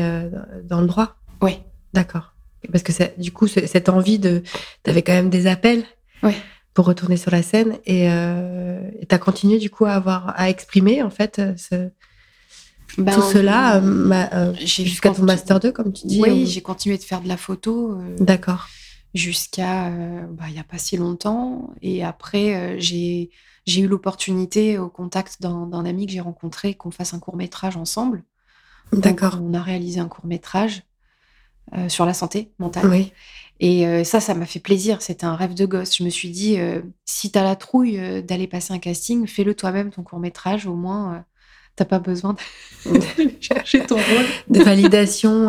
dans 0.63 0.81
le 0.81 0.87
droit? 0.87 1.15
Oui. 1.41 1.59
D'accord. 1.93 2.33
Parce 2.71 2.83
que 2.83 2.91
du 3.19 3.31
coup, 3.31 3.47
cette 3.47 3.89
envie 3.89 4.19
de. 4.19 4.43
Tu 4.83 4.89
avais 4.89 5.01
quand 5.01 5.13
même 5.13 5.29
des 5.29 5.47
appels 5.47 5.83
pour 6.75 6.85
retourner 6.85 7.17
sur 7.17 7.31
la 7.31 7.41
scène 7.41 7.77
et 7.85 8.11
euh, 8.11 8.81
tu 9.07 9.15
as 9.15 9.17
continué 9.17 9.59
du 9.59 9.69
coup 9.69 9.85
à 9.85 9.93
avoir 9.93 10.33
à 10.37 10.49
exprimer 10.49 11.01
en 11.01 11.09
fait 11.09 11.41
ce, 11.55 11.89
ben, 12.97 13.13
tout 13.13 13.21
cela 13.21 13.77
euh, 13.77 14.25
euh, 14.33 14.53
jusqu'à 14.55 15.11
ton 15.11 15.23
Master 15.23 15.61
2, 15.61 15.71
comme 15.71 15.93
tu 15.93 16.05
dis. 16.05 16.21
Oui, 16.21 16.45
j'ai 16.45 16.61
continué 16.61 16.97
de 16.97 17.03
faire 17.03 17.21
de 17.21 17.29
la 17.29 17.37
photo. 17.37 17.97
D'accord. 18.19 18.67
Jusqu'à 19.13 19.89
bah, 19.89 20.45
il 20.47 20.53
n'y 20.53 20.59
a 20.59 20.65
pas 20.65 20.77
si 20.77 20.97
longtemps. 20.97 21.73
Et 21.81 22.03
après, 22.03 22.75
j'ai 22.79 23.31
j'ai 23.65 23.81
eu 23.81 23.87
l'opportunité 23.87 24.77
au 24.77 24.89
contact 24.89 25.41
d'un 25.41 25.85
ami 25.85 26.05
que 26.05 26.11
j'ai 26.11 26.19
rencontré 26.19 26.75
qu'on 26.75 26.91
fasse 26.91 27.13
un 27.13 27.19
court 27.19 27.35
métrage 27.35 27.77
ensemble. 27.77 28.23
D'accord. 28.93 29.39
On 29.41 29.53
a 29.53 29.61
réalisé 29.61 29.99
un 29.99 30.07
court 30.07 30.25
métrage 30.25 30.83
euh, 31.75 31.89
sur 31.89 32.05
la 32.05 32.13
santé 32.13 32.51
mentale. 32.59 32.87
Oui. 32.87 33.11
Et 33.59 33.87
euh, 33.87 34.03
ça, 34.03 34.19
ça 34.19 34.35
m'a 34.35 34.45
fait 34.45 34.59
plaisir. 34.59 35.01
C'était 35.01 35.25
un 35.25 35.35
rêve 35.35 35.55
de 35.55 35.65
gosse. 35.65 35.97
Je 35.97 36.03
me 36.03 36.09
suis 36.09 36.29
dit, 36.29 36.59
euh, 36.59 36.81
si 37.05 37.31
tu 37.31 37.39
as 37.39 37.43
la 37.43 37.55
trouille 37.55 38.21
d'aller 38.23 38.47
passer 38.47 38.73
un 38.73 38.79
casting, 38.79 39.25
fais-le 39.25 39.55
toi-même, 39.55 39.89
ton 39.89 40.03
court 40.03 40.19
métrage. 40.19 40.67
Au 40.67 40.75
moins, 40.75 41.25
t'as 41.75 41.85
pas 41.85 41.99
besoin 41.99 42.35
de 42.85 43.31
chercher 43.39 43.85
ton 43.85 43.95
rôle. 43.95 44.25
De 44.49 44.61
validation 44.61 45.47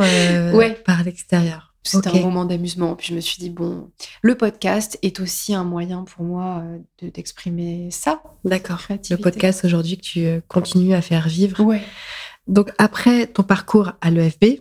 par 0.85 1.03
l'extérieur. 1.05 1.66
C'était 1.87 2.19
un 2.19 2.23
moment 2.23 2.45
d'amusement. 2.45 2.95
Puis 2.97 3.09
je 3.09 3.15
me 3.15 3.21
suis 3.21 3.39
dit, 3.39 3.51
bon, 3.51 3.91
le 4.23 4.35
podcast 4.35 4.99
est 5.03 5.21
aussi 5.21 5.55
un 5.55 5.65
moyen 5.65 6.05
pour 6.05 6.25
moi 6.25 6.63
d'exprimer 7.01 7.89
ça. 7.91 8.23
D'accord. 8.45 8.81
Le 8.89 9.17
podcast 9.17 9.65
aujourd'hui 9.65 9.97
que 9.97 10.03
tu 10.03 10.43
continues 10.49 10.95
à 10.95 11.03
faire 11.03 11.29
vivre. 11.29 11.63
Ouais. 11.63 11.83
Donc 12.47 12.71
après 12.79 13.27
ton 13.27 13.43
parcours 13.43 13.93
à 14.01 14.11
l'EFB, 14.11 14.61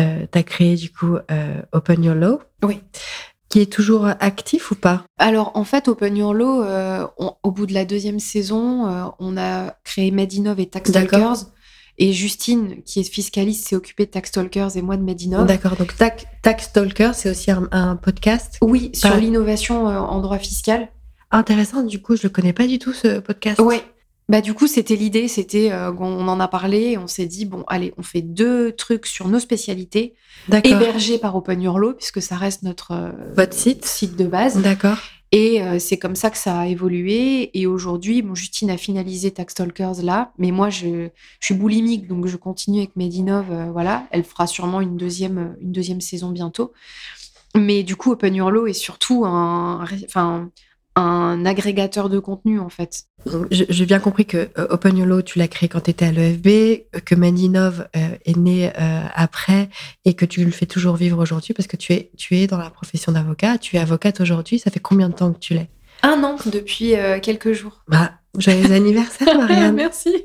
euh, 0.00 0.26
tu 0.30 0.38
as 0.38 0.42
créé 0.42 0.76
du 0.76 0.90
coup 0.90 1.16
euh, 1.30 1.62
Open 1.72 2.02
Your 2.02 2.14
Law. 2.14 2.40
Oui. 2.62 2.80
Qui 3.48 3.60
est 3.60 3.70
toujours 3.70 4.06
actif 4.06 4.70
ou 4.70 4.74
pas? 4.74 5.04
Alors 5.18 5.52
en 5.54 5.64
fait, 5.64 5.88
Open 5.88 6.16
Your 6.16 6.32
Law, 6.32 6.62
euh, 6.62 7.06
au 7.42 7.50
bout 7.50 7.66
de 7.66 7.74
la 7.74 7.84
deuxième 7.84 8.18
saison, 8.18 9.12
on 9.18 9.36
a 9.36 9.76
créé 9.84 10.10
Medinov 10.10 10.58
et 10.58 10.66
Tax 10.66 10.90
Talkers. 10.90 11.44
Et 11.98 12.12
Justine, 12.12 12.82
qui 12.84 13.00
est 13.00 13.10
fiscaliste, 13.10 13.68
s'est 13.68 13.76
occupée 13.76 14.06
de 14.06 14.10
Tax 14.10 14.32
Talkers 14.32 14.76
et 14.76 14.82
moi 14.82 14.96
de 14.96 15.02
Medinov. 15.02 15.46
D'accord, 15.46 15.76
donc 15.76 15.94
Tax 15.96 16.72
Talkers, 16.72 17.14
c'est 17.14 17.30
aussi 17.30 17.50
un, 17.50 17.96
podcast 17.96 18.58
Oui, 18.62 18.90
sur 18.94 19.14
l'innovation 19.16 19.86
en 19.86 20.20
droit 20.20 20.38
fiscal. 20.38 20.88
Intéressant, 21.30 21.82
du 21.82 22.00
coup, 22.00 22.16
je 22.16 22.22
ne 22.22 22.24
le 22.24 22.30
connais 22.30 22.52
pas 22.52 22.66
du 22.66 22.78
tout 22.78 22.92
ce 22.92 23.18
podcast. 23.18 23.60
Oui, 23.62 23.80
bah, 24.28 24.40
du 24.40 24.54
coup, 24.54 24.66
c'était 24.66 24.96
l'idée, 24.96 25.28
c'était, 25.28 25.72
euh, 25.72 25.92
on 25.98 26.28
en 26.28 26.40
a 26.40 26.48
parlé, 26.48 26.96
on 26.96 27.06
s'est 27.06 27.26
dit, 27.26 27.44
bon, 27.44 27.64
allez, 27.66 27.92
on 27.98 28.02
fait 28.02 28.22
deux 28.22 28.72
trucs 28.72 29.06
sur 29.06 29.28
nos 29.28 29.40
spécialités, 29.40 30.14
hébergés 30.64 31.18
par 31.18 31.36
Open 31.36 31.60
Your 31.60 31.78
Law, 31.78 31.92
puisque 31.92 32.22
ça 32.22 32.36
reste 32.36 32.62
notre 32.62 32.92
euh, 32.92 33.10
Votre 33.34 33.52
site. 33.52 33.84
site 33.84 34.16
de 34.16 34.24
base. 34.24 34.56
D'accord. 34.62 34.98
Et 35.32 35.62
euh, 35.62 35.78
c'est 35.78 35.98
comme 35.98 36.14
ça 36.14 36.30
que 36.30 36.36
ça 36.36 36.60
a 36.60 36.66
évolué. 36.66 37.50
Et 37.58 37.66
aujourd'hui, 37.66 38.22
bon, 38.22 38.34
Justine 38.34 38.70
a 38.70 38.76
finalisé 38.76 39.30
Tax 39.30 39.54
Talkers 39.54 40.02
là, 40.02 40.32
mais 40.38 40.50
moi, 40.50 40.68
je, 40.70 41.08
suis 41.40 41.54
boulimique, 41.54 42.06
donc 42.06 42.26
je 42.26 42.36
continue 42.36 42.78
avec 42.78 42.96
Medinov. 42.96 43.46
voilà, 43.72 44.06
elle 44.10 44.24
fera 44.24 44.46
sûrement 44.46 44.80
une 44.80 44.96
deuxième, 44.96 45.56
une 45.60 45.72
deuxième 45.72 46.00
saison 46.00 46.30
bientôt. 46.30 46.72
Mais 47.56 47.82
du 47.82 47.96
coup, 47.96 48.12
Open 48.12 48.34
Your 48.34 48.50
Law 48.50 48.66
est 48.66 48.72
surtout 48.72 49.24
un, 49.26 49.84
enfin, 50.04 50.50
un 50.94 51.46
agrégateur 51.46 52.08
de 52.08 52.18
contenu 52.18 52.60
en 52.60 52.68
fait. 52.68 53.04
J'ai 53.50 53.86
bien 53.86 53.98
compris 53.98 54.26
que 54.26 54.48
euh, 54.58 54.66
Open 54.70 54.96
YOLO, 54.96 55.22
tu 55.22 55.38
l'as 55.38 55.48
créé 55.48 55.68
quand 55.68 55.80
tu 55.80 55.90
étais 55.90 56.06
à 56.06 56.12
l'EFB, 56.12 57.02
que 57.04 57.14
Mandinov 57.14 57.88
euh, 57.96 58.16
est 58.24 58.36
né 58.36 58.70
euh, 58.78 59.02
après 59.14 59.70
et 60.04 60.14
que 60.14 60.24
tu 60.26 60.44
le 60.44 60.50
fais 60.50 60.66
toujours 60.66 60.96
vivre 60.96 61.18
aujourd'hui 61.18 61.54
parce 61.54 61.66
que 61.66 61.76
tu 61.76 61.92
es, 61.92 62.10
tu 62.18 62.36
es 62.36 62.46
dans 62.46 62.58
la 62.58 62.68
profession 62.68 63.12
d'avocat, 63.12 63.58
tu 63.58 63.76
es 63.76 63.78
avocate 63.78 64.20
aujourd'hui. 64.20 64.58
Ça 64.58 64.70
fait 64.70 64.80
combien 64.80 65.08
de 65.08 65.14
temps 65.14 65.32
que 65.32 65.38
tu 65.38 65.54
l'es? 65.54 65.68
Un 66.02 66.22
an 66.24 66.36
depuis 66.46 66.94
quelques 67.22 67.52
jours. 67.52 67.84
Bah, 67.88 68.12
joyeux 68.36 68.72
anniversaire, 68.72 69.36
Marianne. 69.36 69.76
Merci. 69.76 70.24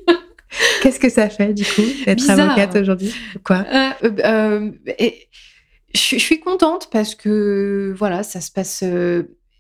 Qu'est-ce 0.82 0.99
que 0.99 1.09
ça 1.09 1.30
fait 1.30 1.53
du 1.53 1.63
coup 1.63 1.84
d'être 2.05 2.30
avocate 2.30 2.76
aujourd'hui? 2.76 3.13
Quoi? 3.43 3.65
Je 5.93 6.18
suis 6.18 6.39
contente 6.39 6.89
parce 6.91 7.15
que 7.15 7.93
voilà, 7.97 8.24
ça 8.24 8.41
se 8.41 8.51
passe 8.51 8.84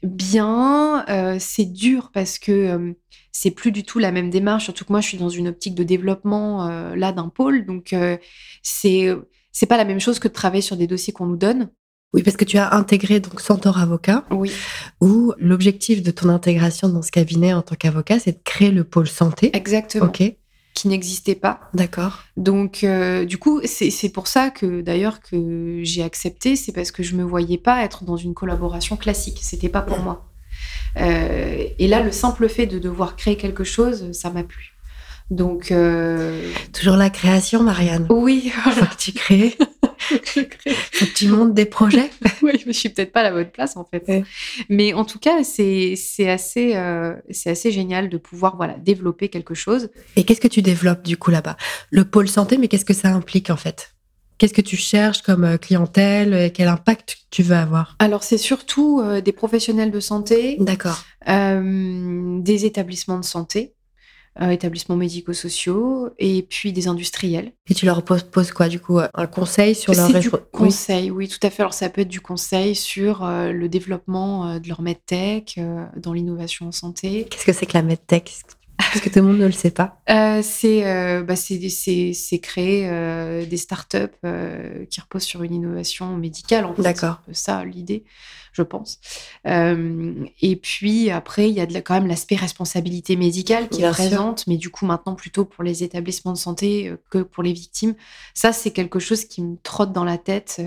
bien. 0.07 1.05
Euh, 1.09 1.37
c'est 1.39 1.65
dur 1.65 2.11
parce 2.13 2.39
que 2.39 2.51
euh, 2.51 2.93
c'est 3.31 3.51
plus 3.51 3.71
du 3.71 3.83
tout 3.83 3.99
la 3.99 4.11
même 4.11 4.29
démarche. 4.29 4.65
Surtout 4.65 4.85
que 4.85 4.91
moi, 4.91 5.01
je 5.01 5.07
suis 5.07 5.17
dans 5.17 5.29
une 5.29 5.47
optique 5.47 5.75
de 5.75 5.83
développement 5.83 6.67
euh, 6.67 6.95
là 6.95 7.11
d'un 7.11 7.29
pôle, 7.29 7.65
donc 7.65 7.95
c'est 8.63 9.15
c'est 9.51 9.65
pas 9.65 9.77
la 9.77 9.85
même 9.85 9.99
chose 9.99 10.19
que 10.19 10.27
de 10.27 10.33
travailler 10.33 10.61
sur 10.61 10.77
des 10.77 10.87
dossiers 10.87 11.13
qu'on 11.13 11.25
nous 11.25 11.37
donne. 11.37 11.69
Oui, 12.13 12.23
parce 12.23 12.37
que 12.37 12.45
tu 12.45 12.57
as 12.57 12.73
intégré 12.73 13.19
donc 13.19 13.41
Centaure 13.41 13.79
Avocat. 13.79 14.25
Oui. 14.31 14.51
Où 15.01 15.33
l'objectif 15.37 16.01
de 16.01 16.11
ton 16.11 16.29
intégration 16.29 16.89
dans 16.89 17.01
ce 17.01 17.11
cabinet 17.11 17.53
en 17.53 17.61
tant 17.61 17.75
qu'avocat, 17.75 18.19
c'est 18.19 18.31
de 18.31 18.43
créer 18.43 18.71
le 18.71 18.83
pôle 18.83 19.07
santé. 19.07 19.55
Exactement. 19.55 20.05
Ok 20.05 20.23
qui 20.77 20.87
n'existait 20.87 21.33
pas. 21.33 21.59
D'accord. 21.73 22.19
Donc, 22.37 22.83
euh, 22.83 23.25
du 23.25 23.39
coup, 23.39 23.61
c'est 23.65 24.09
pour 24.09 24.27
ça 24.27 24.51
que 24.51 24.81
d'ailleurs 24.81 25.21
que 25.21 25.79
j'ai 25.81 26.03
accepté, 26.03 26.55
c'est 26.55 26.71
parce 26.71 26.91
que 26.91 27.01
je 27.01 27.15
me 27.15 27.23
voyais 27.23 27.57
pas 27.57 27.83
être 27.83 28.03
dans 28.03 28.15
une 28.15 28.35
collaboration 28.35 28.95
classique. 28.95 29.39
C'était 29.41 29.69
pas 29.69 29.81
pour 29.81 29.97
moi. 29.97 30.29
Euh, 30.97 31.65
et 31.79 31.87
là, 31.87 32.03
le 32.03 32.11
simple 32.11 32.47
fait 32.47 32.67
de 32.67 32.77
devoir 32.77 33.15
créer 33.15 33.37
quelque 33.37 33.63
chose, 33.63 34.11
ça 34.11 34.29
m'a 34.29 34.43
plu. 34.43 34.75
Donc, 35.31 35.71
euh, 35.71 36.47
toujours 36.73 36.95
la 36.95 37.09
création, 37.09 37.63
Marianne. 37.63 38.05
Oui, 38.11 38.53
voilà. 38.63 38.87
Tu 38.99 39.13
crées. 39.13 39.57
Faut 39.99 41.05
que 41.05 41.13
tu 41.13 41.27
montes 41.27 41.53
des 41.53 41.65
projets. 41.65 42.09
oui, 42.41 42.51
je 42.65 42.71
suis 42.71 42.89
peut-être 42.89 43.11
pas 43.11 43.21
à 43.21 43.23
la 43.23 43.31
bonne 43.31 43.49
place 43.49 43.77
en 43.77 43.85
fait. 43.85 44.23
Mais 44.69 44.93
en 44.93 45.05
tout 45.05 45.19
cas, 45.19 45.43
c'est 45.43 45.95
assez, 46.29 46.75
euh, 46.75 47.13
c'est 47.29 47.49
assez 47.49 47.71
génial 47.71 48.09
de 48.09 48.17
pouvoir 48.17 48.55
voilà 48.57 48.75
développer 48.77 49.29
quelque 49.29 49.53
chose. 49.53 49.89
Et 50.15 50.23
qu'est-ce 50.23 50.41
que 50.41 50.47
tu 50.47 50.61
développes 50.61 51.03
du 51.03 51.17
coup 51.17 51.31
là-bas? 51.31 51.57
Le 51.91 52.05
pôle 52.05 52.27
santé, 52.27 52.57
mais 52.57 52.67
qu'est-ce 52.67 52.85
que 52.85 52.93
ça 52.93 53.09
implique 53.09 53.49
en 53.49 53.57
fait? 53.57 53.93
Qu'est-ce 54.37 54.53
que 54.53 54.61
tu 54.61 54.77
cherches 54.77 55.23
comme 55.23 55.43
euh, 55.43 55.57
clientèle 55.57 56.33
et 56.35 56.51
quel 56.51 56.67
impact 56.67 57.17
tu 57.31 57.41
veux 57.41 57.55
avoir? 57.55 57.95
Alors, 57.97 58.23
c'est 58.23 58.37
surtout 58.37 59.01
des 59.23 59.31
professionnels 59.31 59.91
de 59.91 59.99
santé. 59.99 60.57
D'accord. 60.59 61.03
des 61.25 62.65
établissements 62.65 63.19
de 63.19 63.25
santé. 63.25 63.73
Euh, 64.39 64.49
établissements 64.49 64.95
médico-sociaux 64.95 66.09
et 66.19 66.43
puis 66.43 66.71
des 66.71 66.87
industriels. 66.87 67.53
Et 67.67 67.73
tu 67.73 67.87
leur 67.87 68.03
poses, 68.03 68.51
quoi 68.51 68.67
du 68.67 68.79
coup 68.79 68.99
Un 68.99 69.27
conseil 69.27 69.73
sur 69.73 69.93
leur 69.93 70.19
du 70.19 70.29
conseil, 70.51 71.09
oui. 71.09 71.27
tout 71.27 71.39
à 71.41 71.49
fait. 71.49 71.63
Alors 71.63 71.73
ça 71.73 71.89
peut 71.89 72.01
être 72.01 72.07
du 72.07 72.21
conseil 72.21 72.75
sur 72.75 73.23
euh, 73.23 73.51
le 73.51 73.67
développement 73.67 74.47
euh, 74.47 74.59
de 74.59 74.67
leur 74.67 74.81
medtech, 74.81 75.59
dans 75.95 76.13
l'innovation 76.13 76.67
en 76.67 76.71
santé. 76.71 77.25
Qu'est-ce 77.29 77.45
que 77.45 77.53
c'est 77.53 77.65
que 77.65 77.73
la 77.73 77.81
medtech? 77.81 78.43
Parce 78.77 79.01
que 79.01 79.09
tout 79.09 79.19
le 79.19 79.25
monde 79.25 79.39
ne 79.39 79.45
le 79.45 79.51
sait 79.51 79.71
pas. 79.71 79.99
Euh, 80.09 80.41
c'est 80.43 80.85
euh, 80.85 81.23
bah, 81.23 81.33
créer 82.41 82.87
euh, 82.87 83.45
des 83.45 83.57
startups 83.57 83.97
euh, 84.23 84.85
qui 84.85 85.01
reposent 85.01 85.23
sur 85.23 85.43
une 85.43 85.53
innovation 85.53 86.15
médicale. 86.15 86.65
En 86.65 86.73
fait. 86.75 86.83
D'accord. 86.83 87.21
C'est 87.27 87.35
ça 87.35 87.65
l'idée, 87.65 88.03
je 88.53 88.61
pense. 88.61 88.99
et 89.45 90.55
puis 90.61 91.09
après, 91.09 91.49
il 91.49 91.55
y 91.55 91.59
a 91.59 91.65
de 91.65 91.79
quand 91.79 91.95
même 91.95 92.07
l'aspect 92.07 92.35
responsabilité 92.35 93.15
médicale 93.15 93.67
qui 93.69 93.81
est 93.81 93.89
présente, 93.89 94.45
mais 94.47 94.57
du 94.57 94.69
coup 94.69 94.85
maintenant 94.85 95.15
plutôt 95.15 95.45
pour 95.45 95.63
les 95.63 95.83
établissements 95.83 96.33
de 96.33 96.37
santé 96.37 96.93
que 97.09 97.19
pour 97.19 97.43
les 97.43 97.53
victimes. 97.53 97.95
Ça, 98.33 98.53
c'est 98.53 98.71
quelque 98.71 98.99
chose 98.99 99.25
qui 99.25 99.41
me 99.41 99.57
trotte 99.63 99.91
dans 99.91 100.03
la 100.03 100.17
tête. 100.17 100.61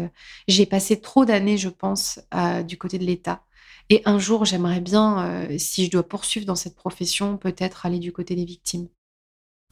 J'ai 0.48 0.66
passé 0.66 1.00
trop 1.00 1.24
d'années, 1.24 1.58
je 1.58 1.68
pense, 1.68 2.20
du 2.66 2.76
côté 2.76 2.98
de 2.98 3.04
l'État. 3.04 3.42
Et 3.90 4.02
un 4.04 4.20
jour, 4.20 4.44
j'aimerais 4.44 4.80
bien, 4.80 5.26
euh, 5.26 5.58
si 5.58 5.84
je 5.84 5.90
dois 5.90 6.04
poursuivre 6.04 6.46
dans 6.46 6.54
cette 6.54 6.76
profession, 6.76 7.36
peut-être 7.36 7.84
aller 7.86 7.98
du 7.98 8.12
côté 8.12 8.36
des 8.36 8.44
victimes. 8.44 8.86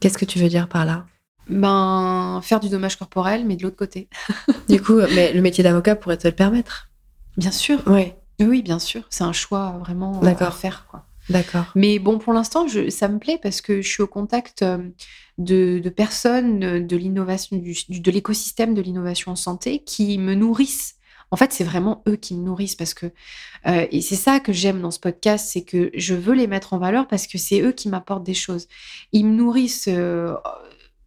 Qu'est-ce 0.01 0.17
que 0.17 0.25
tu 0.25 0.39
veux 0.39 0.49
dire 0.49 0.67
par 0.67 0.85
là? 0.85 1.05
Ben, 1.47 2.41
faire 2.43 2.59
du 2.59 2.67
dommage 2.67 2.97
corporel, 2.97 3.45
mais 3.45 3.55
de 3.55 3.63
l'autre 3.63 3.77
côté. 3.77 4.09
du 4.69 4.81
coup, 4.81 4.97
mais 5.15 5.31
le 5.31 5.41
métier 5.41 5.63
d'avocat 5.63 5.95
pourrait 5.95 6.17
te 6.17 6.27
le 6.27 6.35
permettre? 6.35 6.89
Bien 7.37 7.51
sûr. 7.51 7.81
Oui. 7.87 8.11
Oui, 8.41 8.61
bien 8.61 8.79
sûr. 8.79 9.03
C'est 9.09 9.23
un 9.23 9.33
choix 9.33 9.77
vraiment 9.79 10.21
à 10.21 10.51
faire. 10.51 10.85
Quoi. 10.91 11.05
D'accord. 11.29 11.65
Mais 11.75 11.97
bon, 11.97 12.19
pour 12.19 12.33
l'instant, 12.33 12.65
ça 12.89 13.07
me 13.07 13.19
plaît 13.19 13.39
parce 13.41 13.61
que 13.61 13.81
je 13.81 13.89
suis 13.89 14.03
au 14.03 14.07
contact 14.07 14.63
de, 15.37 15.79
de 15.79 15.89
personnes 15.89 16.85
de 16.85 16.97
l'innovation, 16.97 17.57
de 17.57 18.11
l'écosystème 18.11 18.73
de 18.73 18.81
l'innovation 18.81 19.31
en 19.31 19.35
santé 19.35 19.83
qui 19.83 20.17
me 20.17 20.35
nourrissent 20.35 20.95
en 21.31 21.37
fait, 21.37 21.53
c'est 21.53 21.63
vraiment 21.63 22.03
eux 22.07 22.15
qui 22.15 22.35
me 22.35 22.43
nourrissent 22.43 22.75
parce 22.75 22.93
que, 22.93 23.07
euh, 23.67 23.85
et 23.91 24.01
c'est 24.01 24.15
ça 24.15 24.39
que 24.39 24.51
j'aime 24.51 24.81
dans 24.81 24.91
ce 24.91 24.99
podcast, 24.99 25.49
c'est 25.51 25.63
que 25.63 25.91
je 25.93 26.15
veux 26.15 26.33
les 26.33 26.47
mettre 26.47 26.73
en 26.73 26.79
valeur 26.79 27.07
parce 27.07 27.27
que 27.27 27.37
c'est 27.37 27.61
eux 27.61 27.71
qui 27.71 27.89
m'apportent 27.89 28.23
des 28.23 28.33
choses. 28.33 28.67
Ils 29.11 29.25
me 29.25 29.35
nourrissent 29.35 29.89
euh, 29.89 30.33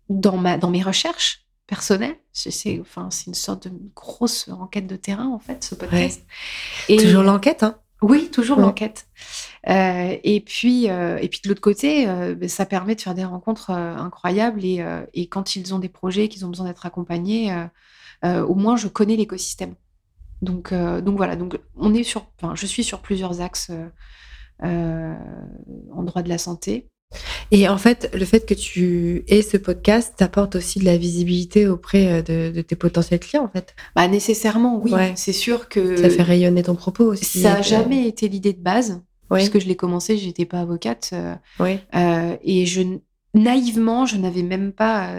dans, 0.08 0.36
ma, 0.36 0.58
dans 0.58 0.70
mes 0.70 0.82
recherches 0.82 1.44
personnelles. 1.66 2.16
C'est 2.32 2.78
enfin, 2.80 3.08
une 3.26 3.34
sorte 3.34 3.66
de 3.66 3.72
grosse 3.94 4.48
enquête 4.48 4.86
de 4.86 4.96
terrain, 4.96 5.28
en 5.28 5.40
fait, 5.40 5.64
ce 5.64 5.74
podcast. 5.74 6.24
Et, 6.88 6.98
toujours 6.98 7.24
l'enquête, 7.24 7.62
hein 7.62 7.78
oui, 8.00 8.30
toujours 8.32 8.58
l'enquête. 8.58 9.06
Euh, 9.68 10.16
et 10.24 10.40
puis, 10.40 10.86
et 10.86 11.28
puis 11.28 11.40
de 11.44 11.48
l'autre 11.48 11.60
côté, 11.60 12.08
ça 12.48 12.66
permet 12.66 12.96
de 12.96 13.00
faire 13.00 13.14
des 13.14 13.24
rencontres 13.24 13.70
incroyables. 13.70 14.64
Et, 14.64 14.84
et, 15.14 15.28
quand 15.28 15.54
ils 15.54 15.72
ont 15.72 15.78
des 15.78 15.88
projets, 15.88 16.26
qu'ils 16.26 16.44
ont 16.44 16.48
besoin 16.48 16.66
d'être 16.66 16.84
accompagnés, 16.84 17.54
au 18.24 18.56
moins 18.56 18.74
je 18.74 18.88
connais 18.88 19.14
l'écosystème. 19.14 19.76
Donc, 20.42 20.72
euh, 20.72 21.00
donc 21.00 21.16
voilà, 21.16 21.36
donc 21.36 21.58
on 21.76 21.94
est 21.94 22.02
sur, 22.02 22.26
enfin, 22.40 22.54
je 22.54 22.66
suis 22.66 22.84
sur 22.84 23.00
plusieurs 23.00 23.40
axes 23.40 23.70
euh, 23.70 23.88
euh, 24.64 25.14
en 25.94 26.02
droit 26.02 26.22
de 26.22 26.28
la 26.28 26.38
santé. 26.38 26.88
Et 27.50 27.68
en 27.68 27.76
fait, 27.76 28.10
le 28.14 28.24
fait 28.24 28.46
que 28.46 28.54
tu 28.54 29.22
aies 29.28 29.42
ce 29.42 29.58
podcast 29.58 30.14
t'apporte 30.16 30.56
aussi 30.56 30.78
de 30.78 30.86
la 30.86 30.96
visibilité 30.96 31.68
auprès 31.68 32.22
de, 32.22 32.60
tes 32.62 32.74
potentiels 32.74 33.20
clients, 33.20 33.44
en 33.44 33.48
fait. 33.48 33.74
Bah 33.94 34.08
nécessairement, 34.08 34.80
oui. 34.82 34.92
C'est 35.14 35.34
sûr 35.34 35.68
que 35.68 35.96
ça 35.96 36.08
fait 36.08 36.22
rayonner 36.22 36.62
ton 36.62 36.74
propos 36.74 37.04
aussi. 37.04 37.40
Ça 37.40 37.54
n'a 37.54 37.62
jamais 37.62 38.08
été 38.08 38.28
l'idée 38.28 38.54
de 38.54 38.62
base, 38.62 39.02
puisque 39.30 39.60
je 39.60 39.66
l'ai 39.66 39.76
commencé, 39.76 40.16
j'étais 40.16 40.46
pas 40.46 40.60
avocate, 40.60 41.12
et 41.92 42.66
je 42.66 42.82
naïvement, 43.34 44.06
je 44.06 44.16
n'avais 44.16 44.42
même 44.42 44.72
pas 44.72 45.14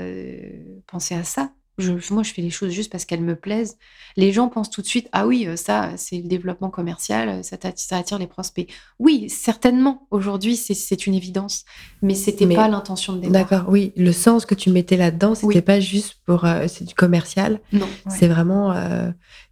pensé 0.88 1.14
à 1.14 1.24
ça 1.24 1.52
moi, 1.78 2.24
je 2.24 2.32
fais 2.32 2.42
les 2.42 2.50
choses 2.52 2.72
juste 2.72 2.92
parce 2.92 3.06
qu'elles 3.06 3.24
me 3.24 3.36
plaisent. 3.36 3.78
Les 4.16 4.32
gens 4.32 4.48
pensent 4.48 4.70
tout 4.70 4.82
de 4.82 4.88
suite, 4.88 5.10
ah 5.12 5.26
oui, 5.26 5.48
euh, 5.48 5.56
ça, 5.56 5.92
c'est 5.98 6.18
le 6.18 6.28
développement 6.28 6.70
commercial, 6.70 7.30
euh, 7.30 7.42
ça, 7.44 7.58
attire 7.98 8.20
les 8.20 8.28
prospects. 8.28 8.70
Oui, 9.00 9.28
certainement, 9.30 10.08
aujourd'hui, 10.12 10.56
c'est 10.56 11.08
une 11.08 11.16
évidence, 11.16 11.66
mais 12.02 12.14
c'était 12.14 12.48
pas 12.48 12.68
l'intention 12.68 13.14
de 13.14 13.20
départ. 13.20 13.34
D'accord, 13.34 13.66
oui, 13.70 13.92
le 13.96 14.12
sens 14.12 14.46
que 14.46 14.54
tu 14.54 14.70
mettais 14.70 14.98
là-dedans, 14.98 15.34
c'était 15.34 15.62
pas 15.62 15.80
juste 15.80 16.18
pour, 16.26 16.46
euh, 16.46 16.68
c'est 16.68 16.86
du 16.86 16.94
commercial. 16.94 17.60
Non. 17.72 17.88
C'est 18.08 18.28
vraiment, 18.28 18.74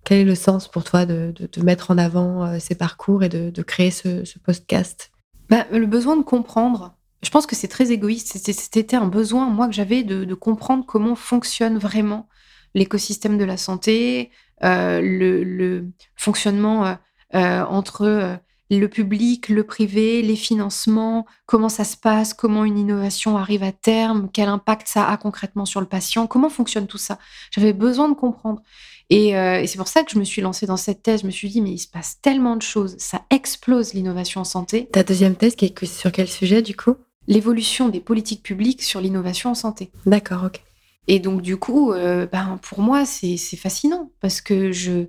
quel 0.03 0.19
est 0.19 0.25
le 0.25 0.35
sens 0.35 0.67
pour 0.67 0.83
toi 0.83 1.05
de, 1.05 1.33
de, 1.33 1.61
mettre 1.63 1.91
en 1.91 1.97
avant 1.97 2.59
ces 2.59 2.75
parcours 2.75 3.23
et 3.23 3.29
de, 3.29 3.49
de 3.49 3.61
créer 3.61 3.91
ce, 3.91 4.25
ce 4.25 4.37
podcast? 4.39 5.11
Bah, 5.49 5.65
Le 5.71 5.85
besoin 5.85 6.17
de 6.17 6.23
comprendre 6.23 6.95
je 7.23 7.29
pense 7.29 7.45
que 7.45 7.55
c'est 7.55 7.67
très 7.67 7.91
égoïste. 7.91 8.37
C'était 8.37 8.95
un 8.95 9.07
besoin, 9.07 9.47
moi, 9.47 9.67
que 9.67 9.73
j'avais 9.73 10.03
de, 10.03 10.33
comprendre 10.33 10.85
comment 10.85 11.15
fonctionne 11.15 11.77
vraiment 11.77 12.27
l'écosystème 12.73 13.37
de 13.37 13.43
la 13.43 13.57
santé, 13.57 14.31
euh, 14.63 15.01
le, 15.01 15.87
fonctionnement 16.15 16.85
euh, 16.85 16.93
euh, 17.35 17.63
entre 17.65 18.39
le 18.69 18.87
public, 18.87 19.49
le 19.49 19.63
privé, 19.65 20.21
les 20.21 20.37
financements, 20.37 21.25
comment 21.45 21.69
ça 21.69 21.83
se 21.83 21.97
passe, 21.97 22.33
comment 22.33 22.63
une 22.63 22.79
innovation 22.79 23.37
arrive 23.37 23.63
à 23.63 23.73
terme, 23.73 24.29
quel 24.31 24.47
impact 24.47 24.87
ça 24.87 25.07
a 25.09 25.17
concrètement 25.17 25.65
sur 25.65 25.81
le 25.81 25.87
patient, 25.87 26.25
comment 26.25 26.49
fonctionne 26.49 26.87
tout 26.87 26.97
ça. 26.97 27.19
J'avais 27.51 27.73
besoin 27.73 28.07
de 28.07 28.15
comprendre. 28.15 28.61
Et, 29.09 29.33
c'est 29.67 29.77
pour 29.77 29.89
ça 29.89 30.03
que 30.03 30.11
je 30.11 30.17
me 30.17 30.23
suis 30.23 30.41
lancée 30.41 30.65
dans 30.65 30.77
cette 30.77 31.03
thèse. 31.03 31.21
Je 31.21 31.25
me 31.25 31.31
suis 31.31 31.49
dit, 31.49 31.59
mais 31.59 31.71
il 31.71 31.79
se 31.79 31.89
passe 31.89 32.21
tellement 32.21 32.55
de 32.55 32.61
choses, 32.61 32.95
ça 32.97 33.23
explose 33.29 33.93
l'innovation 33.93 34.39
en 34.39 34.45
santé. 34.45 34.87
Ta 34.93 35.03
deuxième 35.03 35.35
thèse, 35.35 35.55
sur 35.83 36.13
quel 36.13 36.29
sujet 36.29 36.61
du 36.61 36.77
coup? 36.77 36.95
L'évolution 37.27 37.89
des 37.89 37.99
politiques 37.99 38.43
publiques 38.43 38.81
sur 38.81 39.01
l'innovation 39.01 39.51
en 39.51 39.55
santé. 39.55 39.91
D'accord, 40.05 40.43
ok. 40.45 40.61
Et 41.07 41.19
donc, 41.19 41.41
du 41.41 41.57
coup, 41.57 41.91
euh, 41.91 42.27
ben, 42.27 42.59
pour 42.61 42.79
moi, 42.79 43.05
c'est 43.05 43.37
fascinant 43.57 44.11
parce 44.19 44.41
que 44.41 44.71
je, 44.71 45.07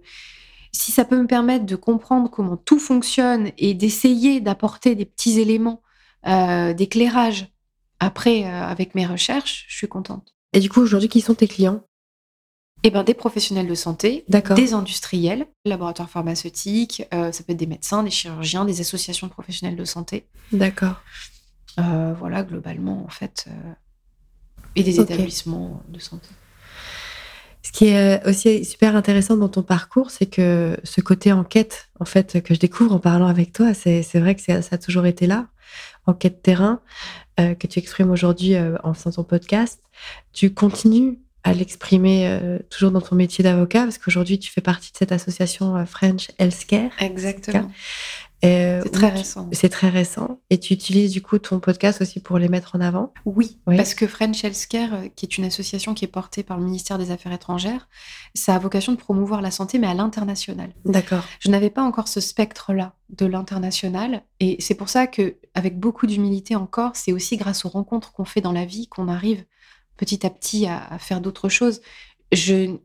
si 0.72 0.90
ça 0.90 1.04
peut 1.04 1.20
me 1.20 1.26
permettre 1.26 1.66
de 1.66 1.76
comprendre 1.76 2.30
comment 2.30 2.56
tout 2.56 2.78
fonctionne 2.78 3.50
et 3.58 3.74
d'essayer 3.74 4.40
d'apporter 4.40 4.94
des 4.94 5.04
petits 5.04 5.38
éléments 5.38 5.82
euh, 6.26 6.72
d'éclairage 6.72 7.48
après, 8.00 8.44
euh, 8.44 8.64
avec 8.64 8.94
mes 8.94 9.06
recherches, 9.06 9.66
je 9.68 9.76
suis 9.76 9.88
contente. 9.88 10.34
Et 10.52 10.60
du 10.60 10.68
coup, 10.68 10.80
aujourd'hui, 10.80 11.08
qui 11.08 11.20
sont 11.20 11.34
tes 11.34 11.48
clients? 11.48 11.84
Eh 12.84 12.90
ben, 12.90 13.04
des 13.04 13.14
professionnels 13.14 13.68
de 13.68 13.74
santé, 13.76 14.24
des 14.28 14.74
industriels, 14.74 15.46
laboratoires 15.64 16.10
pharmaceutiques, 16.10 17.04
ça 17.12 17.30
peut 17.30 17.52
être 17.52 17.56
des 17.56 17.68
médecins, 17.68 18.02
des 18.02 18.10
chirurgiens, 18.10 18.64
des 18.64 18.80
associations 18.80 19.28
professionnelles 19.28 19.76
de 19.76 19.84
santé. 19.84 20.26
D'accord. 20.50 20.96
Euh, 21.78 22.14
voilà, 22.18 22.42
globalement, 22.42 23.04
en 23.04 23.08
fait, 23.08 23.46
euh, 23.48 23.72
et 24.76 24.82
des 24.82 25.00
établissements 25.00 25.82
de 25.88 25.98
santé. 25.98 26.28
Ce 27.62 27.70
qui 27.72 27.86
est 27.86 28.20
euh, 28.20 28.30
aussi 28.30 28.64
super 28.64 28.96
intéressant 28.96 29.36
dans 29.36 29.48
ton 29.48 29.62
parcours, 29.62 30.10
c'est 30.10 30.26
que 30.26 30.76
ce 30.84 31.00
côté 31.00 31.32
enquête, 31.32 31.88
en 32.00 32.04
fait, 32.04 32.42
que 32.42 32.54
je 32.54 32.58
découvre 32.58 32.94
en 32.94 32.98
parlant 32.98 33.26
avec 33.26 33.52
toi, 33.52 33.72
c'est 33.74 34.02
vrai 34.14 34.34
que 34.34 34.42
ça 34.42 34.60
a 34.70 34.78
toujours 34.78 35.06
été 35.06 35.26
là, 35.26 35.48
enquête 36.06 36.42
terrain, 36.42 36.80
que 37.38 37.66
tu 37.66 37.78
exprimes 37.78 38.10
aujourd'hui 38.10 38.54
en 38.84 38.92
faisant 38.92 39.10
ton 39.12 39.24
podcast. 39.24 39.80
Tu 40.32 40.52
continues 40.52 41.18
à 41.44 41.54
l'exprimer 41.54 42.40
toujours 42.68 42.90
dans 42.90 43.00
ton 43.00 43.16
métier 43.16 43.42
d'avocat, 43.42 43.84
parce 43.84 43.98
qu'aujourd'hui, 43.98 44.38
tu 44.38 44.50
fais 44.50 44.60
partie 44.60 44.92
de 44.92 44.96
cette 44.96 45.12
association 45.12 45.86
French 45.86 46.30
Healthcare. 46.38 46.90
Exactement. 46.98 47.70
Euh, 48.45 48.80
c'est 48.82 48.90
très 48.90 49.09
récent. 49.09 49.49
C'est 49.53 49.68
très 49.68 49.88
récent. 49.88 50.40
Et 50.51 50.59
tu 50.59 50.72
utilises 50.72 51.12
du 51.12 51.22
coup 51.22 51.38
ton 51.38 51.61
podcast 51.61 52.01
aussi 52.01 52.20
pour 52.20 52.38
les 52.38 52.49
mettre 52.49 52.74
en 52.74 52.80
avant? 52.80 53.12
Oui, 53.24 53.59
parce 53.66 53.95
que 53.95 54.07
French 54.07 54.43
Healthcare, 54.45 54.95
euh, 54.95 55.09
qui 55.14 55.26
est 55.26 55.38
une 55.38 55.45
association 55.45 55.95
qui 55.95 56.05
est 56.05 56.09
portée 56.09 56.43
par 56.43 56.59
le 56.59 56.64
ministère 56.64 56.99
des 56.99 57.11
Affaires 57.12 57.32
étrangères, 57.32 57.88
ça 58.34 58.55
a 58.55 58.59
vocation 58.59 58.93
de 58.93 58.99
promouvoir 58.99 59.43
la 59.43 59.51
santé, 59.51 59.78
mais 59.78 59.86
à 59.86 59.95
l'international. 59.95 60.74
D'accord. 60.84 61.24
Je 61.38 61.51
n'avais 61.51 61.70
pas 61.70 61.82
encore 61.82 62.09
ce 62.09 62.20
spectre-là 62.20 62.95
de 63.11 63.26
l'international. 63.26 64.22
Et 64.40 64.57
c'est 64.59 64.74
pour 64.74 64.88
ça 64.88 65.07
que, 65.07 65.36
avec 65.55 65.78
beaucoup 65.78 66.07
d'humilité 66.07 66.57
encore, 66.57 66.97
c'est 66.97 67.12
aussi 67.12 67.36
grâce 67.36 67.64
aux 67.64 67.68
rencontres 67.68 68.12
qu'on 68.12 68.24
fait 68.24 68.40
dans 68.40 68.53
la 68.53 68.64
vie 68.64 68.88
qu'on 68.88 69.09
arrive 69.09 69.45
petit 69.97 70.26
à 70.26 70.30
petit 70.30 70.66
à, 70.66 70.82
à 70.84 70.99
faire 70.99 71.20
d'autres 71.20 71.49
choses. 71.49 71.80
Je, 72.32 72.76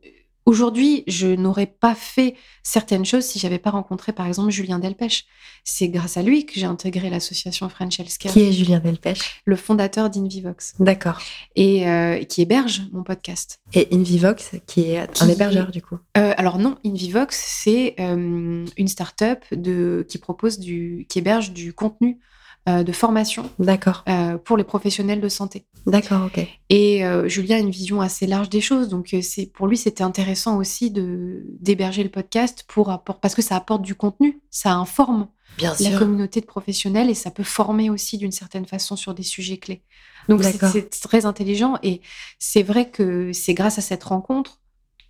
Aujourd'hui, 0.48 1.04
je 1.06 1.26
n'aurais 1.26 1.66
pas 1.66 1.94
fait 1.94 2.34
certaines 2.62 3.04
choses 3.04 3.24
si 3.24 3.38
j'avais 3.38 3.58
pas 3.58 3.68
rencontré, 3.68 4.14
par 4.14 4.26
exemple, 4.26 4.48
Julien 4.50 4.78
Delpech. 4.78 5.26
C'est 5.62 5.88
grâce 5.88 6.16
à 6.16 6.22
lui 6.22 6.46
que 6.46 6.54
j'ai 6.58 6.64
intégré 6.64 7.10
l'association 7.10 7.68
French 7.68 8.00
Healthcare. 8.00 8.32
Qui 8.32 8.44
est 8.44 8.52
Julien 8.52 8.78
Delpech? 8.78 9.42
Le 9.44 9.56
fondateur 9.56 10.08
d'Invivox. 10.08 10.72
D'accord. 10.80 11.20
Et 11.54 11.86
euh, 11.86 12.24
qui 12.24 12.40
héberge 12.40 12.84
mon 12.92 13.02
podcast. 13.02 13.60
Et 13.74 13.88
Invivox, 13.92 14.52
qui 14.66 14.92
est 14.92 15.22
un 15.22 15.28
hébergeur, 15.28 15.70
du 15.70 15.82
coup? 15.82 15.98
Euh, 16.16 16.32
Alors 16.38 16.58
non, 16.58 16.78
Invivox, 16.82 17.36
c'est 17.62 17.94
euh, 18.00 18.64
une 18.78 18.88
start-up 18.88 19.44
de, 19.52 20.06
qui 20.08 20.16
propose 20.16 20.58
du, 20.58 21.04
qui 21.10 21.18
héberge 21.18 21.52
du 21.52 21.74
contenu 21.74 22.20
de 22.68 22.92
formation 22.92 23.50
D'accord. 23.58 24.04
Euh, 24.08 24.36
pour 24.36 24.56
les 24.56 24.64
professionnels 24.64 25.20
de 25.20 25.28
santé. 25.28 25.66
D'accord, 25.86 26.26
ok. 26.26 26.46
Et 26.68 27.04
euh, 27.04 27.28
Julien 27.28 27.56
a 27.56 27.60
une 27.60 27.70
vision 27.70 28.00
assez 28.00 28.26
large 28.26 28.50
des 28.50 28.60
choses, 28.60 28.88
donc 28.88 29.14
c'est 29.22 29.46
pour 29.46 29.66
lui 29.66 29.76
c'était 29.76 30.02
intéressant 30.02 30.56
aussi 30.58 30.90
de 30.90 31.44
d'héberger 31.60 32.02
le 32.02 32.10
podcast 32.10 32.64
pour 32.68 33.02
parce 33.22 33.34
que 33.34 33.42
ça 33.42 33.56
apporte 33.56 33.82
du 33.82 33.94
contenu, 33.94 34.40
ça 34.50 34.74
informe 34.74 35.28
Bien 35.56 35.74
la 35.80 35.98
communauté 35.98 36.40
de 36.40 36.46
professionnels 36.46 37.10
et 37.10 37.14
ça 37.14 37.30
peut 37.30 37.42
former 37.42 37.90
aussi 37.90 38.18
d'une 38.18 38.32
certaine 38.32 38.66
façon 38.66 38.96
sur 38.96 39.14
des 39.14 39.22
sujets 39.22 39.56
clés. 39.56 39.82
Donc 40.28 40.42
c'est 40.44 40.90
très 41.00 41.26
intelligent 41.26 41.78
et 41.82 42.02
c'est 42.38 42.62
vrai 42.62 42.90
que 42.90 43.32
c'est 43.32 43.54
grâce 43.54 43.78
à 43.78 43.82
cette 43.82 44.04
rencontre 44.04 44.60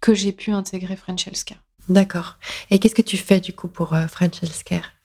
que 0.00 0.14
j'ai 0.14 0.32
pu 0.32 0.52
intégrer 0.52 0.96
French 0.96 1.26
Healthcare. 1.26 1.58
D'accord. 1.88 2.38
Et 2.70 2.78
qu'est-ce 2.78 2.94
que 2.94 3.02
tu 3.02 3.16
fais 3.16 3.40
du 3.40 3.52
coup 3.52 3.68
pour 3.68 3.96
French 4.08 4.42
Healthcare? 4.42 4.97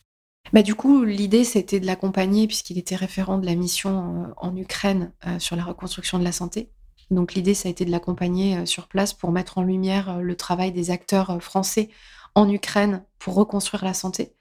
Bah, 0.52 0.62
du 0.62 0.76
coup, 0.76 1.04
l'idée, 1.04 1.44
c'était 1.44 1.80
de 1.80 1.86
l'accompagner 1.86 2.48
puisqu'il 2.48 2.78
était 2.78 2.96
référent 2.96 3.38
de 3.38 3.46
la 3.46 3.56
mission 3.56 4.26
euh, 4.26 4.34
en 4.38 4.56
Ukraine 4.56 5.14
euh, 5.26 5.40
sur 5.40 5.56
la 5.56 5.64
reconstruction 5.64 6.20
de 6.20 6.24
la 6.24 6.32
santé. 6.32 6.70
Donc 7.12 7.34
l'idée, 7.34 7.54
ça 7.54 7.70
a 7.70 7.72
été 7.72 7.86
de 7.86 7.92
l'accompagner 7.92 8.58
euh, 8.58 8.66
sur 8.66 8.88
place 8.88 9.14
pour 9.14 9.32
mettre 9.32 9.58
en 9.58 9.64
lumière 9.64 10.20
le 10.20 10.36
travail 10.36 10.72
des 10.72 10.92
acteurs 10.92 11.42
français 11.42 11.90
en 12.36 12.50
Ukraine 12.50 13.04
pour 13.20 13.36
reconstruire 13.36 13.86
la 13.86 13.94
santé. 13.94 14.34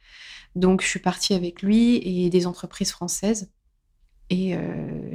Donc 0.56 0.82
je 0.82 0.88
suis 0.88 1.00
partie 1.00 1.34
avec 1.34 1.62
lui 1.62 1.96
et 1.96 2.28
des 2.30 2.46
entreprises 2.46 2.90
françaises 2.90 3.50
et 4.28 4.54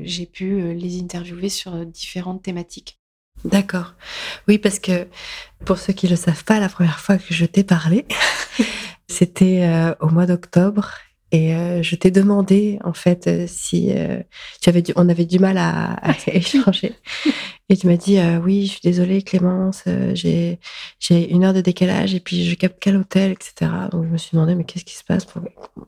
j'ai 0.03 0.27
pu 0.27 0.73
les 0.73 0.99
interviewer 0.99 1.49
sur 1.49 1.85
différentes 1.85 2.43
thématiques. 2.43 2.99
D'accord. 3.45 3.93
Oui, 4.47 4.57
parce 4.57 4.79
que 4.79 5.07
pour 5.65 5.77
ceux 5.77 5.93
qui 5.93 6.05
ne 6.07 6.11
le 6.11 6.15
savent 6.17 6.43
pas, 6.43 6.59
la 6.59 6.69
première 6.69 6.99
fois 6.99 7.17
que 7.17 7.33
je 7.33 7.45
t'ai 7.45 7.63
parlé, 7.63 8.05
C'était 9.09 9.63
euh, 9.63 9.93
au 10.01 10.09
mois 10.09 10.25
d'octobre 10.25 10.91
et 11.31 11.53
euh, 11.55 11.83
je 11.83 11.95
t'ai 11.95 12.09
demandé 12.09 12.79
en 12.85 12.93
fait 12.93 13.27
euh, 13.27 13.45
si 13.47 13.91
tu 14.61 14.69
avais 14.69 14.83
on 14.95 15.09
avait 15.09 15.25
du 15.25 15.39
mal 15.39 15.57
à, 15.57 15.97
échanger 16.27 16.93
Et 17.69 17.75
tu 17.75 17.87
m'as 17.87 17.97
dit, 17.97 18.17
oui, 18.43 18.65
je 18.65 18.71
suis 18.71 18.79
désolée, 18.81 19.21
Clémence, 19.21 19.83
j'ai, 20.13 20.57
j'ai 20.99 21.29
une 21.31 21.43
heure 21.43 21.53
de 21.53 21.59
décalage 21.59 22.15
et 22.15 22.21
puis 22.21 22.45
je 22.45 22.55
capte 22.55 22.77
quel 22.79 22.95
hôtel, 22.95 23.31
etc. 23.31 23.69
Donc 23.91 24.05
je 24.05 24.09
me 24.09 24.17
suis 24.17 24.35
demandé, 24.37 24.55
mais 24.55 24.63
qu'est-ce 24.63 24.85
qui 24.85 24.95
se 24.95 25.03
passe 25.03 25.25
pour... 25.25 25.41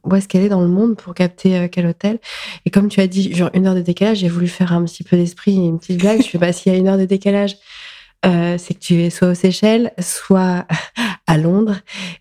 Où 0.04 0.16
est-ce 0.16 0.28
qu'elle 0.28 0.44
est 0.44 0.50
dans 0.50 0.60
le 0.60 0.68
monde 0.68 0.98
pour 0.98 1.14
capter 1.14 1.70
quel 1.70 1.86
hôtel? 1.86 2.20
Et 2.66 2.70
comme 2.70 2.90
tu 2.90 3.00
as 3.00 3.08
dit, 3.08 3.34
genre 3.34 3.50
une 3.54 3.66
heure 3.66 3.76
de 3.76 3.82
décalage, 3.82 4.18
j'ai 4.18 4.28
voulu 4.28 4.50
faire 4.50 4.74
un 4.74 4.84
petit 4.84 5.06
peu 5.06 5.16
d'esprit, 5.16 5.56
une 5.56 5.80
petite 5.80 6.02
blague. 6.02 6.22
je 6.22 6.28
fais, 6.28 6.38
bah, 6.38 6.52
s'il 6.52 6.74
y 6.74 6.76
a 6.76 6.78
une 6.78 6.90
heure 6.90 6.98
de 6.98 7.06
décalage, 7.06 7.56
c'est 8.24 8.74
que 8.74 8.80
tu 8.80 8.96
es 9.02 9.10
soit 9.10 9.30
aux 9.30 9.36
Seychelles, 9.36 9.94
soit 10.00 10.66
à 11.30 11.38
Londres. 11.38 11.76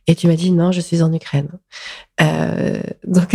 Et 0.06 0.14
tu 0.14 0.28
m'as 0.28 0.36
dit, 0.36 0.52
non, 0.52 0.70
je 0.70 0.80
suis 0.80 1.02
en 1.02 1.12
Ukraine. 1.12 1.48
donc... 2.18 3.34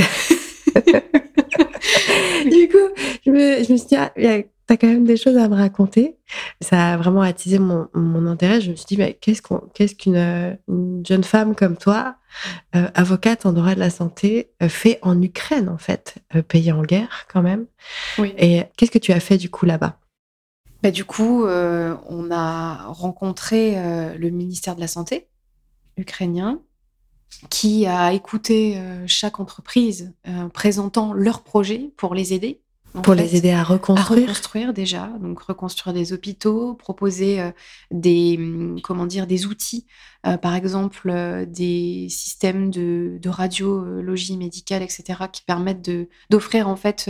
du 2.45 2.67
coup, 2.69 2.77
je 3.25 3.31
me, 3.31 3.63
je 3.63 3.71
me 3.71 3.77
suis 3.77 3.87
dit, 3.87 3.95
ah, 3.95 4.11
tu 4.15 4.73
as 4.73 4.77
quand 4.77 4.87
même 4.87 5.05
des 5.05 5.17
choses 5.17 5.37
à 5.37 5.47
me 5.49 5.55
raconter. 5.55 6.17
Ça 6.61 6.93
a 6.93 6.97
vraiment 6.97 7.21
attisé 7.21 7.59
mon, 7.59 7.87
mon 7.93 8.27
intérêt. 8.27 8.61
Je 8.61 8.71
me 8.71 8.75
suis 8.75 8.85
dit, 8.85 8.97
mais 8.97 9.13
qu'est-ce 9.15 9.41
qu'est-ce 9.73 9.95
qu'une 9.95 10.57
jeune 11.05 11.23
femme 11.23 11.55
comme 11.55 11.75
toi, 11.75 12.15
euh, 12.75 12.87
avocate 12.93 13.45
en 13.45 13.53
droit 13.53 13.75
de 13.75 13.79
la 13.79 13.89
santé, 13.89 14.51
euh, 14.61 14.69
fait 14.69 14.99
en 15.01 15.21
Ukraine, 15.21 15.69
en 15.69 15.77
fait, 15.77 16.15
euh, 16.35 16.41
pays 16.41 16.71
en 16.71 16.83
guerre 16.83 17.25
quand 17.31 17.41
même? 17.41 17.65
Oui. 18.17 18.33
Et 18.37 18.63
qu'est-ce 18.77 18.91
que 18.91 18.99
tu 18.99 19.11
as 19.11 19.19
fait 19.19 19.37
du 19.37 19.49
coup 19.49 19.65
là-bas? 19.65 19.97
Bah, 20.81 20.91
Du 20.91 21.05
coup, 21.05 21.45
on 21.45 22.31
a 22.31 22.85
rencontré 22.87 23.75
le 24.17 24.29
ministère 24.29 24.75
de 24.75 24.81
la 24.81 24.87
Santé 24.87 25.27
ukrainien 25.97 26.61
qui 27.49 27.85
a 27.87 28.13
écouté 28.13 28.79
chaque 29.07 29.39
entreprise 29.39 30.13
présentant 30.53 31.13
leur 31.13 31.43
projet 31.43 31.91
pour 31.97 32.13
les 32.13 32.33
aider 32.33 32.63
pour 33.01 33.15
les 33.15 33.35
aider 33.35 33.49
à 33.49 33.63
reconstruire. 33.63 34.17
À 34.17 34.21
reconstruire 34.21 34.73
déjà, 34.73 35.07
donc 35.19 35.39
reconstruire 35.41 35.93
des 35.93 36.13
hôpitaux, 36.13 36.75
proposer 36.75 37.41
euh, 37.41 37.51
des 37.89 38.35
hum, 38.37 38.79
comment 38.81 39.07
dire 39.07 39.25
des 39.25 39.47
outils, 39.47 39.87
euh, 40.27 40.37
par 40.37 40.53
exemple 40.53 41.09
euh, 41.09 41.45
des 41.45 42.07
systèmes 42.09 42.69
de, 42.69 43.17
de, 43.19 43.29
radiologie 43.29 44.37
médicale, 44.37 44.83
etc., 44.83 45.23
qui 45.31 45.41
permettent 45.41 45.89
d'offrir 46.29 46.67
en 46.67 46.75
fait 46.75 47.09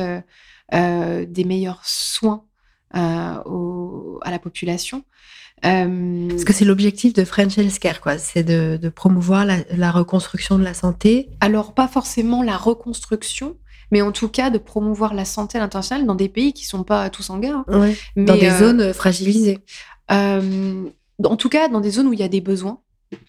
des 0.72 1.44
meilleurs 1.44 1.82
soins 1.84 2.46
au, 2.96 4.20
à 4.22 4.32
la 4.32 4.40
population. 4.40 5.04
Parce 5.64 6.44
que 6.44 6.54
c'est 6.54 6.66
l'objectif 6.66 7.14
de 7.14 7.24
French 7.24 7.58
Healthcare, 7.58 8.02
quoi. 8.02 8.18
C'est 8.18 8.44
de, 8.44 8.78
de, 8.82 8.90
promouvoir 8.90 9.46
la, 9.46 9.58
la, 9.76 9.92
reconstruction 9.92 10.58
de 10.60 10.64
la 10.64 10.74
santé. 10.74 11.30
Alors 11.40 11.74
pas 11.74 11.88
forcément 11.88 12.44
la 12.44 12.58
reconstruction, 12.58 13.56
mais 13.92 14.02
en 14.02 14.12
tout 14.12 14.28
cas 14.28 14.50
de 14.50 14.58
promouvoir 14.58 15.14
la 15.14 15.24
santé 15.24 15.58
à 15.58 15.62
l'international 15.62 16.06
dans 16.06 16.16
des 16.16 16.28
pays 16.28 16.52
qui 16.52 16.66
sont 16.66 16.84
pas 16.84 17.10
tous 17.10 17.30
en 17.30 17.40
guerre. 17.40 17.64
Hein. 17.68 17.94
dans 18.18 18.36
des 18.36 18.50
euh, 18.50 18.58
zones 18.58 18.94
fragilisées. 18.94 19.60
Euh, 20.12 20.84
en 21.24 21.38
tout 21.38 21.50
cas, 21.50 21.70
dans 21.70 21.80
des 21.80 21.92
zones 21.92 22.08
où 22.08 22.14
il 22.14 22.20
y 22.20 22.24
a 22.24 22.28
des 22.28 22.42
besoins. 22.42 22.80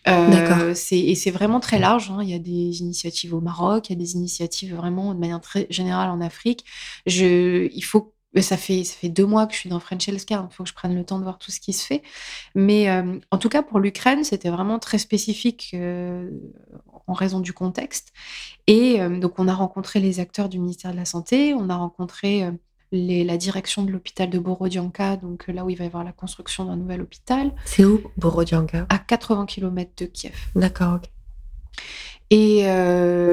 Euh, 0.09 0.31
D'accord. 0.31 0.75
Et 0.91 1.15
c'est 1.15 1.31
vraiment 1.31 1.61
très 1.61 1.79
large. 1.79 2.11
Hein. 2.11 2.21
Il 2.23 2.31
y 2.31 2.35
a 2.35 2.39
des 2.39 2.81
initiatives 2.81 3.35
au 3.35 3.41
Maroc, 3.41 3.91
il 3.91 3.93
y 3.93 3.97
a 3.97 3.99
des 3.99 4.15
initiatives 4.15 4.75
vraiment 4.75 5.15
de 5.15 5.21
manière 5.21 5.41
très 5.43 5.67
générale 5.69 6.09
en 6.09 6.23
Afrique. 6.23 6.65
Je, 7.07 7.69
il 7.71 7.85
faut 7.85 8.14
ça 8.43 8.57
fait, 8.57 8.85
ça 8.85 8.95
fait 8.95 9.09
deux 9.09 9.27
mois 9.27 9.47
que 9.47 9.55
je 9.55 9.59
suis 9.59 9.71
dans 9.71 9.81
French 9.81 10.09
Healthcare, 10.09 10.49
il 10.51 10.55
faut 10.55 10.65
que 10.65 10.69
je 10.69 10.75
prenne 10.75 10.95
le 10.95 11.05
temps 11.05 11.19
de 11.19 11.25
voir 11.25 11.39
tout 11.39 11.51
ce 11.51 11.61
qui 11.61 11.73
se 11.73 11.85
fait. 11.85 12.03
Mais 12.55 12.91
en 13.31 13.39
tout 13.39 13.49
cas, 13.49 13.63
pour 13.63 13.79
l'Ukraine, 13.79 14.25
c'était 14.25 14.51
vraiment 14.51 14.79
très 14.79 14.99
spécifique 14.99 15.75
en 17.07 17.13
raison 17.13 17.41
du 17.41 17.53
contexte. 17.53 18.13
Et 18.67 19.01
euh, 19.01 19.19
donc, 19.19 19.39
on 19.39 19.49
a 19.49 19.55
rencontré 19.55 20.01
les 20.01 20.21
acteurs 20.21 20.49
du 20.49 20.59
ministère 20.59 20.93
de 20.93 20.97
la 20.97 21.05
Santé, 21.05 21.55
on 21.55 21.69
a 21.69 21.77
rencontré 21.77 22.45
euh, 22.45 22.51
les, 22.93 23.25
la 23.25 23.37
direction 23.37 23.83
de 23.83 23.91
l'hôpital 23.91 24.31
de 24.31 24.39
Borodianka, 24.39 25.17
donc 25.17 25.49
euh, 25.49 25.53
là 25.53 25.65
où 25.65 25.71
il 25.71 25.77
va 25.77 25.85
y 25.85 25.87
avoir 25.87 26.05
la 26.05 26.13
construction 26.13 26.65
d'un 26.65 26.77
nouvel 26.77 27.03
hôpital. 27.03 27.53
C'est 27.65 27.85
où, 27.85 28.01
Borodianka 28.17 28.87
À 28.89 28.99
80 28.99 29.47
km 29.47 29.91
de 29.99 30.07
Kiev. 30.07 30.35
D'accord, 30.55 30.95
ok. 30.97 31.14
Et 32.31 32.65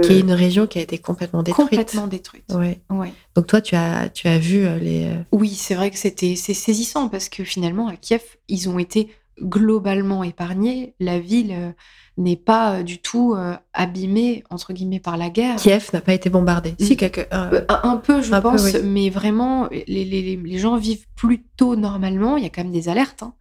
qui 0.04 0.14
est 0.14 0.20
une 0.20 0.34
région 0.34 0.68
qui 0.68 0.78
a 0.78 0.82
été 0.82 0.98
complètement 0.98 1.42
détruite. 1.42 1.70
Complètement 1.70 2.08
détruite. 2.08 2.44
Ouais. 2.54 2.80
ouais. 2.90 3.14
Donc 3.36 3.48
toi, 3.48 3.62
tu 3.62 3.76
as, 3.76 4.10
tu 4.10 4.28
as 4.28 4.38
vu 4.38 4.68
les. 4.80 5.10
Oui, 5.32 5.50
c'est 5.50 5.76
vrai 5.76 5.90
que 5.90 5.98
c'était 5.98 6.36
c'est 6.36 6.54
saisissant 6.54 7.10
parce 7.10 7.30
que 7.30 7.44
finalement 7.44 7.88
à 7.88 7.96
Kiev, 7.96 8.22
ils 8.48 8.70
ont 8.70 8.78
été 8.78 9.10
globalement 9.40 10.24
épargnés. 10.24 10.94
La 11.00 11.20
ville 11.20 11.74
n'est 12.18 12.36
pas 12.36 12.76
euh, 12.76 12.84
du 12.84 13.00
tout 13.00 13.34
euh, 13.36 13.56
abîmé 13.74 14.44
entre 14.50 14.74
guillemets 14.74 15.00
par 15.00 15.18
la 15.18 15.30
guerre. 15.30 15.56
Kiev 15.56 15.90
n'a 15.94 16.02
pas 16.02 16.14
été 16.14 16.30
bombardé. 16.30 16.76
Si 16.80 16.98
quelque 16.98 17.22
euh, 17.34 17.62
un, 17.70 17.98
peu, 17.98 18.22
je 18.22 18.36
pense, 18.36 18.74
mais 18.84 19.10
vraiment 19.10 19.68
les, 19.72 20.06
les, 20.06 20.36
les, 20.36 20.58
gens 20.58 20.78
vivent 20.78 21.06
plutôt 21.16 21.76
normalement. 21.76 22.38
Il 22.38 22.44
y 22.44 22.46
a 22.46 22.50
quand 22.50 22.64
même 22.64 22.74
des 22.74 22.90
alertes, 22.90 23.24
hein. 23.24 23.34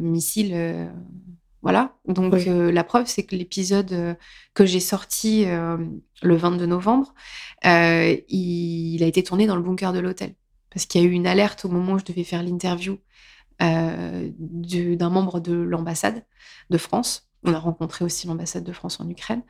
missiles. 0.00 0.88
Voilà. 1.62 1.96
Donc 2.06 2.34
la 2.46 2.84
preuve, 2.84 3.06
c'est 3.06 3.22
que 3.22 3.36
l'épisode 3.36 4.16
que 4.52 4.66
j'ai 4.66 4.80
sorti 4.80 5.44
le 5.44 6.36
22 6.36 6.66
novembre, 6.66 7.14
il, 7.64 9.02
a 9.02 9.06
été 9.06 9.22
tourné 9.22 9.46
dans 9.46 9.56
le 9.56 9.62
bunker 9.62 9.92
de 9.92 10.00
l'hôtel 10.00 10.34
parce 10.72 10.86
qu'il 10.86 11.02
y 11.02 11.04
a 11.04 11.06
eu 11.06 11.12
une 11.12 11.26
alerte 11.26 11.64
au 11.64 11.68
moment 11.68 11.92
où 11.92 11.98
je 11.98 12.04
devais 12.04 12.24
faire 12.24 12.42
l'interview 12.42 12.98
euh, 13.62 14.30
d'un 14.38 15.10
membre 15.10 15.40
de 15.40 15.52
l'ambassade 15.54 16.24
de 16.70 16.78
France. 16.78 17.28
On 17.44 17.52
a 17.52 17.58
rencontré 17.58 18.04
aussi 18.04 18.26
l'ambassade 18.26 18.64
de 18.64 18.72
France 18.72 19.00
en 19.00 19.08
Ukraine. 19.08 19.42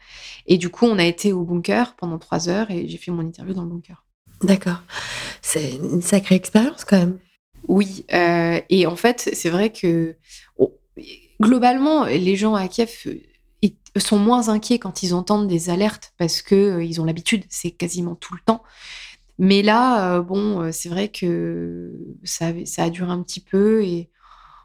Et 0.47 0.59
du 0.59 0.71
coup, 0.71 0.87
on 0.87 0.99
a 0.99 1.05
été 1.05 1.33
au 1.33 1.45
bunker 1.45 1.95
pendant 1.97 2.19
trois 2.19 2.49
heures 2.49 2.71
et 2.71 2.89
j'ai 2.89 2.99
fait 2.99 3.11
mon 3.11 3.23
interview 3.23 3.55
dans 3.55 3.63
le 3.63 3.69
bunker. 3.69 4.05
D'accord. 4.43 4.83
C'est 5.41 5.75
une 5.75 6.03
sacrée 6.03 6.35
expérience 6.35 6.85
quand 6.85 6.99
même. 6.99 7.19
Oui. 7.69 8.05
Euh, 8.13 8.61
et 8.69 8.87
en 8.87 8.97
fait, 8.97 9.31
c'est 9.33 9.51
vrai 9.51 9.71
que 9.71 10.17
globalement, 11.43 12.05
les 12.05 12.37
gens 12.37 12.55
à 12.55 12.69
Kiev 12.69 12.91
euh, 13.07 13.71
sont 14.01 14.19
moins 14.19 14.49
inquiets 14.49 14.79
quand 14.79 15.03
ils 15.03 15.15
entendent 15.15 15.49
des 15.49 15.69
alertes 15.69 16.15
parce 16.17 16.41
que 16.41 16.83
ils 16.83 17.01
ont 17.01 17.05
l'habitude, 17.05 17.45
c'est 17.51 17.71
quasiment 17.71 18.15
tout 18.15 18.35
le 18.35 18.41
temps. 18.45 18.63
Mais 19.39 19.63
là, 19.63 20.17
euh, 20.19 20.23
bon, 20.23 20.61
euh, 20.61 20.73
c'est 20.73 20.89
vrai 20.89 21.09
que 21.09 21.93
ça, 22.23 22.53
a 22.79 22.91
duré 22.91 23.11
un 23.11 23.23
petit 23.23 23.41
peu. 23.41 23.83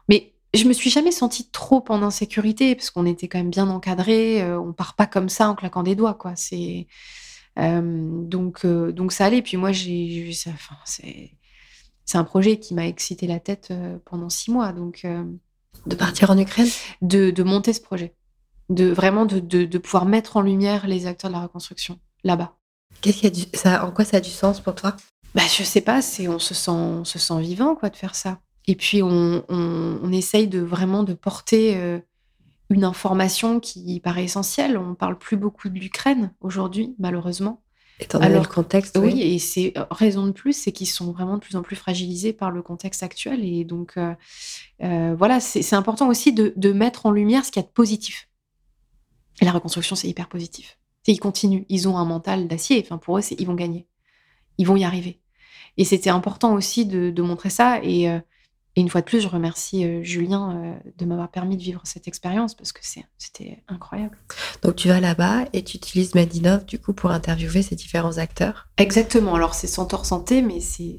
Mais 0.08 0.34
je 0.54 0.64
me 0.64 0.72
suis 0.72 0.90
jamais 0.90 1.10
sentie 1.12 1.50
trop 1.50 1.84
en 1.88 2.02
insécurité 2.02 2.74
parce 2.74 2.90
qu'on 2.90 3.06
était 3.06 3.28
quand 3.28 3.38
même 3.38 3.50
bien 3.50 3.68
encadré. 3.68 4.42
Euh, 4.42 4.60
on 4.60 4.72
part 4.72 4.94
pas 4.94 5.06
comme 5.06 5.28
ça 5.28 5.48
en 5.48 5.54
claquant 5.54 5.82
des 5.82 5.96
doigts, 5.96 6.14
quoi. 6.14 6.34
Donc 7.56 9.12
ça 9.12 9.24
allait. 9.26 9.42
Puis 9.42 9.56
moi, 9.56 9.72
c'est 10.84 11.32
un 12.14 12.24
projet 12.24 12.58
qui 12.60 12.74
m'a 12.74 12.86
excité 12.86 13.26
la 13.26 13.40
tête 13.40 13.72
pendant 14.04 14.28
six 14.28 14.50
mois. 14.50 14.72
Donc 14.72 15.04
de 15.86 15.94
partir 15.94 16.30
en 16.30 16.38
Ukraine, 16.38 16.68
de, 17.02 17.30
de 17.30 17.42
monter 17.42 17.72
ce 17.72 17.80
projet, 17.80 18.14
de 18.68 18.86
vraiment 18.86 19.26
de, 19.26 19.38
de, 19.38 19.64
de 19.64 19.78
pouvoir 19.78 20.04
mettre 20.04 20.36
en 20.36 20.42
lumière 20.42 20.86
les 20.86 21.06
acteurs 21.06 21.30
de 21.30 21.36
la 21.36 21.42
reconstruction 21.42 21.98
là-bas. 22.24 22.54
Qu'est-ce 23.00 23.26
a 23.26 23.30
du, 23.30 23.42
ça, 23.54 23.86
en 23.86 23.92
quoi 23.92 24.04
ça 24.04 24.18
a 24.18 24.20
du 24.20 24.30
sens 24.30 24.60
pour 24.60 24.74
toi? 24.74 24.96
Bah 25.34 25.42
je 25.46 25.62
sais 25.62 25.80
pas, 25.80 26.02
c'est 26.02 26.26
on 26.28 26.38
se 26.38 26.54
sent, 26.54 26.70
on 26.70 27.04
se 27.04 27.18
sent 27.18 27.40
vivant 27.40 27.74
quoi 27.74 27.90
de 27.90 27.96
faire 27.96 28.14
ça. 28.14 28.38
Et 28.66 28.74
puis 28.74 29.02
on, 29.02 29.44
on, 29.48 30.12
essaye 30.12 30.46
de 30.46 30.60
vraiment 30.60 31.02
de 31.02 31.14
porter 31.14 31.76
euh, 31.76 31.98
une 32.70 32.84
information 32.84 33.60
qui 33.60 34.00
paraît 34.00 34.24
essentielle. 34.24 34.76
On 34.76 34.94
parle 34.94 35.18
plus 35.18 35.36
beaucoup 35.36 35.68
de 35.68 35.78
l'Ukraine 35.78 36.32
aujourd'hui, 36.40 36.94
malheureusement. 36.98 37.62
Étant 38.00 38.20
donné 38.20 38.38
le 38.38 38.46
contexte. 38.46 38.96
Oui, 38.96 39.20
et 39.20 39.38
c'est 39.38 39.72
euh, 39.76 39.84
raison 39.90 40.26
de 40.26 40.32
plus, 40.32 40.52
c'est 40.52 40.70
qu'ils 40.70 40.88
sont 40.88 41.10
vraiment 41.10 41.34
de 41.34 41.40
plus 41.40 41.56
en 41.56 41.62
plus 41.62 41.76
fragilisés 41.76 42.32
par 42.32 42.50
le 42.50 42.62
contexte 42.62 43.02
actuel. 43.02 43.44
Et 43.44 43.64
donc, 43.64 43.96
euh, 43.96 45.14
voilà, 45.16 45.40
c'est 45.40 45.74
important 45.74 46.08
aussi 46.08 46.32
de, 46.32 46.52
de, 46.56 46.72
mettre 46.72 47.06
en 47.06 47.10
lumière 47.10 47.44
ce 47.44 47.50
qu'il 47.50 47.60
y 47.60 47.64
a 47.64 47.68
de 47.68 47.72
positif. 47.72 48.28
Et 49.40 49.44
la 49.44 49.52
reconstruction, 49.52 49.96
c'est 49.96 50.08
hyper 50.08 50.28
positif 50.28 50.78
ils 51.12 51.20
continuent. 51.20 51.64
Ils 51.68 51.88
ont 51.88 51.96
un 51.96 52.04
mental 52.04 52.48
d'acier. 52.48 52.80
Enfin, 52.84 52.98
pour 52.98 53.18
eux, 53.18 53.22
ils 53.38 53.46
vont 53.46 53.54
gagner. 53.54 53.86
Ils 54.58 54.66
vont 54.66 54.76
y 54.76 54.84
arriver. 54.84 55.20
Et 55.76 55.84
c'était 55.84 56.10
important 56.10 56.54
aussi 56.54 56.86
de, 56.86 57.22
montrer 57.22 57.50
ça. 57.50 57.80
Et, 57.82 58.10
euh, 58.10 58.18
et, 58.78 58.80
une 58.80 58.88
fois 58.88 59.00
de 59.00 59.06
plus, 59.06 59.20
je 59.20 59.28
remercie 59.28 59.84
euh, 59.84 60.02
Julien 60.02 60.56
euh, 60.56 60.90
de 60.96 61.04
m'avoir 61.04 61.30
permis 61.30 61.56
de 61.56 61.62
vivre 61.62 61.80
cette 61.84 62.08
expérience 62.08 62.54
parce 62.54 62.72
que 62.72 62.80
c'était 63.18 63.62
incroyable. 63.68 64.18
Donc 64.62 64.76
tu 64.76 64.88
vas 64.88 65.00
là-bas 65.00 65.46
et 65.52 65.62
tu 65.64 65.76
utilises 65.76 66.14
Medinov 66.14 66.64
du 66.64 66.78
coup 66.78 66.92
pour 66.92 67.10
interviewer 67.10 67.62
ces 67.62 67.76
différents 67.76 68.18
acteurs. 68.18 68.68
Exactement. 68.76 69.34
Alors 69.34 69.54
c'est 69.54 69.66
Centaure 69.66 70.06
Santé, 70.06 70.42
mais 70.42 70.60
c'est 70.60 70.96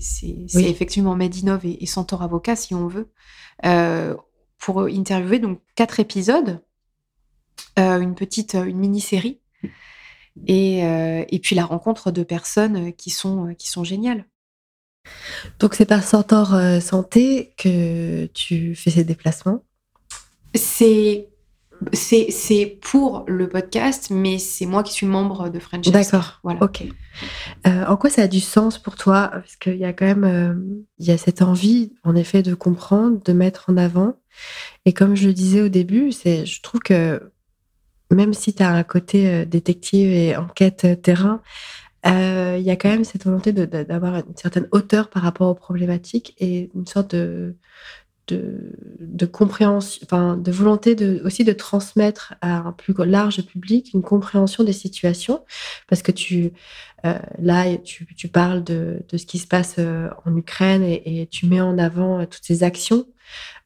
effectivement 0.56 1.16
Medinov 1.16 1.66
et, 1.66 1.84
et, 1.84 1.86
Centaure 1.86 2.22
Avocat 2.22 2.56
si 2.56 2.74
on 2.76 2.88
veut 2.88 3.12
pour 4.58 4.82
interviewer 4.82 5.40
donc 5.40 5.62
quatre 5.76 6.00
épisodes, 6.00 6.62
une 7.78 8.16
petite 8.16 8.56
une 8.56 8.78
mini-série 8.78 9.40
euh, 10.50 11.26
et, 11.28 11.40
puis 11.40 11.56
la 11.56 11.66
rencontre 11.66 12.12
de 12.12 12.24
personnes 12.24 12.94
qui 12.94 13.10
sont, 13.10 13.54
qui 13.58 13.70
sont 13.70 13.84
géniales. 13.84 14.26
Donc 15.60 15.76
c'est 15.76 15.86
par 15.86 16.04
Centaure 16.04 16.54
euh, 16.54 16.80
Santé 16.80 17.54
que 17.58 18.26
tu 18.28 18.76
fais 18.76 18.92
ces 18.92 19.04
déplacements? 19.04 19.64
C'est 20.56 21.30
C'est 21.94 22.80
pour 22.82 23.24
le 23.28 23.48
podcast, 23.48 24.10
mais 24.10 24.38
c'est 24.38 24.66
moi 24.66 24.84
qui 24.84 24.92
suis 24.92 25.06
membre 25.06 25.50
de 25.50 25.60
French 25.60 25.88
D'accord. 25.90 26.40
Voilà. 26.44 26.62
Ok. 26.62 26.84
Euh, 27.68 27.86
en 27.86 27.96
quoi 27.96 28.10
ça 28.10 28.24
a 28.24 28.28
du 28.28 28.40
sens 28.40 28.78
pour 28.78 28.96
toi? 28.96 29.30
Parce 29.32 29.56
qu'il 29.56 29.78
y 29.78 29.86
a 29.86 29.94
quand 29.94 30.06
même 30.06 30.24
euh, 30.24 30.54
il 30.98 31.06
y 31.06 31.12
a 31.12 31.18
cette 31.18 31.42
envie, 31.42 31.94
en 32.04 32.16
effet, 32.16 32.44
de 32.44 32.54
comprendre, 32.54 33.24
de 33.24 33.34
mettre 33.34 33.70
en 33.70 33.78
avant. 33.78 34.16
Et 34.86 34.94
comme 34.94 35.16
je 35.16 35.28
le 35.28 35.34
disais 35.34 35.62
au 35.62 35.70
début, 35.70 36.12
c'est, 36.12 36.46
je 36.46 36.62
trouve 36.62 36.82
que 36.82 37.32
même 38.12 38.34
si 38.34 38.54
tu 38.54 38.64
as 38.64 38.72
un 38.72 38.84
côté 38.84 39.30
euh, 39.30 39.46
détective 39.46 40.12
et 40.12 40.36
enquête 40.36 41.02
terrain, 41.02 41.42
il 42.06 42.64
y 42.64 42.72
a 42.72 42.76
quand 42.76 42.90
même 42.90 43.04
cette 43.04 43.26
volonté 43.26 43.52
d'avoir 43.52 44.16
une 44.16 44.36
certaine 44.36 44.68
hauteur 44.72 45.10
par 45.10 45.24
rapport 45.24 45.50
aux 45.50 45.56
problématiques 45.56 46.36
et 46.40 46.70
une 46.76 46.86
sorte 46.86 47.16
de, 47.16 47.56
de, 49.00 49.26
compréhension, 49.26 50.02
enfin, 50.06 50.38
de 50.38 50.52
volonté 50.52 50.96
aussi 51.24 51.44
de 51.44 51.54
transmettre 51.54 52.36
à 52.42 52.58
un 52.58 52.72
plus 52.72 52.94
large 53.00 53.46
public 53.46 53.92
une 53.94 54.02
compréhension 54.02 54.64
des 54.64 54.74
situations, 54.74 55.44
parce 55.88 56.02
que 56.02 56.12
tu, 56.12 56.52
euh, 57.06 57.18
là, 57.40 57.78
tu, 57.78 58.28
parles 58.28 58.64
de, 58.64 59.04
ce 59.12 59.26
qui 59.26 59.40
se 59.40 59.48
passe 59.48 59.76
euh, 59.80 60.10
en 60.26 60.36
Ukraine 60.36 60.84
et, 60.84 61.28
tu 61.32 61.46
mets 61.48 61.62
en 61.62 61.78
avant 61.78 62.20
euh, 62.20 62.26
toutes 62.26 62.46
ces 62.46 62.64
actions 62.64 63.06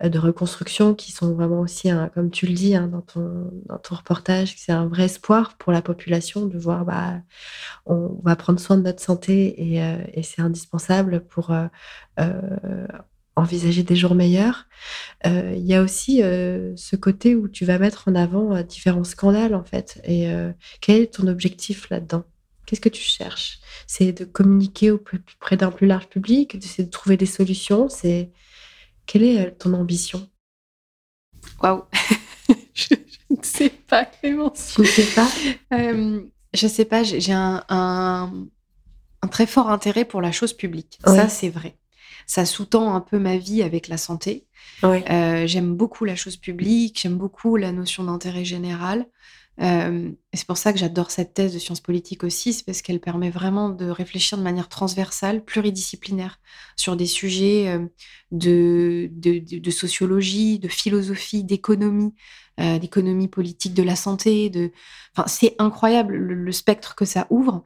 de 0.04 0.20
reconstruction 0.20 0.94
qui 0.94 1.12
sont 1.12 1.34
vraiment 1.34 1.60
aussi, 1.62 1.90
comme 2.14 2.32
tu 2.32 2.48
le 2.48 2.54
dis 2.54 2.76
hein, 2.76 2.88
dans, 2.88 3.02
ton, 3.02 3.52
dans 3.66 3.78
ton 3.78 3.96
reportage, 3.96 4.56
c'est 4.58 4.72
un 4.72 4.88
vrai 4.88 5.06
espoir 5.06 5.58
pour 5.58 5.72
la 5.72 5.82
population 5.82 6.46
de 6.46 6.58
voir, 6.58 6.86
bah, 6.86 7.22
on 7.86 8.20
va 8.24 8.36
prendre 8.36 8.60
soin 8.60 8.78
de 8.78 8.84
notre 8.84 9.02
santé 9.02 9.76
et, 9.76 9.82
et 10.14 10.24
c'est 10.24 10.42
indispensable 10.42 11.26
pour 11.26 11.52
envisager 13.36 13.84
des 13.84 13.96
jours 13.96 14.16
meilleurs. 14.16 14.68
Euh, 15.26 15.54
il 15.56 15.66
y 15.66 15.74
a 15.74 15.82
aussi 15.82 16.22
euh, 16.22 16.76
ce 16.76 16.96
côté 16.96 17.36
où 17.36 17.48
tu 17.48 17.66
vas 17.66 17.80
mettre 17.80 18.08
en 18.08 18.16
avant 18.16 18.56
euh, 18.56 18.64
différents 18.64 19.04
scandales, 19.04 19.56
en 19.56 19.64
fait. 19.64 20.02
Et 20.06 20.28
quel 20.82 21.02
est 21.02 21.14
ton 21.14 21.28
objectif 21.28 21.90
là-dedans? 21.90 22.24
Qu'est-ce 22.66 22.82
que 22.82 22.90
tu 22.90 23.02
cherches? 23.02 23.60
C'est 23.88 24.14
de 24.14 24.26
communiquer 24.26 24.92
auprès 24.92 25.58
d'un 25.58 25.72
plus 25.72 25.88
large 25.88 26.08
public 26.08 26.58
C'est 26.62 26.86
de 26.86 26.90
trouver 26.90 27.18
des 27.18 27.26
solutions 27.26 27.90
C'est 27.90 28.32
Quelle 29.06 29.24
est 29.24 29.52
ton 29.52 29.74
ambition? 29.74 30.30
Waouh 31.62 31.84
je, 32.74 32.96
ne 33.30 33.44
sais 33.44 33.70
pas, 33.70 34.06
Clémence. 34.06 34.74
Tu 34.76 34.82
ne 34.82 34.86
sais 34.86 35.16
pas? 35.16 35.28
Je 35.72 36.66
ne 36.66 36.72
sais 36.72 36.86
pas, 36.86 37.04
j'ai 37.04 37.34
un, 37.34 37.64
un, 37.70 38.48
très 39.32 39.48
fort 39.48 39.70
intérêt 39.70 40.06
pour 40.06 40.22
la 40.22 40.32
chose 40.32 40.54
publique. 40.54 41.00
Ça, 41.06 41.28
c'est 41.28 41.50
vrai 41.50 41.78
ça 42.26 42.46
sous-tend 42.46 42.94
un 42.94 43.02
peu 43.02 43.20
ma 43.20 43.38
vie 43.38 43.64
avec 43.64 43.88
la 43.88 43.98
santé. 43.98 44.48
Euh, 44.84 45.48
j'aime 45.48 45.76
beaucoup 45.76 46.06
la 46.06 46.16
chose 46.16 46.38
publique, 46.38 47.00
j'aime 47.02 47.18
beaucoup 47.18 47.56
la 47.56 47.72
notion 47.72 48.04
d'intérêt 48.04 48.46
général. 48.46 49.06
Euh, 49.62 50.12
c'est 50.34 50.48
pour 50.48 50.58
ça 50.58 50.74
que 50.74 50.80
j'adore 50.80 51.12
cette 51.12 51.36
thèse 51.36 51.54
de 51.54 51.60
sciences 51.60 51.80
politiques 51.80 52.24
aussi, 52.24 52.54
c'est 52.54 52.66
parce 52.66 52.82
qu'elle 52.82 53.00
permet 53.00 53.30
vraiment 53.30 53.70
de 53.70 53.86
réfléchir 53.86 54.38
de 54.38 54.44
manière 54.44 54.68
transversale, 54.68 55.46
pluridisciplinaire, 55.46 56.40
sur 56.76 56.96
des 56.96 57.06
sujets 57.06 57.68
euh, 57.68 57.86
de, 58.32 59.70
sociologie, 59.70 60.60
de 60.60 60.68
philosophie, 60.68 61.44
d'économie, 61.44 62.14
d'économie 62.58 63.28
politique 63.28 63.74
de 63.74 63.82
la 63.82 63.96
santé. 63.96 64.52
Enfin, 65.16 65.28
c'est 65.28 65.56
incroyable 65.58 66.16
le, 66.16 66.52
spectre 66.52 66.94
que 66.94 67.06
ça 67.06 67.26
ouvre. 67.32 67.64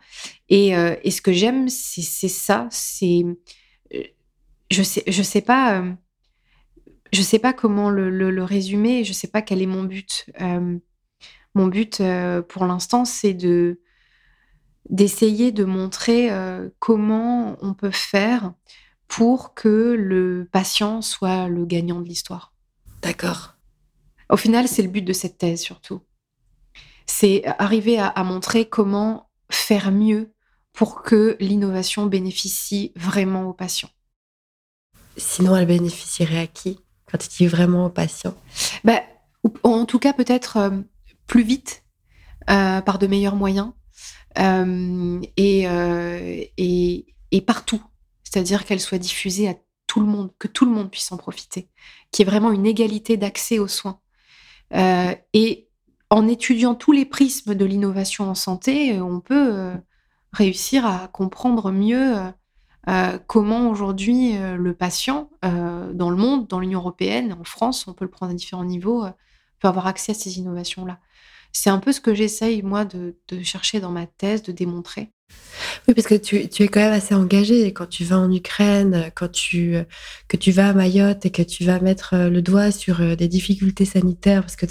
Et, 0.47 0.69
et 0.69 1.11
ce 1.11 1.22
que 1.22 1.34
j'aime, 1.34 1.68
c'est 1.68 2.30
ça, 2.30 2.68
c'est 2.72 3.26
je 4.72 4.84
sais, 4.84 5.03
je 5.07 5.23
sais 5.23 5.41
pas, 5.41 5.80
euh, 5.80 5.93
je 7.14 7.22
sais 7.22 7.39
pas 7.39 7.53
comment 7.53 7.89
le, 7.89 8.43
résumer. 8.43 9.03
Je 9.03 9.14
sais 9.14 9.27
pas 9.27 9.41
quel 9.41 9.61
est 9.61 9.68
mon 9.68 9.84
but. 9.84 10.30
Euh, 10.41 10.77
mon 11.58 11.68
but, 11.68 12.00
euh, 12.02 12.42
pour 12.42 12.66
l'instant, 12.66 13.06
c'est 13.06 13.34
de 13.34 13.82
d'essayer 14.90 15.52
de 15.52 15.66
montrer 15.66 16.32
comment 16.80 17.58
on 17.62 17.74
peut 17.74 17.92
faire 17.92 18.54
pour 19.10 19.54
que 19.54 19.94
le 20.00 20.48
patient 20.50 21.02
soit 21.02 21.50
le 21.50 21.66
gagnant 21.66 22.00
de 22.00 22.08
l'histoire. 22.08 22.54
D'accord. 23.02 23.56
Au 24.30 24.38
final, 24.38 24.70
c'est 24.70 24.84
le 24.84 24.88
but 24.88 25.02
de 25.02 25.12
cette 25.12 25.38
thèse 25.38 25.60
surtout. 25.60 26.00
C'est 27.06 27.44
arriver 27.60 28.00
à 28.00 28.24
montrer 28.24 28.70
comment 28.70 29.30
faire 29.50 29.92
mieux 29.92 30.32
pour 30.72 31.02
que 31.02 31.36
l'innovation 31.42 32.06
bénéficie 32.06 32.94
vraiment 32.96 33.50
aux 33.50 33.54
patients. 33.54 33.90
Sinon, 35.18 35.56
elle 35.56 35.66
bénéficierait 35.66 36.40
à 36.40 36.48
qui 36.48 36.80
quand 37.12 37.18
tu 37.18 37.30
dis 37.30 37.48
vraiment 37.48 37.88
aux 37.88 37.90
patients 37.90 38.36
bah, 38.84 39.02
En 39.64 39.86
tout 39.86 40.00
cas, 40.00 40.14
peut-être 40.14 40.58
euh, 40.58 40.70
plus 41.28 41.44
vite, 41.44 41.84
euh, 42.49 42.82
par 42.82 42.99
de 42.99 43.08
meilleurs 43.08 43.36
moyens 43.36 43.74
euh, 44.40 45.22
et, 45.36 45.64
et, 46.58 47.06
et, 47.32 47.41
partout. 47.41 47.84
C'est-à-dire 48.24 48.66
qu'elle 48.66 48.80
soit 48.80 48.98
diffusée 48.98 49.49
à 49.49 49.56
tout 49.88 49.99
le 49.99 50.06
monde, 50.06 50.32
que 50.40 50.48
tout 50.48 50.66
le 50.66 50.72
monde 50.72 50.91
puisse 50.91 51.12
en 51.12 51.18
profiter, 51.18 51.70
qu'il 52.12 52.26
y 52.26 52.28
ait 52.28 52.32
vraiment 52.32 52.52
une 52.52 52.66
égalité 52.66 53.18
d'accès 53.18 53.60
aux 53.60 53.68
soins. 53.68 53.99
et 54.72 55.68
en 56.10 56.28
étudiant 56.28 56.76
tous 56.76 56.94
les 56.94 57.06
prismes 57.06 57.56
de 57.56 57.66
l'innovation 57.66 58.30
en 58.30 58.36
santé, 58.36 58.99
on 59.02 59.20
peut 59.20 59.74
réussir 60.32 60.86
à 60.86 61.10
comprendre 61.10 61.72
mieux 61.72 62.16
euh, 62.90 63.20
comment 63.28 63.70
aujourd'hui 63.70 64.38
euh, 64.38 64.56
le 64.56 64.74
patient 64.74 65.30
euh, 65.44 65.91
dans 65.91 66.10
le 66.10 66.16
monde, 66.16 66.48
dans 66.48 66.60
l'Union 66.60 66.80
européenne, 66.80 67.36
en 67.38 67.44
France, 67.44 67.86
on 67.88 67.94
peut 67.94 68.06
le 68.06 68.12
prendre 68.12 68.32
à 68.32 68.36
différents 68.36 68.64
niveaux, 68.64 69.06
peut 69.60 69.68
avoir 69.68 69.88
accès 69.88 70.14
à 70.14 70.16
ces 70.16 70.40
innovations-là. 70.40 70.99
C'est 71.52 71.69
un 71.69 71.80
peu 71.80 71.91
ce 71.91 72.02
que 72.02 72.14
j'essaye, 72.14 72.61
moi, 72.61 72.86
de, 72.86 73.15
chercher 73.44 73.80
dans 73.80 73.91
ma 73.91 74.06
thèse, 74.06 74.44
de 74.44 74.52
démontrer. 74.52 75.11
Oui, 75.88 75.94
parce 75.94 76.07
que 76.07 76.15
tu, 76.15 76.38
es 76.38 76.68
quand 76.68 76.80
même 76.80 76.94
assez 76.94 77.15
engagé 77.15 77.74
quand 77.74 77.88
tu 77.88 78.03
vas 78.03 78.19
en 78.19 78.32
Ukraine, 78.32 79.11
quand 79.15 79.32
tu, 79.32 79.76
que 80.28 80.38
tu 80.38 80.52
vas 80.52 80.69
à 80.69 80.74
Mayotte 80.74 81.26
et 81.26 81.32
que 81.32 81.41
tu 81.41 81.65
vas 81.65 81.80
mettre 81.80 82.15
le 82.15 82.41
doigt 82.41 82.72
sur 82.72 83.18
des 83.18 83.28
difficultés 83.28 83.86
sanitaires, 83.86 84.41
parce 84.41 84.56
que 84.56 84.65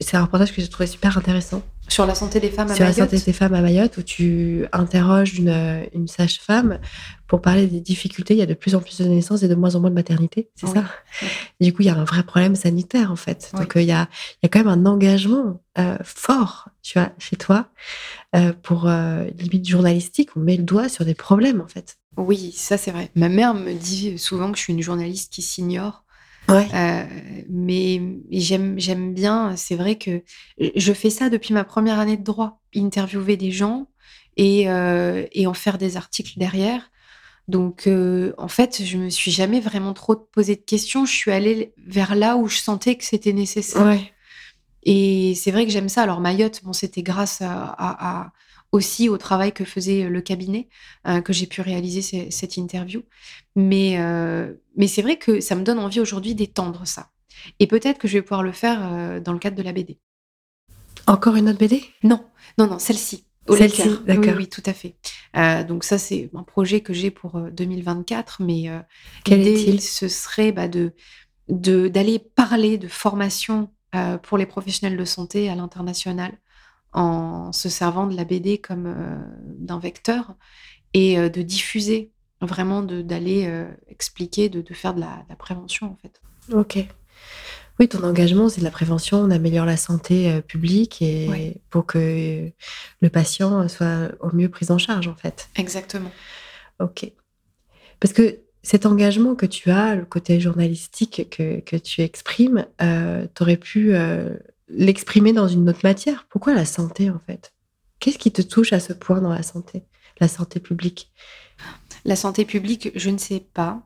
c'est 0.00 0.16
un 0.16 0.22
reportage 0.22 0.52
que 0.52 0.60
j'ai 0.60 0.68
trouvé 0.68 0.86
super 0.86 1.16
intéressant. 1.18 1.62
Sur 1.88 2.06
la 2.06 2.14
santé 2.14 2.38
des 2.38 2.50
femmes 2.50 2.70
à 2.70 2.74
Sur 2.74 2.84
Mayotte. 2.84 2.98
la 2.98 3.04
santé 3.04 3.18
des 3.24 3.32
femmes 3.32 3.54
à 3.54 3.60
Mayotte, 3.60 3.96
où 3.96 4.02
tu 4.02 4.66
interroges 4.72 5.34
une, 5.38 5.86
une 5.94 6.06
sage-femme 6.06 6.78
pour 7.26 7.40
parler 7.40 7.66
des 7.66 7.80
difficultés. 7.80 8.34
Il 8.34 8.38
y 8.38 8.42
a 8.42 8.46
de 8.46 8.54
plus 8.54 8.74
en 8.74 8.80
plus 8.80 8.98
de 8.98 9.04
naissances 9.06 9.42
et 9.42 9.48
de 9.48 9.54
moins 9.54 9.74
en 9.74 9.80
moins 9.80 9.90
de 9.90 9.94
maternité, 9.94 10.50
c'est 10.54 10.66
ça 10.66 10.84
Du 11.60 11.72
coup, 11.72 11.82
il 11.82 11.86
y 11.86 11.90
a 11.90 11.94
un 11.94 12.04
vrai 12.04 12.22
problème 12.22 12.56
sanitaire, 12.56 13.12
en 13.12 13.16
fait. 13.16 13.50
Donc, 13.54 13.76
euh, 13.76 13.82
il, 13.82 13.88
y 13.88 13.92
a, 13.92 14.08
il 14.34 14.38
y 14.44 14.46
a 14.46 14.48
quand 14.48 14.60
même 14.60 14.68
un 14.68 14.86
engagement 14.86 15.60
euh, 15.78 15.96
fort, 16.04 16.68
tu 16.82 16.98
vois, 16.98 17.10
chez 17.18 17.36
toi, 17.36 17.68
euh, 18.34 18.52
pour 18.62 18.88
limite 19.38 19.68
journalistique. 19.68 20.30
On 20.36 20.40
met 20.40 20.56
le 20.56 20.64
doigt 20.64 20.88
sur 20.88 21.04
des 21.04 21.14
problèmes, 21.14 21.60
en 21.60 21.68
fait. 21.68 21.98
Oui, 22.16 22.52
ça, 22.56 22.76
c'est 22.76 22.90
vrai. 22.90 23.10
Ma 23.14 23.28
mère 23.28 23.54
me 23.54 23.72
dit 23.74 24.18
souvent 24.18 24.50
que 24.50 24.58
je 24.58 24.64
suis 24.64 24.72
une 24.72 24.82
journaliste 24.82 25.32
qui 25.32 25.42
s'ignore 25.42 26.04
euh, 26.50 27.04
mais 27.48 28.00
j'aime, 28.30 28.78
j'aime 28.78 29.14
bien, 29.14 29.56
c'est 29.56 29.74
vrai 29.74 29.96
que 29.96 30.22
je 30.58 30.92
fais 30.92 31.10
ça 31.10 31.28
depuis 31.28 31.54
ma 31.54 31.64
première 31.64 31.98
année 31.98 32.16
de 32.16 32.24
droit, 32.24 32.60
interviewer 32.74 33.36
des 33.36 33.50
gens 33.50 33.88
et, 34.36 34.70
euh, 34.70 35.26
et 35.32 35.46
en 35.46 35.54
faire 35.54 35.78
des 35.78 35.96
articles 35.96 36.38
derrière. 36.38 36.90
Donc, 37.48 37.86
euh, 37.86 38.34
en 38.36 38.48
fait, 38.48 38.82
je 38.84 38.98
me 38.98 39.08
suis 39.08 39.30
jamais 39.30 39.60
vraiment 39.60 39.94
trop 39.94 40.16
posé 40.16 40.54
de 40.54 40.60
questions. 40.60 41.06
Je 41.06 41.12
suis 41.12 41.30
allée 41.30 41.72
vers 41.86 42.14
là 42.14 42.36
où 42.36 42.46
je 42.46 42.58
sentais 42.58 42.96
que 42.96 43.04
c'était 43.04 43.32
nécessaire. 43.32 43.98
Et 44.82 45.34
c'est 45.34 45.50
vrai 45.50 45.64
que 45.64 45.72
j'aime 45.72 45.88
ça. 45.88 46.02
Alors, 46.02 46.20
Mayotte, 46.20 46.62
bon, 46.62 46.74
c'était 46.74 47.02
grâce 47.02 47.40
à, 47.42 48.32
aussi 48.72 49.08
au 49.08 49.16
travail 49.16 49.52
que 49.52 49.64
faisait 49.64 50.04
euh, 50.04 50.08
le 50.08 50.20
cabinet 50.20 50.68
euh, 51.06 51.20
que 51.20 51.32
j'ai 51.32 51.46
pu 51.46 51.60
réaliser 51.60 52.30
cette 52.30 52.56
interview. 52.56 53.02
Mais, 53.56 53.98
euh, 53.98 54.52
mais 54.76 54.86
c'est 54.86 55.02
vrai 55.02 55.16
que 55.16 55.40
ça 55.40 55.54
me 55.54 55.62
donne 55.62 55.78
envie 55.78 56.00
aujourd'hui 56.00 56.34
d'étendre 56.34 56.86
ça. 56.86 57.10
Et 57.60 57.66
peut-être 57.66 57.98
que 57.98 58.08
je 58.08 58.14
vais 58.14 58.22
pouvoir 58.22 58.42
le 58.42 58.52
faire 58.52 59.20
dans 59.22 59.32
le 59.32 59.38
cadre 59.38 59.56
de 59.56 59.62
la 59.62 59.72
BD. 59.72 60.00
Encore 61.06 61.36
une 61.36 61.48
autre 61.48 61.58
BD 61.58 61.84
Non, 62.02 62.24
non, 62.58 62.66
non, 62.66 62.78
celle-ci. 62.80 63.24
Celle-ci, 63.48 63.88
d'accord. 64.04 64.24
Oui, 64.24 64.34
oui, 64.38 64.48
tout 64.48 64.62
à 64.66 64.72
fait. 64.72 64.96
donc 65.64 65.84
ça, 65.84 65.98
c'est 65.98 66.30
un 66.34 66.42
projet 66.42 66.80
que 66.80 66.92
j'ai 66.92 67.12
pour 67.12 67.40
2024, 67.40 68.42
mais 68.42 68.68
quel 69.24 69.46
est-il? 69.46 69.80
Ce 69.80 70.08
serait 70.08 70.50
bah, 70.50 70.66
de 70.66 70.92
d'aller 71.48 72.18
parler 72.18 72.76
de 72.76 72.88
formation 72.88 73.70
pour 74.24 74.36
les 74.36 74.46
professionnels 74.46 74.98
de 74.98 75.04
santé 75.04 75.48
à 75.48 75.54
l'international 75.54 76.32
en 76.92 77.52
se 77.52 77.68
servant 77.68 78.06
de 78.06 78.16
la 78.16 78.24
BD 78.24 78.58
comme 78.58 78.86
euh, 78.86 79.16
d'un 79.44 79.78
vecteur 79.78 80.34
et 80.94 81.18
euh, 81.18 81.28
de 81.28 81.42
diffuser, 81.42 82.12
vraiment 82.40 82.82
d'aller 82.82 83.46
euh, 83.46 83.68
expliquer, 83.88 84.48
de, 84.48 84.62
faire 84.74 84.94
de 84.94 85.00
la, 85.00 85.24
prévention 85.38 85.86
en 85.86 85.96
fait. 85.96 86.20
Ok. 86.52 86.78
Oui, 87.78 87.88
ton 87.88 88.02
engagement, 88.02 88.48
c'est 88.48 88.60
de 88.60 88.64
la 88.64 88.72
prévention, 88.72 89.18
on 89.18 89.30
améliore 89.30 89.66
la 89.66 89.76
santé 89.76 90.42
publique 90.42 91.00
et 91.00 91.60
pour 91.70 91.86
que 91.86 92.50
le 93.00 93.08
patient 93.08 93.68
soit 93.68 94.10
au 94.18 94.34
mieux 94.34 94.48
pris 94.48 94.72
en 94.72 94.78
charge 94.78 95.06
en 95.06 95.14
fait. 95.14 95.48
Exactement. 95.54 96.10
Ok. 96.80 97.12
Parce 98.00 98.12
que 98.12 98.40
Cet 98.64 98.84
engagement 98.84 99.36
que 99.36 99.46
tu 99.46 99.70
as, 99.70 99.94
le 99.94 100.04
côté 100.04 100.40
journalistique 100.40 101.28
que, 101.30 101.60
que 101.60 101.76
tu 101.76 102.02
exprimes, 102.02 102.66
tu 102.80 103.42
aurais 103.42 103.56
pu 103.56 103.94
l'exprimer 104.68 105.32
dans 105.32 105.48
une 105.48 105.68
autre 105.68 105.80
matière. 105.82 106.26
Pourquoi 106.28 106.54
la 106.54 106.64
santé, 106.64 107.10
en 107.10 107.18
fait? 107.18 107.52
Qu'est-ce 108.00 108.18
qui 108.18 108.32
te 108.32 108.42
touche 108.42 108.72
à 108.72 108.80
ce 108.80 108.92
point 108.92 109.20
dans 109.20 109.32
la 109.32 109.42
santé, 109.42 109.84
la 110.20 110.28
santé 110.28 110.60
publique? 110.60 111.12
La 112.04 112.16
santé 112.16 112.44
publique, 112.44 112.90
je 112.94 113.10
ne 113.10 113.18
sais 113.18 113.40
pas. 113.40 113.82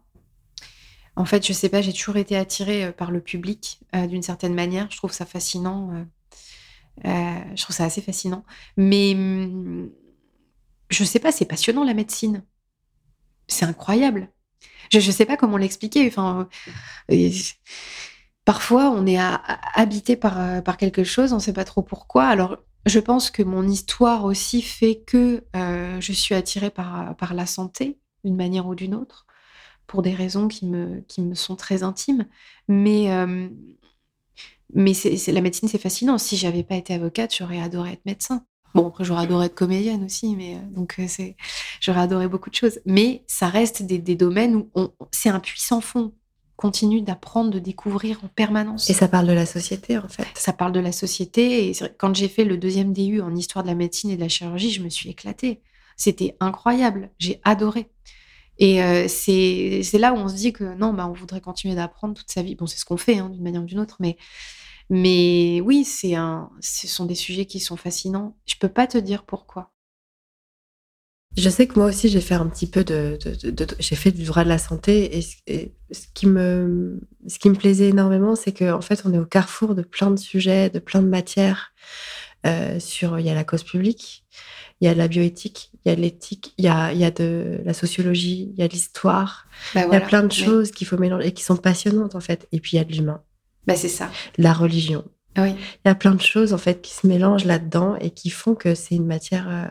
En 1.16 1.24
fait, 1.24 1.46
je 1.46 1.52
sais 1.52 1.68
pas, 1.68 1.82
j'ai 1.82 1.92
toujours 1.92 2.16
été 2.16 2.36
attirée 2.36 2.86
euh, 2.86 2.92
par 2.92 3.10
le 3.10 3.20
public 3.20 3.80
d'une 4.08 4.22
certaine 4.22 4.54
manière. 4.54 4.90
Je 4.90 4.96
trouve 4.96 5.12
ça 5.12 5.26
fascinant. 5.26 6.06
je 7.04 7.62
trouve 7.62 7.76
ça 7.76 7.84
assez 7.84 8.00
fascinant. 8.00 8.44
Mais 8.76 9.12
hum, 9.14 9.90
je 10.92 11.04
sais 11.04 11.18
pas, 11.18 11.32
c'est 11.32 11.46
passionnant 11.46 11.84
la 11.84 11.94
médecine. 11.94 12.44
C'est 13.48 13.64
incroyable. 13.64 14.30
Je 14.90 14.98
ne 14.98 15.12
sais 15.12 15.26
pas 15.26 15.36
comment 15.36 15.56
l'expliquer. 15.56 16.12
Euh, 16.18 16.44
parfois, 18.44 18.90
on 18.90 19.06
est 19.06 19.18
habité 19.74 20.16
par, 20.16 20.40
euh, 20.40 20.60
par 20.60 20.76
quelque 20.76 21.04
chose, 21.04 21.32
on 21.32 21.36
ne 21.36 21.40
sait 21.40 21.52
pas 21.52 21.64
trop 21.64 21.82
pourquoi. 21.82 22.26
Alors, 22.26 22.58
je 22.86 22.98
pense 22.98 23.30
que 23.30 23.42
mon 23.42 23.68
histoire 23.68 24.24
aussi 24.24 24.62
fait 24.62 25.02
que 25.06 25.44
euh, 25.56 26.00
je 26.00 26.12
suis 26.12 26.34
attirée 26.34 26.70
par, 26.70 27.16
par 27.16 27.34
la 27.34 27.46
santé, 27.46 27.98
d'une 28.24 28.36
manière 28.36 28.66
ou 28.66 28.74
d'une 28.74 28.94
autre, 28.94 29.26
pour 29.86 30.02
des 30.02 30.14
raisons 30.14 30.48
qui 30.48 30.66
me, 30.66 31.04
sont 31.34 31.56
très 31.56 31.82
intimes. 31.82 32.26
Mais, 32.68 33.08
la 33.08 33.26
médecine, 35.40 35.68
c'est 35.68 35.78
fascinant. 35.78 36.18
Si 36.18 36.36
j'avais 36.36 36.64
pas 36.64 36.76
été 36.76 36.94
avocate, 36.94 37.34
j'aurais 37.36 37.60
adoré 37.60 37.92
être 37.92 38.04
médecin. 38.06 38.44
Bon, 38.74 38.88
après, 38.88 39.04
j'aurais 39.04 39.24
adoré 39.24 39.46
être 39.46 39.54
comédienne 39.54 40.04
aussi, 40.04 40.34
mais 40.34 40.56
euh, 40.56 40.60
donc 40.70 40.96
euh, 40.98 41.06
j'aurais 41.80 42.00
adoré 42.00 42.28
beaucoup 42.28 42.50
de 42.50 42.54
choses. 42.54 42.80
Mais 42.86 43.22
ça 43.26 43.48
reste 43.48 43.82
des, 43.82 44.16
domaines 44.16 44.56
où 44.56 44.70
c'est 45.10 45.28
un 45.28 45.40
puissant 45.40 45.80
fond. 45.80 46.14
Continue 46.62 47.02
d'apprendre, 47.02 47.50
de 47.50 47.58
découvrir 47.58 48.20
en 48.22 48.28
permanence. 48.28 48.88
Et 48.88 48.92
ça 48.92 49.08
parle 49.08 49.26
de 49.26 49.32
la 49.32 49.46
société, 49.46 49.98
en 49.98 50.06
fait. 50.06 50.28
Ça 50.36 50.52
parle 50.52 50.70
de 50.70 50.78
la 50.78 50.92
société. 50.92 51.68
Et 51.68 51.72
quand 51.98 52.14
j'ai 52.14 52.28
fait 52.28 52.44
le 52.44 52.56
deuxième 52.56 52.92
DU 52.92 53.20
en 53.20 53.34
histoire 53.34 53.64
de 53.64 53.68
la 53.68 53.74
médecine 53.74 54.10
et 54.10 54.16
de 54.16 54.20
la 54.20 54.28
chirurgie, 54.28 54.70
je 54.70 54.80
me 54.80 54.88
suis 54.88 55.10
éclatée. 55.10 55.60
C'était 55.96 56.36
incroyable. 56.38 57.10
J'ai 57.18 57.40
adoré. 57.42 57.90
Et 58.60 58.80
euh, 58.80 59.08
c'est, 59.08 59.82
là 59.94 60.12
où 60.12 60.18
on 60.18 60.28
se 60.28 60.36
dit 60.36 60.52
que 60.52 60.62
non, 60.76 60.92
bah, 60.92 61.08
on 61.08 61.12
voudrait 61.12 61.40
continuer 61.40 61.74
d'apprendre 61.74 62.14
toute 62.14 62.30
sa 62.30 62.42
vie. 62.42 62.54
Bon, 62.54 62.68
c'est 62.68 62.78
ce 62.78 62.84
qu'on 62.84 62.96
fait 62.96 63.18
hein, 63.18 63.28
d'une 63.28 63.42
manière 63.42 63.62
ou 63.62 63.66
d'une 63.66 63.80
autre, 63.80 63.96
mais 63.98 64.16
mais 64.88 65.60
oui, 65.62 65.84
un, 66.14 66.48
ce 66.60 66.86
sont 66.86 67.06
des 67.06 67.16
sujets 67.16 67.46
qui 67.46 67.58
sont 67.58 67.76
fascinants. 67.76 68.36
Je 68.46 68.54
peux 68.60 68.68
pas 68.68 68.86
te 68.86 68.98
dire 68.98 69.24
pourquoi. 69.24 69.72
Je 71.36 71.48
sais 71.48 71.66
que 71.66 71.78
moi 71.78 71.88
aussi, 71.88 72.08
j'ai 72.08 72.20
fait 72.20 72.34
un 72.34 72.46
petit 72.46 72.66
peu 72.66 72.84
de, 72.84 73.18
j'ai 73.78 73.96
fait 73.96 74.10
du 74.10 74.24
droit 74.24 74.44
de 74.44 74.48
la 74.48 74.58
santé 74.58 75.18
et, 75.18 75.72
ce 75.90 76.06
qui 76.14 76.26
me, 76.26 77.00
ce 77.26 77.38
qui 77.38 77.50
me 77.50 77.54
plaisait 77.54 77.88
énormément, 77.88 78.34
c'est 78.34 78.52
qu'en 78.52 78.78
en 78.78 78.80
fait, 78.80 79.02
on 79.04 79.12
est 79.12 79.18
au 79.18 79.26
carrefour 79.26 79.74
de 79.74 79.82
plein 79.82 80.10
de 80.10 80.18
sujets, 80.18 80.70
de 80.70 80.78
plein 80.78 81.02
de 81.02 81.08
matières. 81.08 81.72
Euh, 82.44 82.80
sur, 82.80 83.20
il 83.20 83.26
y 83.26 83.30
a 83.30 83.34
la 83.34 83.44
cause 83.44 83.62
publique, 83.62 84.24
il 84.80 84.86
y 84.86 84.88
a 84.88 84.94
la 84.94 85.06
bioéthique, 85.06 85.70
il 85.84 85.90
y 85.90 85.92
a 85.92 85.94
l'éthique, 85.94 86.54
il 86.58 86.64
y 86.64 86.68
a, 86.68 86.92
il 86.92 86.98
y 86.98 87.04
a 87.04 87.12
de 87.12 87.60
la 87.64 87.72
sociologie, 87.72 88.50
il 88.52 88.58
y 88.58 88.64
a 88.64 88.66
l'histoire, 88.66 89.46
bah 89.76 89.82
il 89.86 89.92
y 89.92 89.96
a 89.96 90.00
plein 90.00 90.24
de 90.24 90.32
choses 90.32 90.72
qu'il 90.72 90.88
faut 90.88 90.98
mélanger 90.98 91.28
et 91.28 91.32
qui 91.32 91.44
sont 91.44 91.56
passionnantes 91.56 92.16
en 92.16 92.20
fait. 92.20 92.48
Et 92.50 92.58
puis 92.58 92.72
il 92.72 92.76
y 92.78 92.80
a 92.80 92.84
de 92.84 92.92
l'humain. 92.92 93.22
Bah, 93.66 93.76
c'est 93.76 93.88
ça. 93.88 94.10
La 94.38 94.52
religion. 94.52 95.04
Oui. 95.38 95.54
Il 95.84 95.88
y 95.88 95.90
a 95.90 95.94
plein 95.94 96.14
de 96.14 96.20
choses 96.20 96.52
en 96.52 96.58
fait 96.58 96.82
qui 96.82 96.92
se 96.92 97.06
mélangent 97.06 97.44
là-dedans 97.44 97.96
et 98.00 98.10
qui 98.10 98.30
font 98.30 98.54
que 98.54 98.74
c'est 98.74 98.94
une 98.94 99.06
matière 99.06 99.48
euh, 99.48 99.66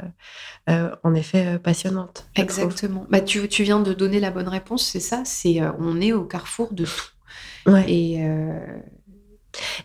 euh, 0.69 0.95
en 1.03 1.13
effet 1.13 1.45
euh, 1.45 1.59
passionnante. 1.59 2.25
Exactement. 2.35 3.05
Bah, 3.09 3.21
tu, 3.21 3.47
tu, 3.47 3.63
viens 3.63 3.79
de 3.79 3.93
donner 3.93 4.19
la 4.19 4.31
bonne 4.31 4.47
réponse, 4.47 4.83
c'est 4.85 4.99
ça. 4.99 5.21
C'est 5.23 5.61
on 5.79 6.01
est 6.01 6.13
au 6.13 6.23
carrefour 6.23 6.73
de 6.73 6.85
tout. 6.85 7.71
Ouais. 7.71 7.85
Et, 7.87 8.15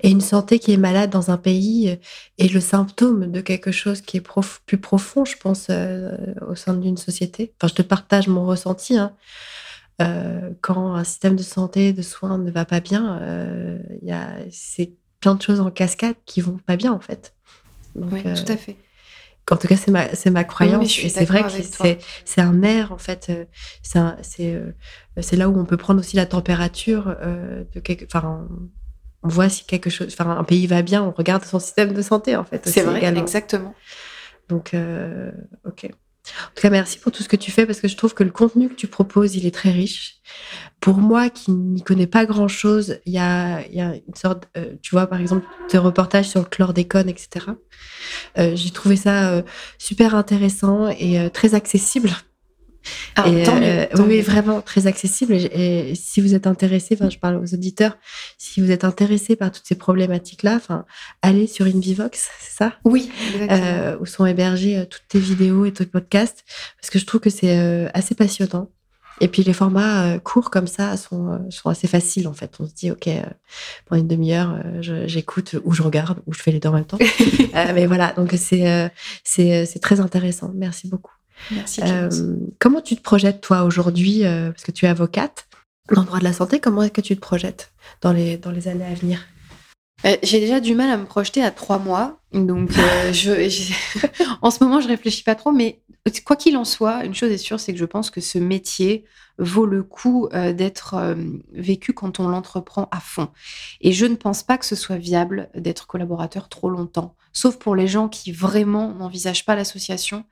et 0.02 0.10
une 0.10 0.22
santé 0.22 0.58
qui 0.58 0.72
est 0.72 0.78
malade 0.78 1.10
dans 1.10 1.30
un 1.30 1.36
pays 1.36 1.98
est 2.38 2.52
le 2.52 2.60
symptôme 2.60 3.30
de 3.30 3.40
quelque 3.40 3.70
chose 3.70 4.00
qui 4.00 4.16
est 4.16 4.26
plus 4.64 4.78
profond, 4.78 5.24
je 5.24 5.36
pense, 5.36 5.68
au 6.48 6.54
sein 6.54 6.74
d'une 6.74 6.96
société. 6.96 7.52
Enfin, 7.56 7.68
je 7.68 7.74
te 7.74 7.82
partage 7.82 8.28
mon 8.28 8.46
ressenti. 8.46 8.96
Hein. 8.96 9.14
Quand 10.62 10.94
un 10.94 11.04
système 11.04 11.36
de 11.36 11.42
santé, 11.42 11.92
de 11.92 12.02
soins 12.02 12.38
ne 12.38 12.50
va 12.50 12.64
pas 12.64 12.80
bien, 12.80 13.20
c'est 14.50 14.92
plein 15.26 15.34
de 15.34 15.42
choses 15.42 15.58
en 15.58 15.72
cascade 15.72 16.14
qui 16.24 16.40
vont 16.40 16.58
pas 16.64 16.76
bien 16.76 16.92
en 16.92 17.00
fait. 17.00 17.34
oui, 17.96 18.22
tout 18.22 18.52
à 18.52 18.56
fait. 18.56 18.76
En 19.50 19.56
tout 19.56 19.66
cas, 19.66 19.76
c'est 19.76 19.90
ma, 19.90 20.14
c'est 20.14 20.30
ma 20.30 20.44
croyance. 20.44 20.98
et 21.00 21.08
c'est 21.08 21.24
vrai 21.24 21.42
que 21.42 21.50
c'est, 21.50 21.98
c'est 22.24 22.40
un 22.40 22.62
air, 22.62 22.92
en 22.92 22.98
fait. 22.98 23.30
C'est, 23.82 23.98
c'est, 24.22 24.62
c'est 25.20 25.36
là 25.36 25.48
où 25.48 25.58
on 25.58 25.64
peut 25.64 25.76
prendre 25.76 26.00
aussi 26.00 26.16
la 26.16 26.26
température 26.26 27.16
de 27.72 27.80
quelque. 27.80 28.04
Enfin, 28.06 28.48
on 29.22 29.28
voit 29.28 29.48
si 29.48 29.64
quelque 29.64 29.88
chose. 29.88 30.08
Enfin, 30.12 30.30
un 30.30 30.42
pays 30.44 30.66
va 30.66 30.82
bien, 30.82 31.02
on 31.02 31.12
regarde 31.12 31.44
son 31.44 31.60
système 31.60 31.92
de 31.92 32.02
santé, 32.02 32.34
en 32.34 32.44
fait. 32.44 32.68
C'est 32.68 32.82
vrai, 32.82 33.04
exactement. 33.04 33.74
Donc, 34.48 34.74
ok. 35.64 35.90
En 36.42 36.54
tout 36.54 36.62
cas, 36.62 36.70
merci 36.70 36.98
pour 36.98 37.12
tout 37.12 37.22
ce 37.22 37.28
que 37.28 37.36
tu 37.36 37.50
fais 37.50 37.66
parce 37.66 37.80
que 37.80 37.88
je 37.88 37.96
trouve 37.96 38.14
que 38.14 38.24
le 38.24 38.30
contenu 38.30 38.68
que 38.68 38.74
tu 38.74 38.86
proposes, 38.86 39.36
il 39.36 39.46
est 39.46 39.54
très 39.54 39.70
riche. 39.70 40.16
Pour 40.80 40.98
moi 40.98 41.30
qui 41.30 41.52
n'y 41.52 41.82
connais 41.82 42.06
pas 42.06 42.26
grand-chose, 42.26 42.98
il 43.06 43.12
y 43.12 43.18
a, 43.18 43.62
une 43.70 44.14
sorte, 44.14 44.48
euh, 44.56 44.74
tu 44.82 44.94
vois, 44.94 45.06
par 45.06 45.20
exemple, 45.20 45.46
tes 45.68 45.78
reportages 45.78 46.28
sur 46.28 46.40
le 46.40 46.46
chlordécone, 46.46 47.08
etc. 47.08 47.46
Euh, 48.38 48.54
j'ai 48.54 48.70
trouvé 48.70 48.96
ça 48.96 49.30
euh, 49.30 49.42
super 49.78 50.14
intéressant 50.14 50.88
et 50.88 51.30
très 51.32 51.54
accessible 51.54 52.10
ah, 53.16 53.24
euh, 53.26 53.86
oui, 53.98 54.20
vraiment 54.20 54.60
très 54.60 54.86
accessible. 54.86 55.34
Et, 55.34 55.94
si 55.94 56.20
vous 56.20 56.34
êtes 56.34 56.46
intéressé, 56.46 56.96
enfin, 56.98 57.10
je 57.10 57.18
parle 57.18 57.36
aux 57.36 57.54
auditeurs, 57.54 57.96
si 58.38 58.60
vous 58.60 58.70
êtes 58.70 58.84
intéressé 58.84 59.36
par 59.36 59.50
toutes 59.50 59.66
ces 59.66 59.74
problématiques-là, 59.74 60.56
enfin, 60.56 60.84
allez 61.22 61.46
sur 61.46 61.66
Invivox, 61.66 62.28
c'est 62.40 62.56
ça? 62.56 62.74
Oui, 62.84 63.10
euh, 63.50 63.96
où 64.00 64.06
sont 64.06 64.26
hébergées 64.26 64.78
euh, 64.78 64.84
toutes 64.84 65.08
tes 65.08 65.18
vidéos 65.18 65.64
et 65.64 65.72
tes 65.72 65.86
podcasts, 65.86 66.44
parce 66.80 66.90
que 66.90 66.98
je 66.98 67.06
trouve 67.06 67.20
que 67.20 67.30
c'est 67.30 67.90
assez 67.94 68.14
passionnant. 68.14 68.70
Et 69.22 69.28
puis 69.28 69.42
les 69.42 69.54
formats 69.54 70.18
courts 70.18 70.50
comme 70.50 70.66
ça 70.66 70.98
sont, 70.98 71.40
sont 71.48 71.70
assez 71.70 71.88
faciles 71.88 72.28
en 72.28 72.34
fait. 72.34 72.54
On 72.60 72.66
se 72.66 72.74
dit 72.74 72.90
ok, 72.90 73.08
pendant 73.86 74.02
une 74.02 74.08
demi-heure, 74.08 74.58
j'écoute 74.82 75.56
ou 75.64 75.72
je 75.72 75.80
regarde 75.80 76.18
ou 76.26 76.34
je 76.34 76.42
fais 76.42 76.52
les 76.52 76.60
deux 76.60 76.68
en 76.68 76.74
même 76.74 76.84
temps. 76.84 76.98
mais 77.54 77.86
voilà, 77.86 78.12
donc 78.12 78.34
c'est 78.36 78.92
c'est 79.24 79.80
très 79.80 80.00
intéressant. 80.00 80.52
Merci 80.54 80.88
beaucoup. 80.88 81.15
Merci. 81.50 81.80
Euh, 81.82 82.08
comment 82.58 82.80
tu 82.80 82.96
te 82.96 83.02
projettes, 83.02 83.40
toi, 83.40 83.62
aujourd'hui, 83.64 84.24
euh, 84.24 84.50
parce 84.50 84.64
que 84.64 84.72
tu 84.72 84.86
es 84.86 84.88
avocate, 84.88 85.46
dans 85.92 86.00
le 86.00 86.06
droit 86.06 86.18
de 86.18 86.24
la 86.24 86.32
santé, 86.32 86.58
comment 86.60 86.82
est-ce 86.82 86.92
que 86.92 87.00
tu 87.00 87.14
te 87.14 87.20
projettes 87.20 87.72
dans 88.00 88.12
les, 88.12 88.36
dans 88.36 88.50
les 88.50 88.68
années 88.68 88.84
à 88.84 88.94
venir? 88.94 89.20
Euh, 90.06 90.16
J'ai 90.22 90.40
déjà 90.40 90.60
du 90.60 90.74
mal 90.74 90.90
à 90.90 90.96
me 90.96 91.04
projeter 91.04 91.42
à 91.42 91.50
trois 91.50 91.78
mois. 91.78 92.20
Donc, 92.32 92.70
je, 93.12 93.72
en 94.42 94.50
ce 94.50 94.62
moment, 94.62 94.80
je 94.80 94.88
réfléchis 94.88 95.22
pas 95.22 95.34
trop, 95.34 95.52
mais 95.52 95.80
quoi 96.24 96.36
qu'il 96.36 96.56
en 96.56 96.64
soit, 96.64 97.04
une 97.04 97.14
chose 97.14 97.30
est 97.30 97.38
sûre, 97.38 97.60
c'est 97.60 97.72
que 97.72 97.78
je 97.78 97.84
pense 97.84 98.10
que 98.10 98.20
ce 98.20 98.38
métier 98.38 99.04
vaut 99.38 99.66
le 99.66 99.82
coup 99.82 100.28
euh, 100.32 100.52
d'être 100.52 100.94
euh, 100.94 101.14
vécu 101.52 101.92
quand 101.92 102.20
on 102.20 102.28
l'entreprend 102.28 102.88
à 102.90 103.00
fond. 103.00 103.28
Et 103.80 103.92
je 103.92 104.06
ne 104.06 104.14
pense 104.14 104.42
pas 104.42 104.56
que 104.58 104.64
ce 104.64 104.76
soit 104.76 104.96
viable 104.96 105.50
d'être 105.54 105.86
collaborateur 105.86 106.48
trop 106.48 106.70
longtemps, 106.70 107.16
sauf 107.32 107.58
pour 107.58 107.76
les 107.76 107.88
gens 107.88 108.08
qui 108.08 108.32
vraiment 108.32 108.94
n'envisagent 108.94 109.44
pas 109.44 109.54
l'association. 109.54 110.24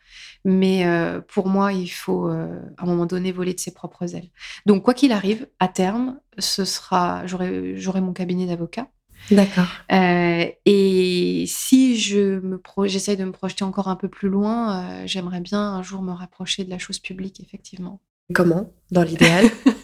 Mais 0.44 0.86
euh, 0.86 1.20
pour 1.20 1.48
moi, 1.48 1.72
il 1.72 1.88
faut 1.88 2.28
à 2.28 2.48
un 2.78 2.86
moment 2.86 3.06
donné 3.06 3.32
voler 3.32 3.54
de 3.54 3.60
ses 3.60 3.72
propres 3.72 4.14
ailes. 4.14 4.30
Donc, 4.66 4.82
quoi 4.82 4.94
qu'il 4.94 5.12
arrive, 5.12 5.48
à 5.58 5.68
terme, 5.68 6.18
ce 6.38 6.64
sera, 6.64 7.26
j'aurai 7.26 8.00
mon 8.00 8.12
cabinet 8.12 8.46
d'avocat. 8.46 8.88
D'accord. 9.30 9.68
et 9.90 11.44
si 11.46 11.98
je 11.98 12.40
me 12.40 12.60
j'essaye 12.86 13.16
de 13.16 13.24
me 13.24 13.32
projeter 13.32 13.64
encore 13.64 13.88
un 13.88 13.96
peu 13.96 14.08
plus 14.08 14.28
loin, 14.28 15.06
j'aimerais 15.06 15.40
bien 15.40 15.60
un 15.60 15.82
jour 15.82 16.02
me 16.02 16.12
rapprocher 16.12 16.64
de 16.64 16.70
la 16.70 16.78
chose 16.78 16.98
publique, 16.98 17.40
effectivement. 17.40 18.00
Comment? 18.32 18.72
Dans 18.90 19.02
l'idéal? 19.02 19.46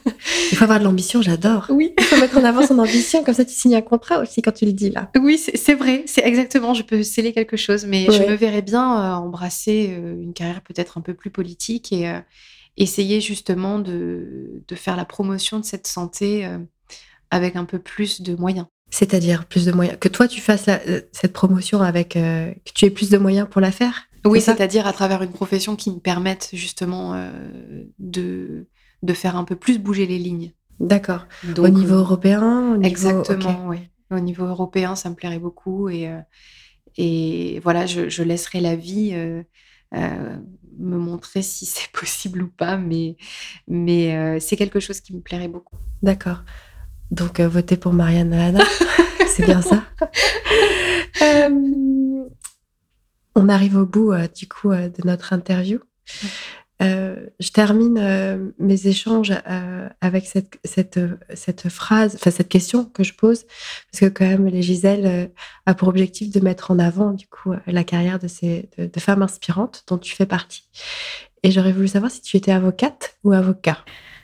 Il 0.53 0.57
faut 0.57 0.65
avoir 0.65 0.79
de 0.79 0.85
l'ambition, 0.85 1.21
j'adore. 1.23 1.67
Oui. 1.69 1.93
Il 1.99 2.05
faut 2.05 2.19
mettre 2.19 2.37
en 2.39 2.45
avant 2.45 2.67
son 2.67 2.79
ambition, 2.79 3.23
comme 3.23 3.35
ça 3.35 3.45
tu 3.45 3.55
signes 3.55 3.75
un 3.75 3.83
contrat 3.83 4.21
aussi 4.21 4.43
quand 4.43 4.53
tu 4.53 4.65
le 4.65 4.73
dis 4.73 4.91
là. 4.91 5.11
Oui, 5.21 5.39
c'est 5.39 5.75
vrai, 5.75 6.05
c'est 6.07 6.25
exactement, 6.25 6.75
je 6.75 6.83
peux 6.83 7.03
sceller 7.03 7.33
quelque 7.33 7.57
chose, 7.57 7.85
mais 7.87 8.07
je 8.07 8.23
me 8.23 8.35
verrais 8.35 8.63
bien 8.63 8.99
euh, 8.99 9.15
embrasser 9.15 9.91
euh, 9.91 10.21
une 10.21 10.33
carrière 10.33 10.63
peut-être 10.63 10.99
un 10.99 11.03
peu 11.03 11.15
plus 11.15 11.31
politique 11.31 11.93
et 11.93 12.09
euh, 12.09 12.19
essayer 12.77 13.21
justement 13.21 13.79
de, 13.79 14.63
de, 14.67 14.75
faire 14.75 14.97
la 14.97 15.05
promotion 15.05 15.59
de 15.59 15.65
cette 15.65 15.87
santé 15.87 16.49
avec 17.31 17.57
un 17.57 17.65
peu 17.65 17.79
plus 17.79 18.23
de 18.23 18.35
moyens. 18.35 18.67
C'est-à-dire 18.91 19.47
plus 19.47 19.67
de 19.67 19.73
moyens. 19.73 19.99
Que 19.99 20.09
toi, 20.09 20.27
tu 20.29 20.41
fasses 20.41 20.69
cette 21.13 21.33
promotion 21.33 21.81
avec. 21.81 22.11
que 22.11 22.55
tu 22.75 22.85
aies 22.85 22.91
plus 22.91 23.11
de 23.11 23.19
moyens 23.19 23.49
pour 23.49 23.61
la 23.61 23.71
faire 23.71 24.11
oui, 24.25 24.41
c'est-à-dire 24.41 24.87
à 24.87 24.93
travers 24.93 25.23
une 25.23 25.33
profession 25.33 25.77
qui 25.77 25.91
me 25.91 25.99
permette 25.99 26.51
justement 26.53 27.15
euh, 27.15 27.31
de, 27.99 28.67
de 29.03 29.13
faire 29.15 29.37
un 29.37 29.45
peu 29.45 29.57
plus 29.57 29.79
bouger 29.79 30.07
les 30.07 30.19
lignes. 30.19 30.53
D'accord. 30.79 31.27
Au 31.59 31.69
niveau 31.69 31.95
euh, 31.95 32.01
européen 32.01 32.81
Exactement, 32.83 33.67
oui. 33.69 33.79
Au 34.11 34.21
niveau 34.21 34.45
européen, 34.45 34.97
ça 34.97 35.09
me 35.09 35.15
plairait 35.15 35.39
beaucoup. 35.39 35.89
Et, 35.89 36.09
euh, 36.09 36.21
et 36.97 37.61
voilà, 37.61 37.87
je, 37.87 38.09
je, 38.09 38.23
laisserai 38.23 38.61
la 38.61 38.77
vie 38.77 39.15
me 40.81 40.97
montrer 40.97 41.43
si 41.43 41.67
c'est 41.67 41.91
possible 41.93 42.43
ou 42.43 42.49
pas, 42.49 42.77
mais, 42.77 43.17
mais 43.69 44.17
euh, 44.17 44.39
c'est 44.41 44.57
quelque 44.57 44.81
chose 44.81 45.01
qui 45.01 45.15
me 45.15 45.21
plairait 45.21 45.49
beaucoup. 45.49 45.77
D'accord. 46.03 46.43
Donc, 47.11 47.41
voter 47.41 47.77
pour 47.77 47.93
Marianne 47.93 48.31
Lahana, 48.31 48.65
c'est 49.27 49.45
bien 49.45 49.63
ça. 49.63 49.83
on 53.35 53.49
arrive 53.49 53.77
au 53.77 53.87
bout, 53.87 54.13
du 54.37 54.49
coup, 54.49 54.71
de 54.71 55.07
notre 55.07 55.33
interview. 55.33 55.81
Euh, 56.83 57.27
je 57.41 57.51
termine 57.51 57.99
euh, 57.99 58.51
mes 58.59 58.87
échanges 58.87 59.33
euh, 59.49 59.89
avec 60.01 60.27
cette, 60.27 60.59
cette, 60.65 60.99
cette 61.35 61.69
phrase, 61.69 62.15
enfin 62.15 62.31
cette 62.31 62.49
question 62.49 62.87
que 62.87 63.05
je 63.05 63.13
pose, 63.13 63.45
parce 63.93 64.01
que 64.01 64.07
quand 64.07 64.27
même, 64.27 64.47
les 64.47 64.63
Gisèle 64.63 65.31
a 65.67 65.75
pour 65.75 65.89
objectif 65.89 66.31
de 66.31 66.41
mettre 66.41 66.71
en 66.71 66.79
avant 66.79 67.13
du 67.13 67.27
coup 67.27 67.53
la 67.67 67.85
carrière 67.85 68.19
de 68.19 68.29
ces 68.29 68.71
de, 68.79 69.01
femmes 69.01 69.23
inspirantes 69.23 69.85
dont 69.89 69.99
tu 69.99 70.15
fais 70.15 70.27
partie. 70.27 70.69
Et 71.43 71.51
j'aurais 71.51 71.73
voulu 71.73 71.89
savoir 71.89 72.11
si 72.11 72.23
tu 72.23 72.37
étais 72.37 72.53
avocate 72.53 73.19
ou 73.25 73.33
avocat. 73.33 73.79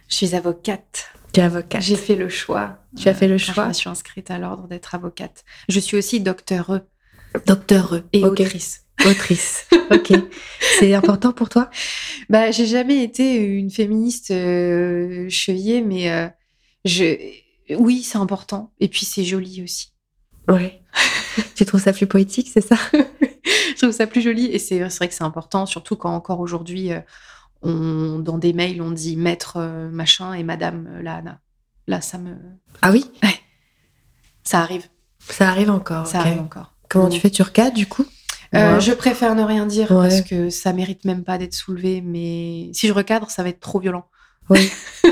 Je 0.08 0.16
suis 0.16 0.34
avocate. 0.34 1.10
Tu 1.36 1.40
es 1.40 1.44
avocate. 1.44 1.82
J'ai 1.82 1.96
fait 1.96 2.16
le 2.16 2.30
choix. 2.30 2.78
Tu 2.96 3.10
as 3.10 3.14
fait 3.14 3.28
le 3.28 3.36
choix. 3.36 3.68
Je 3.68 3.74
suis 3.74 3.90
inscrite 3.90 4.30
à 4.30 4.38
l'ordre 4.38 4.68
d'être 4.68 4.94
avocate. 4.94 5.44
Je 5.68 5.78
suis 5.80 5.98
aussi 5.98 6.20
docteur 6.20 6.80
Docteur 7.44 8.00
et 8.14 8.24
autrice. 8.24 8.86
Autrice. 9.04 9.68
ok. 9.90 10.14
C'est 10.78 10.94
important 10.94 11.34
pour 11.34 11.50
toi? 11.50 11.68
Bah, 12.30 12.50
j'ai 12.52 12.64
jamais 12.64 13.02
été 13.02 13.34
une 13.34 13.70
féministe 13.70 14.30
euh, 14.30 15.28
chevillée, 15.28 15.82
mais 15.82 16.10
euh, 16.10 16.26
je, 16.86 17.04
oui, 17.68 18.02
c'est 18.02 18.16
important. 18.16 18.72
Et 18.80 18.88
puis 18.88 19.04
c'est 19.04 19.24
joli 19.24 19.62
aussi. 19.62 19.92
Ouais. 20.48 20.80
tu 21.54 21.66
trouves 21.66 21.82
ça 21.82 21.92
plus 21.92 22.06
poétique, 22.06 22.48
c'est 22.50 22.66
ça? 22.66 22.76
Je 23.44 23.82
trouve 23.82 23.92
ça 23.92 24.06
plus 24.06 24.22
joli 24.22 24.46
et 24.46 24.58
c'est 24.58 24.78
vrai 24.78 25.06
que 25.06 25.12
c'est 25.12 25.22
important, 25.22 25.66
surtout 25.66 25.96
quand 25.96 26.14
encore 26.14 26.40
aujourd'hui, 26.40 26.92
euh, 26.92 27.00
on, 27.62 28.18
dans 28.18 28.38
des 28.38 28.52
mails, 28.52 28.82
on 28.82 28.90
dit 28.90 29.16
maître 29.16 29.60
machin 29.90 30.34
et 30.34 30.42
madame 30.42 31.00
Lahana. 31.02 31.40
Là, 31.86 32.00
ça 32.00 32.18
me. 32.18 32.34
Ah 32.82 32.90
oui? 32.90 33.04
Ouais. 33.22 33.34
Ça 34.42 34.60
arrive. 34.60 34.88
Ça 35.20 35.48
arrive 35.48 35.70
encore. 35.70 36.06
Ça 36.06 36.20
arrive 36.20 36.40
encore. 36.40 36.72
Comment 36.88 37.08
tu 37.08 37.20
fais 37.20 37.30
Tu 37.30 37.42
recades 37.42 37.74
du 37.74 37.86
coup? 37.86 38.04
Euh, 38.54 38.80
je 38.80 38.92
préfère 38.92 39.34
ne 39.34 39.42
rien 39.42 39.66
dire 39.66 39.88
parce 39.88 40.22
que 40.22 40.50
ça 40.50 40.72
mérite 40.72 41.04
même 41.04 41.24
pas 41.24 41.38
d'être 41.38 41.54
soulevé, 41.54 42.00
mais 42.00 42.70
si 42.72 42.86
je 42.86 42.92
recadre, 42.92 43.30
ça 43.30 43.42
va 43.42 43.48
être 43.48 43.60
trop 43.60 43.80
violent. 43.80 44.06
Oui. 44.48 44.70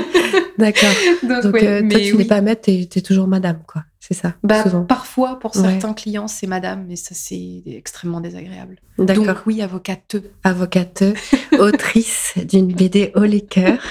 D'accord. 0.57 0.89
Donc, 1.23 1.55
euh, 1.55 1.81
toi, 1.89 1.99
tu 1.99 2.15
n'es 2.15 2.25
pas 2.25 2.41
maître, 2.41 2.61
tu 2.63 2.71
es, 2.71 3.01
toujours 3.01 3.27
madame, 3.27 3.61
quoi. 3.67 3.83
C'est 4.07 4.13
ça. 4.13 4.35
Bah, 4.43 4.63
parfois, 4.87 5.39
pour 5.39 5.55
certains 5.55 5.93
clients, 5.93 6.27
c'est 6.27 6.45
madame, 6.45 6.85
mais 6.87 6.95
ça, 6.95 7.15
c'est 7.15 7.63
extrêmement 7.65 8.21
désagréable. 8.21 8.77
D'accord. 8.99 9.25
Donc, 9.25 9.37
oui, 9.47 9.63
avocate. 9.63 10.17
Avocate, 10.43 11.03
autrice 11.59 12.33
d'une 12.37 12.71
BD 12.71 13.11
haut 13.15 13.23
les 13.23 13.41
cœurs, 13.41 13.81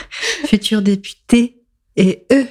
future 0.46 0.82
députée 0.82 1.64
et 1.96 2.28
eux 2.32 2.46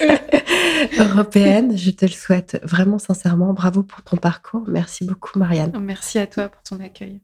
européenne. 0.98 1.78
Je 1.78 1.90
te 1.90 2.04
le 2.04 2.12
souhaite 2.12 2.60
vraiment 2.62 2.98
sincèrement. 2.98 3.54
Bravo 3.54 3.82
pour 3.82 4.02
ton 4.02 4.18
parcours. 4.18 4.64
Merci 4.68 5.06
beaucoup, 5.06 5.38
Marianne. 5.38 5.72
Merci 5.80 6.18
à 6.18 6.26
toi 6.26 6.50
pour 6.50 6.62
ton 6.64 6.84
accueil. 6.84 7.22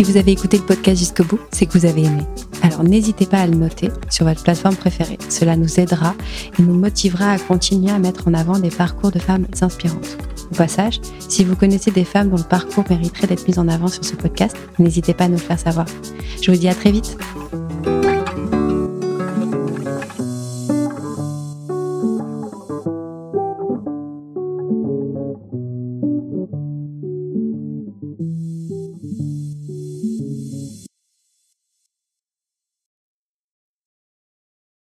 Si 0.00 0.04
vous 0.04 0.16
avez 0.16 0.32
écouté 0.32 0.56
le 0.56 0.64
podcast 0.64 0.98
jusqu'au 0.98 1.24
bout, 1.24 1.40
c'est 1.52 1.66
que 1.66 1.76
vous 1.76 1.84
avez 1.84 2.04
aimé. 2.04 2.22
Alors 2.62 2.82
n'hésitez 2.84 3.26
pas 3.26 3.40
à 3.40 3.46
le 3.46 3.54
noter 3.54 3.90
sur 4.08 4.24
votre 4.24 4.42
plateforme 4.42 4.74
préférée. 4.74 5.18
Cela 5.28 5.56
nous 5.56 5.78
aidera 5.78 6.14
et 6.58 6.62
nous 6.62 6.72
motivera 6.72 7.32
à 7.32 7.38
continuer 7.38 7.90
à 7.90 7.98
mettre 7.98 8.26
en 8.26 8.32
avant 8.32 8.58
des 8.58 8.70
parcours 8.70 9.10
de 9.10 9.18
femmes 9.18 9.46
inspirantes. 9.60 10.16
Au 10.50 10.54
passage, 10.54 11.02
si 11.28 11.44
vous 11.44 11.54
connaissez 11.54 11.90
des 11.90 12.04
femmes 12.04 12.30
dont 12.30 12.38
le 12.38 12.44
parcours 12.44 12.84
mériterait 12.88 13.26
d'être 13.26 13.46
mis 13.46 13.58
en 13.58 13.68
avant 13.68 13.88
sur 13.88 14.02
ce 14.02 14.14
podcast, 14.14 14.56
n'hésitez 14.78 15.12
pas 15.12 15.24
à 15.24 15.28
nous 15.28 15.36
le 15.36 15.42
faire 15.42 15.58
savoir. 15.58 15.84
Je 16.40 16.50
vous 16.50 16.56
dis 16.56 16.68
à 16.68 16.74
très 16.74 16.92
vite. 16.92 17.18